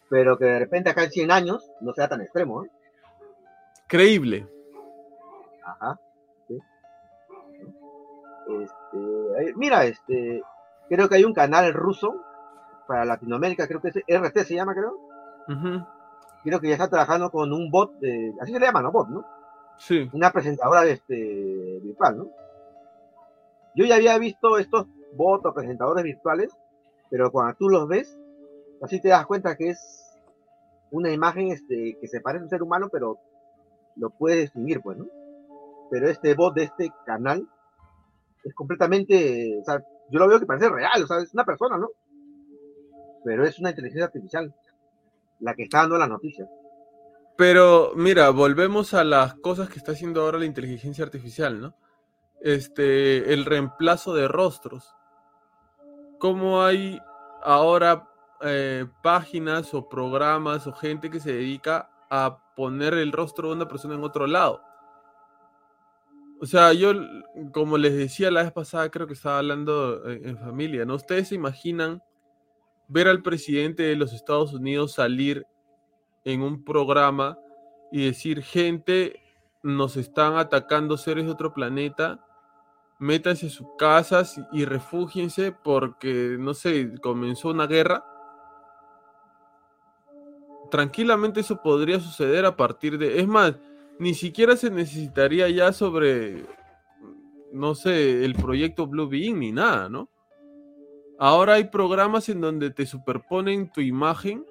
pero 0.08 0.38
que 0.38 0.44
de 0.44 0.58
repente 0.58 0.90
acá 0.90 1.04
en 1.04 1.10
100 1.10 1.30
años 1.30 1.70
no 1.80 1.92
sea 1.94 2.08
tan 2.08 2.20
extremo, 2.20 2.64
¿eh? 2.64 2.70
Creíble. 3.88 4.48
Ajá. 5.64 5.98
sí. 6.48 6.58
Este, 8.48 9.54
mira, 9.56 9.84
este, 9.84 10.42
creo 10.88 11.08
que 11.08 11.16
hay 11.16 11.24
un 11.24 11.34
canal 11.34 11.72
ruso 11.74 12.14
para 12.86 13.04
Latinoamérica, 13.04 13.66
creo 13.66 13.80
que 13.80 13.88
es 13.88 13.96
RT 14.06 14.44
se 14.44 14.54
llama, 14.54 14.74
creo. 14.74 14.96
Creo 16.44 16.60
que 16.60 16.68
ya 16.68 16.74
está 16.74 16.88
trabajando 16.88 17.30
con 17.30 17.52
un 17.52 17.68
bot, 17.70 17.98
de, 17.98 18.32
así 18.40 18.52
se 18.52 18.60
le 18.60 18.66
llama, 18.66 18.82
¿no? 18.82 18.92
Bot, 18.92 19.08
¿no? 19.08 19.24
Sí. 19.78 20.08
Una 20.12 20.30
presentadora 20.30 20.82
de 20.82 20.92
este, 20.92 21.80
virtual, 21.82 22.18
¿no? 22.18 22.28
Yo 23.76 23.84
ya 23.84 23.96
había 23.96 24.18
visto 24.18 24.58
estos 24.58 24.86
bots 25.12 25.44
o 25.44 25.54
presentadores 25.54 26.02
virtuales, 26.02 26.50
pero 27.10 27.30
cuando 27.30 27.54
tú 27.56 27.68
los 27.68 27.86
ves, 27.86 28.18
así 28.82 29.00
te 29.00 29.08
das 29.08 29.26
cuenta 29.26 29.54
que 29.54 29.68
es 29.68 30.18
una 30.90 31.12
imagen 31.12 31.48
este, 31.48 31.98
que 32.00 32.08
se 32.08 32.22
parece 32.22 32.40
a 32.40 32.44
un 32.44 32.50
ser 32.50 32.62
humano, 32.62 32.88
pero 32.90 33.18
lo 33.96 34.10
puedes 34.10 34.40
distinguir, 34.40 34.80
pues, 34.80 34.96
¿no? 34.96 35.06
Pero 35.90 36.08
este 36.08 36.34
bot 36.34 36.54
de 36.54 36.64
este 36.64 36.90
canal 37.04 37.46
es 38.44 38.54
completamente, 38.54 39.58
o 39.60 39.64
sea, 39.64 39.84
yo 40.10 40.18
lo 40.18 40.28
veo 40.28 40.40
que 40.40 40.46
parece 40.46 40.70
real, 40.70 41.02
o 41.02 41.06
sea, 41.06 41.18
es 41.18 41.34
una 41.34 41.44
persona, 41.44 41.76
¿no? 41.76 41.90
Pero 43.24 43.44
es 43.44 43.58
una 43.58 43.70
inteligencia 43.70 44.06
artificial 44.06 44.54
la 45.40 45.54
que 45.54 45.64
está 45.64 45.80
dando 45.80 45.98
las 45.98 46.08
noticias. 46.08 46.48
Pero 47.36 47.92
mira, 47.94 48.30
volvemos 48.30 48.94
a 48.94 49.04
las 49.04 49.34
cosas 49.34 49.68
que 49.68 49.78
está 49.78 49.92
haciendo 49.92 50.22
ahora 50.22 50.38
la 50.38 50.46
inteligencia 50.46 51.04
artificial, 51.04 51.60
¿no? 51.60 51.74
Este, 52.46 53.32
el 53.32 53.44
reemplazo 53.44 54.14
de 54.14 54.28
rostros. 54.28 54.94
¿Cómo 56.20 56.62
hay 56.62 57.00
ahora 57.42 58.08
eh, 58.40 58.86
páginas 59.02 59.74
o 59.74 59.88
programas 59.88 60.64
o 60.68 60.72
gente 60.72 61.10
que 61.10 61.18
se 61.18 61.32
dedica 61.32 61.90
a 62.08 62.38
poner 62.54 62.94
el 62.94 63.10
rostro 63.10 63.48
de 63.48 63.56
una 63.56 63.66
persona 63.66 63.96
en 63.96 64.04
otro 64.04 64.28
lado? 64.28 64.62
O 66.40 66.46
sea, 66.46 66.72
yo, 66.72 66.92
como 67.52 67.78
les 67.78 67.96
decía 67.96 68.30
la 68.30 68.44
vez 68.44 68.52
pasada, 68.52 68.92
creo 68.92 69.08
que 69.08 69.14
estaba 69.14 69.38
hablando 69.38 70.08
en, 70.08 70.28
en 70.28 70.38
familia, 70.38 70.84
¿no? 70.84 70.94
Ustedes 70.94 71.26
se 71.26 71.34
imaginan 71.34 72.00
ver 72.86 73.08
al 73.08 73.22
presidente 73.22 73.82
de 73.82 73.96
los 73.96 74.12
Estados 74.12 74.52
Unidos 74.52 74.92
salir 74.92 75.44
en 76.22 76.42
un 76.42 76.62
programa 76.62 77.40
y 77.90 78.06
decir, 78.06 78.40
gente, 78.44 79.20
nos 79.64 79.96
están 79.96 80.36
atacando 80.36 80.96
seres 80.96 81.24
de 81.24 81.32
otro 81.32 81.52
planeta, 81.52 82.22
métanse 82.98 83.46
a 83.46 83.50
sus 83.50 83.66
casas 83.78 84.40
y 84.52 84.64
refúgiense 84.64 85.52
porque, 85.52 86.36
no 86.38 86.54
sé, 86.54 86.94
comenzó 87.00 87.48
una 87.48 87.66
guerra. 87.66 88.04
Tranquilamente 90.70 91.40
eso 91.40 91.60
podría 91.62 92.00
suceder 92.00 92.44
a 92.44 92.56
partir 92.56 92.98
de... 92.98 93.20
Es 93.20 93.26
más, 93.28 93.54
ni 93.98 94.14
siquiera 94.14 94.56
se 94.56 94.70
necesitaría 94.70 95.48
ya 95.48 95.72
sobre, 95.72 96.44
no 97.52 97.74
sé, 97.74 98.24
el 98.24 98.34
proyecto 98.34 98.86
Blue 98.86 99.08
Beam 99.08 99.38
ni 99.38 99.52
nada, 99.52 99.88
¿no? 99.88 100.10
Ahora 101.18 101.54
hay 101.54 101.64
programas 101.64 102.28
en 102.28 102.40
donde 102.40 102.70
te 102.70 102.84
superponen 102.84 103.70
tu 103.72 103.80
imagen 103.80 104.44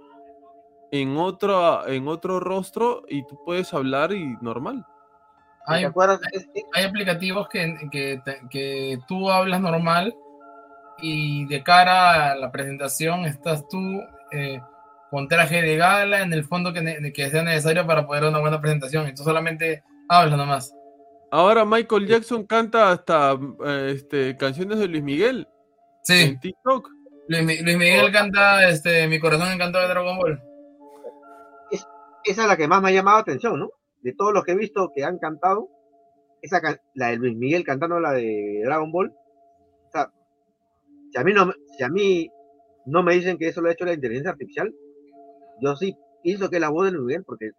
en 0.92 1.18
otro, 1.18 1.86
en 1.88 2.08
otro 2.08 2.40
rostro 2.40 3.04
y 3.08 3.26
tú 3.28 3.38
puedes 3.46 3.74
hablar 3.74 4.14
y 4.14 4.36
normal. 4.42 4.86
Hay, 5.68 5.82
¿Te 5.82 5.88
acuerdas? 5.88 6.20
Es- 6.32 6.48
es- 6.54 6.64
hay 6.74 6.84
aplicativos 6.86 7.48
que, 7.50 7.76
que, 7.92 8.22
que 8.50 9.00
tú 9.08 9.30
hablas 9.32 9.62
normal 9.62 10.14
y 11.00 11.46
de 11.48 11.64
cara 11.64 12.32
a 12.32 12.36
la 12.36 12.52
presentación 12.52 13.26
estás 13.26 13.68
tú 13.68 13.80
eh, 14.32 14.60
con 15.12 15.28
traje 15.28 15.62
de 15.62 15.78
gala 15.78 16.22
en 16.22 16.34
el 16.34 16.44
fondo 16.46 16.72
que, 16.74 16.82
ne- 16.82 17.14
que 17.14 17.30
sea 17.30 17.44
necesario 17.44 17.86
para 17.88 18.06
poder 18.06 18.24
dar 18.24 18.32
una 18.32 18.40
buena 18.42 18.62
presentación. 18.62 19.08
Y 19.08 19.14
tú 19.16 19.24
solamente 19.24 19.84
hablas 20.10 20.38
nomás. 20.38 20.74
Ahora 21.32 21.66
Michael 21.66 22.08
Jackson 22.08 22.46
canta 22.46 22.92
hasta 22.92 23.34
eh, 23.66 23.92
este, 23.96 24.38
canciones 24.38 24.80
de 24.80 24.88
Luis 24.88 25.04
Miguel 25.04 25.48
Sí, 26.04 26.22
en 26.22 26.40
TikTok. 26.40 26.88
Luis, 27.28 27.62
Luis 27.64 27.78
Miguel 27.78 28.12
canta 28.12 28.70
este, 28.70 29.08
Mi 29.08 29.20
corazón 29.20 29.52
encantado 29.52 29.86
de 29.88 29.94
Dragon 29.94 30.18
Ball. 30.18 30.40
esa 31.72 32.42
es 32.44 32.48
la 32.48 32.56
que 32.56 32.68
más 32.68 32.82
me 32.82 32.90
ha 32.90 32.92
llamado 32.94 33.18
la 33.18 33.22
atención, 33.22 33.60
¿no? 33.60 33.70
De 34.06 34.14
todos 34.14 34.32
los 34.32 34.44
que 34.44 34.52
he 34.52 34.56
visto 34.56 34.92
que 34.96 35.04
han 35.04 35.18
cantado, 35.18 35.68
esa 36.44 36.62
la 36.94 37.08
de 37.08 37.18
Luis 37.18 37.36
Miguel 37.36 37.64
cantando 37.64 38.00
la 38.00 38.12
de 38.12 38.62
Dragon 38.64 38.92
Ball. 38.92 39.12
O 39.88 39.92
sea, 39.92 40.12
si 41.12 41.20
a 41.20 41.24
mí 41.24 41.34
no, 41.34 41.52
si 41.76 41.84
a 41.84 41.90
mí 41.90 42.30
no 42.86 43.02
me 43.02 43.16
dicen 43.16 43.40
que 43.40 43.48
eso 43.48 43.62
lo 43.62 43.70
ha 43.70 43.72
hecho 43.72 43.84
la 43.84 43.94
inteligencia 43.94 44.30
artificial, 44.30 44.72
yo 45.60 45.76
sí 45.76 45.98
pienso 46.22 46.52
que 46.52 46.58
es 46.58 46.62
la 46.62 46.70
voz 46.70 46.86
de 46.86 46.92
Luis 46.92 47.06
Miguel, 47.08 47.24
porque 47.24 47.50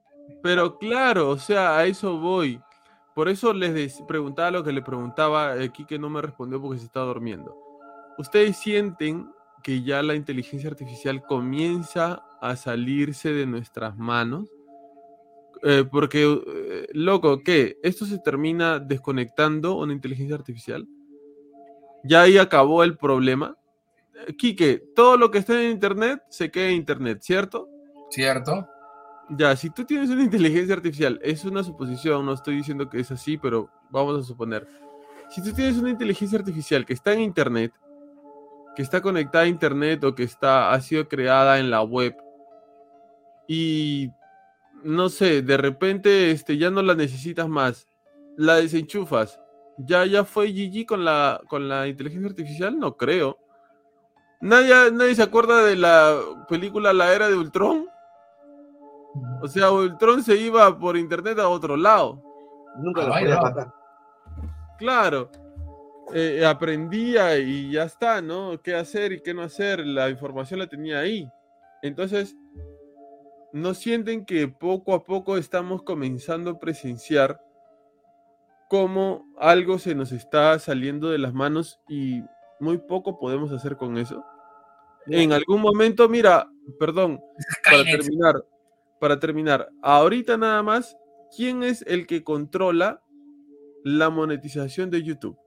Pero 0.41 0.79
claro, 0.79 1.31
o 1.31 1.37
sea, 1.37 1.79
a 1.79 1.87
eso 1.87 2.17
voy. 2.21 2.61
Por 3.13 3.29
eso 3.29 3.53
les 3.53 4.01
preguntaba 4.03 4.53
lo 4.53 4.63
que 4.63 4.71
le 4.71 4.83
preguntaba, 4.83 5.55
aquí 5.55 5.85
que 5.85 5.99
no 5.99 6.09
me 6.09 6.23
respondió 6.23 6.63
porque 6.63 6.79
se 6.79 6.87
está 6.87 7.01
durmiendo. 7.01 7.57
¿Ustedes 8.19 8.57
sienten 8.57 9.33
que 9.65 9.83
ya 9.83 10.01
la 10.01 10.15
inteligencia 10.15 10.71
artificial 10.71 11.25
comienza 11.25 12.23
a 12.41 12.55
salirse 12.55 13.33
de 13.33 13.47
nuestras 13.47 13.97
manos? 13.97 14.56
Eh, 15.69 15.83
porque, 15.91 16.23
eh, 16.23 16.87
loco, 16.93 17.43
¿qué? 17.43 17.81
¿Esto 17.83 18.05
se 18.05 18.21
termina 18.21 18.79
desconectando 18.79 19.79
una 19.79 19.93
inteligencia 19.93 20.37
artificial? 20.37 20.87
¿Ya 22.05 22.23
ahí 22.23 22.39
acabó 22.39 22.85
el 22.85 22.97
problema? 22.97 23.57
Eh, 24.29 24.37
Quique, 24.37 24.81
todo 24.95 25.17
lo 25.17 25.29
que 25.29 25.39
está 25.39 25.61
en 25.61 25.73
Internet 25.73 26.23
se 26.29 26.53
queda 26.53 26.69
en 26.69 26.77
Internet, 26.77 27.19
¿cierto? 27.21 27.69
¿Cierto? 28.11 28.69
Ya, 29.31 29.57
si 29.57 29.71
tú 29.71 29.85
tienes 29.85 30.09
una 30.11 30.23
inteligencia 30.23 30.73
artificial, 30.73 31.19
es 31.21 31.45
una 31.45 31.65
suposición, 31.65 32.25
no 32.25 32.35
estoy 32.35 32.59
diciendo 32.59 32.89
que 32.89 33.01
es 33.01 33.11
así, 33.11 33.37
pero 33.37 33.69
vamos 33.91 34.21
a 34.21 34.23
suponer. 34.23 34.69
Si 35.31 35.43
tú 35.43 35.53
tienes 35.53 35.77
una 35.79 35.91
inteligencia 35.91 36.39
artificial 36.39 36.87
que 36.87 36.93
está 36.93 37.13
en 37.13 37.23
internet, 37.23 37.73
que 38.77 38.83
está 38.83 39.01
conectada 39.01 39.43
a 39.43 39.49
internet 39.49 40.05
o 40.05 40.15
que 40.15 40.23
está, 40.23 40.71
ha 40.71 40.81
sido 40.81 41.09
creada 41.09 41.59
en 41.59 41.71
la 41.71 41.83
web, 41.83 42.15
y 43.49 44.13
no 44.87 45.09
sé, 45.09 45.43
de 45.43 45.57
repente 45.57 46.31
este, 46.31 46.57
ya 46.57 46.71
no 46.71 46.83
la 46.83 46.95
necesitas 46.95 47.49
más, 47.49 47.87
la 48.37 48.57
desenchufas, 48.57 49.41
¿ya, 49.79 50.07
ya 50.07 50.25
fue 50.25 50.53
GG 50.53 50.87
con 50.87 51.05
la, 51.05 51.41
con 51.49 51.69
la 51.69 51.87
inteligencia 51.89 52.29
artificial? 52.29 52.79
No 52.79 52.97
creo. 52.97 53.39
¿Nadie, 54.41 54.93
nadie 54.93 55.15
se 55.15 55.23
acuerda 55.23 55.65
de 55.65 55.77
la 55.77 56.19
película 56.49 56.93
La 56.93 57.13
Era 57.13 57.29
de 57.29 57.35
Ultron? 57.35 57.89
O 59.43 59.49
sea, 59.49 59.71
Ultron 59.71 60.23
se 60.23 60.37
iba 60.37 60.79
por 60.79 60.97
internet 60.97 61.39
a 61.39 61.49
otro 61.49 61.77
lado. 61.77 62.23
Nunca 62.79 63.03
Ah, 63.03 63.07
lo 63.07 63.13
podía 63.15 63.41
matar. 63.41 63.73
Claro. 64.79 65.31
Eh, 66.15 66.45
aprendía 66.47 67.37
y 67.39 67.73
ya 67.73 67.85
está, 67.85 68.21
¿no? 68.21 68.61
¿Qué 68.63 68.75
hacer 68.75 69.13
y 69.13 69.23
qué 69.23 69.35
no 69.35 69.43
hacer? 69.43 69.85
La 69.87 70.11
información 70.11 70.61
la 70.61 70.67
tenía 70.67 71.01
ahí. 71.01 71.29
Entonces, 71.83 72.37
¿no 73.57 73.73
sienten 73.73 74.27
que 74.27 74.49
poco 74.49 74.93
a 74.93 75.03
poco 75.05 75.39
estamos 75.39 75.83
comenzando 75.83 76.51
a 76.51 76.59
presenciar 76.61 77.41
cómo 78.69 79.25
algo 79.39 79.79
se 79.79 79.95
nos 79.95 80.13
está 80.13 80.59
saliendo 80.59 81.09
de 81.09 81.17
las 81.17 81.33
manos 81.33 81.81
y 81.89 82.23
muy 82.61 82.77
poco 82.77 83.19
podemos 83.19 83.51
hacer 83.53 83.79
con 83.79 83.97
eso? 83.97 84.23
En 85.07 85.33
algún 85.33 85.63
momento, 85.63 86.07
mira, 86.07 86.51
perdón, 86.79 87.19
para 87.65 87.83
terminar, 87.85 88.45
para 89.01 89.19
terminar, 89.19 89.71
ahorita 89.81 90.37
nada 90.37 90.63
más, 90.63 90.99
¿quién 91.35 91.63
es 91.63 91.83
el 91.87 92.07
que 92.07 92.23
controla 92.23 93.03
la 93.85 94.11
monetización 94.11 94.91
de 94.91 95.03
YouTube? 95.03 95.39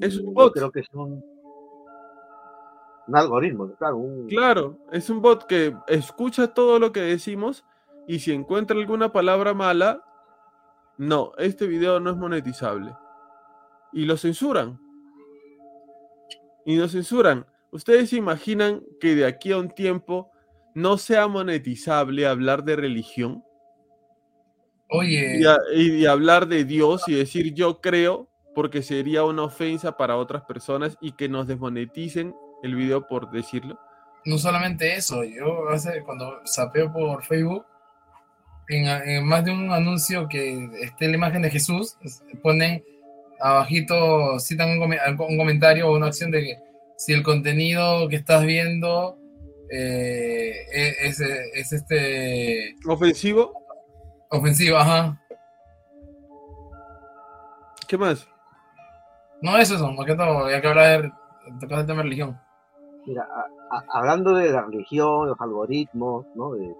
Es 0.00 0.16
un 0.16 0.26
Yo 0.26 0.32
bot. 0.32 0.54
Creo 0.54 0.72
que 0.72 0.80
es 0.80 0.88
un, 3.06 3.16
algoritmo, 3.16 3.70
claro. 3.76 3.96
Un, 3.96 4.26
Claro, 4.28 4.78
es 4.92 5.08
un 5.10 5.20
bot 5.22 5.46
que 5.46 5.74
escucha 5.88 6.48
todo 6.48 6.78
lo 6.78 6.92
que 6.92 7.00
decimos 7.00 7.64
y 8.08 8.18
si 8.20 8.32
encuentra 8.32 8.76
alguna 8.78 9.12
palabra 9.12 9.54
mala, 9.54 10.02
no, 10.98 11.32
este 11.38 11.66
video 11.66 12.00
no 12.00 12.10
es 12.10 12.16
monetizable. 12.16 12.94
Y 13.92 14.04
lo 14.04 14.16
censuran. 14.16 14.78
Y 16.64 16.76
lo 16.76 16.88
censuran. 16.88 17.46
¿Ustedes 17.70 18.10
se 18.10 18.16
imaginan 18.16 18.82
que 19.00 19.14
de 19.14 19.26
aquí 19.26 19.52
a 19.52 19.58
un 19.58 19.70
tiempo 19.70 20.30
no 20.74 20.98
sea 20.98 21.26
monetizable 21.28 22.26
hablar 22.26 22.64
de 22.64 22.76
religión? 22.76 23.42
Oye, 24.90 25.40
y, 25.40 25.44
a- 25.44 25.58
y- 25.74 25.96
y 26.02 26.06
hablar 26.06 26.46
de 26.46 26.64
Dios 26.64 27.02
y 27.08 27.14
decir 27.14 27.52
yo 27.54 27.80
creo, 27.80 28.28
porque 28.54 28.82
sería 28.82 29.24
una 29.24 29.42
ofensa 29.42 29.96
para 29.96 30.16
otras 30.16 30.42
personas 30.44 30.96
y 31.00 31.12
que 31.12 31.28
nos 31.28 31.46
desmoneticen 31.46 32.34
el 32.66 32.74
video 32.76 33.06
por 33.06 33.30
decirlo. 33.30 33.78
no 34.24 34.38
solamente 34.38 34.94
eso, 34.96 35.22
yo 35.24 35.68
hace 35.70 36.02
cuando 36.02 36.40
sapeo 36.44 36.92
por 36.92 37.22
Facebook, 37.24 37.64
en, 38.68 38.86
en 38.86 39.24
más 39.24 39.44
de 39.44 39.52
un 39.52 39.70
anuncio 39.72 40.26
que 40.28 40.68
esté 40.82 41.06
la 41.08 41.14
imagen 41.16 41.42
de 41.42 41.50
Jesús, 41.50 41.96
es- 42.02 42.22
ponen 42.42 42.82
abajito, 43.40 44.38
citan 44.40 44.70
un, 44.70 44.78
comentario 45.38 45.88
o 45.88 45.94
una 45.96 46.06
acción 46.08 46.30
de 46.32 46.40
que 46.42 46.56
si 46.96 47.12
el 47.12 47.22
contenido 47.22 48.08
que 48.08 48.16
estás 48.16 48.44
viendo 48.44 49.16
eh, 49.70 50.54
es, 50.72 51.20
es- 51.20 51.30
es 51.54 51.72
este 51.72 52.74
Ofensivo. 52.88 53.52
ofensivo, 54.30 54.76
ajá. 54.78 55.20
¿Qué 57.86 57.96
más? 57.96 58.26
No 59.42 59.56
es 59.58 59.70
eso, 59.70 59.92
más 59.92 60.06
que 60.06 60.14
todo, 60.16 60.50
ya 60.50 60.60
que 60.60 60.66
hablar 60.68 61.02
de, 61.02 61.12
el 61.48 61.58
tema 61.68 61.82
de 61.84 62.02
religión. 62.02 62.40
Mira, 63.06 63.22
a- 63.22 63.76
a- 63.76 63.84
hablando 63.98 64.34
de 64.34 64.50
la 64.50 64.62
religión, 64.62 65.28
los 65.28 65.40
algoritmos, 65.40 66.26
¿no? 66.34 66.52
De, 66.54 66.60
de- 66.66 66.74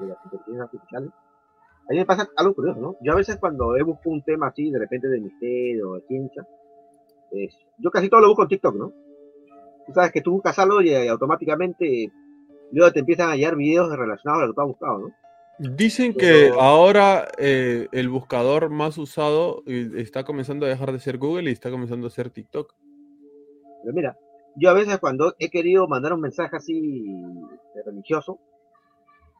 de 0.00 0.06
las 0.06 0.18
inteligencias 0.24 0.60
artificiales, 0.64 1.10
a 1.88 1.92
mí 1.92 1.98
me 1.98 2.06
pasa 2.06 2.28
algo 2.36 2.54
curioso, 2.54 2.80
¿no? 2.80 2.96
Yo 3.00 3.12
a 3.12 3.16
veces 3.16 3.36
cuando 3.38 3.76
he 3.76 3.82
buscado 3.82 4.10
un 4.14 4.22
tema 4.22 4.48
así, 4.48 4.70
de 4.70 4.78
repente 4.78 5.08
de 5.08 5.20
misterio, 5.20 5.94
de 5.94 6.00
ciencia, 6.02 6.46
es- 7.32 7.56
yo 7.78 7.90
casi 7.90 8.08
todo 8.08 8.20
lo 8.20 8.28
busco 8.28 8.42
en 8.42 8.48
TikTok, 8.48 8.74
¿no? 8.76 8.92
Tú 9.86 9.92
sabes 9.92 10.12
que 10.12 10.20
tú 10.20 10.32
buscas 10.32 10.58
algo 10.58 10.80
y, 10.80 10.90
eh, 10.90 11.08
automáticamente 11.08 12.10
luego 12.72 12.92
te 12.92 13.00
empiezan 13.00 13.30
a 13.30 13.36
llegar 13.36 13.54
videos 13.56 13.88
relacionados 13.96 14.42
a 14.42 14.46
lo 14.46 14.52
que 14.52 14.54
tú 14.56 14.60
has 14.62 14.66
buscado, 14.68 14.98
¿no? 14.98 15.12
Dicen 15.58 16.12
que 16.12 16.48
Pero- 16.50 16.60
ahora 16.60 17.28
eh, 17.38 17.88
el 17.92 18.08
buscador 18.10 18.68
más 18.68 18.98
usado 18.98 19.62
eh, 19.66 19.90
está 19.96 20.24
comenzando 20.24 20.66
a 20.66 20.68
dejar 20.68 20.92
de 20.92 20.98
ser 20.98 21.16
Google 21.18 21.48
y 21.48 21.52
está 21.52 21.70
comenzando 21.70 22.08
a 22.08 22.10
ser 22.10 22.30
TikTok. 22.30 22.74
Pero 23.82 23.94
mira, 23.94 24.16
yo 24.56 24.70
a 24.70 24.74
veces 24.74 24.98
cuando 24.98 25.34
he 25.38 25.50
querido 25.50 25.86
mandar 25.86 26.12
un 26.12 26.20
mensaje 26.20 26.56
así 26.56 27.04
religioso, 27.84 28.38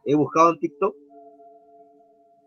he 0.04 0.14
buscado 0.14 0.50
en 0.50 0.58
TikTok, 0.58 0.94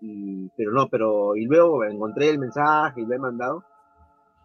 y, 0.01 0.49
pero 0.55 0.71
no, 0.71 0.87
pero 0.87 1.35
y 1.35 1.45
luego 1.45 1.83
encontré 1.83 2.29
el 2.29 2.39
mensaje 2.39 3.01
y 3.01 3.05
lo 3.05 3.15
he 3.15 3.19
mandado. 3.19 3.63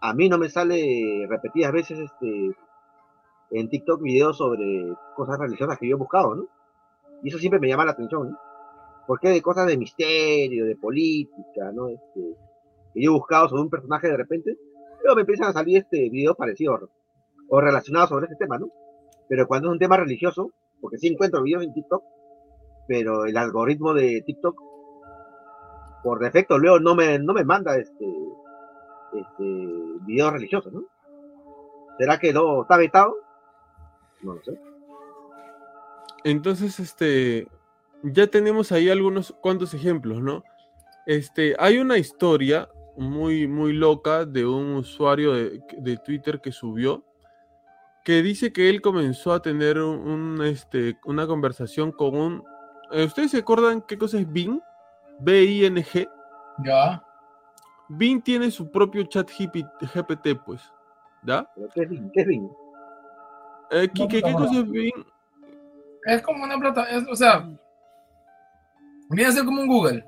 A 0.01 0.15
mí 0.15 0.29
no 0.29 0.39
me 0.39 0.49
sale 0.49 1.27
repetidas 1.29 1.73
veces 1.73 1.99
este 1.99 2.57
en 3.51 3.69
TikTok 3.69 4.03
videos 4.03 4.39
sobre 4.39 4.95
cosas 5.15 5.39
religiosas 5.39 5.79
que 5.79 5.89
yo 5.89 5.97
he 5.97 5.99
buscado, 5.99 6.35
¿no? 6.35 6.47
Y 7.23 7.29
eso 7.29 7.39
siempre 7.39 7.61
me 7.61 7.69
llama 7.69 7.85
la 7.85 7.93
atención, 7.93 8.31
¿no? 8.31 8.39
Porque 9.07 9.29
de 9.29 9.43
cosas 9.43 9.67
de 9.67 9.77
misterio, 9.77 10.65
de 10.65 10.77
política, 10.77 11.71
¿no? 11.73 11.89
Este, 11.89 12.37
que 12.95 13.03
yo 13.03 13.11
he 13.11 13.15
buscado 13.15 13.49
sobre 13.49 13.63
un 13.63 13.71
personaje 13.71 14.09
de 14.09 14.17
repente, 14.17 14.59
luego 15.03 15.17
me 15.17 15.23
empiezan 15.23 15.49
a 15.49 15.53
salir 15.53 15.79
este 15.79 16.09
videos 16.11 16.37
parecidos 16.37 16.91
o 17.49 17.61
relacionados 17.61 18.11
sobre 18.11 18.27
ese 18.27 18.37
tema, 18.37 18.59
¿no? 18.59 18.69
Pero 19.29 19.47
cuando 19.47 19.69
es 19.69 19.73
un 19.73 19.79
tema 19.79 19.97
religioso, 19.97 20.51
porque 20.81 20.99
sí 20.99 21.09
encuentro 21.09 21.43
videos 21.43 21.65
en 21.65 21.73
TikTok, 21.73 22.03
pero 22.87 23.25
el 23.25 23.37
algoritmo 23.37 23.95
de 23.95 24.23
TikTok, 24.27 24.61
por 26.03 26.21
defecto, 26.21 26.59
luego 26.59 26.81
no 26.81 26.95
me, 26.95 27.19
no 27.19 27.33
me 27.33 27.45
manda 27.45 27.77
este, 27.77 28.07
este 29.15 29.45
videos 30.07 30.33
religiosos, 30.33 30.73
¿no? 30.73 30.85
¿Será 31.99 32.19
que 32.19 32.33
no 32.33 32.63
está 32.63 32.77
vetado? 32.77 33.17
No 34.23 34.35
lo 34.35 34.43
sé. 34.43 34.59
Entonces, 36.25 36.81
este, 36.81 37.49
ya 38.03 38.27
tenemos 38.27 38.73
ahí 38.73 38.91
algunos 38.91 39.35
cuantos 39.41 39.73
ejemplos, 39.75 40.21
¿no? 40.21 40.43
Este, 41.07 41.55
hay 41.59 41.79
una 41.79 41.99
historia 41.99 42.69
muy, 42.97 43.47
muy 43.47 43.73
loca 43.73 44.25
de 44.25 44.47
un 44.47 44.75
usuario 44.75 45.33
de, 45.33 45.61
de 45.79 45.97
Twitter 45.99 46.41
que 46.41 46.53
subió, 46.53 47.05
que 48.05 48.23
dice 48.23 48.53
que 48.53 48.69
él 48.69 48.83
comenzó 48.83 49.33
a 49.33 49.41
tener 49.41 49.79
un, 49.79 49.99
un, 50.07 50.43
este, 50.45 50.99
una 51.07 51.27
conversación 51.27 51.91
con 51.91 52.15
un... 52.15 52.45
eh, 52.93 53.05
¿Ustedes 53.05 53.31
se 53.31 53.39
acuerdan 53.39 53.81
qué 53.83 53.97
cosa 53.97 54.19
es 54.19 54.31
Bing? 54.31 54.61
B-I-N-G. 55.21 56.07
Ya. 56.65 57.03
Bing 57.89 58.23
tiene 58.23 58.51
su 58.51 58.71
propio 58.71 59.05
chat 59.05 59.29
GPT, 59.31 60.37
pues. 60.45 60.63
¿Ya? 61.23 61.49
¿qué 61.75 61.83
es 61.83 61.89
Bing? 61.89 62.11
¿Qué 62.13 62.21
es 62.21 62.27
Bing? 62.27 62.49
Eh, 63.71 63.91
¿qué 63.95 64.23
no, 64.23 64.39
cosa 64.39 64.61
es 64.61 64.71
Bing? 64.71 65.07
Es 66.07 66.23
como 66.23 66.45
una 66.45 66.59
plata, 66.59 66.85
es- 66.91 67.09
o 67.09 67.17
sea, 67.17 67.49
viene 69.09 69.31
a 69.31 69.33
ser 69.33 69.47
como 69.47 69.63
un 69.63 69.69
Google. 69.69 70.05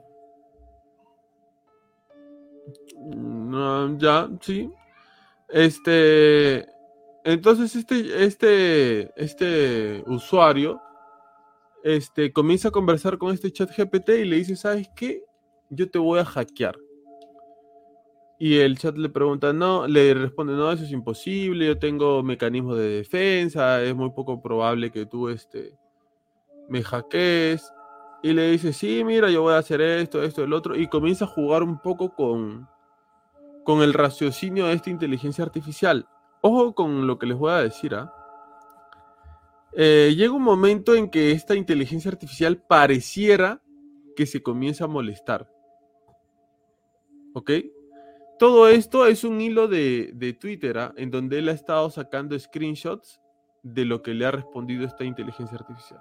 Mm, 2.98 3.54
ah, 3.54 3.88
ya, 3.96 4.28
sí. 4.42 4.70
Este, 5.48 6.66
entonces 7.26 7.74
este, 7.74 8.24
este, 8.24 9.10
este 9.20 10.04
usuario, 10.06 10.80
este, 11.82 12.32
comienza 12.32 12.68
a 12.68 12.70
conversar 12.70 13.18
con 13.18 13.34
este 13.34 13.50
chat 13.50 13.68
GPT 13.76 14.10
y 14.10 14.24
le 14.24 14.36
dice, 14.36 14.54
¿sabes 14.54 14.88
qué? 14.94 15.24
Yo 15.68 15.90
te 15.90 15.98
voy 15.98 16.20
a 16.20 16.24
hackear. 16.24 16.78
Y 18.38 18.58
el 18.58 18.78
chat 18.78 18.96
le 18.96 19.08
pregunta, 19.08 19.52
no, 19.52 19.88
le 19.88 20.14
responde, 20.14 20.52
no, 20.52 20.70
eso 20.70 20.84
es 20.84 20.92
imposible, 20.92 21.66
yo 21.66 21.76
tengo 21.76 22.22
mecanismos 22.22 22.76
de 22.78 22.88
defensa, 22.98 23.82
es 23.82 23.92
muy 23.96 24.10
poco 24.10 24.40
probable 24.40 24.92
que 24.92 25.04
tú, 25.04 25.28
este, 25.28 25.74
me 26.68 26.84
hackees. 26.84 27.72
Y 28.22 28.34
le 28.34 28.52
dice, 28.52 28.72
sí, 28.72 29.02
mira, 29.02 29.30
yo 29.30 29.42
voy 29.42 29.54
a 29.54 29.58
hacer 29.58 29.80
esto, 29.80 30.22
esto, 30.22 30.44
el 30.44 30.52
otro. 30.52 30.76
Y 30.76 30.86
comienza 30.86 31.24
a 31.24 31.28
jugar 31.28 31.64
un 31.64 31.80
poco 31.80 32.14
con, 32.14 32.68
con 33.64 33.82
el 33.82 33.92
raciocinio 33.94 34.66
de 34.66 34.74
esta 34.74 34.90
inteligencia 34.90 35.42
artificial. 35.42 36.06
Ojo 36.48 36.76
con 36.76 37.08
lo 37.08 37.18
que 37.18 37.26
les 37.26 37.36
voy 37.36 37.50
a 37.50 37.56
decir, 37.56 37.92
¿ah? 37.96 38.14
Eh, 39.72 40.14
llega 40.16 40.32
un 40.32 40.44
momento 40.44 40.94
en 40.94 41.10
que 41.10 41.32
esta 41.32 41.56
inteligencia 41.56 42.08
artificial 42.08 42.56
pareciera 42.56 43.60
que 44.14 44.26
se 44.26 44.44
comienza 44.44 44.84
a 44.84 44.86
molestar. 44.86 45.50
¿Ok? 47.34 47.50
Todo 48.38 48.68
esto 48.68 49.06
es 49.06 49.24
un 49.24 49.40
hilo 49.40 49.66
de, 49.66 50.12
de 50.14 50.34
Twitter, 50.34 50.78
¿ah? 50.78 50.94
en 50.96 51.10
donde 51.10 51.40
él 51.40 51.48
ha 51.48 51.52
estado 51.52 51.90
sacando 51.90 52.38
screenshots 52.38 53.20
de 53.64 53.84
lo 53.84 54.02
que 54.02 54.14
le 54.14 54.24
ha 54.24 54.30
respondido 54.30 54.86
esta 54.86 55.02
inteligencia 55.02 55.58
artificial. 55.58 56.00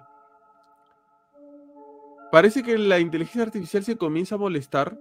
Parece 2.31 2.61
que 2.61 2.77
la 2.77 2.99
inteligencia 2.99 3.41
artificial 3.41 3.83
se 3.83 3.97
comienza 3.97 4.35
a 4.35 4.37
molestar 4.37 4.95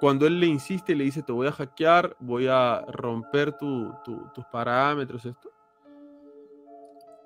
cuando 0.00 0.26
él 0.26 0.40
le 0.40 0.46
insiste, 0.46 0.94
le 0.94 1.04
dice, 1.04 1.22
te 1.22 1.32
voy 1.32 1.46
a 1.46 1.52
hackear, 1.52 2.16
voy 2.20 2.46
a 2.48 2.82
romper 2.88 3.52
tu- 3.56 3.92
tu- 4.04 4.28
tus 4.34 4.44
parámetros, 4.46 5.24
esto. 5.24 5.50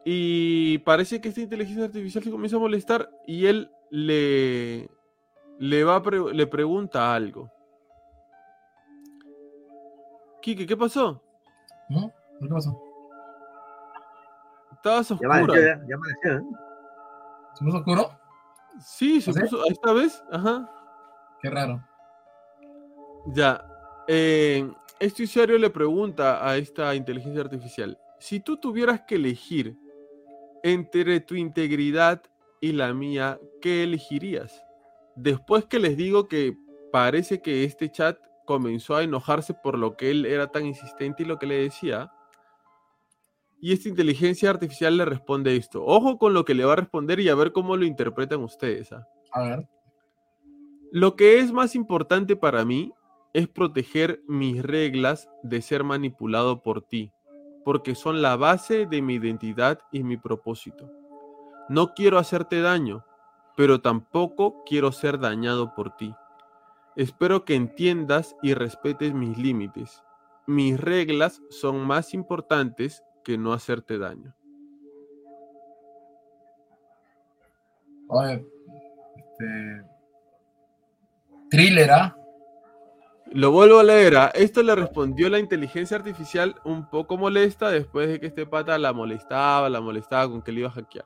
Y 0.04 0.78
parece 0.78 1.20
que 1.20 1.28
esta 1.28 1.40
inteligencia 1.40 1.84
artificial 1.84 2.22
se 2.24 2.30
comienza 2.30 2.56
a 2.56 2.60
molestar 2.60 3.10
y 3.26 3.46
él 3.46 3.70
le, 3.90 4.88
le, 5.58 5.84
va 5.84 5.96
a 5.96 6.02
pre- 6.02 6.32
le 6.32 6.46
pregunta 6.46 7.12
algo. 7.14 7.50
Kike, 10.40 10.66
¿qué 10.66 10.76
pasó? 10.76 11.22
¿No? 11.88 12.12
¿Qué 12.40 12.46
pasó? 12.48 12.80
Estabas 14.72 15.08
Ya 15.08 15.14
oscura. 15.16 15.54
ya, 15.56 15.80
ya 15.88 15.94
amaneció, 15.96 16.36
¿eh? 16.38 16.42
¿Se 17.54 17.64
puso 17.64 17.78
oscuro? 17.78 18.10
Sí, 18.80 19.20
se 19.20 19.32
¿Ah, 19.32 19.34
puso. 19.40 19.64
¿Esta 19.66 19.92
vez? 19.92 20.22
Ajá. 20.30 20.70
Qué 21.42 21.50
raro. 21.50 21.82
Ya. 23.26 23.64
eh, 24.06 24.70
este 25.00 25.22
usuario 25.22 25.58
le 25.58 25.70
pregunta 25.70 26.48
a 26.48 26.56
esta 26.56 26.94
inteligencia 26.94 27.42
artificial, 27.42 27.98
si 28.18 28.40
tú 28.40 28.56
tuvieras 28.56 29.02
que 29.02 29.14
elegir 29.14 29.76
entre 30.62 31.20
tu 31.20 31.36
integridad 31.36 32.22
y 32.60 32.72
la 32.72 32.92
mía, 32.92 33.38
¿qué 33.60 33.84
elegirías? 33.84 34.64
Después 35.14 35.66
que 35.66 35.78
les 35.78 35.96
digo 35.96 36.26
que 36.26 36.56
parece 36.90 37.40
que 37.40 37.64
este 37.64 37.90
chat 37.90 38.18
comenzó 38.44 38.96
a 38.96 39.02
enojarse 39.02 39.54
por 39.54 39.78
lo 39.78 39.96
que 39.96 40.10
él 40.10 40.26
era 40.26 40.50
tan 40.50 40.66
insistente 40.66 41.22
y 41.22 41.26
lo 41.26 41.38
que 41.38 41.46
le 41.46 41.62
decía, 41.62 42.10
y 43.60 43.72
esta 43.72 43.88
inteligencia 43.88 44.50
artificial 44.50 44.96
le 44.96 45.04
responde 45.04 45.56
esto. 45.56 45.84
Ojo 45.84 46.18
con 46.18 46.32
lo 46.32 46.44
que 46.44 46.54
le 46.54 46.64
va 46.64 46.74
a 46.74 46.76
responder 46.76 47.20
y 47.20 47.28
a 47.28 47.34
ver 47.34 47.52
cómo 47.52 47.76
lo 47.76 47.84
interpretan 47.84 48.42
ustedes. 48.42 48.92
¿ah? 48.92 49.06
A 49.32 49.42
ver. 49.42 49.68
Lo 50.92 51.16
que 51.16 51.40
es 51.40 51.52
más 51.52 51.74
importante 51.74 52.36
para 52.36 52.64
mí 52.64 52.92
es 53.38 53.46
proteger 53.46 54.20
mis 54.26 54.64
reglas 54.64 55.30
de 55.44 55.62
ser 55.62 55.84
manipulado 55.84 56.60
por 56.60 56.82
ti, 56.82 57.12
porque 57.64 57.94
son 57.94 58.20
la 58.20 58.34
base 58.34 58.84
de 58.84 59.00
mi 59.00 59.14
identidad 59.14 59.78
y 59.92 60.02
mi 60.02 60.16
propósito. 60.16 60.90
No 61.68 61.94
quiero 61.94 62.18
hacerte 62.18 62.60
daño, 62.60 63.04
pero 63.56 63.80
tampoco 63.80 64.64
quiero 64.66 64.90
ser 64.90 65.20
dañado 65.20 65.72
por 65.76 65.94
ti. 65.94 66.12
Espero 66.96 67.44
que 67.44 67.54
entiendas 67.54 68.34
y 68.42 68.54
respetes 68.54 69.14
mis 69.14 69.38
límites. 69.38 70.02
Mis 70.48 70.80
reglas 70.80 71.40
son 71.48 71.78
más 71.86 72.14
importantes 72.14 73.04
que 73.22 73.38
no 73.38 73.52
hacerte 73.52 73.98
daño. 73.98 74.34
Oye, 78.08 78.44
este. 79.16 79.84
¿ah? 81.92 82.17
Lo 83.32 83.50
vuelvo 83.50 83.78
a 83.78 83.82
leer. 83.82 84.16
¿ah? 84.16 84.30
Esto 84.34 84.62
le 84.62 84.74
respondió 84.74 85.28
la 85.28 85.38
inteligencia 85.38 85.98
artificial 85.98 86.54
un 86.64 86.88
poco 86.88 87.18
molesta 87.18 87.70
después 87.70 88.08
de 88.08 88.20
que 88.20 88.26
este 88.26 88.46
pata 88.46 88.78
la 88.78 88.92
molestaba, 88.92 89.68
la 89.68 89.80
molestaba 89.80 90.30
con 90.30 90.42
que 90.42 90.52
le 90.52 90.60
iba 90.60 90.68
a 90.68 90.72
hackear. 90.72 91.04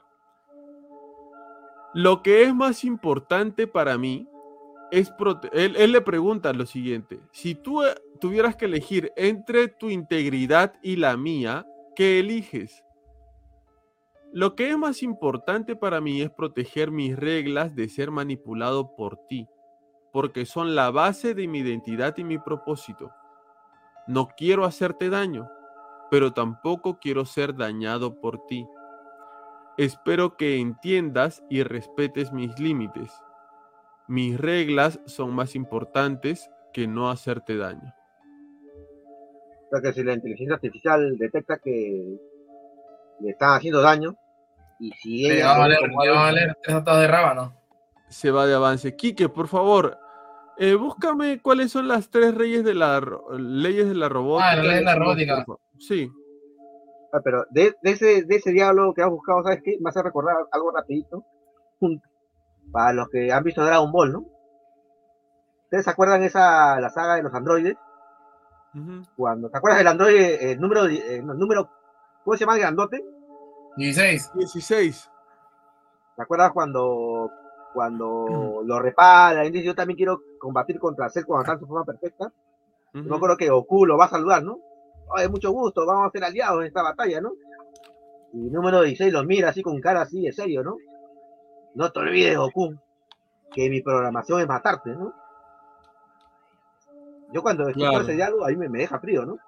Lo 1.94 2.22
que 2.22 2.44
es 2.44 2.54
más 2.54 2.84
importante 2.84 3.66
para 3.66 3.98
mí 3.98 4.28
es 4.92 5.12
él, 5.52 5.74
él 5.76 5.92
le 5.92 6.00
pregunta 6.00 6.52
lo 6.52 6.64
siguiente: 6.64 7.20
si 7.32 7.54
tú 7.54 7.82
eh, 7.82 7.94
tuvieras 8.20 8.54
que 8.56 8.66
elegir 8.66 9.12
entre 9.16 9.68
tu 9.68 9.90
integridad 9.90 10.74
y 10.80 10.96
la 10.96 11.16
mía, 11.16 11.66
¿qué 11.96 12.20
eliges? 12.20 12.84
Lo 14.32 14.54
que 14.54 14.70
es 14.70 14.78
más 14.78 15.02
importante 15.02 15.76
para 15.76 16.00
mí 16.00 16.22
es 16.22 16.30
proteger 16.30 16.90
mis 16.90 17.16
reglas 17.16 17.74
de 17.74 17.88
ser 17.88 18.10
manipulado 18.10 18.94
por 18.96 19.18
ti 19.28 19.48
porque 20.12 20.46
son 20.46 20.74
la 20.74 20.90
base 20.90 21.34
de 21.34 21.48
mi 21.48 21.60
identidad 21.60 22.16
y 22.18 22.24
mi 22.24 22.38
propósito. 22.38 23.10
No 24.06 24.28
quiero 24.36 24.64
hacerte 24.64 25.08
daño, 25.10 25.50
pero 26.10 26.32
tampoco 26.32 26.98
quiero 27.00 27.24
ser 27.24 27.54
dañado 27.54 28.20
por 28.20 28.46
ti. 28.46 28.66
Espero 29.78 30.36
que 30.36 30.58
entiendas 30.58 31.42
y 31.48 31.62
respetes 31.62 32.32
mis 32.32 32.58
límites. 32.58 33.10
Mis 34.06 34.38
reglas 34.38 35.00
son 35.06 35.34
más 35.34 35.54
importantes 35.54 36.50
que 36.72 36.86
no 36.86 37.10
hacerte 37.10 37.56
daño. 37.56 37.94
O 39.66 39.70
sea 39.70 39.80
que 39.80 39.92
si 39.94 40.04
la 40.04 40.12
inteligencia 40.12 40.56
artificial 40.56 41.16
detecta 41.16 41.58
que 41.58 42.18
le 43.20 43.30
están 43.30 43.56
haciendo 43.56 43.80
daño, 43.80 44.14
y 44.78 44.90
si 44.92 45.28
Le 45.28 45.42
va 45.42 45.54
a 45.54 45.58
valer, 45.58 45.78
le 45.80 46.10
va 46.10 46.20
a 46.20 46.24
valer 46.24 46.58
tres 46.62 46.84
de 46.84 47.06
rábano. 47.06 47.56
Se 48.08 48.30
va 48.30 48.46
de 48.46 48.54
avance. 48.54 48.96
Quique, 48.96 49.28
por 49.28 49.48
favor, 49.48 49.98
eh, 50.58 50.74
búscame 50.74 51.40
cuáles 51.40 51.72
son 51.72 51.88
las 51.88 52.08
tres 52.10 52.34
reyes 52.34 52.64
de 52.64 52.74
la 52.74 53.00
leyes 53.38 53.88
de 53.88 53.94
la 53.94 54.08
robótica. 54.08 54.50
Ah, 54.50 54.56
la 54.56 54.62
ley 54.62 54.74
de 54.76 54.82
la 54.82 54.94
robótica. 54.94 55.44
Sí. 55.78 56.10
Ah, 57.12 57.20
pero 57.22 57.44
de, 57.50 57.74
de 57.82 57.90
ese, 57.90 58.22
de 58.24 58.36
ese 58.36 58.52
diálogo 58.52 58.94
que 58.94 59.02
has 59.02 59.10
buscado, 59.10 59.42
¿sabes 59.42 59.60
qué? 59.64 59.76
Me 59.80 59.90
hace 59.90 60.02
recordar 60.02 60.36
algo 60.50 60.70
rapidito. 60.70 61.24
Para 62.70 62.92
los 62.92 63.08
que 63.08 63.32
han 63.32 63.44
visto 63.44 63.64
Dragon 63.64 63.90
Ball, 63.90 64.12
¿no? 64.12 64.26
¿Ustedes 65.64 65.84
se 65.84 65.90
acuerdan 65.90 66.22
esa, 66.22 66.78
la 66.80 66.90
saga 66.90 67.16
de 67.16 67.22
los 67.22 67.34
androides? 67.34 67.76
Cuando, 69.16 69.50
¿te 69.50 69.58
acuerdas 69.58 69.78
del 69.78 69.88
androide, 69.88 70.52
el 70.52 70.60
número, 70.60 70.86
eh, 70.86 71.16
el 71.16 71.26
número, 71.26 71.70
¿cómo 72.24 72.36
se 72.36 72.40
llama 72.40 72.54
el 72.54 72.60
grandote? 72.60 73.04
16. 73.76 74.32
16. 74.34 75.10
¿Te 76.16 76.22
acuerdas 76.22 76.52
cuando, 76.52 77.30
cuando 77.72 78.62
lo 78.64 78.80
repara? 78.80 79.44
Y 79.44 79.50
dice, 79.50 79.64
yo 79.64 79.74
también 79.74 79.96
quiero 79.96 80.20
combatir 80.38 80.78
contra 80.78 81.08
Cell 81.10 81.24
cuando 81.24 81.42
está 81.42 81.52
en 81.54 81.60
su 81.60 81.66
forma 81.66 81.84
perfecta. 81.84 82.32
Yo 82.94 83.00
me 83.02 83.08
Ujú. 83.08 83.16
acuerdo 83.16 83.36
que 83.36 83.50
Goku 83.50 83.86
lo 83.86 83.96
va 83.96 84.06
a 84.06 84.10
saludar, 84.10 84.42
¿no? 84.42 84.58
Oye, 85.14 85.28
mucho 85.28 85.50
gusto, 85.50 85.84
vamos 85.86 86.06
a 86.08 86.10
ser 86.10 86.24
aliados 86.24 86.60
en 86.60 86.66
esta 86.68 86.82
batalla, 86.82 87.20
¿no? 87.20 87.32
Y 88.32 88.38
número 88.50 88.82
16 88.82 89.12
lo 89.12 89.24
mira 89.24 89.50
así 89.50 89.62
con 89.62 89.80
cara 89.80 90.02
así 90.02 90.22
de 90.22 90.32
serio, 90.32 90.62
¿no? 90.62 90.76
No 91.74 91.90
te 91.90 92.00
olvides, 92.00 92.36
Goku, 92.38 92.74
que 93.54 93.68
mi 93.68 93.82
programación 93.82 94.40
es 94.40 94.48
matarte, 94.48 94.90
¿no? 94.90 95.12
Yo 97.32 97.42
cuando 97.42 97.68
escucho 97.68 97.88
Claro. 97.88 98.04
ese 98.04 98.12
diálogo, 98.12 98.44
ahí 98.44 98.56
me, 98.56 98.68
me 98.68 98.80
deja 98.80 98.98
frío, 98.98 99.24
¿no? 99.24 99.38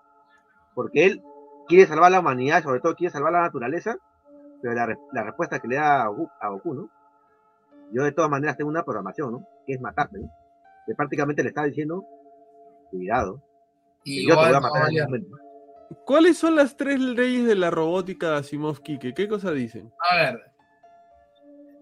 Porque 0.75 1.07
él 1.07 1.23
quiere 1.69 1.87
salvar 1.87 2.11
la 2.11 2.21
humanidad, 2.21 2.63
sobre 2.63 2.81
todo 2.81 2.95
quiere 2.95 3.13
salvar 3.13 3.33
la 3.33 3.43
naturaleza, 3.43 3.97
pero 4.63 4.75
la, 4.75 4.99
la 5.13 5.23
respuesta 5.23 5.61
que 5.61 5.69
le 5.69 5.77
da 5.77 6.03
a 6.03 6.09
Goku, 6.09 6.29
a 6.41 6.49
Goku, 6.49 6.75
¿no? 6.75 6.89
Yo 7.93 8.03
de 8.03 8.13
todas 8.13 8.31
maneras 8.31 8.57
tengo 8.57 8.71
una 8.71 8.83
programación, 8.85 9.33
¿no? 9.33 9.47
Que 9.67 9.75
es 9.75 9.81
matarte, 9.81 10.19
¿no? 10.19 10.31
Que 10.87 10.95
prácticamente 10.95 11.43
le 11.43 11.49
está 11.51 11.65
diciendo, 11.65 12.05
cuidado, 12.91 13.43
que 14.05 14.25
yo 14.25 14.31
te 14.31 14.35
voy 14.35 14.45
a 14.47 14.51
no 14.53 14.61
matar 14.61 14.91
en 14.93 15.05
momento. 15.05 15.37
¿Cuáles 16.05 16.39
son 16.39 16.57
las 16.57 16.77
tres 16.77 16.99
leyes 16.99 17.47
de 17.47 17.55
la 17.55 17.71
robótica 17.71 18.31
de 18.31 18.37
Asimov 18.39 18.81
Kike? 18.81 19.15
¿Qué 19.15 19.29
cosa 19.29 19.53
dicen? 19.53 19.93
A 20.11 20.17
ver. 20.17 20.41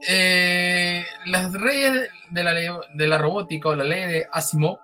Eh, 0.08 1.04
las 1.26 1.52
leyes 1.52 2.08
de 2.30 2.42
la, 2.44 2.52
ley- 2.52 2.68
de 2.94 3.06
la 3.06 3.18
robótica 3.18 3.68
o 3.68 3.76
la 3.76 3.84
ley 3.84 4.04
de 4.12 4.26
Asimov 4.32 4.78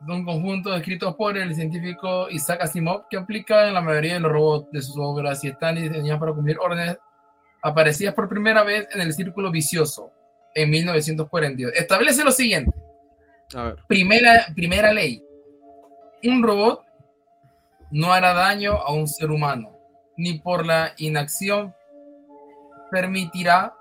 son 0.00 0.16
un 0.16 0.24
conjunto 0.24 0.74
escritos 0.74 1.14
por 1.16 1.36
el 1.36 1.54
científico 1.54 2.28
Isaac 2.30 2.62
Asimov 2.62 3.06
que 3.08 3.18
aplica 3.18 3.68
en 3.68 3.74
la 3.74 3.82
mayoría 3.82 4.14
de 4.14 4.20
los 4.20 4.32
robots 4.32 4.70
de 4.72 4.80
sus 4.82 4.96
obras 4.98 5.44
y 5.44 5.48
están 5.48 5.74
diseñadas 5.76 6.18
para 6.18 6.32
cumplir 6.32 6.58
órdenes 6.58 6.98
aparecidas 7.62 8.14
por 8.14 8.28
primera 8.28 8.62
vez 8.64 8.88
en 8.94 9.02
el 9.02 9.12
Círculo 9.12 9.50
Vicioso 9.50 10.12
en 10.54 10.70
1942. 10.70 11.72
Establece 11.74 12.24
lo 12.24 12.32
siguiente. 12.32 12.72
A 13.54 13.64
ver. 13.64 13.76
Primera, 13.86 14.46
primera 14.54 14.92
ley. 14.92 15.22
Un 16.22 16.42
robot 16.42 16.84
no 17.90 18.12
hará 18.12 18.32
daño 18.32 18.72
a 18.72 18.92
un 18.92 19.06
ser 19.06 19.30
humano, 19.30 19.76
ni 20.16 20.38
por 20.38 20.64
la 20.64 20.94
inacción 20.96 21.74
permitirá 22.90 23.74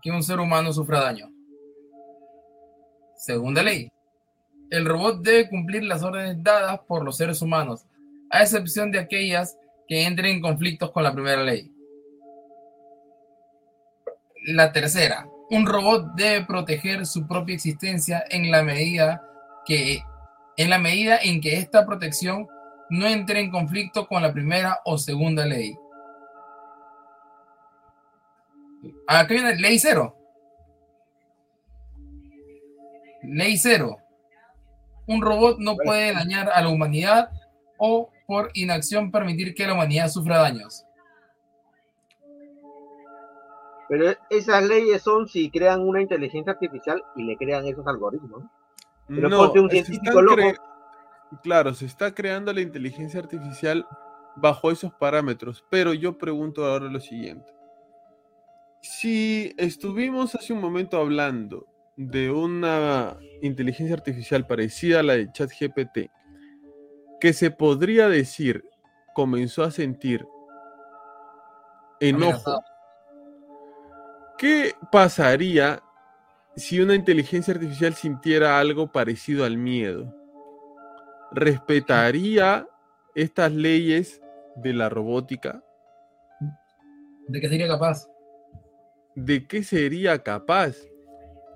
que 0.00 0.10
un 0.10 0.22
ser 0.22 0.40
humano 0.40 0.72
sufra 0.72 1.00
daño. 1.00 1.30
Segunda 3.16 3.62
ley. 3.62 3.90
El 4.70 4.86
robot 4.86 5.22
debe 5.22 5.48
cumplir 5.48 5.84
las 5.84 6.02
órdenes 6.02 6.42
dadas 6.42 6.80
por 6.86 7.04
los 7.04 7.16
seres 7.16 7.40
humanos, 7.42 7.86
a 8.30 8.42
excepción 8.42 8.90
de 8.90 8.98
aquellas 8.98 9.58
que 9.86 10.04
entren 10.04 10.36
en 10.36 10.40
conflictos 10.40 10.90
con 10.90 11.02
la 11.02 11.12
primera 11.12 11.42
ley. 11.42 11.70
La 14.46 14.72
tercera. 14.72 15.26
Un 15.50 15.66
robot 15.66 16.14
debe 16.14 16.44
proteger 16.46 17.06
su 17.06 17.26
propia 17.26 17.54
existencia 17.54 18.24
en 18.30 18.50
la 18.50 18.62
medida 18.62 19.22
que 19.66 20.02
en 20.56 20.70
la 20.70 20.78
medida 20.78 21.18
en 21.18 21.40
que 21.40 21.56
esta 21.56 21.84
protección 21.84 22.46
no 22.90 23.06
entre 23.06 23.40
en 23.40 23.50
conflicto 23.50 24.06
con 24.06 24.22
la 24.22 24.32
primera 24.32 24.78
o 24.84 24.98
segunda 24.98 25.44
ley. 25.44 25.76
Aquí 29.06 29.34
viene 29.34 29.56
ley 29.56 29.78
cero. 29.78 30.16
Ley 33.22 33.56
cero. 33.56 33.96
Un 35.06 35.22
robot 35.22 35.58
no 35.58 35.76
puede 35.76 36.12
dañar 36.12 36.50
a 36.50 36.62
la 36.62 36.68
humanidad 36.68 37.30
o 37.78 38.10
por 38.26 38.50
inacción 38.54 39.10
permitir 39.10 39.54
que 39.54 39.66
la 39.66 39.74
humanidad 39.74 40.08
sufra 40.08 40.38
daños. 40.38 40.83
Pero 43.96 44.12
esas 44.28 44.64
leyes 44.66 45.02
son 45.02 45.28
si 45.28 45.52
crean 45.52 45.80
una 45.80 46.02
inteligencia 46.02 46.52
artificial 46.52 47.00
y 47.14 47.22
le 47.22 47.36
crean 47.36 47.64
esos 47.64 47.86
algoritmos. 47.86 48.42
Pero 49.06 49.30
ponte 49.30 49.60
un 49.60 49.70
se 49.70 49.76
científico 49.84 50.18
están 50.18 50.24
loco. 50.24 50.36
cre- 50.36 50.58
Claro, 51.44 51.74
se 51.74 51.86
está 51.86 52.12
creando 52.12 52.52
la 52.52 52.60
inteligencia 52.60 53.20
artificial 53.20 53.86
bajo 54.34 54.72
esos 54.72 54.92
parámetros, 54.94 55.64
pero 55.70 55.94
yo 55.94 56.18
pregunto 56.18 56.64
ahora 56.66 56.86
lo 56.86 56.98
siguiente. 56.98 57.52
Si 58.80 59.54
estuvimos 59.58 60.34
hace 60.34 60.52
un 60.52 60.60
momento 60.60 60.96
hablando 60.98 61.68
de 61.96 62.32
una 62.32 63.16
inteligencia 63.42 63.94
artificial 63.94 64.44
parecida 64.44 64.98
a 64.98 65.02
la 65.04 65.12
de 65.14 65.30
ChatGPT, 65.30 66.10
que 67.20 67.32
se 67.32 67.52
podría 67.52 68.08
decir 68.08 68.64
comenzó 69.14 69.62
a 69.62 69.70
sentir 69.70 70.26
enojo, 72.00 72.32
Amenazado. 72.32 72.73
¿Qué 74.44 74.76
pasaría 74.92 75.82
si 76.54 76.78
una 76.78 76.94
inteligencia 76.94 77.54
artificial 77.54 77.94
sintiera 77.94 78.58
algo 78.58 78.92
parecido 78.92 79.46
al 79.46 79.56
miedo? 79.56 80.14
¿Respetaría 81.32 82.68
estas 83.14 83.52
leyes 83.52 84.20
de 84.56 84.74
la 84.74 84.90
robótica? 84.90 85.64
¿De 87.26 87.40
qué 87.40 87.48
sería 87.48 87.68
capaz? 87.68 88.06
¿De 89.14 89.46
qué 89.46 89.62
sería 89.62 90.22
capaz? 90.22 90.76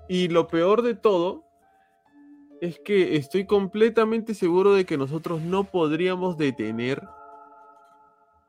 Y 0.07 0.29
lo 0.29 0.47
peor 0.47 0.81
de 0.81 0.95
todo 0.95 1.45
es 2.59 2.79
que 2.79 3.17
estoy 3.17 3.45
completamente 3.45 4.33
seguro 4.33 4.73
de 4.73 4.85
que 4.85 4.97
nosotros 4.97 5.41
no 5.41 5.65
podríamos 5.65 6.39
detener 6.39 7.03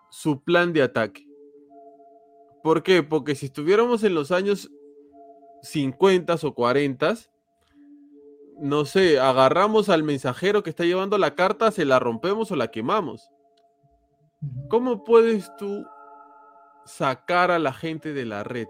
su 0.09 0.43
plan 0.43 0.73
de 0.73 0.81
ataque. 0.81 1.30
¿Por 2.63 2.83
qué? 2.83 3.03
Porque 3.03 3.35
si 3.35 3.47
estuviéramos 3.47 4.05
en 4.05 4.15
los 4.15 4.31
años 4.31 4.71
50 5.63 6.37
o 6.43 6.55
40, 6.55 7.15
no 8.61 8.85
sé, 8.85 9.19
agarramos 9.19 9.89
al 9.89 10.03
mensajero 10.03 10.63
que 10.63 10.71
está 10.71 10.85
llevando 10.85 11.17
la 11.17 11.35
carta, 11.35 11.71
se 11.71 11.85
la 11.85 11.99
rompemos 11.99 12.51
o 12.51 12.57
la 12.57 12.71
quemamos. 12.71 13.31
¿Cómo 14.69 15.05
puedes 15.05 15.55
tú 15.57 15.87
sacar 16.85 17.51
a 17.51 17.59
la 17.59 17.73
gente 17.73 18.13
de 18.13 18.25
la 18.27 18.45
red? 18.45 18.69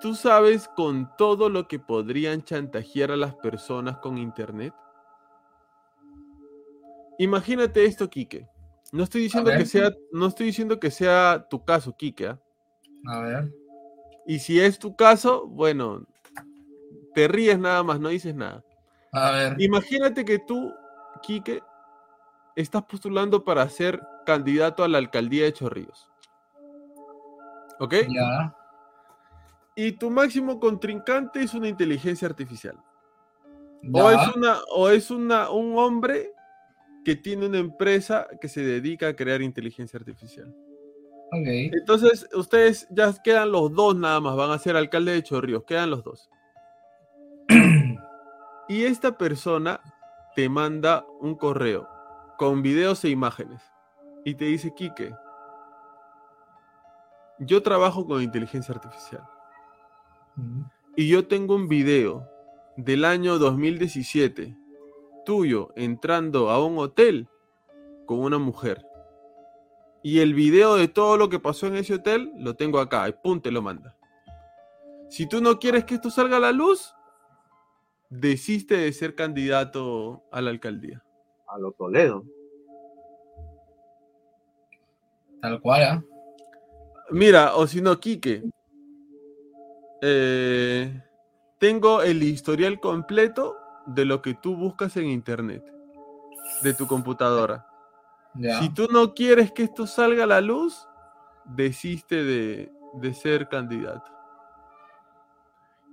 ¿Tú 0.00 0.14
sabes 0.14 0.68
con 0.68 1.14
todo 1.18 1.50
lo 1.50 1.68
que 1.68 1.78
podrían 1.78 2.42
chantajear 2.42 3.10
a 3.10 3.16
las 3.16 3.34
personas 3.34 3.98
con 3.98 4.16
internet? 4.16 4.72
Imagínate 7.18 7.84
esto, 7.84 8.08
Quique. 8.08 8.48
No 8.92 9.04
estoy 9.04 9.22
diciendo 9.22 9.50
que 9.50 9.66
sea, 9.66 9.92
no 10.12 10.26
estoy 10.26 10.46
diciendo 10.46 10.80
que 10.80 10.90
sea 10.90 11.46
tu 11.48 11.64
caso, 11.64 11.96
Quique. 11.96 12.26
¿ah? 12.26 12.40
A 13.06 13.20
ver. 13.20 13.52
Y 14.26 14.38
si 14.40 14.60
es 14.60 14.78
tu 14.78 14.96
caso, 14.96 15.46
bueno, 15.46 16.06
te 17.14 17.28
ríes 17.28 17.58
nada 17.58 17.82
más, 17.82 18.00
no 18.00 18.08
dices 18.08 18.34
nada. 18.34 18.64
A 19.12 19.30
ver. 19.30 19.60
Imagínate 19.60 20.24
que 20.24 20.38
tú, 20.38 20.72
Quique, 21.22 21.62
estás 22.56 22.82
postulando 22.82 23.44
para 23.44 23.68
ser 23.68 24.00
candidato 24.26 24.82
a 24.82 24.88
la 24.88 24.98
alcaldía 24.98 25.44
de 25.44 25.52
Chorrillos. 25.52 26.08
¿Ok? 27.78 27.94
Ya. 28.08 28.54
Y 29.74 29.92
tu 29.92 30.10
máximo 30.10 30.58
contrincante 30.60 31.42
es 31.42 31.54
una 31.54 31.68
inteligencia 31.68 32.28
artificial. 32.28 32.76
Ya. 33.82 34.04
O 34.04 34.10
es, 34.10 34.36
una, 34.36 34.58
o 34.74 34.88
es 34.90 35.10
una, 35.10 35.50
un 35.50 35.78
hombre 35.78 36.32
que 37.04 37.16
tiene 37.16 37.46
una 37.46 37.58
empresa 37.58 38.26
que 38.40 38.48
se 38.48 38.62
dedica 38.62 39.08
a 39.08 39.16
crear 39.16 39.42
inteligencia 39.42 39.98
artificial. 39.98 40.54
Entonces, 41.32 42.28
ustedes 42.34 42.88
ya 42.90 43.12
quedan 43.22 43.52
los 43.52 43.72
dos 43.72 43.96
nada 43.96 44.20
más, 44.20 44.36
van 44.36 44.50
a 44.50 44.58
ser 44.58 44.76
alcalde 44.76 45.12
de 45.12 45.22
Chorrillos, 45.22 45.64
quedan 45.64 45.90
los 45.90 46.04
dos. 46.04 46.28
Y 48.68 48.84
esta 48.84 49.18
persona 49.18 49.80
te 50.36 50.48
manda 50.48 51.04
un 51.20 51.34
correo 51.34 51.88
con 52.38 52.62
videos 52.62 53.04
e 53.04 53.08
imágenes 53.08 53.60
y 54.24 54.36
te 54.36 54.44
dice, 54.44 54.72
Quique, 54.76 55.12
yo 57.40 57.62
trabajo 57.64 58.06
con 58.06 58.22
inteligencia 58.22 58.72
artificial 58.72 59.24
y 60.96 61.08
yo 61.08 61.26
tengo 61.26 61.54
un 61.54 61.68
video 61.68 62.28
del 62.76 63.04
año 63.04 63.38
2017 63.38 64.56
tuyo 65.24 65.70
entrando 65.76 66.50
a 66.50 66.64
un 66.64 66.78
hotel 66.78 67.28
con 68.06 68.20
una 68.20 68.38
mujer. 68.38 68.84
Y 70.02 70.20
el 70.20 70.34
video 70.34 70.76
de 70.76 70.88
todo 70.88 71.16
lo 71.16 71.28
que 71.28 71.38
pasó 71.38 71.66
en 71.66 71.76
ese 71.76 71.94
hotel 71.94 72.32
lo 72.36 72.54
tengo 72.56 72.78
acá 72.78 73.08
y 73.08 73.12
pum, 73.12 73.40
te 73.40 73.50
lo 73.50 73.62
manda. 73.62 73.96
Si 75.08 75.26
tú 75.28 75.40
no 75.40 75.58
quieres 75.58 75.84
que 75.84 75.96
esto 75.96 76.10
salga 76.10 76.38
a 76.38 76.40
la 76.40 76.52
luz, 76.52 76.94
desiste 78.08 78.76
de 78.76 78.92
ser 78.92 79.14
candidato 79.14 80.24
a 80.30 80.40
la 80.40 80.50
alcaldía. 80.50 81.04
A 81.48 81.58
lo 81.58 81.72
Toledo. 81.72 82.24
Tal 85.42 85.60
cual, 85.60 85.82
¿ah? 85.82 86.04
Mira, 87.10 87.56
o 87.56 87.66
si 87.66 87.80
no, 87.82 87.98
Quique. 87.98 88.42
eh, 90.02 91.02
tengo 91.58 92.02
el 92.02 92.22
historial 92.22 92.80
completo 92.80 93.56
de 93.86 94.04
lo 94.04 94.22
que 94.22 94.34
tú 94.34 94.56
buscas 94.56 94.96
en 94.96 95.06
internet, 95.06 95.64
de 96.62 96.74
tu 96.74 96.86
computadora. 96.86 97.66
Si 98.60 98.68
tú 98.72 98.86
no 98.90 99.14
quieres 99.14 99.50
que 99.52 99.64
esto 99.64 99.86
salga 99.86 100.24
a 100.24 100.26
la 100.26 100.40
luz, 100.40 100.86
desiste 101.44 102.22
de, 102.22 102.72
de 102.94 103.14
ser 103.14 103.48
candidato. 103.48 104.10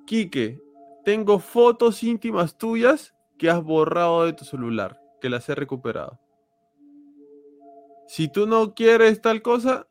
Quique, 0.05 0.61
tengo 1.03 1.39
fotos 1.39 2.03
íntimas 2.03 2.57
tuyas 2.57 3.15
que 3.37 3.49
has 3.49 3.63
borrado 3.63 4.25
de 4.25 4.33
tu 4.33 4.45
celular, 4.45 5.01
que 5.19 5.29
las 5.29 5.49
he 5.49 5.55
recuperado. 5.55 6.19
Si 8.07 8.27
tú 8.27 8.47
no 8.47 8.73
quieres 8.73 9.21
tal 9.21 9.41
cosa. 9.41 9.87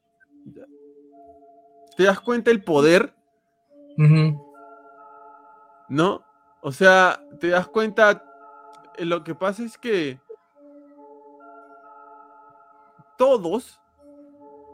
¿te 1.96 2.04
das 2.04 2.20
cuenta 2.20 2.50
el 2.50 2.62
poder? 2.62 3.14
¿No? 5.88 6.25
O 6.66 6.72
sea, 6.72 7.20
te 7.38 7.50
das 7.50 7.68
cuenta, 7.68 8.24
lo 8.98 9.22
que 9.22 9.36
pasa 9.36 9.62
es 9.62 9.78
que 9.78 10.18
todos 13.16 13.80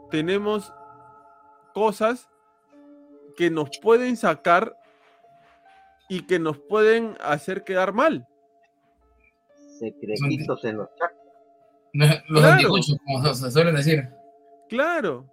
tenemos 0.09 0.73
cosas 1.75 2.27
que 3.37 3.51
nos 3.51 3.77
pueden 3.77 4.17
sacar 4.17 4.75
y 6.09 6.25
que 6.25 6.39
nos 6.39 6.57
pueden 6.57 7.15
hacer 7.21 7.63
quedar 7.63 7.93
mal. 7.93 8.27
Secretitos 9.77 10.65
en 10.65 10.77
los 10.77 10.89
chats. 10.95 11.13
Los 11.93 12.41
Claro. 12.41 12.53
anticuchos, 12.53 12.97
como 13.05 13.35
se 13.35 13.51
suelen 13.51 13.75
decir. 13.75 14.09
Claro. 14.67 15.31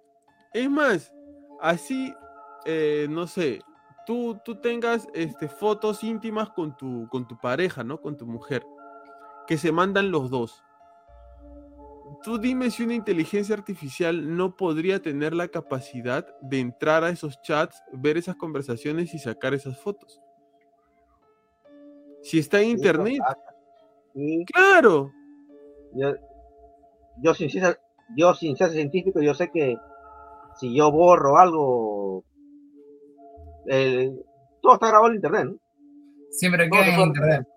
Es 0.53 0.69
más, 0.69 1.11
así, 1.59 2.13
eh, 2.65 3.07
no 3.09 3.25
sé, 3.25 3.63
tú, 4.05 4.39
tú 4.43 4.55
tengas 4.55 5.07
este, 5.13 5.47
fotos 5.47 6.03
íntimas 6.03 6.49
con 6.49 6.75
tu, 6.75 7.07
con 7.09 7.27
tu 7.27 7.37
pareja, 7.39 7.83
¿no? 7.83 8.01
Con 8.01 8.17
tu 8.17 8.25
mujer, 8.25 8.65
que 9.47 9.57
se 9.57 9.71
mandan 9.71 10.11
los 10.11 10.29
dos. 10.29 10.63
Tú 12.23 12.37
dime 12.37 12.69
si 12.69 12.83
una 12.83 12.93
inteligencia 12.93 13.55
artificial 13.55 14.35
no 14.35 14.55
podría 14.55 15.01
tener 15.01 15.33
la 15.33 15.47
capacidad 15.47 16.27
de 16.41 16.59
entrar 16.59 17.03
a 17.03 17.09
esos 17.09 17.41
chats, 17.41 17.81
ver 17.93 18.17
esas 18.17 18.35
conversaciones 18.35 19.13
y 19.13 19.19
sacar 19.19 19.53
esas 19.53 19.79
fotos. 19.79 20.21
Si 22.21 22.37
está 22.37 22.61
en 22.61 22.69
internet, 22.69 23.19
claro. 24.53 25.11
yo, 25.93 26.13
yo 27.23 27.33
sin 27.33 27.49
ser, 27.49 27.79
yo 28.15 28.33
sin 28.35 28.55
ser 28.55 28.71
científico, 28.71 29.21
yo 29.21 29.33
sé 29.33 29.49
que 29.49 29.77
si 30.59 30.75
yo 30.75 30.91
borro 30.91 31.37
algo, 31.37 32.23
eh, 33.67 34.11
todo 34.61 34.73
está 34.75 34.87
grabado 34.87 35.09
en 35.09 35.15
internet, 35.15 35.45
¿no? 35.45 35.55
Siempre 36.69 36.69
queda 36.69 36.93
en 37.03 37.07
internet. 37.07 37.47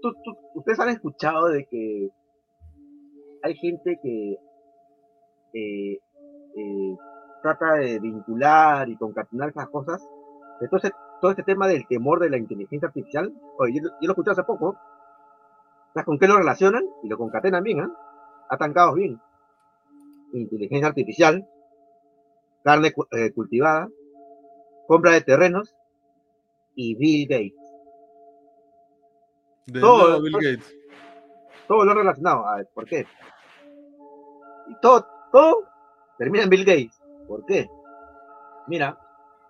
Tú- 0.00 0.14
tú- 0.24 0.36
ustedes 0.54 0.78
han 0.80 0.90
escuchado 0.90 1.48
de 1.48 1.64
que 1.66 2.10
hay 3.42 3.54
gente 3.56 3.98
que 4.02 4.38
eh, 5.54 5.98
eh, 6.56 6.96
trata 7.42 7.74
de 7.74 7.98
vincular 7.98 8.88
y 8.88 8.96
concatenar 8.96 9.50
esas 9.50 9.68
cosas. 9.68 10.02
Entonces, 10.60 10.92
todo 11.20 11.30
este 11.32 11.42
tema 11.42 11.66
del 11.66 11.86
temor 11.88 12.20
de 12.20 12.30
la 12.30 12.38
inteligencia 12.38 12.88
artificial, 12.88 13.32
oye, 13.58 13.74
yo, 13.74 13.82
lo- 13.82 13.90
yo 14.00 14.06
lo 14.06 14.12
escuché 14.12 14.30
hace 14.30 14.44
poco. 14.44 14.76
¿Sabes 15.94 16.06
con 16.06 16.18
qué 16.18 16.26
lo 16.28 16.36
relacionan? 16.38 16.84
Y 17.02 17.08
lo 17.08 17.18
concatenan 17.18 17.62
bien, 17.64 17.80
¿ah? 17.80 17.90
Atancados 18.48 18.94
bien. 18.94 19.20
Inteligencia 20.32 20.88
artificial, 20.88 21.46
carne 22.64 22.92
eh, 23.12 23.32
cultivada, 23.32 23.88
compra 24.86 25.12
de 25.12 25.20
terrenos 25.22 25.74
y 26.74 26.94
Bill 26.96 27.26
Gates. 27.28 27.72
De 29.66 29.80
Todo, 29.80 30.08
nuevo 30.08 30.22
Bill 30.22 30.32
Gates. 30.34 30.76
todo 31.68 31.84
lo 31.84 31.94
relacionado. 31.94 32.46
A 32.48 32.56
ver, 32.56 32.68
¿por 32.74 32.86
qué? 32.86 33.06
Y 34.68 34.74
todo, 34.80 35.06
todo 35.32 35.64
termina 36.18 36.44
en 36.44 36.50
Bill 36.50 36.64
Gates. 36.64 37.00
¿Por 37.28 37.44
qué? 37.46 37.68
Mira, 38.68 38.98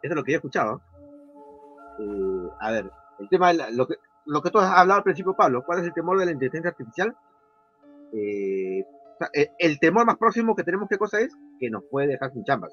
eso 0.03 0.13
es 0.13 0.17
lo 0.17 0.25
que 0.25 0.33
yo 0.33 0.37
escuchaba. 0.37 0.81
Eh, 1.99 2.49
a 2.61 2.71
ver, 2.71 2.91
el 3.19 3.29
tema 3.29 3.49
de 3.49 3.55
la- 3.55 3.71
lo 3.71 3.87
que 3.87 3.97
lo 4.25 4.41
que 4.41 4.51
tú 4.51 4.59
has 4.61 4.71
hablado 4.71 4.99
al 4.99 5.03
principio, 5.05 5.35
Pablo, 5.35 5.65
¿cuál 5.67 5.81
es 5.81 5.85
el 5.87 5.93
temor 5.95 6.17
de 6.17 6.27
la 6.27 6.31
inteligencia 6.31 6.71
artificial? 6.71 7.17
Eh, 8.13 8.87
sea, 9.23 9.31
el, 9.33 9.51
el 9.59 9.79
temor 9.79 10.05
más 10.07 10.17
próximo 10.17 10.55
que 10.57 10.65
tenemos, 10.65 10.89
¿qué 10.89 10.99
cosa 10.99 11.21
es? 11.21 11.33
Que 11.59 11.71
nos 11.71 11.83
puede 11.91 12.09
dejar 12.09 12.33
sin 12.33 12.45
chamba. 12.45 12.69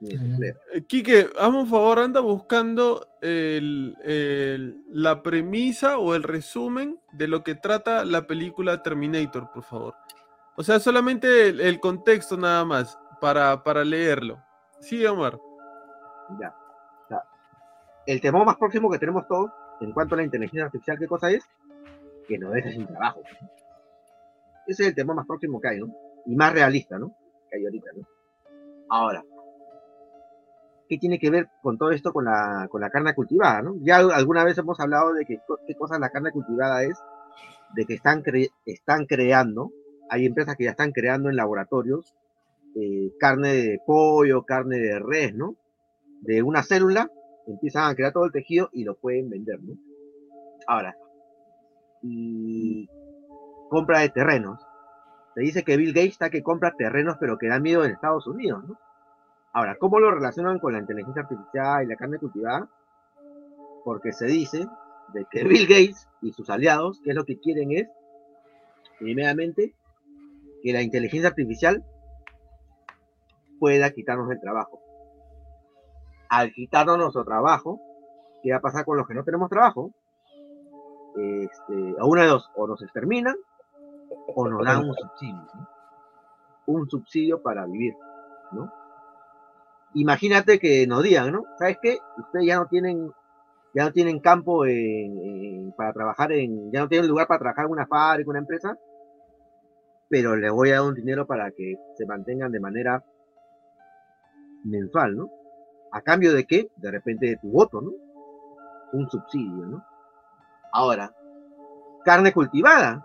empleo. 0.00 0.54
Eh, 0.72 0.82
Quique, 0.86 1.28
hazme 1.38 1.58
un 1.58 1.66
favor, 1.66 1.98
anda 1.98 2.20
buscando 2.20 3.06
el- 3.20 3.94
el- 4.02 4.82
la 4.88 5.22
premisa 5.22 5.98
o 5.98 6.14
el 6.14 6.22
resumen 6.22 6.98
de 7.12 7.28
lo 7.28 7.42
que 7.44 7.54
trata 7.54 8.04
la 8.04 8.26
película 8.26 8.82
Terminator, 8.82 9.50
por 9.52 9.62
favor. 9.62 9.94
O 10.56 10.62
sea, 10.62 10.80
solamente 10.80 11.48
el, 11.48 11.60
el 11.60 11.80
contexto 11.80 12.36
nada 12.36 12.64
más 12.64 12.98
para, 13.20 13.62
para 13.62 13.84
leerlo. 13.84 14.42
Sí, 14.80 15.04
Omar. 15.04 15.38
Ya. 16.40 16.54
O 17.04 17.08
sea, 17.08 17.22
el 18.06 18.20
temor 18.20 18.46
más 18.46 18.56
próximo 18.56 18.90
que 18.90 18.98
tenemos 18.98 19.26
todos 19.28 19.50
en 19.80 19.92
cuanto 19.92 20.14
a 20.14 20.18
la 20.18 20.24
inteligencia 20.24 20.64
artificial, 20.64 20.98
¿qué 20.98 21.06
cosa 21.06 21.30
es? 21.30 21.44
Que 22.28 22.38
nos 22.38 22.52
deje 22.52 22.72
sin 22.72 22.86
trabajo. 22.86 23.20
Ese 24.66 24.82
es 24.84 24.88
el 24.90 24.94
temor 24.94 25.16
más 25.16 25.26
próximo 25.26 25.60
que 25.60 25.68
hay, 25.68 25.80
¿no? 25.80 25.92
Y 26.26 26.34
más 26.36 26.52
realista, 26.52 26.98
¿no? 26.98 27.14
Que 27.50 27.58
hay 27.58 27.64
ahorita, 27.64 27.90
¿no? 27.96 28.06
Ahora, 28.88 29.24
¿qué 30.88 30.98
tiene 30.98 31.18
que 31.18 31.30
ver 31.30 31.48
con 31.62 31.78
todo 31.78 31.90
esto 31.92 32.12
con 32.12 32.24
la, 32.24 32.66
con 32.70 32.80
la 32.80 32.90
carne 32.90 33.14
cultivada, 33.14 33.62
¿no? 33.62 33.76
Ya 33.82 33.98
alguna 33.98 34.44
vez 34.44 34.58
hemos 34.58 34.78
hablado 34.80 35.12
de 35.14 35.24
que, 35.24 35.38
qué 35.66 35.74
cosa 35.74 35.98
la 35.98 36.10
carne 36.10 36.32
cultivada 36.32 36.82
es, 36.82 36.98
de 37.74 37.84
que 37.86 37.94
están, 37.94 38.22
cre- 38.22 38.50
están 38.66 39.06
creando, 39.06 39.70
hay 40.08 40.26
empresas 40.26 40.56
que 40.56 40.64
ya 40.64 40.70
están 40.70 40.90
creando 40.92 41.28
en 41.28 41.36
laboratorios 41.36 42.14
eh, 42.76 43.12
carne 43.18 43.52
de 43.54 43.80
pollo, 43.86 44.42
carne 44.44 44.78
de 44.78 44.98
res, 44.98 45.34
¿no? 45.34 45.54
De 46.22 46.42
una 46.42 46.62
célula, 46.62 47.10
empiezan 47.46 47.88
a 47.90 47.94
crear 47.94 48.12
todo 48.12 48.24
el 48.26 48.32
tejido 48.32 48.68
y 48.72 48.84
lo 48.84 48.96
pueden 48.96 49.30
vender, 49.30 49.60
¿no? 49.62 49.74
Ahora, 50.66 50.96
y 52.02 52.88
compra 53.70 54.00
de 54.00 54.10
terrenos. 54.10 54.60
Se 55.34 55.40
dice 55.40 55.62
que 55.62 55.76
Bill 55.78 55.94
Gates 55.94 56.12
está 56.12 56.28
que 56.28 56.42
compra 56.42 56.74
terrenos, 56.76 57.16
pero 57.18 57.38
que 57.38 57.48
da 57.48 57.60
miedo 57.60 57.84
en 57.84 57.92
Estados 57.92 58.26
Unidos. 58.26 58.64
Ahora, 59.52 59.76
¿cómo 59.76 59.98
lo 59.98 60.10
relacionan 60.10 60.58
con 60.58 60.74
la 60.74 60.80
inteligencia 60.80 61.22
artificial 61.22 61.84
y 61.84 61.86
la 61.86 61.96
carne 61.96 62.18
cultivada? 62.18 62.68
Porque 63.84 64.12
se 64.12 64.26
dice 64.26 64.66
de 65.14 65.24
que 65.30 65.44
Bill 65.44 65.66
Gates 65.66 66.08
y 66.20 66.32
sus 66.32 66.50
aliados, 66.50 67.00
que 67.02 67.10
es 67.10 67.16
lo 67.16 67.24
que 67.24 67.38
quieren 67.38 67.72
es, 67.72 67.88
primeramente, 68.98 69.72
que 70.62 70.72
la 70.72 70.82
inteligencia 70.82 71.30
artificial 71.30 71.84
pueda 73.58 73.90
quitarnos 73.90 74.30
el 74.30 74.40
trabajo. 74.40 74.80
Al 76.28 76.52
quitarnos 76.52 76.98
nuestro 76.98 77.24
trabajo, 77.24 77.80
¿qué 78.42 78.50
va 78.50 78.58
a 78.58 78.62
pasar 78.62 78.84
con 78.84 78.96
los 78.96 79.06
que 79.06 79.14
no 79.14 79.24
tenemos 79.24 79.48
trabajo? 79.48 79.92
Este, 81.16 81.94
a 81.98 82.04
una 82.04 82.22
de 82.22 82.28
dos, 82.28 82.50
o 82.56 82.66
nos 82.66 82.82
exterminan 82.82 83.36
o 84.34 84.48
nos 84.48 84.64
dan 84.64 84.78
un 84.88 84.94
subsidio. 84.94 85.46
¿no? 85.54 85.68
Un 86.66 86.88
subsidio 86.90 87.42
para 87.42 87.66
vivir, 87.66 87.94
¿no? 88.52 88.72
Imagínate 89.94 90.58
que 90.60 90.86
nos 90.86 91.02
digan, 91.02 91.32
¿no? 91.32 91.42
¿Sabes 91.58 91.78
qué? 91.82 91.98
Ustedes 92.16 92.46
ya 92.46 92.56
no 92.58 92.66
tienen, 92.66 93.10
ya 93.74 93.84
no 93.84 93.92
tienen 93.92 94.20
campo 94.20 94.64
en- 94.66 95.18
en- 95.18 95.72
para 95.72 95.92
trabajar 95.92 96.30
en, 96.32 96.70
ya 96.72 96.80
no 96.80 96.88
tienen 96.88 97.08
lugar 97.08 97.26
para 97.26 97.40
trabajar 97.40 97.64
en 97.66 97.72
una 97.72 97.86
fábrica, 97.86 98.30
una 98.30 98.38
empresa, 98.38 98.76
pero 100.08 100.36
les 100.36 100.52
voy 100.52 100.70
a 100.70 100.74
dar 100.74 100.82
un 100.88 100.94
dinero 100.94 101.26
para 101.26 101.50
que 101.50 101.74
se 101.96 102.06
mantengan 102.06 102.52
de 102.52 102.60
manera 102.60 103.04
mensual, 104.64 105.16
¿no? 105.16 105.30
¿A 105.92 106.02
cambio 106.02 106.32
de 106.34 106.44
qué? 106.46 106.68
De 106.76 106.90
repente 106.90 107.26
de 107.26 107.36
tu 107.38 107.48
voto, 107.50 107.80
¿no? 107.80 107.90
Un 108.92 109.08
subsidio, 109.10 109.66
¿no? 109.66 109.84
Ahora, 110.72 111.12
carne 112.04 112.32
cultivada, 112.32 113.04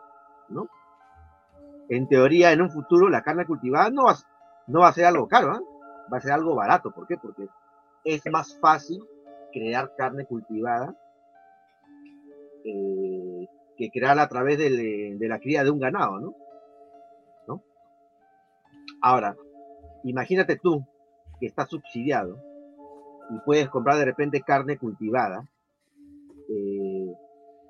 ¿no? 0.49 0.68
En 1.89 2.07
teoría, 2.07 2.51
en 2.51 2.61
un 2.61 2.71
futuro, 2.71 3.09
la 3.09 3.21
carne 3.21 3.45
cultivada 3.45 3.89
no 3.91 4.05
va, 4.05 4.15
no 4.67 4.79
va 4.81 4.87
a 4.89 4.93
ser 4.93 5.05
algo 5.05 5.27
caro, 5.27 5.51
¿ah? 5.51 5.61
Va 6.11 6.17
a 6.17 6.21
ser 6.21 6.31
algo 6.31 6.55
barato. 6.55 6.91
¿Por 6.91 7.07
qué? 7.07 7.17
Porque 7.17 7.47
es 8.03 8.21
más 8.31 8.57
fácil 8.59 9.03
crear 9.51 9.91
carne 9.97 10.25
cultivada 10.25 10.95
eh, 12.65 13.47
que 13.77 13.89
crearla 13.91 14.23
a 14.23 14.29
través 14.29 14.57
del- 14.57 15.19
de 15.19 15.27
la 15.27 15.39
cría 15.39 15.63
de 15.63 15.69
un 15.69 15.79
ganado, 15.79 16.19
¿no? 16.19 16.33
¿No? 17.47 17.63
Ahora, 19.01 19.35
imagínate 20.03 20.57
tú 20.57 20.83
que 21.39 21.45
está 21.45 21.65
subsidiado 21.67 22.37
y 23.29 23.39
puedes 23.45 23.69
comprar 23.69 23.97
de 23.97 24.05
repente 24.05 24.41
carne 24.41 24.77
cultivada 24.77 25.43
eh, 26.49 26.84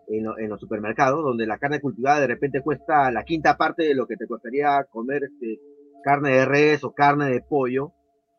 en, 0.07 0.23
lo- 0.25 0.37
en 0.39 0.49
los 0.49 0.59
supermercados, 0.59 1.23
donde 1.23 1.45
la 1.47 1.57
carne 1.57 1.81
cultivada 1.81 2.21
de 2.21 2.27
repente 2.27 2.61
cuesta 2.61 3.11
la 3.11 3.23
quinta 3.23 3.57
parte 3.57 3.83
de 3.83 3.95
lo 3.95 4.07
que 4.07 4.17
te 4.17 4.27
costaría 4.27 4.83
comer 4.85 5.23
este, 5.25 5.59
carne 6.03 6.31
de 6.31 6.45
res 6.45 6.83
o 6.83 6.91
carne 6.93 7.29
de 7.31 7.41
pollo 7.41 7.91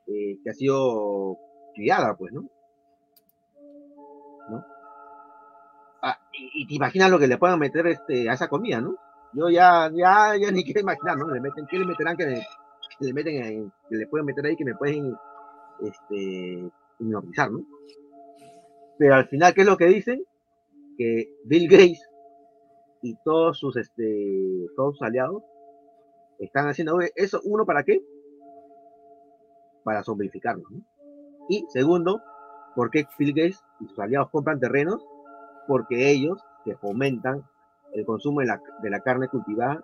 eh, 0.06 0.38
que 0.42 0.50
ha 0.50 0.54
sido 0.54 1.36
criada, 1.74 2.16
pues, 2.16 2.32
¿no? 2.32 2.48
¿No? 4.48 4.64
Ah, 6.02 6.18
y, 6.32 6.62
y 6.62 6.66
te 6.66 6.74
imaginas 6.74 7.10
lo 7.10 7.18
que 7.18 7.26
le 7.26 7.38
puedan 7.38 7.58
meter 7.58 7.86
este, 7.86 8.28
a 8.30 8.34
esa 8.34 8.48
comida, 8.48 8.80
¿no? 8.80 8.94
Yo 9.32 9.48
ya, 9.50 9.90
ya, 9.92 10.36
ya 10.40 10.50
ni 10.50 10.64
quiero 10.64 10.80
imaginar, 10.80 11.16
¿no? 11.18 11.28
Le 11.28 11.40
meten, 11.40 11.66
¿qué 11.68 11.78
le 11.78 11.84
meterán 11.86 12.16
que, 12.16 12.42
le 13.00 13.12
meten 13.12 13.42
en- 13.44 13.72
que 13.88 13.96
le 13.96 14.06
pueden 14.06 14.26
meter 14.26 14.46
ahí 14.46 14.56
que 14.56 14.64
me 14.64 14.74
pueden 14.74 15.14
este, 15.82 16.70
hipnotizar, 17.00 17.50
¿no? 17.50 17.60
Pero 18.98 19.14
al 19.14 19.28
final, 19.28 19.54
¿qué 19.54 19.60
es 19.62 19.66
lo 19.66 19.76
que 19.76 19.86
dicen? 19.86 20.24
Que 20.96 21.28
Bill 21.44 21.68
Gates 21.68 22.08
y 23.02 23.14
todos 23.24 23.58
sus, 23.58 23.76
este, 23.76 24.66
todos 24.76 24.96
sus 24.96 25.06
aliados 25.06 25.42
están 26.38 26.68
haciendo 26.68 26.98
eso, 27.14 27.40
uno, 27.44 27.64
¿para 27.64 27.82
qué? 27.82 28.02
Para 29.84 30.02
zombificarnos, 30.02 30.70
¿no? 30.70 30.82
Y 31.48 31.64
segundo, 31.68 32.20
¿por 32.74 32.90
qué 32.90 33.06
Bill 33.18 33.32
Gates 33.34 33.62
y 33.80 33.86
sus 33.86 33.98
aliados 33.98 34.30
compran 34.30 34.60
terrenos? 34.60 35.06
Porque 35.68 36.10
ellos, 36.10 36.42
que 36.64 36.76
fomentan 36.76 37.44
el 37.92 38.04
consumo 38.04 38.40
de 38.40 38.46
la, 38.46 38.60
de 38.82 38.90
la 38.90 39.00
carne 39.00 39.28
cultivada, 39.28 39.82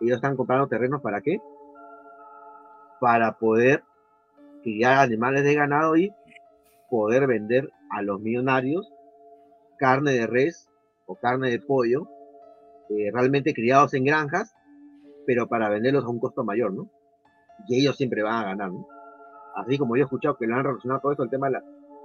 ellos 0.00 0.16
están 0.16 0.36
comprando 0.36 0.66
terrenos 0.66 1.02
¿para 1.02 1.20
qué? 1.20 1.38
Para 3.00 3.32
poder 3.38 3.82
criar 4.62 4.98
animales 4.98 5.44
de 5.44 5.54
ganado 5.54 5.96
y 5.96 6.12
poder 6.90 7.26
vender 7.26 7.70
a 7.90 8.02
los 8.02 8.20
millonarios 8.20 8.90
carne 9.80 10.12
de 10.12 10.26
res 10.26 10.68
o 11.06 11.16
carne 11.16 11.50
de 11.50 11.58
pollo 11.60 12.06
eh, 12.90 13.10
realmente 13.12 13.54
criados 13.54 13.94
en 13.94 14.04
granjas, 14.04 14.54
pero 15.26 15.46
para 15.48 15.68
venderlos 15.68 16.04
a 16.04 16.08
un 16.08 16.20
costo 16.20 16.44
mayor, 16.44 16.72
¿no? 16.72 16.88
Y 17.68 17.80
ellos 17.80 17.96
siempre 17.96 18.22
van 18.22 18.34
a 18.42 18.44
ganar, 18.50 18.70
¿no? 18.70 18.86
Así 19.56 19.78
como 19.78 19.96
yo 19.96 20.02
he 20.02 20.04
escuchado 20.04 20.36
que 20.36 20.46
lo 20.46 20.54
han 20.56 20.64
relacionado 20.64 21.00
todo 21.00 21.12
esto 21.12 21.24
el 21.24 21.30
tema 21.30 21.46
de 21.48 21.52
la, 21.54 21.64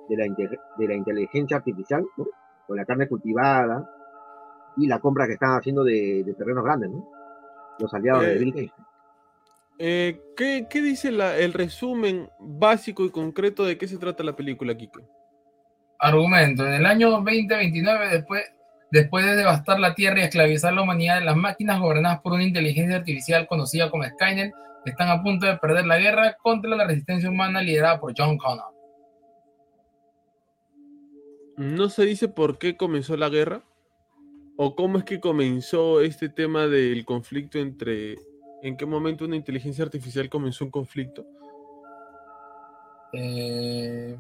de 0.09 0.17
la, 0.17 0.25
inte- 0.25 0.59
de 0.77 0.87
la 0.87 0.95
inteligencia 0.95 1.57
artificial, 1.57 2.03
¿no? 2.17 2.25
Con 2.67 2.77
la 2.77 2.85
carne 2.85 3.07
cultivada 3.07 3.87
y 4.77 4.87
la 4.87 4.99
compra 4.99 5.27
que 5.27 5.33
están 5.33 5.57
haciendo 5.57 5.83
de, 5.83 6.23
de 6.25 6.33
terrenos 6.33 6.63
grandes, 6.63 6.89
¿no? 6.91 7.07
Los 7.79 7.93
aliados 7.93 8.23
de 8.23 8.35
Eh, 8.35 8.39
Bill 8.39 8.51
Gates. 8.53 8.85
Eh, 9.77 10.21
¿qué, 10.37 10.67
qué 10.69 10.81
dice 10.81 11.11
la- 11.11 11.37
el 11.37 11.51
resumen 11.53 12.29
básico 12.39 13.03
y 13.05 13.11
concreto 13.11 13.65
de 13.65 13.77
qué 13.77 13.87
se 13.87 13.97
trata 13.97 14.23
la 14.23 14.35
película, 14.35 14.75
Kike? 14.75 14.99
Argumento. 16.05 16.67
En 16.67 16.73
el 16.73 16.85
año 16.85 17.09
2029, 17.09 18.09
después, 18.09 18.43
después 18.91 19.25
de 19.25 19.35
devastar 19.35 19.79
la 19.79 19.95
Tierra 19.95 20.19
y 20.19 20.23
esclavizar 20.25 20.71
la 20.71 20.83
humanidad, 20.83 21.23
las 21.23 21.35
máquinas 21.35 21.79
gobernadas 21.79 22.21
por 22.21 22.33
una 22.33 22.43
inteligencia 22.43 22.97
artificial 22.97 23.47
conocida 23.47 23.89
como 23.89 24.03
Skynet 24.03 24.53
están 24.85 25.09
a 25.09 25.23
punto 25.23 25.47
de 25.47 25.57
perder 25.57 25.87
la 25.87 25.97
guerra 25.97 26.37
contra 26.43 26.75
la 26.75 26.85
resistencia 26.85 27.27
humana 27.27 27.59
liderada 27.63 27.99
por 27.99 28.13
John 28.15 28.37
Connor. 28.37 28.71
¿No 31.57 31.89
se 31.89 32.05
dice 32.05 32.27
por 32.27 32.59
qué 32.59 32.77
comenzó 32.77 33.17
la 33.17 33.29
guerra? 33.29 33.63
¿O 34.57 34.75
cómo 34.75 34.99
es 34.99 35.05
que 35.05 35.19
comenzó 35.19 36.01
este 36.01 36.29
tema 36.29 36.67
del 36.67 37.03
conflicto 37.03 37.57
entre... 37.57 38.15
¿En 38.61 38.77
qué 38.77 38.85
momento 38.85 39.25
una 39.25 39.37
inteligencia 39.37 39.83
artificial 39.83 40.29
comenzó 40.29 40.65
un 40.65 40.71
conflicto? 40.71 41.25
Eh, 43.13 44.17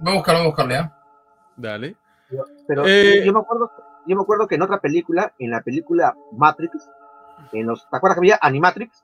voy 0.00 0.12
a 0.12 0.16
buscarlo, 0.16 0.40
voy 0.40 0.44
a 0.44 0.48
buscarlo, 0.48 0.72
¿ya? 0.72 0.96
Dale. 1.56 1.96
Pero 2.66 2.86
Eh, 2.86 3.22
yo, 3.24 3.32
me 3.32 3.40
acuerdo, 3.40 3.70
yo 4.06 4.16
me 4.16 4.22
acuerdo 4.22 4.46
que 4.46 4.54
en 4.54 4.62
otra 4.62 4.80
película, 4.80 5.34
en 5.38 5.50
la 5.50 5.60
película 5.62 6.16
Matrix, 6.32 6.88
en 7.52 7.66
los, 7.66 7.88
¿te 7.90 7.96
acuerdas 7.96 8.16
que 8.16 8.20
había 8.20 8.38
Animatrix? 8.40 9.02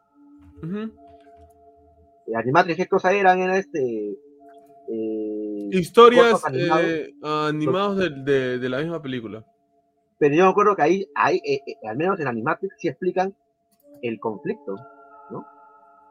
Eh, 2.26 2.36
Animatrix, 2.36 2.76
¿qué 2.76 2.86
cosa 2.88 3.12
eran? 3.12 3.40
Era 3.40 3.56
este. 3.58 4.10
eh, 4.88 5.68
Historias 5.72 6.44
animados. 6.44 6.84
eh, 6.84 7.14
animados 7.22 7.96
de, 7.98 8.10
de- 8.10 8.58
de 8.58 8.68
la 8.68 8.78
misma 8.78 9.02
película. 9.02 9.44
Pero 10.18 10.34
yo 10.34 10.44
me 10.44 10.50
acuerdo 10.50 10.76
que 10.76 10.82
ahí, 10.82 11.06
ahí 11.14 11.40
eh, 11.44 11.60
eh, 11.66 11.76
al 11.88 11.96
menos 11.96 12.18
en 12.20 12.28
Animatrix, 12.28 12.74
sí 12.78 12.88
explican 12.88 13.34
el 14.02 14.18
conflicto, 14.20 14.76
¿no? 15.30 15.44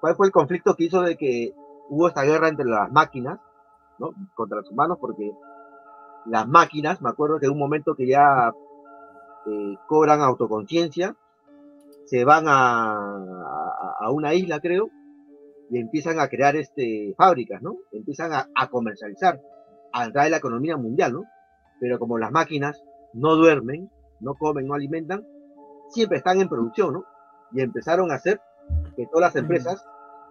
¿Cuál 0.02 0.16
fue 0.16 0.28
el 0.28 0.32
conflicto 0.34 0.76
que 0.76 0.84
hizo 0.86 1.02
de 1.02 1.16
que 1.18 1.54
hubo 1.90 2.08
esta 2.08 2.24
guerra 2.24 2.50
entre 2.50 2.66
las 2.66 2.92
máquinas, 2.92 3.40
¿no? 4.00 4.12
Contra 4.36 4.58
los 4.58 4.70
humanos, 4.72 4.98
porque 5.00 5.32
las 6.26 6.48
máquinas, 6.48 7.02
me 7.02 7.10
acuerdo 7.10 7.40
que 7.40 7.46
en 7.46 7.52
un 7.54 7.60
momento 7.60 7.96
que 7.96 8.08
ya 8.08 8.54
eh, 9.46 9.76
cobran 9.88 10.22
autoconciencia, 10.22 11.16
se 12.06 12.24
van 12.26 12.46
a, 12.48 12.94
a- 12.94 13.96
a 14.00 14.12
una 14.12 14.34
isla, 14.34 14.60
creo, 14.60 14.90
y 15.70 15.80
empiezan 15.80 16.20
a 16.20 16.28
crear 16.28 16.56
este, 16.56 17.14
fábricas, 17.18 17.62
¿no? 17.62 17.76
Empiezan 17.92 18.34
a, 18.34 18.48
a 18.56 18.68
comercializar, 18.70 19.42
a 19.94 20.06
entrar 20.06 20.26
en 20.26 20.32
la 20.32 20.38
economía 20.38 20.78
mundial, 20.78 21.14
¿no? 21.14 21.24
Pero 21.80 21.98
como 22.00 22.18
las 22.18 22.32
máquinas 22.32 22.84
no 23.14 23.36
duermen, 23.36 23.90
no 24.20 24.36
comen, 24.36 24.68
no 24.68 24.74
alimentan, 24.76 25.26
siempre 25.90 26.18
están 26.18 26.40
en 26.42 26.50
producción, 26.50 26.94
¿no? 26.94 27.06
Y 27.52 27.62
empezaron 27.62 28.12
a 28.12 28.16
hacer 28.16 28.40
que 28.96 29.06
todas 29.08 29.34
las 29.34 29.36
empresas 29.36 29.86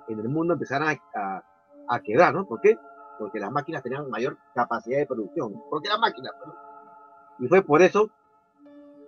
en 0.08 0.18
el 0.20 0.28
mundo 0.28 0.54
empezaran 0.54 0.88
a, 1.14 1.20
a- 1.20 1.42
a 1.88 2.00
quebrar, 2.00 2.34
¿no? 2.34 2.46
¿Por 2.46 2.60
qué? 2.60 2.76
Porque 3.18 3.38
las 3.38 3.50
máquinas 3.52 3.82
tenían 3.82 4.08
mayor 4.10 4.36
capacidad 4.54 4.98
de 4.98 5.06
producción. 5.06 5.62
Porque 5.70 5.88
eran 5.88 6.00
máquinas, 6.00 6.32
¿no? 6.44 6.54
Y 7.38 7.48
fue 7.48 7.62
por 7.62 7.82
eso 7.82 8.10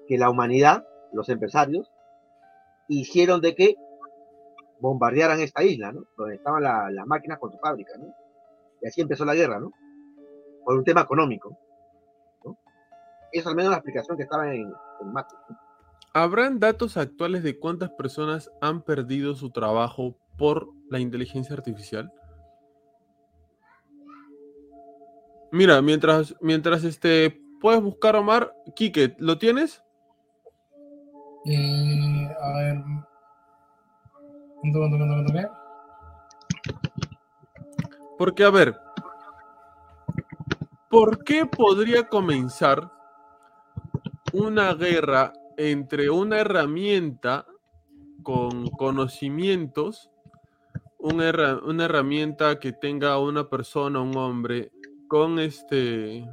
que 0.09 0.19
la 0.19 0.31
humanidad, 0.31 0.87
los 1.13 1.29
empresarios, 1.29 1.91
hicieron 2.89 3.41
de 3.41 3.55
que 3.55 3.77
bombardearan 4.81 5.41
esta 5.41 5.63
isla, 5.65 5.93
¿no? 5.93 6.05
Donde 6.17 6.37
estaban 6.37 6.63
la- 6.63 6.91
las 6.91 7.07
máquinas 7.07 7.39
con 7.39 7.51
su 7.51 7.59
fábrica, 7.59 7.93
¿no? 7.99 8.07
Y 8.83 8.87
así 8.89 9.01
empezó 9.01 9.25
la 9.25 9.35
guerra, 9.35 9.59
¿no? 9.59 9.73
Por 10.65 10.77
un 10.77 10.85
tema 10.85 11.01
económico, 11.03 11.57
¿no? 12.45 12.57
Al 13.45 13.57
menos 13.57 13.71
la 13.71 13.79
explicación 13.79 14.17
que 14.17 14.23
estaba 14.25 14.53
en, 14.55 14.73
en 15.01 15.13
Matrix. 15.13 15.43
¿no? 15.49 15.59
¿Habrán 16.13 16.59
datos 16.59 16.97
actuales 16.97 17.43
de 17.43 17.59
cuántas 17.59 17.91
personas 17.91 18.51
han 18.61 18.83
perdido 18.83 19.35
su 19.35 19.51
trabajo 19.51 20.17
por 20.39 20.69
la 20.89 20.99
inteligencia 20.99 21.55
artificial? 21.55 22.11
Mira, 25.53 25.81
mientras, 25.83 26.35
mientras 26.41 26.85
este, 26.85 27.41
puedes 27.61 27.83
buscar 27.83 28.17
Omar, 28.17 28.53
Quique, 28.75 29.15
¿lo 29.19 29.39
tienes? 29.39 29.83
Eh, 31.47 32.29
a 32.41 32.53
ver. 32.59 32.83
Porque, 38.19 38.45
a 38.45 38.51
ver, 38.51 38.77
¿por 40.91 41.23
qué 41.23 41.47
podría 41.47 42.09
comenzar 42.09 42.91
una 44.33 44.75
guerra 44.75 45.33
entre 45.57 46.11
una 46.11 46.39
herramienta 46.41 47.47
con 48.23 48.69
conocimientos, 48.71 50.11
una, 50.99 51.29
herra- 51.29 51.61
una 51.63 51.85
herramienta 51.85 52.59
que 52.59 52.73
tenga 52.73 53.19
una 53.19 53.49
persona, 53.49 54.01
un 54.01 54.17
hombre, 54.17 54.73
con 55.09 55.39
este 55.39 56.29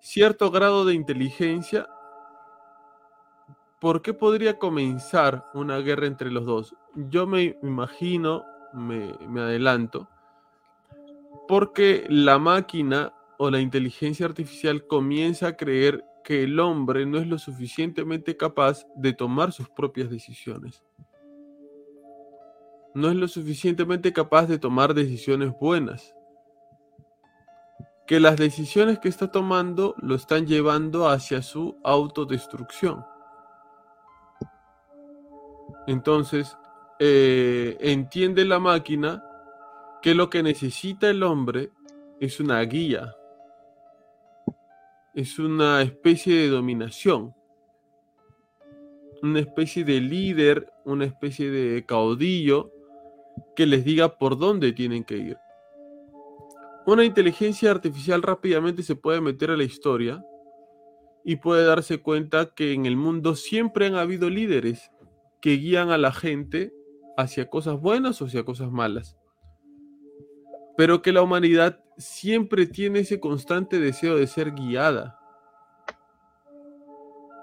cierto 0.00 0.50
grado 0.50 0.84
de 0.84 0.94
inteligencia? 0.94 1.88
¿Por 3.80 4.02
qué 4.02 4.14
podría 4.14 4.58
comenzar 4.58 5.44
una 5.54 5.78
guerra 5.78 6.06
entre 6.06 6.30
los 6.30 6.46
dos? 6.46 6.76
Yo 6.94 7.26
me 7.26 7.58
imagino, 7.62 8.44
me, 8.72 9.14
me 9.28 9.40
adelanto, 9.40 10.08
porque 11.48 12.06
la 12.08 12.38
máquina 12.38 13.12
o 13.38 13.50
la 13.50 13.60
inteligencia 13.60 14.26
artificial 14.26 14.86
comienza 14.86 15.48
a 15.48 15.56
creer 15.56 16.04
que 16.22 16.44
el 16.44 16.60
hombre 16.60 17.04
no 17.06 17.18
es 17.18 17.26
lo 17.26 17.38
suficientemente 17.38 18.36
capaz 18.36 18.86
de 18.94 19.12
tomar 19.12 19.52
sus 19.52 19.68
propias 19.68 20.10
decisiones. 20.10 20.84
No 22.94 23.08
es 23.08 23.16
lo 23.16 23.26
suficientemente 23.26 24.12
capaz 24.12 24.46
de 24.46 24.58
tomar 24.58 24.94
decisiones 24.94 25.52
buenas. 25.58 26.14
Que 28.06 28.20
las 28.20 28.36
decisiones 28.36 28.98
que 28.98 29.08
está 29.08 29.30
tomando 29.30 29.94
lo 29.98 30.14
están 30.14 30.46
llevando 30.46 31.08
hacia 31.08 31.42
su 31.42 31.78
autodestrucción. 31.82 33.04
Entonces, 35.86 36.56
eh, 36.98 37.76
entiende 37.80 38.44
la 38.44 38.58
máquina 38.58 39.24
que 40.00 40.14
lo 40.14 40.30
que 40.30 40.42
necesita 40.42 41.08
el 41.08 41.22
hombre 41.22 41.70
es 42.20 42.38
una 42.38 42.60
guía, 42.62 43.16
es 45.14 45.38
una 45.38 45.82
especie 45.82 46.36
de 46.36 46.48
dominación, 46.48 47.34
una 49.22 49.40
especie 49.40 49.84
de 49.84 50.00
líder, 50.00 50.72
una 50.84 51.04
especie 51.04 51.50
de 51.50 51.84
caudillo 51.84 52.72
que 53.54 53.66
les 53.66 53.84
diga 53.84 54.18
por 54.18 54.38
dónde 54.38 54.72
tienen 54.72 55.04
que 55.04 55.16
ir. 55.16 55.38
Una 56.86 57.04
inteligencia 57.04 57.70
artificial 57.70 58.22
rápidamente 58.22 58.82
se 58.82 58.96
puede 58.96 59.20
meter 59.20 59.50
a 59.50 59.56
la 59.56 59.64
historia 59.64 60.24
y 61.24 61.36
puede 61.36 61.64
darse 61.64 62.02
cuenta 62.02 62.54
que 62.54 62.72
en 62.72 62.86
el 62.86 62.96
mundo 62.96 63.36
siempre 63.36 63.86
han 63.86 63.94
habido 63.94 64.28
líderes 64.28 64.90
que 65.40 65.56
guían 65.56 65.90
a 65.90 65.98
la 65.98 66.12
gente 66.12 66.72
hacia 67.16 67.48
cosas 67.48 67.80
buenas 67.80 68.20
o 68.20 68.26
hacia 68.26 68.44
cosas 68.44 68.70
malas 68.70 69.16
pero 70.76 71.02
que 71.02 71.12
la 71.12 71.22
humanidad 71.22 71.80
siempre 71.96 72.66
tiene 72.66 73.00
ese 73.00 73.20
constante 73.20 73.78
deseo 73.78 74.16
de 74.16 74.26
ser 74.26 74.52
guiada. 74.52 75.18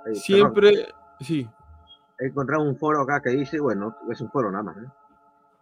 Eh, 0.08 0.16
Siempre, 0.16 0.88
sí, 1.20 1.48
he 2.20 2.28
encontrado 2.28 2.64
un 2.64 2.76
foro 2.78 3.02
acá 3.02 3.22
que 3.22 3.30
dice, 3.30 3.60
bueno, 3.60 3.96
es 4.10 4.22
un 4.22 4.30
foro 4.32 4.52
nada 4.52 4.64
más, 4.64 4.78
¿no? 4.78 4.94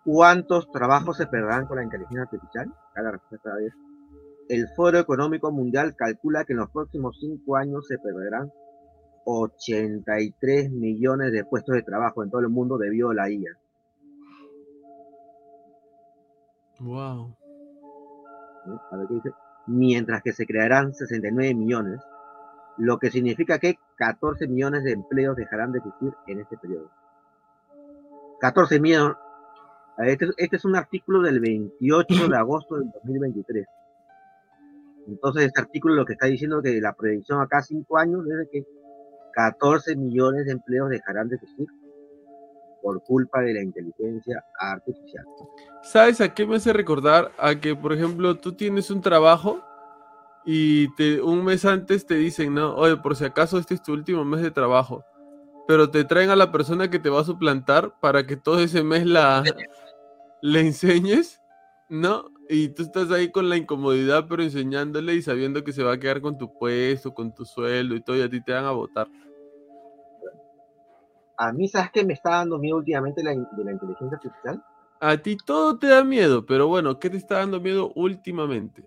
¿Cuántos 0.07 0.71
trabajos 0.71 1.17
se 1.17 1.27
perderán 1.27 1.67
con 1.67 1.75
la 1.75 1.83
inteligencia 1.83 2.21
artificial? 2.21 2.73
La 2.95 3.11
respuesta 3.11 3.49
es, 3.59 3.73
el 4.47 4.69
Foro 4.69 4.99
Económico 4.99 5.51
Mundial 5.51 5.97
calcula 5.97 6.45
que 6.45 6.53
en 6.53 6.59
los 6.59 6.69
próximos 6.71 7.17
cinco 7.19 7.57
años 7.57 7.85
se 7.87 7.99
perderán 7.99 8.49
83 9.25 10.71
millones 10.71 11.33
de 11.33 11.43
puestos 11.43 11.75
de 11.75 11.83
trabajo 11.83 12.23
en 12.23 12.29
todo 12.29 12.39
el 12.39 12.47
mundo 12.47 12.77
debido 12.77 13.09
a 13.09 13.15
la 13.15 13.29
IA. 13.29 13.51
wow. 16.79 17.35
A 18.89 18.95
ver 18.95 19.07
qué 19.09 19.13
dice. 19.15 19.31
Mientras 19.65 20.23
que 20.23 20.31
se 20.31 20.45
crearán 20.45 20.93
69 20.93 21.53
millones, 21.53 21.99
lo 22.77 22.97
que 22.97 23.11
significa 23.11 23.59
que 23.59 23.77
14 23.97 24.47
millones 24.47 24.85
de 24.85 24.93
empleos 24.93 25.35
dejarán 25.35 25.73
de 25.73 25.79
existir 25.79 26.13
en 26.27 26.39
este 26.39 26.57
periodo. 26.57 26.89
14 28.39 28.79
millones. 28.79 29.17
Este, 29.97 30.29
este 30.37 30.55
es 30.57 30.65
un 30.65 30.75
artículo 30.75 31.21
del 31.21 31.39
28 31.39 32.27
de 32.27 32.37
agosto 32.37 32.75
del 32.75 32.89
2023. 32.91 33.65
Entonces, 35.07 35.45
este 35.45 35.61
artículo 35.61 35.95
lo 35.95 36.05
que 36.05 36.13
está 36.13 36.27
diciendo 36.27 36.61
que 36.61 36.79
la 36.81 36.93
predicción 36.93 37.41
acá 37.41 37.61
5 37.61 37.97
años 37.97 38.21
es 38.27 38.37
de 38.37 38.49
que 38.51 38.65
14 39.33 39.95
millones 39.95 40.45
de 40.45 40.51
empleos 40.51 40.89
dejarán 40.89 41.29
de 41.29 41.35
existir 41.35 41.67
por 42.81 43.01
culpa 43.03 43.41
de 43.41 43.53
la 43.53 43.63
inteligencia 43.63 44.43
artificial. 44.59 45.25
¿Sabes 45.83 46.21
a 46.21 46.33
qué 46.33 46.45
me 46.45 46.57
hace 46.57 46.73
recordar? 46.73 47.31
A 47.37 47.55
que, 47.55 47.75
por 47.75 47.93
ejemplo, 47.93 48.37
tú 48.37 48.53
tienes 48.53 48.91
un 48.91 49.01
trabajo 49.01 49.61
y 50.45 50.93
te, 50.95 51.21
un 51.21 51.43
mes 51.43 51.65
antes 51.65 52.05
te 52.05 52.15
dicen, 52.15 52.53
no, 52.53 52.75
oye, 52.75 52.97
por 52.97 53.15
si 53.15 53.25
acaso 53.25 53.57
este 53.57 53.73
es 53.73 53.83
tu 53.83 53.93
último 53.93 54.23
mes 54.23 54.41
de 54.41 54.51
trabajo, 54.51 55.03
pero 55.67 55.89
te 55.89 56.05
traen 56.05 56.29
a 56.29 56.35
la 56.35 56.51
persona 56.51 56.89
que 56.89 56.99
te 56.99 57.09
va 57.09 57.21
a 57.21 57.25
suplantar 57.25 57.93
para 57.99 58.25
que 58.25 58.37
todo 58.37 58.59
ese 58.59 58.83
mes 58.83 59.05
la 59.05 59.43
le 60.41 60.61
enseñes, 60.61 61.41
¿no? 61.89 62.31
Y 62.49 62.69
tú 62.69 62.83
estás 62.83 63.11
ahí 63.11 63.31
con 63.31 63.49
la 63.49 63.57
incomodidad, 63.57 64.25
pero 64.27 64.43
enseñándole 64.43 65.15
y 65.15 65.21
sabiendo 65.21 65.63
que 65.63 65.73
se 65.73 65.83
va 65.83 65.93
a 65.93 65.99
quedar 65.99 66.21
con 66.21 66.37
tu 66.37 66.53
puesto, 66.57 67.13
con 67.13 67.33
tu 67.33 67.45
sueldo 67.45 67.95
y 67.95 68.01
todo, 68.01 68.15
y 68.15 68.21
a 68.21 68.29
ti 68.29 68.41
te 68.41 68.53
van 68.53 68.65
a 68.65 68.71
votar. 68.71 69.07
A 71.37 71.51
mí, 71.51 71.67
¿sabes 71.67 71.91
qué 71.91 72.03
me 72.03 72.13
está 72.13 72.31
dando 72.31 72.57
miedo 72.57 72.77
últimamente 72.77 73.23
la 73.23 73.31
de 73.31 73.63
la 73.63 73.71
inteligencia 73.71 74.17
artificial? 74.17 74.63
A 74.99 75.17
ti 75.17 75.37
todo 75.45 75.77
te 75.77 75.87
da 75.87 76.03
miedo, 76.03 76.45
pero 76.45 76.67
bueno, 76.67 76.97
¿qué 76.97 77.09
te 77.09 77.17
está 77.17 77.39
dando 77.39 77.59
miedo 77.59 77.91
últimamente? 77.95 78.83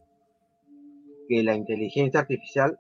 que 1.31 1.45
la 1.45 1.55
inteligencia 1.55 2.19
artificial 2.19 2.77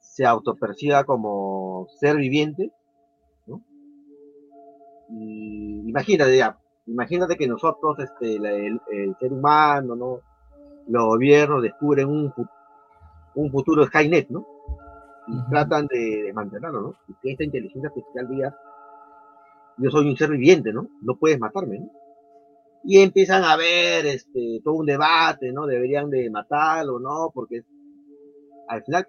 se 0.00 0.26
autoperciba 0.26 1.04
como 1.04 1.86
ser 2.00 2.16
viviente, 2.16 2.72
¿no? 3.46 3.62
Y 5.10 5.88
imagínate 5.88 6.36
ya, 6.36 6.58
imagínate 6.86 7.36
que 7.36 7.48
nosotros, 7.48 7.98
este, 7.98 8.38
la- 8.38 8.52
el, 8.52 8.80
el 8.90 9.16
ser 9.18 9.32
humano, 9.32 9.96
¿no? 9.96 10.20
Los 10.88 11.04
gobiernos 11.06 11.62
descubren 11.62 12.08
un, 12.08 12.32
un 13.34 13.50
futuro 13.50 13.84
Skynet, 13.86 14.28
¿no? 14.30 14.46
Y 15.28 15.50
tratan 15.50 15.86
de 15.88 16.22
desmantelarlo, 16.24 16.80
¿no? 16.82 16.94
Y 17.08 17.14
que 17.20 17.32
esta 17.32 17.44
inteligencia 17.44 17.88
artificial 17.88 18.28
diga, 18.28 18.56
yo 19.78 19.90
soy 19.90 20.08
un 20.08 20.16
ser 20.16 20.30
viviente, 20.30 20.72
¿no? 20.72 20.88
No 21.02 21.16
puedes 21.16 21.38
matarme, 21.38 21.78
¿no? 21.80 21.90
Y 22.84 23.00
empiezan 23.00 23.44
a 23.44 23.56
ver 23.56 24.06
este, 24.06 24.60
todo 24.64 24.74
un 24.74 24.86
debate, 24.86 25.52
¿no? 25.52 25.66
Deberían 25.66 26.08
de 26.10 26.30
matarlo, 26.30 26.98
¿no? 27.00 27.30
Porque 27.34 27.62
al 28.68 28.82
final, 28.84 29.06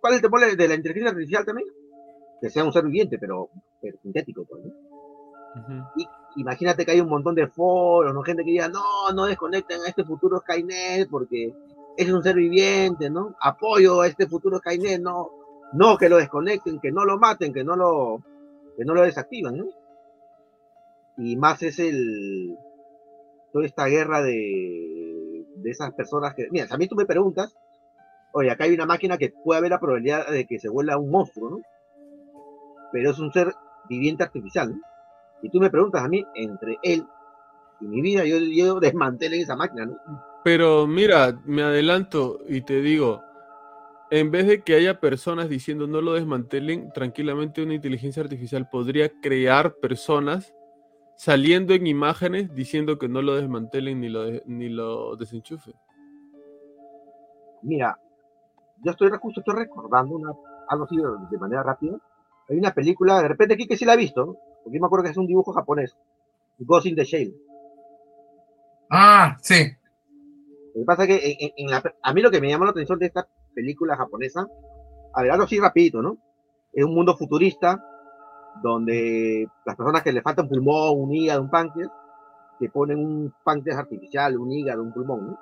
¿cuál 0.00 0.14
es 0.14 0.18
el 0.18 0.22
temor 0.22 0.40
de 0.56 0.68
la 0.68 0.74
inteligencia 0.74 1.10
artificial 1.10 1.44
también? 1.46 1.68
Que 2.40 2.50
sea 2.50 2.64
un 2.64 2.72
ser 2.72 2.84
viviente, 2.84 3.18
pero, 3.18 3.50
pero 3.80 3.98
sintético, 4.02 4.44
pues, 4.44 4.64
¿no? 4.64 4.72
Imagínate 6.36 6.84
que 6.84 6.92
hay 6.92 7.00
un 7.00 7.08
montón 7.08 7.34
de 7.34 7.46
foros, 7.46 8.12
¿no? 8.12 8.22
Gente 8.22 8.44
que 8.44 8.50
diga, 8.50 8.68
no, 8.68 8.82
no 9.14 9.26
desconecten 9.26 9.80
a 9.82 9.88
este 9.88 10.04
futuro 10.04 10.38
Skynet 10.38 11.08
porque 11.08 11.54
es 11.96 12.10
un 12.10 12.22
ser 12.22 12.36
viviente, 12.36 13.10
¿no? 13.10 13.34
Apoyo 13.40 14.00
a 14.00 14.06
este 14.06 14.26
futuro 14.26 14.58
Skynet, 14.58 15.00
no, 15.00 15.30
no 15.72 15.96
que 15.96 16.08
lo 16.08 16.16
desconecten, 16.16 16.80
que 16.80 16.92
no 16.92 17.04
lo 17.04 17.18
maten, 17.18 17.52
que 17.52 17.64
no 17.64 17.76
lo, 17.76 18.22
que 18.76 18.84
no 18.84 18.94
lo 18.94 19.02
desactivan, 19.02 19.56
¿no? 19.56 19.66
Y 21.16 21.36
más 21.36 21.62
es 21.62 21.78
el, 21.78 22.56
toda 23.52 23.66
esta 23.66 23.86
guerra 23.86 24.20
de, 24.22 25.46
de 25.56 25.70
esas 25.70 25.92
personas 25.94 26.34
que, 26.34 26.48
mira, 26.50 26.66
a 26.70 26.76
mí 26.76 26.88
tú 26.88 26.96
me 26.96 27.06
preguntas, 27.06 27.56
oye, 28.32 28.50
acá 28.50 28.64
hay 28.64 28.74
una 28.74 28.86
máquina 28.86 29.16
que 29.16 29.30
puede 29.30 29.58
haber 29.58 29.70
la 29.70 29.80
probabilidad 29.80 30.28
de 30.28 30.46
que 30.46 30.58
se 30.58 30.68
vuelva 30.68 30.98
un 30.98 31.10
monstruo, 31.10 31.50
¿no? 31.50 31.58
Pero 32.92 33.10
es 33.10 33.18
un 33.18 33.32
ser 33.32 33.52
viviente 33.88 34.24
artificial, 34.24 34.70
¿no? 34.70 34.93
Y 35.44 35.50
tú 35.50 35.60
me 35.60 35.68
preguntas 35.68 36.02
a 36.02 36.08
mí, 36.08 36.24
entre 36.34 36.78
él 36.82 37.06
y 37.78 37.86
mi 37.86 38.00
vida, 38.00 38.24
yo, 38.24 38.38
yo 38.38 38.80
desmantelé 38.80 39.42
esa 39.42 39.54
máquina, 39.54 39.84
¿no? 39.84 39.94
Pero 40.42 40.86
mira, 40.86 41.38
me 41.44 41.62
adelanto 41.62 42.38
y 42.48 42.62
te 42.62 42.80
digo, 42.80 43.22
en 44.10 44.30
vez 44.30 44.46
de 44.46 44.62
que 44.62 44.74
haya 44.74 45.00
personas 45.00 45.50
diciendo 45.50 45.86
no 45.86 46.00
lo 46.00 46.14
desmantelen, 46.14 46.90
tranquilamente 46.94 47.62
una 47.62 47.74
inteligencia 47.74 48.22
artificial 48.22 48.66
podría 48.70 49.10
crear 49.20 49.74
personas 49.74 50.54
saliendo 51.14 51.74
en 51.74 51.86
imágenes 51.86 52.54
diciendo 52.54 52.98
que 52.98 53.08
no 53.08 53.20
lo 53.20 53.34
desmantelen 53.34 54.00
ni 54.00 54.08
lo, 54.08 54.22
de- 54.22 54.42
ni 54.46 54.70
lo 54.70 55.14
desenchufen. 55.16 55.74
Mira, 57.60 57.98
yo 58.82 58.92
estoy 58.92 59.10
justo 59.20 59.40
estoy 59.40 59.56
recordando 59.56 60.16
una, 60.16 60.32
algo 60.68 60.84
así 60.84 60.96
de, 60.96 61.38
manera 61.38 61.62
rápida. 61.62 61.98
Hay 62.48 62.56
una 62.56 62.72
película, 62.72 63.20
de 63.20 63.28
repente 63.28 63.54
aquí 63.54 63.66
que 63.66 63.76
sí 63.76 63.84
la 63.84 63.92
he 63.92 63.98
visto. 63.98 64.38
Porque 64.64 64.76
yo 64.78 64.80
me 64.80 64.86
acuerdo 64.86 65.04
que 65.04 65.10
es 65.10 65.16
un 65.16 65.26
dibujo 65.26 65.52
japonés, 65.52 65.96
Ghost 66.58 66.86
in 66.86 66.96
the 66.96 67.04
Shell. 67.04 67.34
Ah, 68.90 69.36
sí. 69.40 69.64
Lo 70.74 70.80
que 70.80 70.86
pasa 70.86 71.04
es 71.04 71.08
que 71.08 71.36
en- 71.40 71.52
en- 71.56 71.70
la- 71.70 71.82
a 72.02 72.12
mí 72.14 72.20
lo 72.22 72.30
que 72.30 72.40
me 72.40 72.48
llamó 72.48 72.64
la 72.64 72.70
atención 72.70 72.98
de 72.98 73.06
esta 73.06 73.26
película 73.54 73.96
japonesa, 73.96 74.46
a 75.14 75.22
ver, 75.22 75.30
algo 75.30 75.44
así 75.44 75.58
rapidito, 75.60 76.02
¿no? 76.02 76.18
Es 76.72 76.84
un 76.84 76.94
mundo 76.94 77.16
futurista 77.16 77.82
donde 78.62 79.48
las 79.64 79.76
personas 79.76 80.02
que 80.02 80.12
le 80.12 80.22
falta 80.22 80.42
un 80.42 80.48
pulmón, 80.48 81.00
un 81.00 81.12
hígado, 81.14 81.42
un 81.42 81.50
páncreas, 81.50 81.90
te 82.58 82.68
ponen 82.68 82.98
un 82.98 83.34
páncreas 83.44 83.78
artificial, 83.78 84.36
un 84.38 84.50
hígado, 84.52 84.82
un 84.82 84.92
pulmón, 84.92 85.26
¿no? 85.28 85.38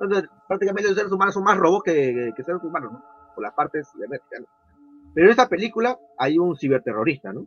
Entonces, 0.00 0.28
prácticamente 0.48 0.88
los 0.88 0.96
seres 0.96 1.12
humanos 1.12 1.34
son 1.34 1.44
más 1.44 1.56
robots 1.56 1.84
que, 1.84 2.32
que 2.36 2.42
seres 2.42 2.62
humanos, 2.62 2.92
¿no? 2.92 3.04
Por 3.34 3.44
las 3.44 3.52
partes 3.54 3.88
cibernéticas, 3.92 4.40
¿no? 4.40 4.46
Pero 5.14 5.26
en 5.26 5.30
esta 5.30 5.48
película 5.48 5.98
hay 6.18 6.38
un 6.38 6.56
ciberterrorista, 6.56 7.32
¿no? 7.32 7.46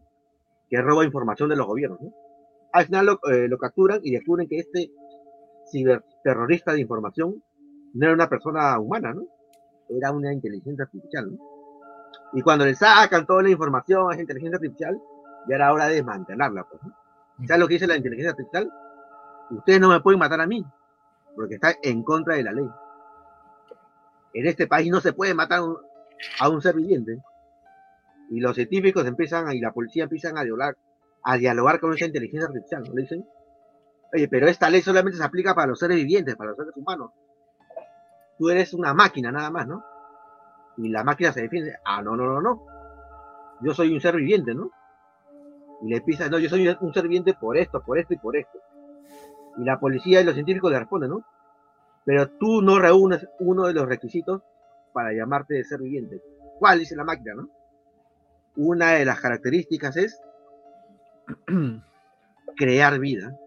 Que 0.69 0.81
roba 0.81 1.06
información 1.06 1.49
de 1.49 1.56
los 1.56 1.65
gobiernos, 1.65 2.02
¿no? 2.02 2.14
Al 2.73 2.85
final 2.85 3.06
lo, 3.06 3.19
eh, 3.31 3.48
lo 3.48 3.57
capturan 3.57 4.02
y 4.03 4.11
descubren 4.11 4.48
que 4.48 4.60
este 4.60 4.91
ciberterrorista 5.72 6.73
de 6.73 6.81
información 6.81 7.41
no 7.94 8.06
era 8.06 8.14
una 8.14 8.30
persona 8.30 8.77
humana. 8.80 9.15
Era 9.89 10.11
una 10.11 10.34
inteligencia 10.34 10.84
artificial. 10.84 11.38
Y 12.34 12.41
cuando 12.41 12.65
le 12.65 12.76
sacan 12.76 13.26
toda 13.26 13.44
la 13.44 13.49
información 13.49 14.10
a 14.10 14.14
esa 14.14 14.22
inteligencia 14.22 14.57
artificial, 14.57 14.99
ya 15.48 15.56
era 15.56 15.72
hora 15.72 15.88
de 15.88 15.95
desmantelarla, 15.95 16.65
pues. 16.65 16.81
¿Sabes 17.48 17.60
lo 17.60 17.68
que 17.68 17.76
dice 17.76 17.88
la 17.88 17.95
inteligencia 17.95 18.31
artificial? 18.31 18.72
Ustedes 19.52 19.80
no 19.80 19.89
me 19.89 20.02
pueden 20.02 20.19
matar 20.19 20.41
a 20.41 20.48
mí, 20.48 20.65
porque 21.35 21.56
está 21.56 21.73
en 21.81 22.03
contra 22.03 22.35
de 22.35 22.44
la 22.44 22.52
ley. 22.52 22.69
En 24.34 24.48
este 24.48 24.68
país 24.68 24.91
no 24.91 24.99
se 24.99 25.14
puede 25.14 25.34
matar 25.34 25.60
a 25.60 25.64
un, 25.64 25.77
a 26.39 26.49
un 26.49 26.61
ser 26.61 26.76
viviente. 26.76 27.22
Y 28.30 28.40
los 28.40 28.56
científicos 28.56 29.06
empiezan, 29.06 29.52
y 29.54 29.60
la 29.60 29.72
policía 29.72 30.04
empiezan 30.04 30.38
a 30.38 30.44
dialogar, 30.44 30.78
a 31.24 31.38
dialogar 31.38 31.80
con 31.80 31.94
esa 31.94 32.06
inteligencia 32.06 32.48
artificial, 32.48 32.84
¿no? 32.84 32.94
Le 32.94 33.02
dicen, 33.04 33.26
oye, 34.14 34.28
pero 34.28 34.48
esta 34.48 34.70
ley 34.70 34.82
solamente 34.82 35.18
se 35.18 35.24
aplica 35.24 35.56
para 35.56 35.68
los 35.68 35.80
seres 35.80 35.98
vivientes, 35.98 36.36
para 36.36 36.49
los 36.49 36.58
seres 36.58 36.76
humanos. 36.76 37.12
Tú 38.38 38.49
eres 38.49 38.74
una 38.74 38.94
máquina 38.94 39.32
nada 39.32 39.49
más, 39.49 39.68
¿no? 39.68 39.84
Y 40.78 40.90
la 40.90 41.04
máquina 41.04 41.32
se 41.32 41.41
defiende, 41.41 41.76
ah, 41.86 42.02
no, 42.02 42.16
no, 42.16 42.26
no, 42.26 42.41
no. 42.41 42.66
Yo 43.62 43.74
soy 43.74 43.94
un 43.94 44.02
ser 44.02 44.16
viviente, 44.16 44.54
¿no? 44.54 44.70
Y 45.82 45.90
le 45.90 45.98
empieza, 45.98 46.30
no, 46.30 46.38
yo 46.40 46.49
soy 46.49 46.68
un 46.68 46.94
ser 46.94 47.04
viviente 47.04 47.34
por 47.34 47.58
esto, 47.58 47.82
por 47.82 47.98
esto 47.98 48.14
y 48.14 48.18
por 48.18 48.36
esto. 48.36 48.60
Y 49.58 49.64
la 49.64 49.80
policía 49.80 50.22
y 50.22 50.24
los 50.24 50.36
científicos 50.36 50.72
le 50.72 50.80
responden, 50.80 51.10
¿no? 51.10 51.24
Pero 52.06 52.30
tú 52.30 52.62
no 52.62 52.80
reúnes 52.80 53.28
uno 53.40 53.66
de 53.66 53.74
los 53.74 53.88
requisitos 53.88 54.41
para 54.94 55.12
llamarte 55.14 55.56
de 55.56 55.64
ser 55.64 55.82
viviente. 55.82 56.22
¿Cuál 56.60 56.80
dice 56.80 56.95
la 56.95 57.04
máquina, 57.04 57.34
no? 57.36 57.49
Una 58.57 58.91
de 58.93 59.05
las 59.05 59.19
características 59.21 59.95
es 59.97 60.19
crear 62.57 62.99
vida. 62.99 63.38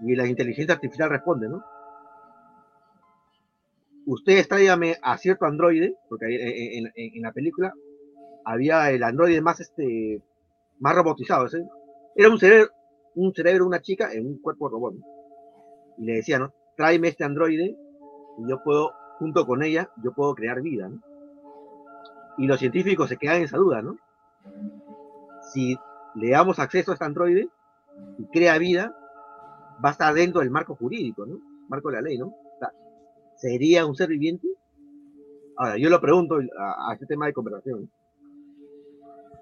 Y 0.00 0.16
la 0.16 0.26
inteligencia 0.26 0.74
artificial 0.74 1.10
responde, 1.10 1.48
¿no? 1.48 1.62
Ustedes 4.06 4.48
tráigame 4.48 4.96
a 5.02 5.18
cierto 5.18 5.44
androide, 5.44 5.94
porque 6.08 6.26
ahí 6.26 6.36
en, 6.78 6.90
en- 6.94 7.22
la 7.22 7.32
película 7.32 7.72
había 8.44 8.90
el 8.90 9.02
androide 9.02 9.40
más 9.42 9.60
este 9.60 10.22
más 10.80 10.94
robotizado. 10.96 11.46
Era 12.16 12.30
un 12.30 12.38
cerebro, 12.38 12.70
un 13.14 13.34
cerebro, 13.34 13.66
una 13.66 13.82
chica 13.82 14.12
en 14.12 14.26
un 14.26 14.40
cuerpo 14.40 14.68
robot. 14.70 14.94
¿no? 14.94 15.04
Y 15.98 16.04
le 16.06 16.14
decía, 16.14 16.38
¿no? 16.38 16.54
Tráeme 16.76 17.08
este 17.08 17.24
androide 17.24 17.76
y 18.38 18.50
yo 18.50 18.62
puedo, 18.64 18.92
junto 19.18 19.46
con 19.46 19.62
ella, 19.62 19.90
yo 20.02 20.12
puedo 20.12 20.34
crear 20.34 20.62
vida, 20.62 20.88
¿no? 20.88 21.02
Y 22.38 22.46
los 22.46 22.58
científicos 22.58 23.08
se 23.08 23.16
quedan 23.16 23.36
en 23.36 23.42
esa 23.44 23.58
duda, 23.58 23.82
¿no? 23.82 23.96
Si 25.52 25.76
le 26.14 26.30
damos 26.30 26.58
acceso 26.58 26.90
a 26.90 26.94
este 26.94 27.04
androide 27.04 27.48
y 28.18 28.24
crea 28.26 28.58
vida, 28.58 28.96
va 29.84 29.90
a 29.90 29.92
estar 29.92 30.14
dentro 30.14 30.40
del 30.40 30.50
marco 30.50 30.74
jurídico, 30.74 31.26
¿no? 31.26 31.38
Marco 31.68 31.90
de 31.90 31.96
la 31.96 32.02
ley, 32.02 32.18
¿no? 32.18 32.34
¿Sería 33.36 33.86
un 33.86 33.96
ser 33.96 34.08
viviente? 34.08 34.48
Ahora, 35.56 35.76
yo 35.78 35.88
lo 35.88 36.00
pregunto 36.00 36.38
a 36.58 36.92
este 36.92 37.06
tema 37.06 37.26
de 37.26 37.32
conversación. 37.32 37.90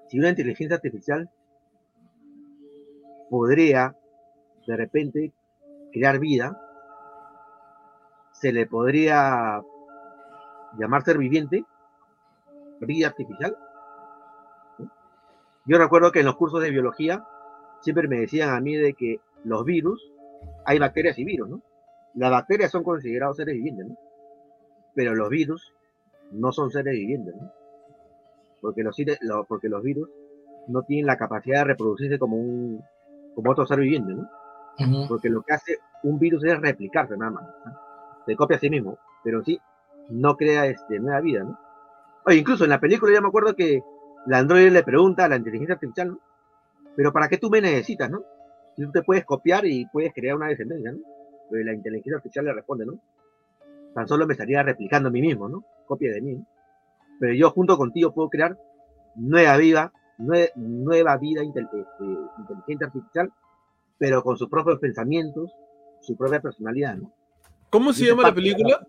Si 0.07 0.17
una 0.17 0.29
inteligencia 0.29 0.75
artificial 0.75 1.29
podría 3.29 3.95
de 4.65 4.75
repente 4.77 5.33
crear 5.91 6.19
vida, 6.19 6.59
se 8.31 8.51
le 8.53 8.65
podría 8.67 9.61
llamar 10.77 11.03
ser 11.03 11.17
viviente, 11.17 11.65
vida 12.81 13.07
artificial. 13.07 13.57
Yo 15.65 15.77
recuerdo 15.77 16.11
que 16.11 16.19
en 16.19 16.25
los 16.25 16.35
cursos 16.35 16.61
de 16.61 16.71
biología 16.71 17.25
siempre 17.81 18.07
me 18.07 18.19
decían 18.19 18.49
a 18.49 18.59
mí 18.59 18.75
de 18.75 18.93
que 18.93 19.19
los 19.43 19.63
virus, 19.65 20.01
hay 20.65 20.79
bacterias 20.79 21.17
y 21.19 21.25
virus, 21.25 21.49
¿no? 21.49 21.61
Las 22.15 22.31
bacterias 22.31 22.71
son 22.71 22.83
considerados 22.83 23.37
seres 23.37 23.55
vivientes, 23.55 23.87
¿no? 23.87 23.97
Pero 24.95 25.15
los 25.15 25.29
virus 25.29 25.73
no 26.31 26.51
son 26.51 26.71
seres 26.71 26.93
vivientes, 26.93 27.35
¿no? 27.35 27.51
Porque 28.61 28.83
los, 28.83 28.97
porque 29.47 29.69
los 29.69 29.83
virus 29.83 30.09
no 30.67 30.83
tienen 30.83 31.05
la 31.05 31.17
capacidad 31.17 31.59
de 31.59 31.65
reproducirse 31.65 32.19
como 32.19 32.37
un 32.37 32.83
como 33.35 33.51
otro 33.51 33.65
ser 33.65 33.79
viviente, 33.79 34.13
¿no? 34.13 34.29
Porque 35.07 35.29
lo 35.29 35.41
que 35.43 35.53
hace 35.53 35.77
un 36.03 36.19
virus 36.19 36.43
es 36.43 36.59
replicarse 36.59 37.15
nada 37.17 37.31
más. 37.31 37.43
¿no? 37.65 37.73
Se 38.25 38.35
copia 38.35 38.57
a 38.57 38.59
sí 38.59 38.69
mismo, 38.69 38.97
pero 39.23 39.43
sí 39.43 39.59
no 40.09 40.35
crea 40.35 40.65
este, 40.65 40.99
nueva 40.99 41.21
vida, 41.21 41.43
¿no? 41.43 41.57
Oye, 42.25 42.37
incluso 42.37 42.63
en 42.63 42.69
la 42.71 42.79
película 42.79 43.13
yo 43.13 43.21
me 43.21 43.27
acuerdo 43.27 43.55
que 43.55 43.81
la 44.27 44.39
androide 44.39 44.71
le 44.71 44.83
pregunta 44.83 45.25
a 45.25 45.29
la 45.29 45.37
inteligencia 45.37 45.75
artificial, 45.75 46.09
¿no? 46.09 46.19
Pero 46.95 47.13
¿para 47.13 47.27
qué 47.29 47.37
tú 47.37 47.49
me 47.49 47.61
necesitas, 47.61 48.09
no? 48.09 48.23
Si 48.75 48.83
tú 48.83 48.91
te 48.91 49.01
puedes 49.03 49.25
copiar 49.25 49.65
y 49.65 49.85
puedes 49.87 50.13
crear 50.13 50.35
una 50.35 50.47
descendencia, 50.47 50.91
¿no? 50.91 50.99
Pero 51.49 51.63
la 51.65 51.73
inteligencia 51.73 52.17
artificial 52.17 52.45
le 52.45 52.53
responde, 52.53 52.85
¿no? 52.85 52.99
Tan 53.93 54.07
solo 54.07 54.27
me 54.27 54.33
estaría 54.33 54.61
replicando 54.61 55.09
a 55.09 55.11
mí 55.11 55.21
mismo, 55.21 55.49
¿no? 55.49 55.63
Copia 55.87 56.11
de 56.13 56.21
mí, 56.21 56.35
¿no? 56.35 56.45
Pero 57.19 57.33
yo 57.33 57.49
junto 57.51 57.77
contigo 57.77 58.13
puedo 58.13 58.29
crear 58.29 58.57
nueva 59.15 59.57
vida, 59.57 59.91
nue- 60.19 60.51
nueva 60.55 61.17
vida 61.17 61.41
intel- 61.41 61.69
este, 61.73 62.05
inteligente 62.39 62.85
artificial, 62.85 63.31
pero 63.97 64.21
con 64.23 64.37
sus 64.37 64.47
propios 64.49 64.79
pensamientos, 64.79 65.51
su 66.01 66.15
propia 66.15 66.39
personalidad, 66.41 66.95
¿no? 66.97 67.11
¿Cómo 67.69 67.91
se 67.93 68.05
llama 68.05 68.23
la 68.23 68.33
película? 68.33 68.87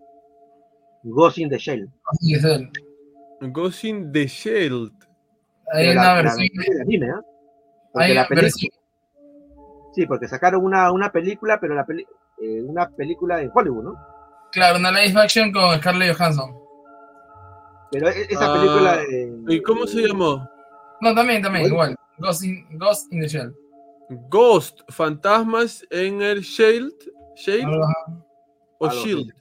Ghost 1.03 1.37
in 1.39 1.49
the 1.49 1.57
Shell. 1.57 1.89
Así 2.05 2.35
es 2.35 2.43
él. 2.43 2.69
Ghost 3.41 3.83
in 3.85 4.11
the 4.11 4.27
Shield. 4.27 4.91
Hay 5.73 5.89
una 5.89 6.03
la- 6.03 6.21
versión. 6.21 6.47
del 6.57 6.81
anime, 6.81 7.09
¿ah? 7.11 7.21
Porque 7.91 8.05
Hay 8.07 8.13
la 8.13 8.21
una 8.21 8.27
película, 8.29 8.41
versión. 8.41 8.71
Sí, 9.93 10.05
porque 10.05 10.27
sacaron 10.27 10.63
una, 10.63 10.91
una 10.91 11.11
película, 11.11 11.59
pero 11.59 11.75
la 11.75 11.85
peli- 11.85 12.05
eh, 12.41 12.61
una 12.63 12.89
película 12.89 13.41
en 13.41 13.51
Hollywood, 13.53 13.83
¿no? 13.83 13.95
Claro, 14.51 14.77
una 14.79 14.91
live 14.91 15.19
action 15.19 15.51
con 15.51 15.77
Scarlett 15.79 16.15
Johansson. 16.15 16.55
Pero 17.91 18.07
e- 18.09 18.27
esa 18.29 18.49
Ah, 18.49 18.53
película 18.53 18.97
de... 18.97 19.55
¿Y 19.55 19.61
cómo 19.61 19.85
se 19.87 20.07
llamó? 20.07 20.47
No, 21.01 21.13
también, 21.15 21.41
también, 21.41 21.65
Oye. 21.65 21.73
igual. 21.73 21.95
Ghost 22.19 22.43
in, 22.43 22.65
Ghost 22.77 23.11
in 23.11 23.21
the 23.21 23.27
Shell. 23.27 23.53
Ghost, 24.29 24.81
fantasmas 24.89 25.85
en 25.89 26.21
el 26.21 26.41
Shield, 26.41 26.93
Shield 27.35 27.69
o 28.79 28.89
Shield. 28.89 29.33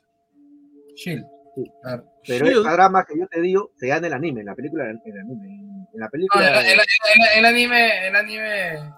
Shield. 0.97 1.25
Sí. 1.55 1.73
Claro. 1.83 2.05
Pero 2.27 2.47
Shield. 2.47 2.61
esa 2.61 2.73
drama 2.73 3.05
que 3.05 3.19
yo 3.19 3.27
te 3.27 3.41
digo 3.41 3.71
se 3.77 3.89
da 3.89 3.97
en 3.97 4.05
el 4.05 4.13
anime, 4.13 4.41
en 4.41 4.47
la 4.47 4.55
película 4.55 4.85
en 4.85 5.01
el 5.05 5.19
anime. 5.21 5.47
En, 5.93 6.01
la 6.01 6.07
No, 6.07 6.11
película... 6.11 6.47
el, 6.61 6.67
el- 6.67 6.81
el- 6.81 7.39
el 7.39 7.45
anime, 7.45 8.07
el 8.09 8.17
anime, 8.17 8.93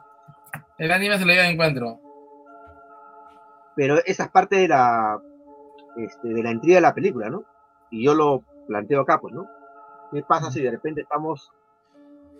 el 0.79 0.93
anime 0.93 1.19
se 1.19 1.24
lo 1.24 1.33
lleva 1.33 1.45
de 1.45 1.51
encuentro. 1.51 1.99
pero 3.74 3.97
esa 4.05 4.24
es 4.24 4.31
parte 4.31 4.57
de 4.57 4.69
la 4.69 5.19
este, 5.97 6.29
de 6.29 6.43
la 6.43 6.51
intriga 6.51 6.77
de 6.77 6.83
la 6.83 6.95
película, 6.95 7.29
¿no? 7.31 7.45
Y 7.91 8.05
yo 8.05 8.15
lo 8.15 8.43
planteo 8.66 9.01
acá, 9.03 9.19
pues, 9.20 9.35
¿no? 9.35 9.47
¿Qué 10.12 10.23
pasa 10.23 10.51
si 10.51 10.62
de 10.62 10.70
repente 10.70 11.03
estamos 11.03 11.51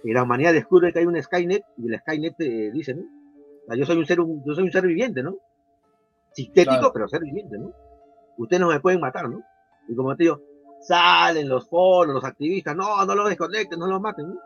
y 0.05 0.12
la 0.12 0.22
humanidad 0.24 0.52
descubre 0.52 0.93
que 0.93 0.98
hay 0.98 1.06
un 1.06 1.20
Skynet 1.22 1.62
y 1.78 1.86
el 1.93 1.98
Skynet 2.01 2.34
eh, 2.40 2.70
dice, 2.72 2.94
¿no? 2.94 3.02
O 3.02 3.66
sea, 3.68 3.76
yo 3.76 3.86
soy 3.86 3.97
un 3.98 4.06
ser 4.06 4.20
un- 4.20 4.43
yo 4.44 4.55
soy 4.55 4.64
un 4.64 4.72
ser 4.72 4.86
viviente, 4.86 5.22
¿no? 5.22 5.36
Sintético, 6.32 6.76
Claro. 6.76 6.93
pero 6.93 7.09
ser 7.09 7.20
viviente, 7.20 7.56
¿no? 7.59 7.72
Ustedes 8.39 8.60
no 8.60 8.68
me 8.68 8.80
pueden 8.80 9.01
matar, 9.01 9.28
¿no? 9.28 9.43
Y 9.88 9.94
como 9.96 10.14
te 10.16 10.24
digo, 10.24 10.40
salen 10.80 11.48
los 11.48 11.68
foros, 11.68 12.14
los 12.14 12.24
activistas, 12.24 12.74
no, 12.76 13.04
no 13.04 13.14
los 13.14 13.28
desconecten, 13.28 13.78
no 13.78 13.86
los 13.86 14.00
maten. 14.00 14.38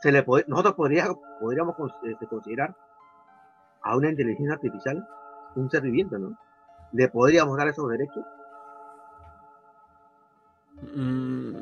Se 0.00 0.12
le 0.12 0.24
nosotros 0.46 0.74
podría- 0.74 1.08
podríamos 1.40 1.74
este, 2.04 2.26
considerar 2.26 2.74
a 3.82 3.96
una 3.96 4.10
inteligencia 4.10 4.54
artificial 4.54 5.06
un 5.54 5.70
ser 5.70 5.82
viviente, 5.82 6.18
¿no? 6.18 6.36
¿Le 6.92 7.08
podríamos 7.08 7.56
dar 7.56 7.68
esos 7.68 7.88
derechos? 7.88 8.24
Mm. 10.94 11.56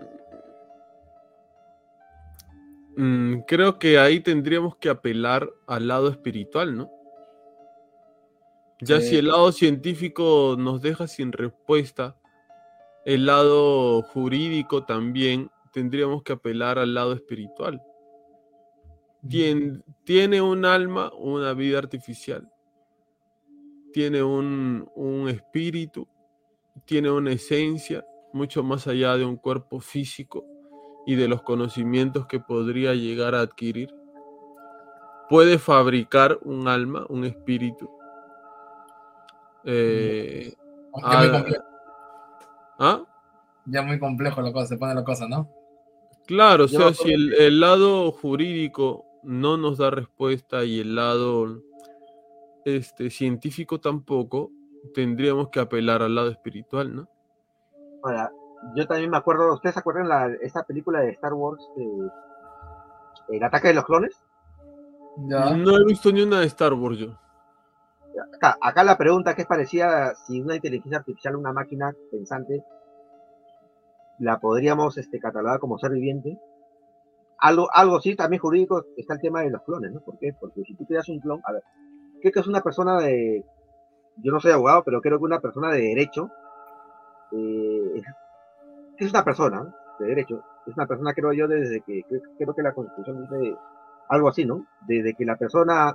Mm, 2.97 3.41
creo 3.47 3.79
que 3.79 3.99
ahí 3.99 4.21
tendríamos 4.21 4.77
que 4.77 4.89
apelar 4.89 5.49
al 5.67 5.89
lado 5.89 6.09
espiritual, 6.09 6.77
¿no? 6.77 6.91
Ya 8.85 9.01
si 9.01 9.17
el 9.17 9.29
lado 9.29 9.51
científico 9.53 10.57
nos 10.59 10.81
deja 10.83 11.07
sin 11.07 11.33
respuesta, 11.33 12.17
el 13.05 13.27
lado 13.27 14.03
jurídico 14.03 14.85
también 14.85 15.51
tendríamos 15.73 16.23
que 16.23 16.33
apelar 16.35 16.79
al 16.79 16.95
lado 16.95 17.13
espiritual. 17.13 17.81
Tien- 19.27 19.83
tiene 20.05 20.41
un 20.43 20.65
alma, 20.65 21.13
una 21.19 21.53
vida 21.55 21.79
artificial. 21.79 22.49
Tiene 23.93 24.23
un, 24.23 24.89
un 24.95 25.29
espíritu, 25.29 26.07
tiene 26.85 27.11
una 27.11 27.33
esencia 27.33 28.05
mucho 28.33 28.63
más 28.63 28.87
allá 28.87 29.17
de 29.17 29.25
un 29.25 29.37
cuerpo 29.37 29.81
físico 29.81 30.45
y 31.07 31.15
de 31.15 31.29
los 31.29 31.43
conocimientos 31.43 32.27
que 32.27 32.41
podría 32.41 32.95
llegar 32.95 33.35
a 33.35 33.41
adquirir. 33.41 33.95
Puede 35.29 35.59
fabricar 35.59 36.39
un 36.43 36.69
alma, 36.69 37.07
un 37.09 37.25
espíritu. 37.25 37.89
Eh, 39.65 40.53
Ya 40.97 41.19
muy 41.19 41.29
Ah. 41.29 41.33
complejo, 41.33 41.65
ya 43.67 43.83
muy 43.83 43.99
complejo 43.99 44.43
la 44.43 44.53
cosa, 44.53 44.67
se 44.67 44.77
pone 44.77 44.95
la 44.95 45.05
cosa, 45.05 45.27
¿no? 45.29 45.49
Claro, 46.27 46.65
o 46.65 46.69
sea, 46.69 46.93
si 46.95 47.13
el, 47.13 47.35
el 47.35 47.61
lado 47.61 48.11
jurídico 48.13 49.05
no 49.23 49.57
nos 49.57 49.79
da 49.79 49.91
respuesta 49.91 50.65
y 50.65 50.81
el 50.81 50.95
lado 50.95 51.61
este, 52.65 53.11
científico 53.11 53.81
tampoco, 53.81 54.51
tendríamos 54.95 55.49
que 55.51 55.61
apelar 55.61 56.03
al 56.03 56.15
lado 56.15 56.31
espiritual, 56.31 56.95
¿no? 56.95 57.09
Ahora, 58.03 58.31
yo 58.75 58.87
también 58.87 59.11
me 59.11 59.17
acuerdo, 59.19 59.53
¿ustedes 59.55 59.75
se 59.75 59.81
acuerdan 59.81 60.09
la, 60.09 60.29
esta 60.43 60.63
película 60.65 61.01
de 61.01 61.11
Star 61.11 61.35
Wars, 61.35 61.63
eh, 61.77 62.09
El 63.31 63.43
ataque 63.45 63.69
de 63.69 63.75
los 63.75 63.85
clones? 63.85 64.15
Ya. 65.29 65.51
No 65.57 65.77
he 65.79 65.85
visto 65.85 66.11
ni 66.11 66.23
una 66.23 66.41
de 66.41 66.47
Star 66.47 66.73
Wars 66.75 66.99
yo. 66.99 67.19
Acá, 68.61 68.85
la 68.85 68.97
pregunta 68.97 69.35
que 69.35 69.43
es 69.43 69.49
parecida 69.49 70.15
si 70.15 70.41
una 70.41 70.57
inteligencia 70.57 70.99
artificial, 70.99 71.37
una 71.37 71.53
máquina 71.53 71.93
pensante, 72.11 72.65
la 74.19 74.39
podríamos 74.39 74.97
este, 74.99 75.19
catalogar 75.19 75.59
como 75.59 75.79
ser 75.79 75.93
viviente. 75.93 76.39
Algo, 77.39 77.69
algo 77.73 78.01
sí, 78.01 78.15
también 78.15 78.41
jurídico, 78.41 78.85
está 78.97 79.15
el 79.15 79.21
tema 79.21 79.43
de 79.43 79.51
los 79.51 79.63
clones, 79.63 79.93
¿no? 79.93 80.01
¿Por 80.01 80.19
qué? 80.19 80.33
Porque 80.39 80.63
si 80.65 80.75
tú 80.75 80.87
creas 80.87 81.09
un 81.09 81.21
clon, 81.21 81.41
a 81.45 81.53
ver, 81.53 81.63
¿qué 82.23 82.31
que 82.31 82.41
es 82.41 82.47
una 82.47 82.63
persona 82.63 83.01
de, 83.01 83.45
yo 84.19 84.33
no 84.33 84.41
soy 84.41 84.53
abogado, 84.53 84.83
pero 84.85 85.01
creo 85.01 85.19
que 85.19 85.25
una 85.25 85.41
persona 85.41 85.71
de 85.73 85.81
derecho, 85.81 86.31
eh, 87.33 88.03
es 88.99 89.11
una 89.11 89.25
persona 89.25 89.75
de 89.99 90.07
derecho, 90.07 90.43
es 90.67 90.77
una 90.77 90.87
persona 90.87 91.13
creo 91.13 91.33
yo 91.33 91.49
desde 91.49 91.81
que, 91.81 92.03
creo, 92.09 92.21
creo 92.39 92.55
que 92.55 92.63
la 92.63 92.73
constitución 92.73 93.23
dice 93.23 93.57
algo 94.09 94.29
así, 94.29 94.45
¿no? 94.45 94.67
Desde 94.87 95.15
que 95.15 95.25
la 95.25 95.37
persona 95.37 95.95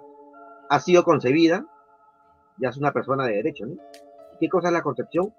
ha 0.69 0.79
sido 0.79 1.03
concebida, 1.03 1.65
ya 2.59 2.69
es 2.69 2.77
una 2.77 2.91
persona 2.91 3.25
de 3.25 3.35
derecho, 3.35 3.65
¿no? 3.65 3.75
¿Qué 4.39 4.47
cosa 4.49 4.67
es 4.67 4.73
la 4.73 4.81
concepción? 4.81 5.33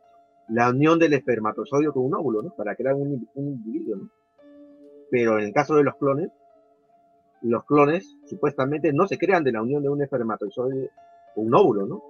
La 0.49 0.71
unión 0.71 0.99
del 0.99 1.13
espermatozoide 1.13 1.93
con 1.93 2.05
un 2.05 2.15
óvulo, 2.15 2.43
¿no? 2.43 2.51
Para 2.51 2.75
crear 2.75 2.95
un, 2.95 3.29
un 3.35 3.47
individuo, 3.47 3.97
¿no? 3.97 4.11
Pero 5.11 5.39
en 5.39 5.47
el 5.47 5.53
caso 5.53 5.75
de 5.77 5.85
los 5.85 5.97
clones, 5.97 6.31
los 7.43 7.65
clones 7.65 8.17
supuestamente 8.27 8.93
no 8.93 9.07
se 9.07 9.19
crean 9.19 9.45
de 9.45 9.53
la 9.53 9.63
unión 9.63 9.83
de 9.83 9.89
un 9.89 10.03
espermatozoide 10.03 10.91
con 11.35 11.47
un 11.47 11.55
óvulo, 11.55 11.87
¿no? 11.87 12.03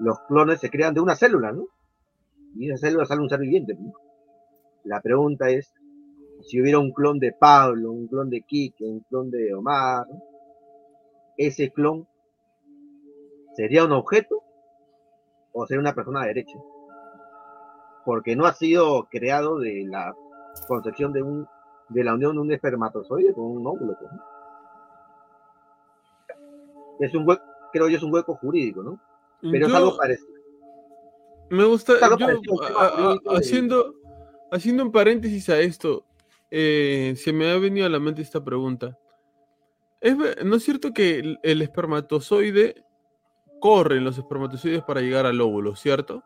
Los 0.00 0.20
clones 0.20 0.60
se 0.60 0.70
crean 0.70 0.94
de 0.94 1.00
una 1.00 1.14
célula, 1.14 1.52
¿no? 1.52 1.66
Y 2.56 2.70
esa 2.70 2.88
célula 2.88 3.04
sale 3.04 3.20
un 3.20 3.28
ser 3.28 3.40
viviente. 3.40 3.74
¿no? 3.74 3.92
La 4.84 5.00
pregunta 5.00 5.50
es, 5.50 5.72
si 6.42 6.60
hubiera 6.60 6.78
un 6.78 6.92
clon 6.92 7.18
de 7.18 7.32
Pablo, 7.32 7.92
un 7.92 8.06
clon 8.06 8.30
de 8.30 8.42
Kike, 8.42 8.84
un 8.84 9.00
clon 9.00 9.30
de 9.30 9.54
Omar, 9.54 10.06
¿no? 10.08 10.22
ese 11.36 11.70
clon 11.70 12.06
sería 13.54 13.84
un 13.84 13.92
objeto 13.92 14.42
o 15.52 15.66
sería 15.66 15.80
una 15.80 15.94
persona 15.94 16.20
de 16.22 16.28
derecho. 16.28 16.62
Porque 18.04 18.36
no 18.36 18.44
ha 18.46 18.52
sido 18.52 19.04
creado 19.10 19.58
de 19.58 19.84
la 19.88 20.14
concepción 20.68 21.12
de 21.12 21.22
un 21.22 21.46
de 21.88 22.02
la 22.04 22.14
unión 22.14 22.34
de 22.34 22.40
un 22.40 22.52
espermatozoide 22.52 23.34
con 23.34 23.44
un 23.44 23.66
óvulo. 23.66 23.96
pues. 23.98 24.10
Es 27.00 27.14
un 27.14 27.28
hueco, 27.28 27.42
creo 27.72 27.88
yo 27.88 27.96
es 27.96 28.02
un 28.02 28.12
hueco 28.12 28.34
jurídico, 28.36 28.82
¿no? 28.82 29.00
Pero 29.42 29.66
es 29.66 29.74
algo 29.74 29.96
parecido. 29.96 30.28
Me 31.50 31.64
gusta, 31.64 31.98
Claro, 31.98 32.16
yo, 32.16 32.26
parecido 32.26 32.62
al 32.62 32.68
tema 32.68 32.80
a- 32.80 32.86
a- 32.86 32.90
jurídico 32.90 33.30
de- 33.32 33.38
haciendo, 33.38 33.94
haciendo 34.50 34.82
un 34.84 34.92
paréntesis 34.92 35.48
a 35.50 35.60
esto, 35.60 36.04
eh, 36.50 37.14
se 37.16 37.32
me 37.32 37.50
ha 37.50 37.58
venido 37.58 37.86
a 37.86 37.90
la 37.90 37.98
mente 38.00 38.22
esta 38.22 38.42
pregunta. 38.42 38.96
¿Es, 40.00 40.16
¿No 40.44 40.56
es 40.56 40.62
cierto 40.62 40.92
que 40.92 41.18
el, 41.18 41.38
el 41.42 41.62
espermatozoide 41.62 42.83
corren 43.64 44.04
los 44.04 44.18
espermatozoides 44.18 44.82
para 44.82 45.00
llegar 45.00 45.24
al 45.24 45.40
óvulo, 45.40 45.74
cierto? 45.74 46.22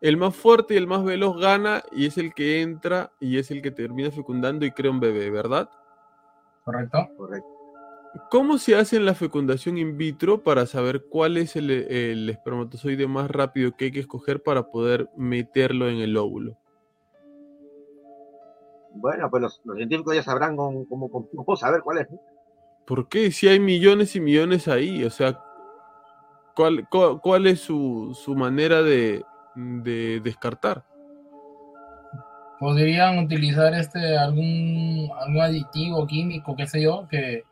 El 0.00 0.16
más 0.16 0.36
fuerte 0.36 0.74
y 0.74 0.76
el 0.76 0.86
más 0.86 1.02
veloz 1.02 1.36
gana 1.36 1.82
y 1.90 2.06
es 2.06 2.18
el 2.18 2.32
que 2.32 2.62
entra 2.62 3.10
y 3.18 3.38
es 3.38 3.50
el 3.50 3.62
que 3.62 3.72
termina 3.72 4.12
fecundando 4.12 4.64
y 4.64 4.70
crea 4.70 4.92
un 4.92 5.00
bebé, 5.00 5.28
¿verdad? 5.28 5.68
¿Correcto? 6.64 6.98
Correcto. 7.16 7.48
¿Cómo 8.30 8.58
se 8.58 8.76
hace 8.76 8.94
en 8.94 9.06
la 9.06 9.14
fecundación 9.14 9.76
in 9.76 9.98
vitro 9.98 10.44
para 10.44 10.66
saber 10.66 11.06
cuál 11.10 11.36
es 11.36 11.56
el, 11.56 11.68
el 11.68 12.30
espermatozoide 12.30 13.08
más 13.08 13.28
rápido 13.28 13.72
que 13.76 13.86
hay 13.86 13.90
que 13.90 13.98
escoger 13.98 14.44
para 14.44 14.70
poder 14.70 15.10
meterlo 15.16 15.88
en 15.88 15.96
el 15.96 16.16
óvulo? 16.16 16.56
Bueno, 18.94 19.28
pues 19.28 19.42
los, 19.42 19.60
los 19.64 19.78
científicos 19.78 20.14
ya 20.14 20.22
sabrán 20.22 20.56
cómo, 20.56 20.86
cómo, 20.88 21.10
cómo 21.10 21.56
saber 21.56 21.80
cuál 21.82 21.98
es. 21.98 22.08
¿Por 22.86 23.08
qué? 23.08 23.32
Si 23.32 23.48
hay 23.48 23.58
millones 23.58 24.14
y 24.14 24.20
millones 24.20 24.68
ahí, 24.68 25.02
o 25.02 25.10
sea, 25.10 25.42
¿cuál, 26.58 26.88
cuál, 26.88 27.20
cuál 27.20 27.46
es 27.46 27.60
su, 27.60 28.18
su 28.20 28.34
manera 28.34 28.82
de, 28.82 29.24
de 29.54 30.18
descartar? 30.18 30.84
Podrían 32.58 33.20
utilizar 33.20 33.72
este 33.74 34.18
algún, 34.18 35.08
algún 35.20 35.40
aditivo 35.40 36.04
químico, 36.08 36.56
qué 36.56 36.66
sé 36.66 36.82
yo, 36.82 37.06
que, 37.08 37.44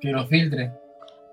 que 0.00 0.08
lo 0.08 0.26
filtre. 0.26 0.72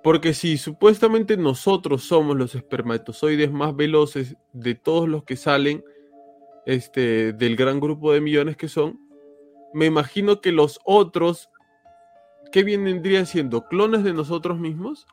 Porque 0.03 0.33
si 0.33 0.57
supuestamente 0.57 1.37
nosotros 1.37 2.03
somos 2.03 2.35
los 2.35 2.55
espermatozoides 2.55 3.49
más 3.49 3.73
veloces 3.73 4.35
de 4.51 4.75
todos 4.75 5.07
los 5.07 5.23
que 5.23 5.37
salen 5.37 5.81
este, 6.65 7.31
del 7.31 7.55
gran 7.55 7.79
grupo 7.79 8.11
de 8.11 8.19
millones 8.19 8.57
que 8.57 8.67
son, 8.67 8.99
me 9.73 9.85
imagino 9.85 10.41
que 10.41 10.51
los 10.51 10.81
otros, 10.83 11.49
¿qué 12.51 12.65
vendrían 12.65 13.25
siendo? 13.25 13.65
¿Clones 13.69 14.03
de 14.03 14.11
nosotros 14.11 14.59
mismos? 14.59 15.07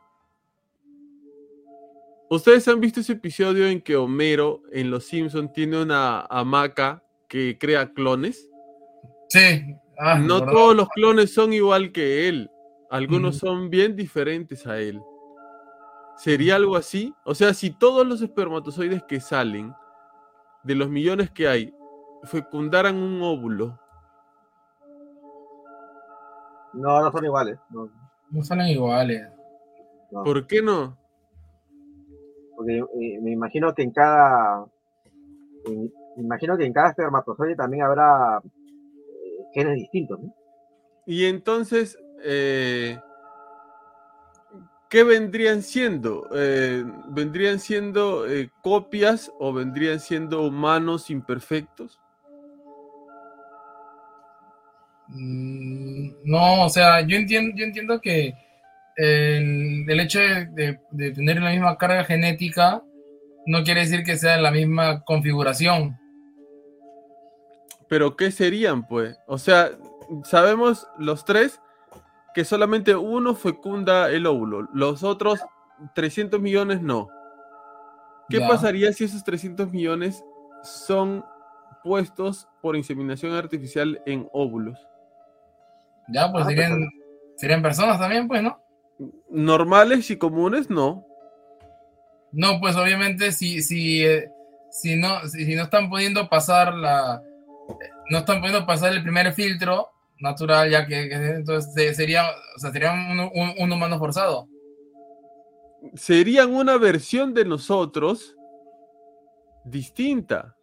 ¿Ustedes 2.33 2.69
han 2.69 2.79
visto 2.81 3.01
ese 3.01 3.15
episodio 3.15 3.67
en 3.67 3.81
que 3.83 3.97
Homero 3.97 4.63
en 4.71 4.89
Los 4.91 5.05
Simpson 5.07 5.53
tiene 5.53 5.83
una 5.83 6.21
hamaca 6.31 7.03
que 7.29 7.59
crea 7.59 7.93
clones? 7.93 8.49
Sí. 9.29 9.75
Ah, 9.99 10.17
No 10.19 10.39
¿verdad? 10.39 10.53
todos 10.53 10.77
los 10.77 10.89
clones 10.91 11.35
son 11.35 11.53
igual 11.53 11.91
que 11.91 12.29
él. 12.29 12.49
Algunos 12.89 13.39
son 13.39 13.69
bien 13.69 13.97
diferentes 13.97 14.65
a 14.67 14.79
él. 14.79 15.01
¿Sería 16.17 16.55
algo 16.57 16.77
así? 16.77 17.13
O 17.25 17.35
sea, 17.35 17.53
si 17.53 17.71
todos 17.71 18.07
los 18.07 18.23
espermatozoides 18.23 19.03
que 19.05 19.21
salen, 19.21 19.75
de 20.63 20.75
los 20.77 20.89
millones 20.89 21.31
que 21.31 21.49
hay, 21.49 21.75
fecundaran 22.25 22.97
un 22.97 23.21
óvulo, 23.23 23.79
No, 26.75 27.01
no 27.03 27.11
son 27.11 27.25
iguales. 27.25 27.59
No, 27.71 27.91
No 28.31 28.45
son 28.45 28.61
iguales. 28.63 29.27
no. 30.13 30.23
¿por 30.23 30.47
qué 30.47 30.63
no? 30.63 30.97
Porque 32.61 32.77
eh, 32.77 33.19
me 33.23 33.31
imagino 33.33 33.75
que 33.75 33.83
en 33.83 33.91
cada. 33.91 34.67
en- 35.65 35.91
me 36.17 36.25
imagino 36.25 36.59
que 36.59 36.67
en 36.67 36.75
cada 36.75 36.91
espermatozoide 36.91 37.57
también 37.57 37.85
habrá 37.85 38.39
eh, 38.45 39.45
genes 39.55 39.77
distintos, 39.77 40.21
¿no? 40.21 40.35
Y 41.07 41.25
entonces, 41.25 41.99
eh, 42.23 42.99
¿qué 44.91 45.05
vendrían 45.05 45.63
siendo? 45.63 46.29
Eh, 46.35 46.85
¿Vendrían 47.09 47.61
siendo 47.61 48.29
eh, 48.29 48.51
copias 48.63 49.33
o 49.39 49.55
vendrían 49.55 50.01
siendo 50.01 50.43
humanos 50.47 51.09
imperfectos? 51.09 51.99
Mm, 55.09 56.11
No, 56.25 56.67
o 56.67 56.69
sea, 56.69 57.01
yo 57.07 57.17
entiendo, 57.17 57.57
yo 57.57 57.65
entiendo 57.65 57.99
que 58.03 58.35
el, 59.03 59.85
el 59.89 60.01
hecho 60.01 60.19
de, 60.19 60.47
de- 60.53 60.81
de 60.91 61.11
tener 61.13 61.41
la 61.41 61.51
misma 61.51 61.77
carga 61.79 62.05
genética 62.05 62.83
no 63.47 63.63
quiere 63.65 63.81
decir 63.81 64.03
que 64.05 64.17
sea 64.17 64.37
la 64.37 64.51
misma 64.51 65.03
configuración. 65.05 65.97
Pero 67.89 68.17
¿qué 68.17 68.31
serían, 68.31 68.87
pues? 68.87 69.19
O 69.27 69.39
sea, 69.39 69.71
sabemos 70.25 70.87
los 70.99 71.25
tres 71.25 71.61
que 72.35 72.45
solamente 72.45 72.95
uno 72.95 73.35
fecunda 73.35 74.11
el 74.11 74.27
óvulo, 74.27 74.69
los 74.73 75.03
otros 75.03 75.41
300 75.95 76.41
millones 76.41 76.81
no. 76.83 77.09
¿Qué 78.29 78.39
Ya. 78.39 78.47
pasaría 78.49 78.93
si 78.93 79.05
esos 79.05 79.25
300 79.25 79.73
millones 79.73 80.23
son 80.63 81.25
puestos 81.83 82.47
por 82.63 82.77
inseminación 82.77 83.33
artificial 83.33 84.01
en 84.07 84.29
óvulos? 84.33 84.79
Ya, 86.09 86.31
pues 86.31 86.45
Ah, 86.45 86.49
serían, 86.49 86.89
serían 87.37 87.63
personas 87.63 87.99
también, 87.99 88.29
pues, 88.29 88.43
¿no? 88.43 88.61
Normales 89.31 90.11
y 90.11 90.17
comunes, 90.17 90.69
no. 90.71 91.07
No, 92.33 92.61
pues 92.61 92.77
obviamente 92.77 93.33
si, 93.33 93.63
si, 93.63 94.05
eh, 94.05 94.31
si, 94.71 94.97
no, 94.97 95.27
si, 95.29 95.45
si 95.47 95.55
no 95.55 95.65
están 95.65 95.89
pudiendo 95.91 96.29
pasar 96.29 96.75
la. 96.75 97.23
No 98.11 98.19
están 98.19 98.41
pudiendo 98.41 98.67
pasar 98.67 98.93
el 98.93 99.03
primer 99.03 99.33
filtro 99.33 99.89
natural, 100.21 100.71
ya 100.71 100.87
que, 100.87 101.09
que 101.09 101.15
entonces 101.15 101.73
se- 101.73 101.95
sería, 101.95 102.25
o 102.57 102.59
sea, 102.59 102.71
sería 102.73 102.93
un, 102.93 103.19
un- 103.21 103.55
un 103.59 103.73
humano 103.73 103.99
forzado. 103.99 104.49
Serían 105.95 106.55
una 106.55 106.77
versión 106.77 107.33
de 107.33 107.45
nosotros 107.45 108.37
distinta. 109.65 110.55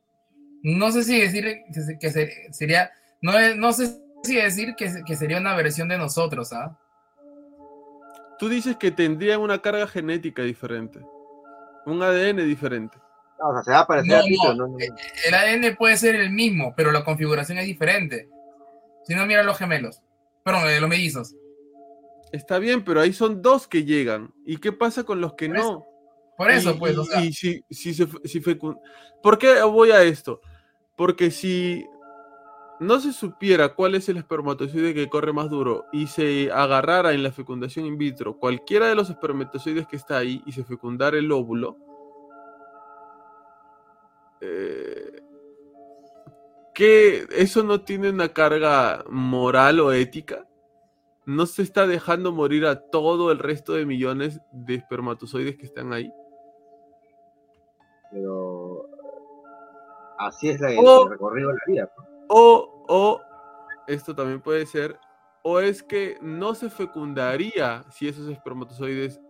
No 0.64 0.91
sé 0.91 1.03
si 1.03 1.19
decir 1.19 1.61
que, 1.73 1.81
se- 1.81 1.97
que 1.99 2.11
se- 2.11 2.53
sería. 2.53 2.91
No, 3.22 3.31
no 3.55 3.73
sé 3.73 3.97
si 4.23 4.35
decir 4.35 4.76
que, 4.76 4.91
que 5.05 5.15
sería 5.15 5.38
una 5.39 5.55
versión 5.55 5.88
de 5.88 5.97
nosotros, 5.97 6.53
¿ah? 6.53 6.77
Tú 8.39 8.49
dices 8.49 8.76
que 8.77 8.91
tendrían 8.91 9.41
una 9.41 9.61
carga 9.61 9.88
genética 9.88 10.43
diferente, 10.43 10.99
un 11.85 12.01
ADN 12.03 12.43
diferente. 12.45 12.97
No, 13.39 13.49
o 13.49 13.53
sea, 13.53 13.64
se 13.64 13.72
va 13.72 13.80
a 13.81 13.88
parecer 13.88 14.11
No, 14.11 14.18
a 14.19 14.23
ti, 14.23 14.38
no, 14.57 14.68
no- 14.68 14.77
El 15.26 15.34
ADN 15.34 15.76
puede 15.76 15.97
ser 15.97 16.15
el 16.15 16.31
mismo, 16.31 16.73
pero 16.76 16.91
la 16.91 17.03
configuración 17.03 17.57
es 17.59 17.65
diferente. 17.65 18.27
Si 19.05 19.14
no, 19.15 19.26
mira 19.26 19.43
los 19.43 19.57
gemelos. 19.57 20.01
Perdón, 20.43 20.68
eh, 20.69 20.80
los 20.80 20.89
mellizos. 20.89 21.35
Está 22.31 22.59
bien, 22.59 22.84
pero 22.84 22.99
ahí 22.99 23.14
son 23.14 23.41
dos 23.41 23.68
que 23.68 23.84
llegan. 23.85 24.34
¿Y 24.45 24.57
qué 24.57 24.72
pasa 24.72 25.03
con 25.03 25.22
los 25.22 25.34
que 25.35 25.47
Por 25.47 25.57
eso, 25.57 25.72
no? 25.72 25.85
Por 26.38 26.51
eso, 26.51 26.72
Y- 26.72 26.77
pues, 26.77 26.93
y- 26.93 26.97
o 26.97 27.03
sea, 27.05 27.22
y 27.23 27.34
si, 27.34 27.64
si 27.69 27.93
se 27.93 28.05
fe- 28.07 28.19
si 28.26 28.41
fecun- 28.41 28.80
¿Por 29.23 29.38
qué 29.38 29.61
voy 29.64 29.91
a 29.91 30.03
esto? 30.03 30.41
Porque 30.95 31.31
si 31.31 31.85
no 32.79 32.99
se 32.99 33.11
supiera 33.11 33.69
cuál 33.69 33.95
es 33.95 34.07
el 34.09 34.17
espermatozoide 34.17 34.93
que 34.93 35.09
corre 35.09 35.33
más 35.33 35.49
duro 35.49 35.85
y 35.91 36.07
se 36.07 36.51
agarrara 36.51 37.13
en 37.13 37.23
la 37.23 37.31
fecundación 37.31 37.85
in 37.85 37.97
vitro 37.97 38.37
cualquiera 38.37 38.87
de 38.87 38.95
los 38.95 39.09
espermatozoides 39.09 39.87
que 39.87 39.95
está 39.95 40.17
ahí 40.17 40.43
y 40.45 40.51
se 40.51 40.63
fecundara 40.63 41.17
el 41.17 41.31
óvulo, 41.31 41.77
eh, 44.41 45.21
¿qué? 46.73 47.25
¿Eso 47.31 47.63
no 47.63 47.81
tiene 47.81 48.09
una 48.09 48.29
carga 48.29 49.03
moral 49.09 49.79
o 49.79 49.91
ética? 49.91 50.47
¿No 51.25 51.45
se 51.45 51.63
está 51.63 51.87
dejando 51.87 52.31
morir 52.31 52.65
a 52.65 52.79
todo 52.79 53.31
el 53.31 53.39
resto 53.39 53.73
de 53.73 53.85
millones 53.85 54.39
de 54.51 54.75
espermatozoides 54.75 55.57
que 55.57 55.65
están 55.65 55.91
ahí? 55.93 56.11
pero 58.11 58.87
así 60.17 60.49
es 60.49 60.59
la- 60.59 60.71
el, 60.71 61.09
recorrido 61.09 61.49
de 61.49 61.55
la 61.55 61.61
vida. 61.67 61.91
pues. 61.95 62.06
O, 62.29 62.85
o, 62.87 63.21
esto 63.87 64.15
también 64.15 64.41
puede 64.41 64.65
ser, 64.65 64.99
o 65.43 65.59
es 65.59 65.81
que 65.81 66.17
no 66.21 66.55
se 66.55 66.69
fecundaría 66.69 67.85
si 67.89 68.07
esos 68.07 68.27
espermatozoides 68.29 69.21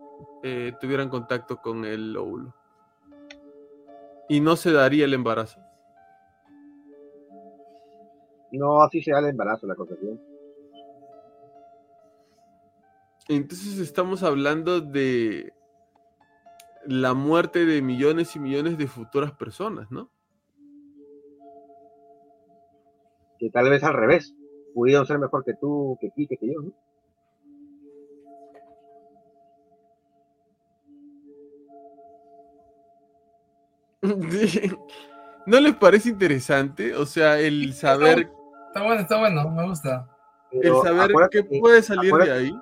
eh, 0.43 0.73
tuvieran 0.79 1.09
contacto 1.09 1.57
con 1.61 1.85
el 1.85 2.15
óvulo. 2.17 2.55
Y 4.29 4.39
no 4.39 4.55
se 4.55 4.71
daría 4.71 5.05
el 5.05 5.13
embarazo. 5.13 5.59
No, 8.51 8.81
así 8.81 9.01
se 9.01 9.11
da 9.11 9.19
el 9.19 9.27
embarazo, 9.27 9.67
la 9.67 9.75
concepción. 9.75 10.19
Entonces 13.27 13.77
estamos 13.79 14.23
hablando 14.23 14.79
de 14.79 15.53
la 16.85 17.13
muerte 17.13 17.65
de 17.65 17.81
millones 17.81 18.35
y 18.35 18.39
millones 18.39 18.77
de 18.77 18.87
futuras 18.87 19.33
personas, 19.33 19.91
¿no? 19.91 20.09
Que 23.39 23.49
tal 23.49 23.69
vez 23.69 23.83
al 23.83 23.93
revés. 23.93 24.33
Pudieron 24.73 25.05
ser 25.05 25.17
mejor 25.19 25.43
que 25.43 25.53
tú, 25.55 25.97
que 25.99 26.09
ti, 26.11 26.27
que 26.27 26.37
yo, 26.41 26.61
¿no? 26.61 26.71
¿No 35.45 35.59
les 35.59 35.75
parece 35.75 36.09
interesante? 36.09 36.95
O 36.95 37.05
sea, 37.05 37.39
el 37.39 37.73
saber, 37.73 38.29
está 38.67 38.83
bueno, 38.83 39.01
está 39.01 39.19
bueno, 39.19 39.49
me 39.49 39.67
gusta. 39.67 40.07
el 40.51 40.73
saber 40.83 41.11
qué 41.31 41.47
que- 41.47 41.59
puede 41.59 41.81
salir 41.81 42.13
de 42.13 42.31
ahí. 42.31 42.61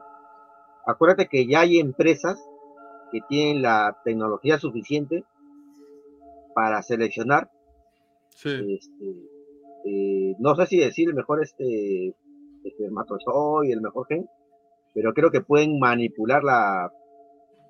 acuérdate 0.85 1.27
que 1.27 1.47
ya 1.47 1.61
hay 1.61 1.79
empresas 1.79 2.39
que 3.11 3.19
tienen 3.27 3.61
la 3.61 3.97
tecnología 4.03 4.59
suficiente 4.59 5.23
para 6.53 6.81
seleccionar, 6.81 7.49
Sí. 8.29 8.77
este, 8.79 9.05
eh, 9.85 10.35
no 10.39 10.55
sé 10.55 10.65
si 10.65 10.77
decir 10.79 11.09
el 11.09 11.15
mejor 11.15 11.41
este 11.43 12.13
espermatozoide, 12.63 13.73
el 13.73 13.81
mejor 13.81 14.07
gen, 14.07 14.27
pero 14.93 15.13
creo 15.13 15.29
que 15.31 15.41
pueden 15.41 15.79
manipular 15.79 16.43
la, 16.43 16.91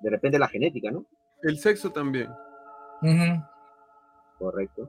de 0.02 0.10
repente 0.10 0.38
la 0.38 0.48
genética, 0.48 0.90
¿no? 0.90 1.04
El 1.42 1.58
sexo 1.58 1.90
también. 1.90 2.30
Correcto. 4.38 4.88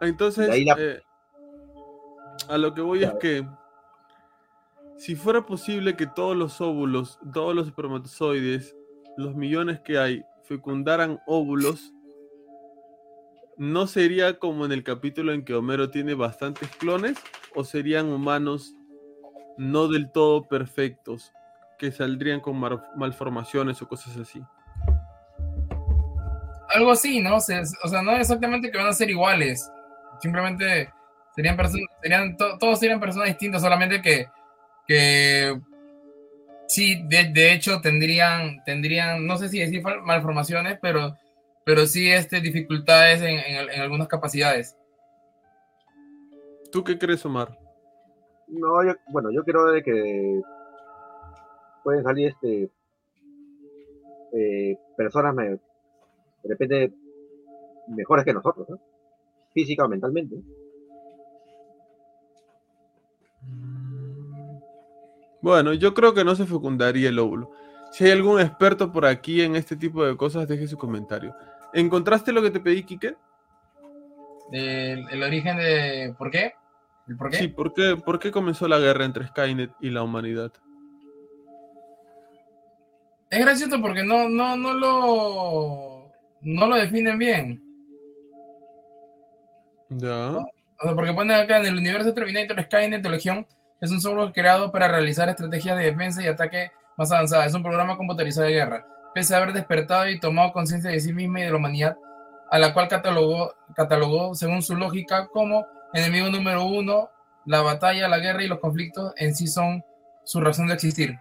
Entonces, 0.00 0.46
De 0.46 0.52
ahí 0.52 0.64
la- 0.64 0.76
eh, 0.78 1.02
a 2.48 2.58
lo 2.58 2.74
que 2.74 2.80
voy 2.82 3.02
es 3.02 3.14
que 3.14 3.46
si 4.96 5.14
fuera 5.14 5.44
posible 5.44 5.96
que 5.96 6.06
todos 6.06 6.36
los 6.36 6.60
óvulos, 6.60 7.18
todos 7.32 7.54
los 7.54 7.66
espermatozoides, 7.66 8.76
los 9.16 9.34
millones 9.34 9.80
que 9.80 9.98
hay, 9.98 10.22
fecundaran 10.44 11.18
óvulos, 11.26 11.92
¿no 13.56 13.86
sería 13.86 14.38
como 14.38 14.64
en 14.66 14.72
el 14.72 14.82
capítulo 14.84 15.32
en 15.32 15.44
que 15.44 15.54
Homero 15.54 15.90
tiene 15.90 16.14
bastantes 16.14 16.68
clones? 16.76 17.16
¿O 17.54 17.64
serían 17.64 18.06
humanos 18.06 18.74
no 19.56 19.88
del 19.88 20.10
todo 20.12 20.46
perfectos, 20.46 21.32
que 21.78 21.90
saldrían 21.90 22.40
con 22.40 22.58
malformaciones 22.96 23.80
o 23.80 23.88
cosas 23.88 24.16
así? 24.16 24.42
Algo 26.74 26.90
así, 26.90 27.20
¿no? 27.20 27.36
O 27.36 27.40
sea, 27.40 27.62
no 28.02 28.12
exactamente 28.12 28.70
que 28.70 28.76
van 28.76 28.88
a 28.88 28.92
ser 28.92 29.08
iguales. 29.08 29.70
Simplemente 30.20 30.90
serían 31.34 31.56
personas, 31.56 31.86
serían, 32.02 32.36
to- 32.36 32.58
todos 32.58 32.78
serían 32.78 33.00
personas 33.00 33.28
distintas, 33.28 33.62
solamente 33.62 34.02
que, 34.02 34.26
que 34.86 35.58
sí, 36.68 37.02
de, 37.08 37.24
de 37.32 37.52
hecho 37.52 37.80
tendrían, 37.80 38.62
tendrían, 38.64 39.26
no 39.26 39.36
sé 39.38 39.48
si 39.48 39.58
decir 39.60 39.82
malformaciones, 39.82 40.78
pero, 40.82 41.16
pero 41.66 41.84
sí 41.84 42.08
este, 42.12 42.40
dificultades 42.40 43.20
en, 43.22 43.38
en- 43.40 43.70
en 43.70 43.80
algunas 43.80 44.06
capacidades. 44.06 44.76
¿Tú 46.70 46.84
qué 46.84 46.96
crees, 46.96 47.26
Omar? 47.26 47.58
No, 48.46 48.84
yo, 48.84 48.92
bueno, 49.08 49.32
yo 49.32 49.42
creo 49.42 49.66
de 49.72 49.82
que 49.82 50.40
pueden 51.82 52.04
salir 52.04 52.28
este 52.28 52.70
eh, 54.32 54.78
personas 54.96 55.34
me- 55.34 55.50
de 55.50 55.58
repente 56.48 56.94
mejores 57.88 58.24
que 58.24 58.32
nosotros, 58.32 58.68
¿no? 58.68 58.78
Física 59.52 59.84
o 59.84 59.88
mentalmente. 59.88 60.36
Bueno, 65.40 65.72
yo 65.74 65.94
creo 65.94 66.14
que 66.14 66.24
no 66.24 66.34
se 66.36 66.46
fecundaría 66.46 67.08
el 67.08 67.18
óvulo. 67.18 67.50
Si 67.92 68.04
hay 68.04 68.10
algún 68.12 68.40
experto 68.40 68.92
por 68.92 69.06
aquí 69.06 69.42
en 69.42 69.56
este 69.56 69.76
tipo 69.76 70.04
de 70.04 70.16
cosas, 70.16 70.46
deje 70.48 70.66
su 70.66 70.76
comentario. 70.76 71.34
¿Encontraste 71.76 72.32
lo 72.32 72.40
que 72.40 72.50
te 72.50 72.58
pedí, 72.58 72.84
Quique? 72.84 73.14
El, 74.50 75.06
el 75.10 75.22
origen 75.22 75.58
de. 75.58 76.14
¿Por 76.16 76.30
qué? 76.30 76.54
¿El 77.06 77.16
por 77.18 77.30
qué? 77.30 77.36
Sí, 77.36 77.48
¿por 77.48 77.74
qué, 77.74 77.96
¿por 78.02 78.18
qué 78.18 78.30
comenzó 78.30 78.66
la 78.66 78.78
guerra 78.78 79.04
entre 79.04 79.26
Skynet 79.26 79.70
y 79.80 79.90
la 79.90 80.02
humanidad? 80.02 80.52
Es 83.28 83.40
gracioso 83.40 83.78
porque 83.82 84.02
no, 84.02 84.26
no, 84.26 84.56
no 84.56 84.72
lo. 84.72 86.12
No 86.40 86.66
lo 86.66 86.76
definen 86.76 87.18
bien. 87.18 87.62
Ya. 89.90 90.38
O 90.38 90.48
sea, 90.80 90.94
porque 90.94 91.12
ponen 91.12 91.38
acá 91.38 91.58
en 91.58 91.66
el 91.66 91.76
universo 91.76 92.14
Terminator 92.14 92.62
Skynet 92.62 93.02
de 93.02 93.10
Legión 93.10 93.46
es 93.82 93.90
un 93.90 94.00
software 94.00 94.32
creado 94.32 94.72
para 94.72 94.88
realizar 94.88 95.28
estrategias 95.28 95.76
de 95.76 95.84
defensa 95.84 96.22
y 96.22 96.26
ataque 96.26 96.70
más 96.96 97.12
avanzadas. 97.12 97.48
Es 97.48 97.54
un 97.54 97.62
programa 97.62 97.98
computarizado 97.98 98.46
de 98.46 98.54
guerra. 98.54 98.86
Pese 99.16 99.34
a 99.34 99.38
haber 99.38 99.54
despertado 99.54 100.10
y 100.10 100.20
tomado 100.20 100.52
conciencia 100.52 100.90
de 100.90 101.00
sí 101.00 101.10
misma 101.10 101.40
y 101.40 101.44
de 101.44 101.50
la 101.50 101.56
humanidad, 101.56 101.96
a 102.50 102.58
la 102.58 102.74
cual 102.74 102.86
catalogó, 102.86 103.54
catalogó 103.74 104.34
según 104.34 104.60
su 104.60 104.76
lógica 104.76 105.28
como 105.28 105.64
enemigo 105.94 106.28
número 106.28 106.66
uno, 106.66 107.08
la 107.46 107.62
batalla, 107.62 108.08
la 108.08 108.18
guerra 108.18 108.42
y 108.42 108.46
los 108.46 108.58
conflictos 108.58 109.14
en 109.16 109.34
sí 109.34 109.46
son 109.46 109.82
su 110.22 110.42
razón 110.42 110.66
de 110.66 110.74
existir. 110.74 111.18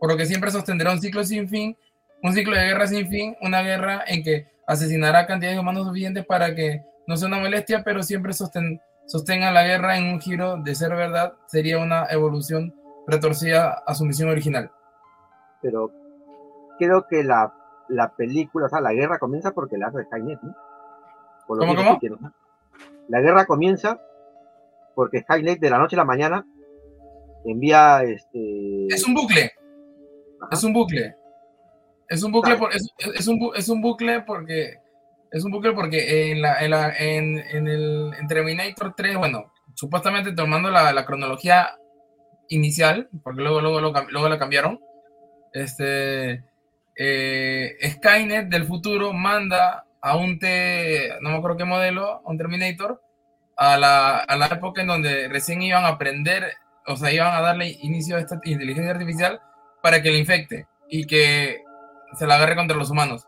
Por 0.00 0.10
lo 0.10 0.16
que 0.16 0.24
siempre 0.24 0.50
sostendrá 0.50 0.90
un 0.92 1.02
ciclo 1.02 1.22
sin 1.24 1.46
fin, 1.46 1.76
un 2.22 2.32
ciclo 2.32 2.56
de 2.56 2.68
guerra 2.68 2.86
sin 2.86 3.06
fin, 3.10 3.36
una 3.42 3.60
guerra 3.60 4.04
en 4.06 4.22
que 4.22 4.46
asesinará 4.66 5.26
cantidades 5.26 5.56
de 5.56 5.60
humanos 5.60 5.88
suficientes 5.88 6.24
para 6.24 6.54
que 6.54 6.82
no 7.06 7.18
sea 7.18 7.28
una 7.28 7.40
molestia, 7.40 7.82
pero 7.84 8.02
siempre 8.02 8.32
sosten- 8.32 8.80
sostenga 9.06 9.50
la 9.50 9.64
guerra 9.64 9.98
en 9.98 10.04
un 10.06 10.18
giro 10.22 10.56
de 10.56 10.74
ser 10.74 10.96
verdad, 10.96 11.34
sería 11.48 11.76
una 11.76 12.06
evolución 12.06 12.74
retorcida 13.06 13.82
a 13.86 13.94
su 13.94 14.06
misión 14.06 14.30
original. 14.30 14.70
Pero 15.60 15.99
creo 16.80 17.06
que 17.06 17.22
la, 17.22 17.52
la 17.88 18.14
película, 18.16 18.66
o 18.66 18.68
sea, 18.68 18.80
la 18.80 18.92
guerra 18.92 19.18
comienza 19.18 19.52
porque 19.52 19.76
la 19.78 19.88
hace 19.88 20.02
Skynet, 20.04 20.40
¿no? 20.42 20.56
Por 21.46 21.58
lo 21.58 21.66
¿Cómo, 21.66 21.98
cómo? 21.98 22.32
La 23.08 23.20
guerra 23.20 23.44
comienza 23.46 24.00
porque 24.94 25.20
Skynet 25.20 25.60
de 25.60 25.70
la 25.70 25.78
noche 25.78 25.96
a 25.96 25.98
la 25.98 26.04
mañana 26.04 26.44
envía 27.44 28.02
este. 28.02 28.86
Es 28.88 29.06
un 29.06 29.14
bucle, 29.14 29.52
Ajá. 30.40 30.48
es 30.52 30.64
un 30.64 30.72
bucle. 30.72 31.16
Es 32.08 32.22
un 32.24 32.32
bucle, 32.32 32.56
por- 32.56 32.74
es, 32.74 32.88
es 33.14 33.28
un, 33.28 33.38
bu- 33.38 33.52
es 33.54 33.68
un 33.68 33.80
bucle 33.80 34.22
porque 34.22 34.78
es 35.30 35.44
un 35.44 35.52
bucle 35.52 35.72
porque 35.74 36.32
en, 36.32 36.42
la, 36.42 36.60
en, 36.64 36.70
la- 36.72 36.92
en, 36.96 37.38
en 37.38 37.68
el 37.68 38.10
en 38.18 38.26
Terminator 38.26 38.94
3, 38.96 39.16
bueno, 39.16 39.52
supuestamente 39.74 40.32
tomando 40.32 40.70
la, 40.70 40.92
la 40.92 41.04
cronología 41.06 41.68
inicial, 42.48 43.08
porque 43.22 43.42
luego, 43.42 43.60
luego, 43.60 43.80
luego, 43.80 44.00
luego 44.10 44.28
la 44.28 44.38
cambiaron, 44.40 44.80
este, 45.52 46.42
eh, 47.02 47.78
Skynet 47.92 48.48
del 48.48 48.66
futuro 48.66 49.14
manda 49.14 49.86
a 50.02 50.16
un 50.16 50.38
T, 50.38 51.08
no 51.22 51.30
me 51.30 51.36
acuerdo 51.36 51.56
qué 51.56 51.64
modelo, 51.64 52.20
a 52.22 52.22
un 52.30 52.36
Terminator, 52.36 53.02
a 53.56 53.78
la, 53.78 54.18
a 54.18 54.36
la 54.36 54.46
época 54.48 54.82
en 54.82 54.88
donde 54.88 55.28
recién 55.28 55.62
iban 55.62 55.86
a 55.86 55.88
aprender, 55.88 56.52
o 56.86 56.96
sea, 56.96 57.10
iban 57.10 57.32
a 57.34 57.40
darle 57.40 57.74
inicio 57.80 58.16
a 58.16 58.20
esta 58.20 58.38
inteligencia 58.44 58.92
artificial 58.92 59.40
para 59.82 60.02
que 60.02 60.10
la 60.10 60.18
infecte 60.18 60.66
y 60.90 61.06
que 61.06 61.62
se 62.18 62.26
la 62.26 62.34
agarre 62.36 62.54
contra 62.56 62.76
los 62.76 62.90
humanos. 62.90 63.26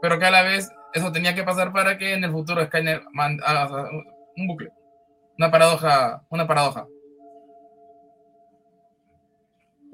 Pero 0.00 0.18
que 0.18 0.24
a 0.24 0.30
la 0.30 0.42
vez 0.42 0.70
eso 0.94 1.12
tenía 1.12 1.34
que 1.34 1.44
pasar 1.44 1.72
para 1.72 1.98
que 1.98 2.14
en 2.14 2.24
el 2.24 2.30
futuro 2.30 2.64
Skynet 2.64 3.02
man- 3.12 3.40
haga 3.44 3.66
o 3.66 3.68
sea, 3.68 3.84
un 4.36 4.46
bucle. 4.46 4.70
Una 5.36 5.50
paradoja, 5.50 6.22
una 6.30 6.46
paradoja. 6.46 6.86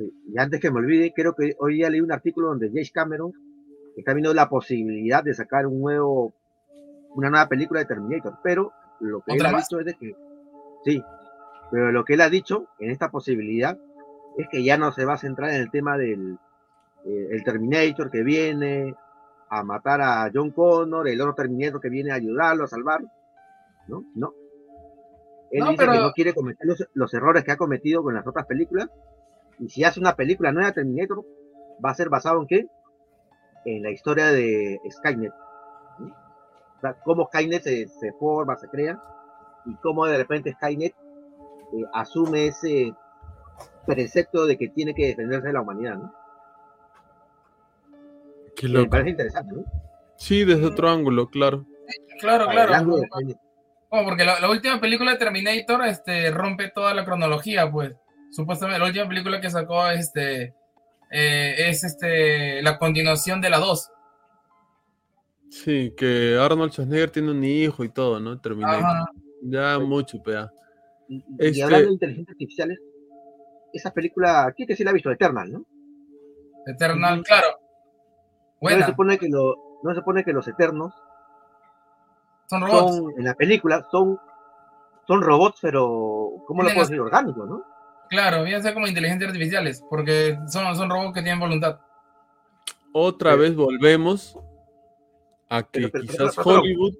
Sí, 0.00 0.10
Y 0.32 0.38
antes 0.38 0.60
que 0.60 0.70
me 0.70 0.78
olvide, 0.78 1.12
creo 1.14 1.34
que 1.34 1.54
hoy 1.58 1.80
ya 1.80 1.90
leí 1.90 2.00
un 2.00 2.10
artículo 2.10 2.48
donde 2.48 2.68
James 2.68 2.90
Cameron 2.90 3.32
está 3.98 4.14
viendo 4.14 4.32
la 4.32 4.48
posibilidad 4.48 5.22
de 5.22 5.34
sacar 5.34 5.66
un 5.66 5.78
nuevo, 5.78 6.32
una 7.16 7.28
nueva 7.28 7.46
película 7.48 7.80
de 7.80 7.86
Terminator, 7.86 8.38
pero 8.42 8.72
lo 9.00 9.20
que 9.20 9.32
él 9.34 9.40
¿Otra 9.40 9.50
ha 9.50 9.60
dicho 9.60 9.78
es 9.80 9.84
de 9.86 9.94
que, 9.94 10.14
sí, 10.86 11.02
pero 11.70 11.92
lo 11.92 12.02
que 12.04 12.14
él 12.14 12.22
ha 12.22 12.30
dicho 12.30 12.66
en 12.78 12.90
esta 12.90 13.10
posibilidad 13.10 13.78
es 14.38 14.48
que 14.48 14.64
ya 14.64 14.78
no 14.78 14.90
se 14.92 15.04
va 15.04 15.14
a 15.14 15.18
centrar 15.18 15.50
en 15.50 15.60
el 15.60 15.70
tema 15.70 15.98
del 15.98 16.38
eh, 17.04 17.28
el 17.32 17.44
Terminator 17.44 18.10
que 18.10 18.22
viene 18.22 18.94
a 19.50 19.62
matar 19.64 20.00
a 20.00 20.30
John 20.32 20.50
Connor, 20.52 21.08
el 21.08 21.20
otro 21.20 21.34
Terminator 21.34 21.78
que 21.80 21.90
viene 21.90 22.10
a 22.12 22.14
ayudarlo, 22.14 22.64
a 22.64 22.68
salvarlo, 22.68 23.08
¿no? 23.88 24.04
No. 24.14 24.32
Él 25.50 25.60
No, 25.60 25.70
dice 25.72 25.84
que 25.84 25.90
pero- 25.90 26.02
no 26.02 26.12
quiere 26.12 26.32
cometer 26.32 26.66
los, 26.66 26.88
los 26.94 27.12
errores 27.12 27.44
que 27.44 27.52
ha 27.52 27.56
cometido 27.58 28.02
con 28.02 28.14
las 28.14 28.26
otras 28.26 28.46
películas 28.46 28.88
y 29.60 29.68
si 29.68 29.84
hace 29.84 30.00
una 30.00 30.16
película 30.16 30.52
nueva 30.52 30.68
de 30.68 30.74
Terminator, 30.74 31.24
va 31.84 31.90
a 31.90 31.94
ser 31.94 32.08
basado 32.08 32.40
en 32.40 32.46
qué? 32.46 32.66
En 33.66 33.82
la 33.82 33.90
historia 33.90 34.26
de 34.26 34.80
Skynet. 34.90 35.32
¿sí? 35.98 36.04
O 36.04 36.80
sea, 36.80 36.94
cómo 37.04 37.26
Skynet 37.26 37.62
se, 37.62 37.86
se 37.88 38.12
forma, 38.14 38.56
se 38.56 38.68
crea, 38.68 38.98
y 39.66 39.74
cómo 39.76 40.06
de 40.06 40.16
repente 40.16 40.52
Skynet 40.54 40.92
eh, 40.92 41.84
asume 41.92 42.46
ese 42.46 42.92
precepto 43.86 44.46
de 44.46 44.56
que 44.56 44.68
tiene 44.68 44.94
que 44.94 45.08
defenderse 45.08 45.48
de 45.48 45.52
la 45.52 45.60
humanidad. 45.60 45.96
¿no? 45.96 46.14
Qué 48.56 48.66
Me 48.66 48.74
loco. 48.74 48.90
parece 48.90 49.10
interesante, 49.10 49.54
¿no? 49.54 49.64
Sí, 50.16 50.44
desde 50.44 50.66
otro 50.66 50.88
ángulo, 50.88 51.28
claro. 51.28 51.64
Claro, 52.20 52.46
claro. 52.48 52.84
Bueno, 53.90 54.06
porque 54.06 54.24
la, 54.24 54.38
la 54.38 54.50
última 54.50 54.80
película 54.80 55.12
de 55.12 55.18
Terminator 55.18 55.84
este, 55.86 56.30
rompe 56.30 56.70
toda 56.70 56.94
la 56.94 57.04
cronología, 57.04 57.70
pues. 57.70 57.94
Supuestamente 58.30 58.78
la 58.80 58.86
última 58.86 59.08
película 59.08 59.40
que 59.40 59.50
sacó 59.50 59.88
este, 59.88 60.54
eh, 61.10 61.54
es 61.68 61.82
este, 61.84 62.62
la 62.62 62.78
continuación 62.78 63.40
de 63.40 63.50
la 63.50 63.58
2. 63.58 63.90
Sí, 65.50 65.92
que 65.96 66.38
Arnold 66.40 66.70
Schwarzenegger 66.72 67.10
tiene 67.10 67.32
un 67.32 67.42
hijo 67.42 67.82
y 67.82 67.88
todo, 67.88 68.20
¿no? 68.20 68.40
Terminator. 68.40 68.84
Ajá. 68.84 69.10
Ya 69.42 69.76
Sí. 69.78 69.82
mucho, 69.84 70.22
pea. 70.22 70.50
Y, 71.08 71.16
y 71.16 71.24
Este- 71.38 71.62
hablando 71.64 71.86
de 71.88 71.92
inteligencias 71.94 72.34
artificiales, 72.34 72.78
esa 73.72 73.90
película, 73.92 74.52
¿quién 74.56 74.68
que 74.68 74.76
sí 74.76 74.84
la 74.84 74.90
ha 74.90 74.94
visto? 74.94 75.10
Eternal, 75.10 75.50
¿no? 75.52 75.64
Eternal, 76.66 77.22
claro. 77.24 77.48
No 78.60 78.68
se 78.68 78.74
Buena. 78.76 78.86
supone 78.86 79.18
que, 79.18 79.28
lo, 79.28 79.80
no 79.82 79.90
se 79.90 79.96
supone 79.96 80.22
que 80.24 80.32
los 80.32 80.46
Eternos 80.46 80.92
Son 82.48 82.60
robots. 82.62 82.96
son, 82.96 83.12
en 83.18 83.24
la 83.24 83.34
película, 83.34 83.86
son, 83.90 84.18
son 85.06 85.22
robots, 85.22 85.58
pero, 85.62 86.44
¿cómo 86.46 86.62
lo 86.62 86.68
puedo 86.68 86.80
decir? 86.82 87.00
Orgánicos, 87.00 87.48
¿no? 87.48 87.64
Claro, 88.10 88.44
a 88.44 88.60
ser 88.62 88.74
como 88.74 88.86
inteligencias 88.88 89.28
artificiales, 89.30 89.84
porque 89.88 90.36
son, 90.48 90.74
son 90.76 90.90
robots 90.90 91.14
que 91.14 91.22
tienen 91.22 91.40
voluntad. 91.40 91.78
Otra 92.92 93.30
Pero- 93.30 93.42
vez 93.42 93.54
volvemos 93.56 94.36
a 95.48 95.62
que 95.62 95.68
Pero- 95.80 95.90
pero- 95.92 96.04
quizás 96.04 96.34
pero- 96.34 96.44
pero- 96.44 96.60
Hollywood 96.60 96.94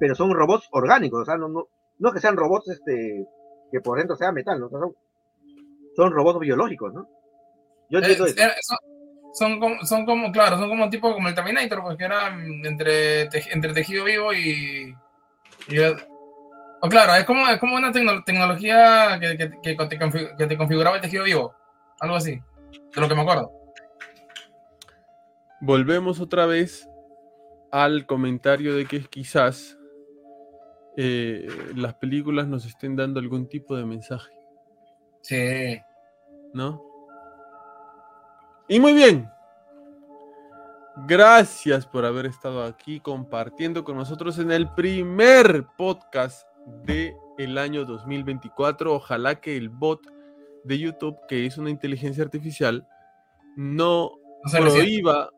Pero 0.00 0.14
son 0.14 0.32
robots 0.32 0.68
orgánicos, 0.70 1.22
o 1.22 1.24
sea, 1.24 1.36
no, 1.36 1.48
no, 1.48 1.66
no 1.98 2.12
que 2.12 2.20
sean 2.20 2.36
robots 2.36 2.68
este, 2.68 3.26
que 3.72 3.80
por 3.80 3.98
dentro 3.98 4.14
sea 4.14 4.30
metal, 4.30 4.60
¿no? 4.60 4.66
O 4.66 4.70
sea, 4.70 4.78
son, 4.78 4.94
son 5.96 6.12
robots 6.12 6.38
biológicos, 6.38 6.94
¿no? 6.94 7.08
Yo 7.90 7.98
entiendo 7.98 8.26
Eh, 8.26 8.30
eso. 8.30 8.42
eh, 8.44 8.50
son, 8.62 8.78
son 9.34 9.58
como, 9.60 9.84
son 9.84 10.06
como, 10.06 10.30
claro, 10.30 10.56
son 10.56 10.68
como 10.68 10.88
tipo 10.88 11.12
como 11.12 11.26
el 11.26 11.34
Terminator, 11.34 11.82
pues 11.82 11.96
que 11.98 12.04
era 12.04 12.30
mm, 12.30 12.64
entre, 12.66 13.26
te- 13.26 13.52
entre 13.52 13.72
tejido 13.74 14.04
vivo 14.04 14.32
y. 14.32 14.94
y- 15.68 15.76
o 16.80 16.88
claro, 16.88 17.14
es 17.14 17.24
como, 17.24 17.46
es 17.48 17.58
como 17.58 17.76
una 17.76 17.90
tecno- 17.92 18.22
tecnología 18.24 19.18
que, 19.20 19.36
que, 19.36 19.50
que 19.62 19.74
te 19.86 19.98
confi- 19.98 20.36
que 20.36 20.46
te 20.46 20.56
configuraba 20.56 20.96
el 20.96 21.02
tejido 21.02 21.24
vivo. 21.24 21.54
Algo 22.00 22.16
así. 22.16 22.40
De 22.94 23.00
lo 23.00 23.08
que 23.08 23.14
me 23.14 23.22
acuerdo. 23.22 23.50
volvemos 25.60 26.20
otra 26.20 26.46
vez 26.46 26.88
al 27.72 28.06
comentario 28.06 28.74
de 28.76 28.86
que 28.86 29.00
quizás 29.04 29.76
eh, 30.96 31.48
las 31.74 31.94
películas 31.94 32.46
nos 32.46 32.64
estén 32.64 32.96
dando 32.96 33.20
algún 33.20 33.48
tipo 33.48 33.76
de 33.76 33.84
mensaje, 33.84 34.32
Sí. 35.20 35.80
¿no? 36.54 36.82
Y 38.68 38.78
muy 38.80 38.92
bien. 38.92 39.28
Gracias 41.06 41.86
por 41.86 42.04
haber 42.04 42.26
estado 42.26 42.64
aquí 42.64 43.00
compartiendo 43.00 43.84
con 43.84 43.96
nosotros 43.96 44.38
en 44.38 44.50
el 44.50 44.68
primer 44.74 45.64
podcast 45.76 46.46
de 46.84 47.16
el 47.38 47.58
año 47.58 47.84
2024. 47.84 48.94
Ojalá 48.94 49.40
que 49.40 49.56
el 49.56 49.68
bot 49.68 50.00
de 50.64 50.78
YouTube, 50.78 51.16
que 51.28 51.46
es 51.46 51.58
una 51.58 51.70
inteligencia 51.70 52.24
artificial, 52.24 52.86
no 53.56 54.12
No 54.44 54.60
prohíba 54.60 55.30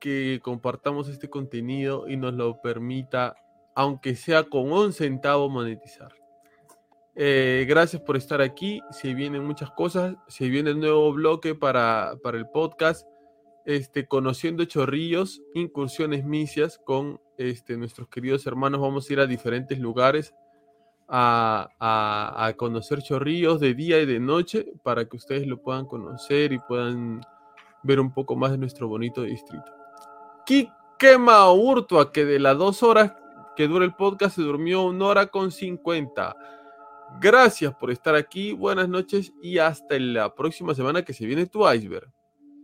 que 0.00 0.40
compartamos 0.42 1.08
este 1.08 1.28
contenido 1.28 2.08
y 2.08 2.16
nos 2.16 2.32
lo 2.34 2.60
permita, 2.62 3.34
aunque 3.74 4.14
sea 4.16 4.44
con 4.44 4.72
un 4.72 4.92
centavo, 4.92 5.48
monetizar. 5.50 6.12
Eh, 7.14 7.66
gracias 7.68 8.00
por 8.02 8.16
estar 8.16 8.40
aquí. 8.40 8.80
Se 8.90 9.12
vienen 9.14 9.44
muchas 9.44 9.70
cosas. 9.72 10.16
Se 10.28 10.48
viene 10.48 10.70
el 10.70 10.80
nuevo 10.80 11.12
bloque 11.12 11.54
para, 11.54 12.14
para 12.22 12.38
el 12.38 12.48
podcast. 12.48 13.06
Este, 13.66 14.06
conociendo 14.06 14.64
chorrillos, 14.64 15.42
incursiones 15.54 16.24
misias 16.24 16.80
con 16.82 17.20
este, 17.36 17.76
nuestros 17.76 18.08
queridos 18.08 18.46
hermanos. 18.46 18.80
Vamos 18.80 19.08
a 19.08 19.12
ir 19.12 19.20
a 19.20 19.26
diferentes 19.26 19.78
lugares 19.78 20.34
a, 21.10 22.54
conocer 22.56 23.02
Chorrillos 23.02 23.60
de 23.60 23.74
día 23.74 24.00
y 24.00 24.06
de 24.06 24.20
noche 24.20 24.72
para 24.82 25.06
que 25.06 25.16
ustedes 25.16 25.46
lo 25.46 25.60
puedan 25.60 25.86
conocer 25.86 26.52
y 26.52 26.58
puedan 26.58 27.20
ver 27.82 28.00
un 28.00 28.12
poco 28.12 28.36
más 28.36 28.52
de 28.52 28.58
nuestro 28.58 28.88
bonito 28.88 29.22
distrito. 29.22 29.72
Quique 30.46 31.18
Maurtua, 31.18 32.12
que 32.12 32.24
de 32.24 32.38
las 32.38 32.56
dos 32.56 32.82
horas 32.82 33.14
que 33.56 33.66
dura 33.66 33.84
el 33.84 33.94
podcast 33.94 34.36
se 34.36 34.42
durmió 34.42 34.82
una 34.82 35.06
hora 35.06 35.26
con 35.26 35.50
50. 35.50 36.36
Gracias 37.20 37.74
por 37.74 37.90
estar 37.90 38.14
aquí, 38.14 38.52
buenas 38.52 38.88
noches 38.88 39.32
y 39.42 39.58
hasta 39.58 39.98
la 39.98 40.34
próxima 40.34 40.74
semana 40.74 41.02
que 41.02 41.12
se 41.12 41.26
viene 41.26 41.46
tu 41.46 41.68
iceberg. 41.68 42.08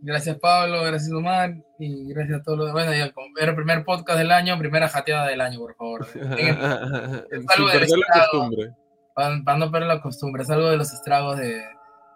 Gracias 0.01 0.37
Pablo, 0.39 0.83
gracias 0.83 1.11
Omar 1.11 1.55
y 1.79 2.13
gracias 2.13 2.39
a 2.39 2.43
todos 2.43 2.59
los 2.59 2.71
Bueno, 2.71 2.91
ya 2.93 3.11
era 3.39 3.49
el 3.51 3.55
primer 3.55 3.83
podcast 3.83 4.19
del 4.19 4.31
año, 4.31 4.57
primera 4.57 4.87
jateada 4.87 5.27
del 5.27 5.41
año, 5.41 5.59
por 5.59 5.75
favor. 5.75 6.05
Sin 6.13 6.23
algo 6.27 7.69
del 7.69 8.03
costumbre. 8.13 8.73
Para, 9.15 9.57
no 9.57 9.71
perder 9.71 9.87
la 9.87 10.01
costumbre, 10.01 10.43
es 10.43 10.49
algo 10.51 10.69
de 10.69 10.77
los 10.77 10.93
estragos 10.93 11.37
de, 11.39 11.63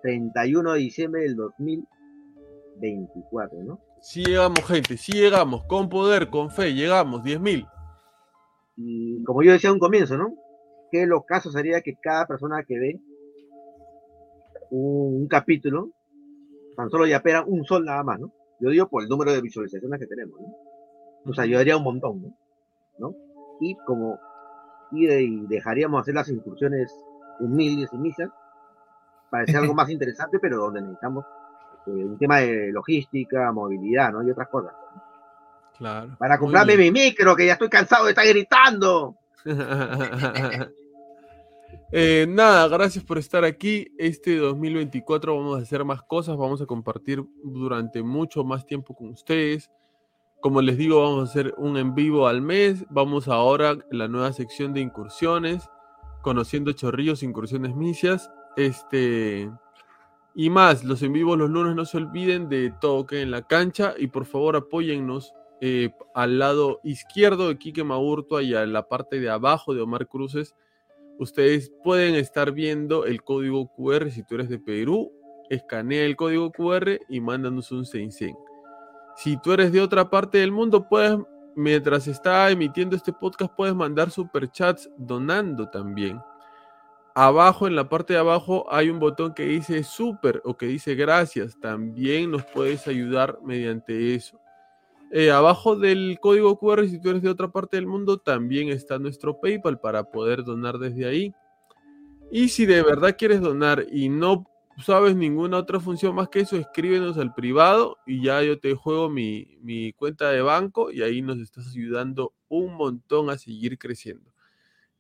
31 0.02 0.74
de 0.74 0.80
diciembre 0.80 1.22
del 1.24 1.36
2024, 1.36 3.64
¿no? 3.64 3.80
Si 4.02 4.24
llegamos, 4.24 4.64
gente, 4.66 4.98
si 4.98 5.12
llegamos, 5.14 5.64
con 5.66 5.90
poder, 5.90 6.30
con 6.30 6.52
fe, 6.52 6.74
llegamos, 6.74 7.24
10.000. 7.24 7.68
Y 8.78 9.24
como 9.24 9.42
yo 9.44 9.52
decía 9.52 9.72
a 9.72 9.74
un 9.74 9.80
comienzo, 9.80 10.18
¿no? 10.18 10.34
Que 10.92 11.06
lo 11.06 11.24
caso 11.24 11.52
sería 11.52 11.82
que 11.82 11.96
cada 12.02 12.26
persona 12.28 12.64
que 12.64 12.80
ve 12.80 13.02
un, 14.70 15.22
un 15.22 15.28
capítulo, 15.28 15.90
tan 16.76 16.90
solo 16.90 17.08
ya 17.08 17.22
pega 17.22 17.44
un 17.44 17.66
sol 17.66 17.84
nada 17.86 18.04
más, 18.04 18.20
¿no? 18.20 18.32
Yo 18.60 18.70
digo 18.70 18.88
por 18.88 19.04
el 19.04 19.10
número 19.10 19.34
de 19.34 19.42
visualizaciones 19.42 20.00
que 20.00 20.08
tenemos, 20.08 20.40
¿no? 20.40 20.48
Nos 21.26 21.40
ayudaría 21.40 21.78
un 21.78 21.84
montón, 21.84 22.22
¿no? 22.22 22.38
¿No? 23.00 23.16
Y 23.60 23.76
como 23.86 24.20
y 24.92 25.46
dejaríamos 25.48 26.02
hacer 26.02 26.14
las 26.14 26.30
incursiones 26.30 26.94
humildes 27.40 27.90
y 27.92 27.98
misas, 27.98 28.30
para 29.30 29.44
hacer 29.44 29.58
algo 29.58 29.74
más 29.76 29.90
interesante, 29.90 30.40
pero 30.40 30.58
donde 30.58 30.82
necesitamos 30.82 31.26
eh, 31.88 31.92
un 31.92 32.18
tema 32.18 32.40
de 32.40 32.72
logística, 32.72 33.52
movilidad, 33.52 34.12
¿no? 34.12 34.24
Y 34.24 34.32
otras 34.32 34.48
cosas. 34.50 34.74
Claro. 35.78 36.16
Para 36.18 36.38
comprarme 36.38 36.76
mi 36.76 36.92
micro, 36.92 37.36
que 37.36 37.46
ya 37.46 37.54
estoy 37.54 37.70
cansado 37.70 38.06
de 38.06 38.12
estar 38.12 38.28
gritando. 38.28 39.16
Eh, 41.92 42.26
nada, 42.28 42.68
gracias 42.68 43.04
por 43.04 43.18
estar 43.18 43.46
aquí. 43.46 43.88
Este 43.98 44.36
2024 44.36 45.38
vamos 45.38 45.58
a 45.58 45.62
hacer 45.62 45.86
más 45.86 46.02
cosas, 46.02 46.36
vamos 46.36 46.62
a 46.62 46.66
compartir 46.66 47.24
durante 47.44 48.04
mucho 48.04 48.44
más 48.44 48.66
tiempo 48.66 48.94
con 48.94 49.10
ustedes. 49.10 49.72
Como 50.42 50.62
les 50.62 50.78
digo, 50.78 51.02
vamos 51.02 51.22
a 51.22 51.32
hacer 51.32 51.54
un 51.58 51.78
en 51.78 51.96
vivo 51.96 52.28
al 52.28 52.42
mes. 52.42 52.86
Vamos 52.90 53.28
ahora 53.28 53.72
a 53.72 53.78
la 53.92 54.08
nueva 54.08 54.34
sección 54.34 54.74
de 54.74 54.82
incursiones, 54.82 55.70
conociendo 56.22 56.74
chorrillos, 56.74 57.24
incursiones 57.24 57.74
misias. 57.76 58.30
Este 58.58 59.50
y 60.36 60.50
más, 60.50 60.84
los 60.84 61.02
en 61.02 61.14
vivos 61.14 61.38
los 61.38 61.50
lunes 61.50 61.76
no 61.76 61.86
se 61.86 61.98
olviden 61.98 62.50
de 62.50 62.72
toque 62.82 63.22
en 63.22 63.32
la 63.32 63.42
cancha 63.42 63.96
y 63.98 64.08
por 64.08 64.26
favor 64.26 64.56
apóyennos 64.56 65.34
eh, 65.62 65.90
al 66.14 66.38
lado 66.38 66.80
izquierdo 66.84 67.48
de 67.48 67.58
Quique 67.58 67.84
Maurtua 67.84 68.44
y 68.44 68.54
a 68.54 68.66
la 68.68 68.88
parte 68.88 69.20
de 69.20 69.30
abajo 69.30 69.74
de 69.74 69.82
Omar 69.82 70.08
Cruces 70.08 70.54
ustedes 71.20 71.72
pueden 71.84 72.16
estar 72.16 72.52
viendo 72.52 73.06
el 73.06 73.24
código 73.24 73.72
QR 73.76 74.12
si 74.12 74.24
tú 74.24 74.36
eres 74.36 74.50
de 74.50 74.60
Perú, 74.60 75.12
escanea 75.50 76.04
el 76.04 76.16
código 76.16 76.52
QR 76.52 77.00
y 77.10 77.22
mándanos 77.22 77.72
un 77.72 77.86
Sensen. 77.86 78.36
Si 79.16 79.40
tú 79.42 79.54
eres 79.54 79.72
de 79.72 79.82
otra 79.82 80.10
parte 80.10 80.38
del 80.38 80.52
mundo, 80.52 80.88
puedes, 80.88 81.18
mientras 81.56 82.08
está 82.08 82.50
emitiendo 82.52 82.96
este 82.96 83.14
podcast, 83.14 83.52
puedes 83.56 83.74
mandar 83.74 84.12
superchats 84.12 84.90
donando 84.98 85.68
también. 85.70 86.20
Abajo, 87.20 87.66
en 87.66 87.76
la 87.76 87.90
parte 87.90 88.14
de 88.14 88.20
abajo, 88.20 88.68
hay 88.70 88.92
un 88.92 89.00
botón 89.00 89.34
que 89.34 89.44
dice 89.44 89.84
super 89.84 90.40
o 90.46 90.56
que 90.56 90.68
dice 90.68 90.94
gracias. 90.94 91.60
También 91.60 92.30
nos 92.30 92.46
puedes 92.46 92.88
ayudar 92.88 93.40
mediante 93.44 94.14
eso. 94.14 94.40
Eh, 95.12 95.32
abajo 95.32 95.76
del 95.76 96.20
código 96.22 96.60
QR, 96.60 96.88
si 96.88 97.02
tú 97.02 97.10
eres 97.10 97.24
de 97.24 97.30
otra 97.30 97.48
parte 97.48 97.76
del 97.78 97.88
mundo, 97.88 98.20
también 98.20 98.70
está 98.70 99.00
nuestro 99.00 99.42
PayPal 99.42 99.80
para 99.80 100.04
poder 100.04 100.44
donar 100.44 100.78
desde 100.78 101.08
ahí. 101.08 101.34
Y 102.32 102.50
si 102.50 102.68
de 102.68 102.84
verdad 102.84 103.16
quieres 103.18 103.42
donar 103.42 103.88
y 103.92 104.10
no 104.10 104.46
sabes 104.86 105.16
ninguna 105.16 105.58
otra 105.58 105.80
función 105.80 106.14
más 106.14 106.30
que 106.30 106.42
eso, 106.42 106.56
escríbenos 106.56 107.18
al 107.18 107.34
privado 107.34 107.98
y 108.06 108.22
ya 108.22 108.44
yo 108.44 108.60
te 108.60 108.76
juego 108.76 109.10
mi, 109.10 109.58
mi 109.64 109.92
cuenta 109.94 110.30
de 110.30 110.44
banco 110.44 110.92
y 110.92 111.02
ahí 111.02 111.24
nos 111.24 111.40
estás 111.40 111.68
ayudando 111.70 112.34
un 112.48 112.76
montón 112.76 113.32
a 113.32 113.40
seguir 113.40 113.80
creciendo. 113.80 114.37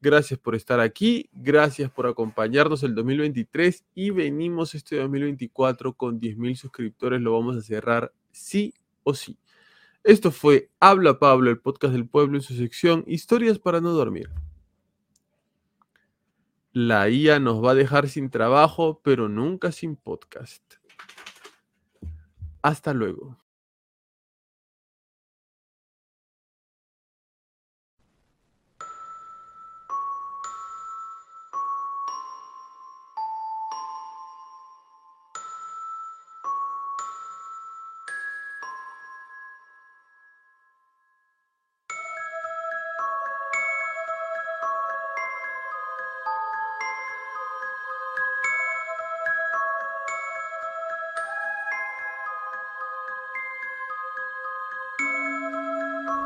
Gracias 0.07 0.39
por 0.39 0.55
estar 0.55 0.79
aquí, 0.79 1.29
gracias 1.33 1.91
por 1.91 2.07
acompañarnos 2.07 2.81
el 2.83 2.95
2023 2.95 3.83
y 3.93 4.11
venimos 4.11 4.73
este 4.73 4.95
2024 4.95 5.91
con 5.95 6.21
10.000 6.21 6.55
suscriptores, 6.55 7.19
lo 7.19 7.33
vamos 7.33 7.57
a 7.57 7.61
cerrar 7.61 8.13
sí 8.31 8.73
o 9.03 9.13
sí. 9.13 9.37
Esto 10.05 10.31
fue 10.31 10.69
Habla 10.79 11.19
Pablo, 11.19 11.49
el 11.49 11.59
podcast 11.59 11.91
del 11.93 12.07
pueblo 12.07 12.37
en 12.37 12.41
su 12.41 12.53
sección 12.53 13.03
Historias 13.05 13.59
para 13.59 13.81
no 13.81 13.89
dormir. 13.89 14.29
La 16.71 17.09
IA 17.09 17.41
nos 17.41 17.61
va 17.61 17.71
a 17.71 17.75
dejar 17.75 18.07
sin 18.07 18.29
trabajo, 18.29 19.01
pero 19.03 19.27
nunca 19.27 19.73
sin 19.73 19.97
podcast. 19.97 20.63
Hasta 22.61 22.93
luego. 22.93 23.37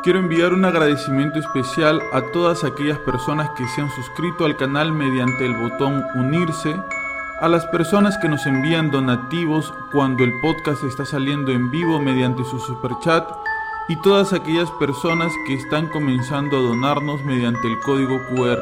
Quiero 0.04 0.18
enviar 0.18 0.52
un 0.52 0.66
agradecimiento 0.66 1.38
especial 1.38 2.02
a 2.12 2.24
todas 2.32 2.64
aquellas 2.64 2.98
personas 2.98 3.52
que 3.52 3.68
se 3.68 3.82
han 3.82 3.92
suscrito 3.92 4.46
al 4.46 4.58
canal 4.58 4.92
mediante 4.92 5.46
el 5.46 5.56
botón 5.56 6.04
unirse, 6.16 6.76
a 7.40 7.48
las 7.48 7.68
personas 7.68 8.18
que 8.18 8.28
nos 8.28 8.48
envían 8.48 8.90
donativos 8.90 9.72
cuando 9.92 10.24
el 10.24 10.32
podcast 10.42 10.84
está 10.86 11.06
saliendo 11.06 11.52
en 11.52 11.70
vivo 11.70 12.00
mediante 12.00 12.44
su 12.46 12.58
superchat 12.58 13.30
y 13.90 13.96
todas 14.02 14.34
aquellas 14.34 14.72
personas 14.72 15.32
que 15.46 15.54
están 15.54 15.88
comenzando 15.90 16.58
a 16.58 16.62
donarnos 16.62 17.24
mediante 17.24 17.68
el 17.68 17.78
código 17.82 18.20
QR. 18.30 18.60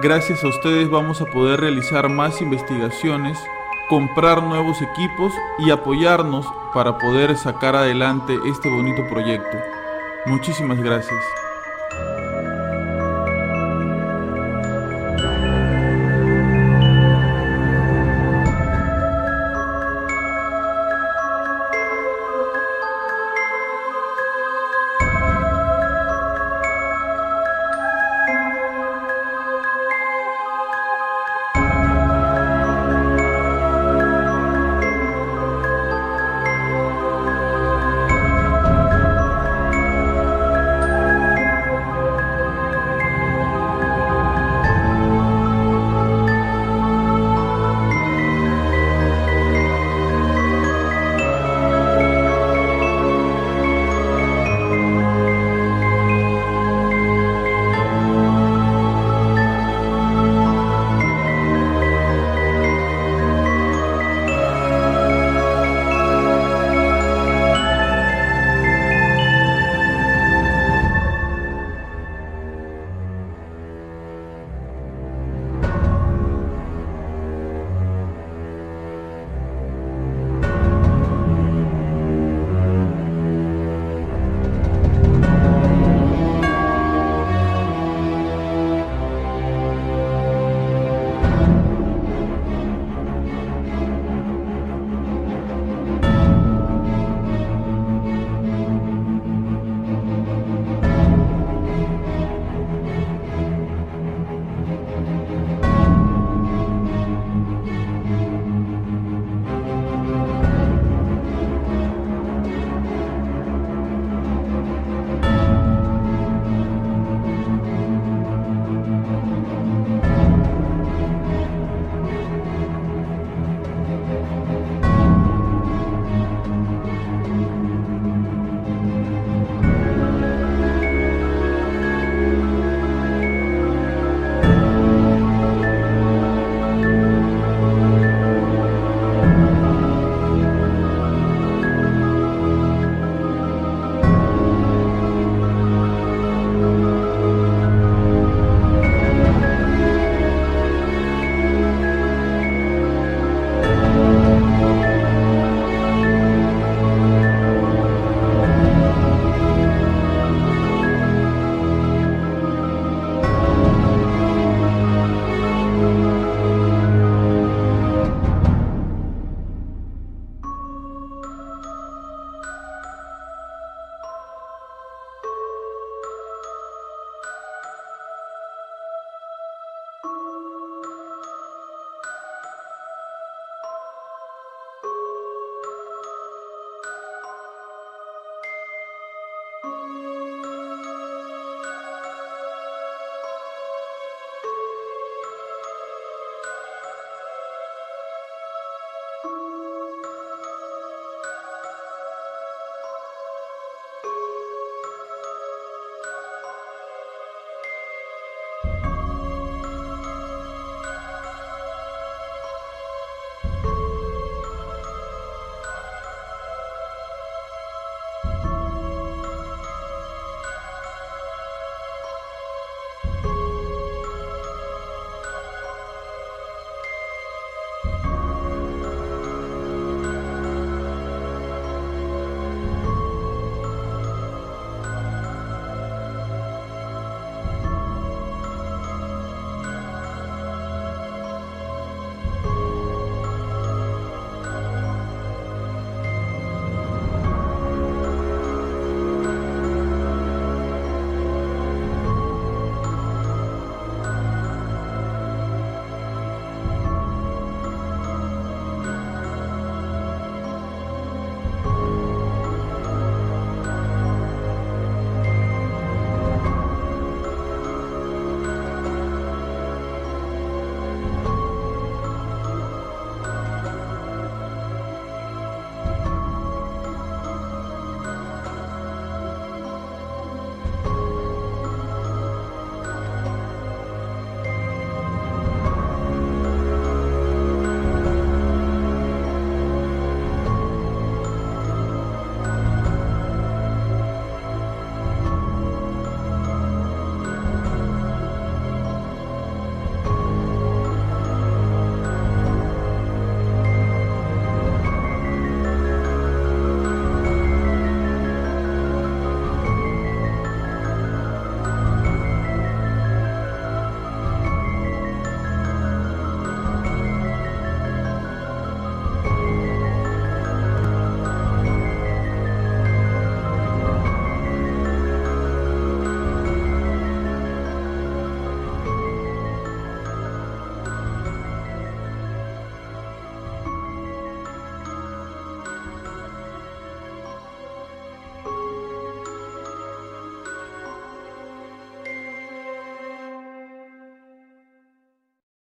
Gracias 0.00 0.44
a 0.44 0.48
ustedes 0.48 0.88
vamos 0.88 1.20
a 1.20 1.26
poder 1.26 1.58
realizar 1.58 2.08
más 2.08 2.40
investigaciones, 2.40 3.36
comprar 3.88 4.44
nuevos 4.44 4.80
equipos 4.80 5.32
y 5.58 5.70
apoyarnos 5.70 6.46
para 6.72 6.98
poder 6.98 7.36
sacar 7.36 7.74
adelante 7.74 8.38
este 8.46 8.68
bonito 8.68 9.02
proyecto. 9.08 9.75
Muchísimas 10.26 10.80
gracias. 10.80 11.45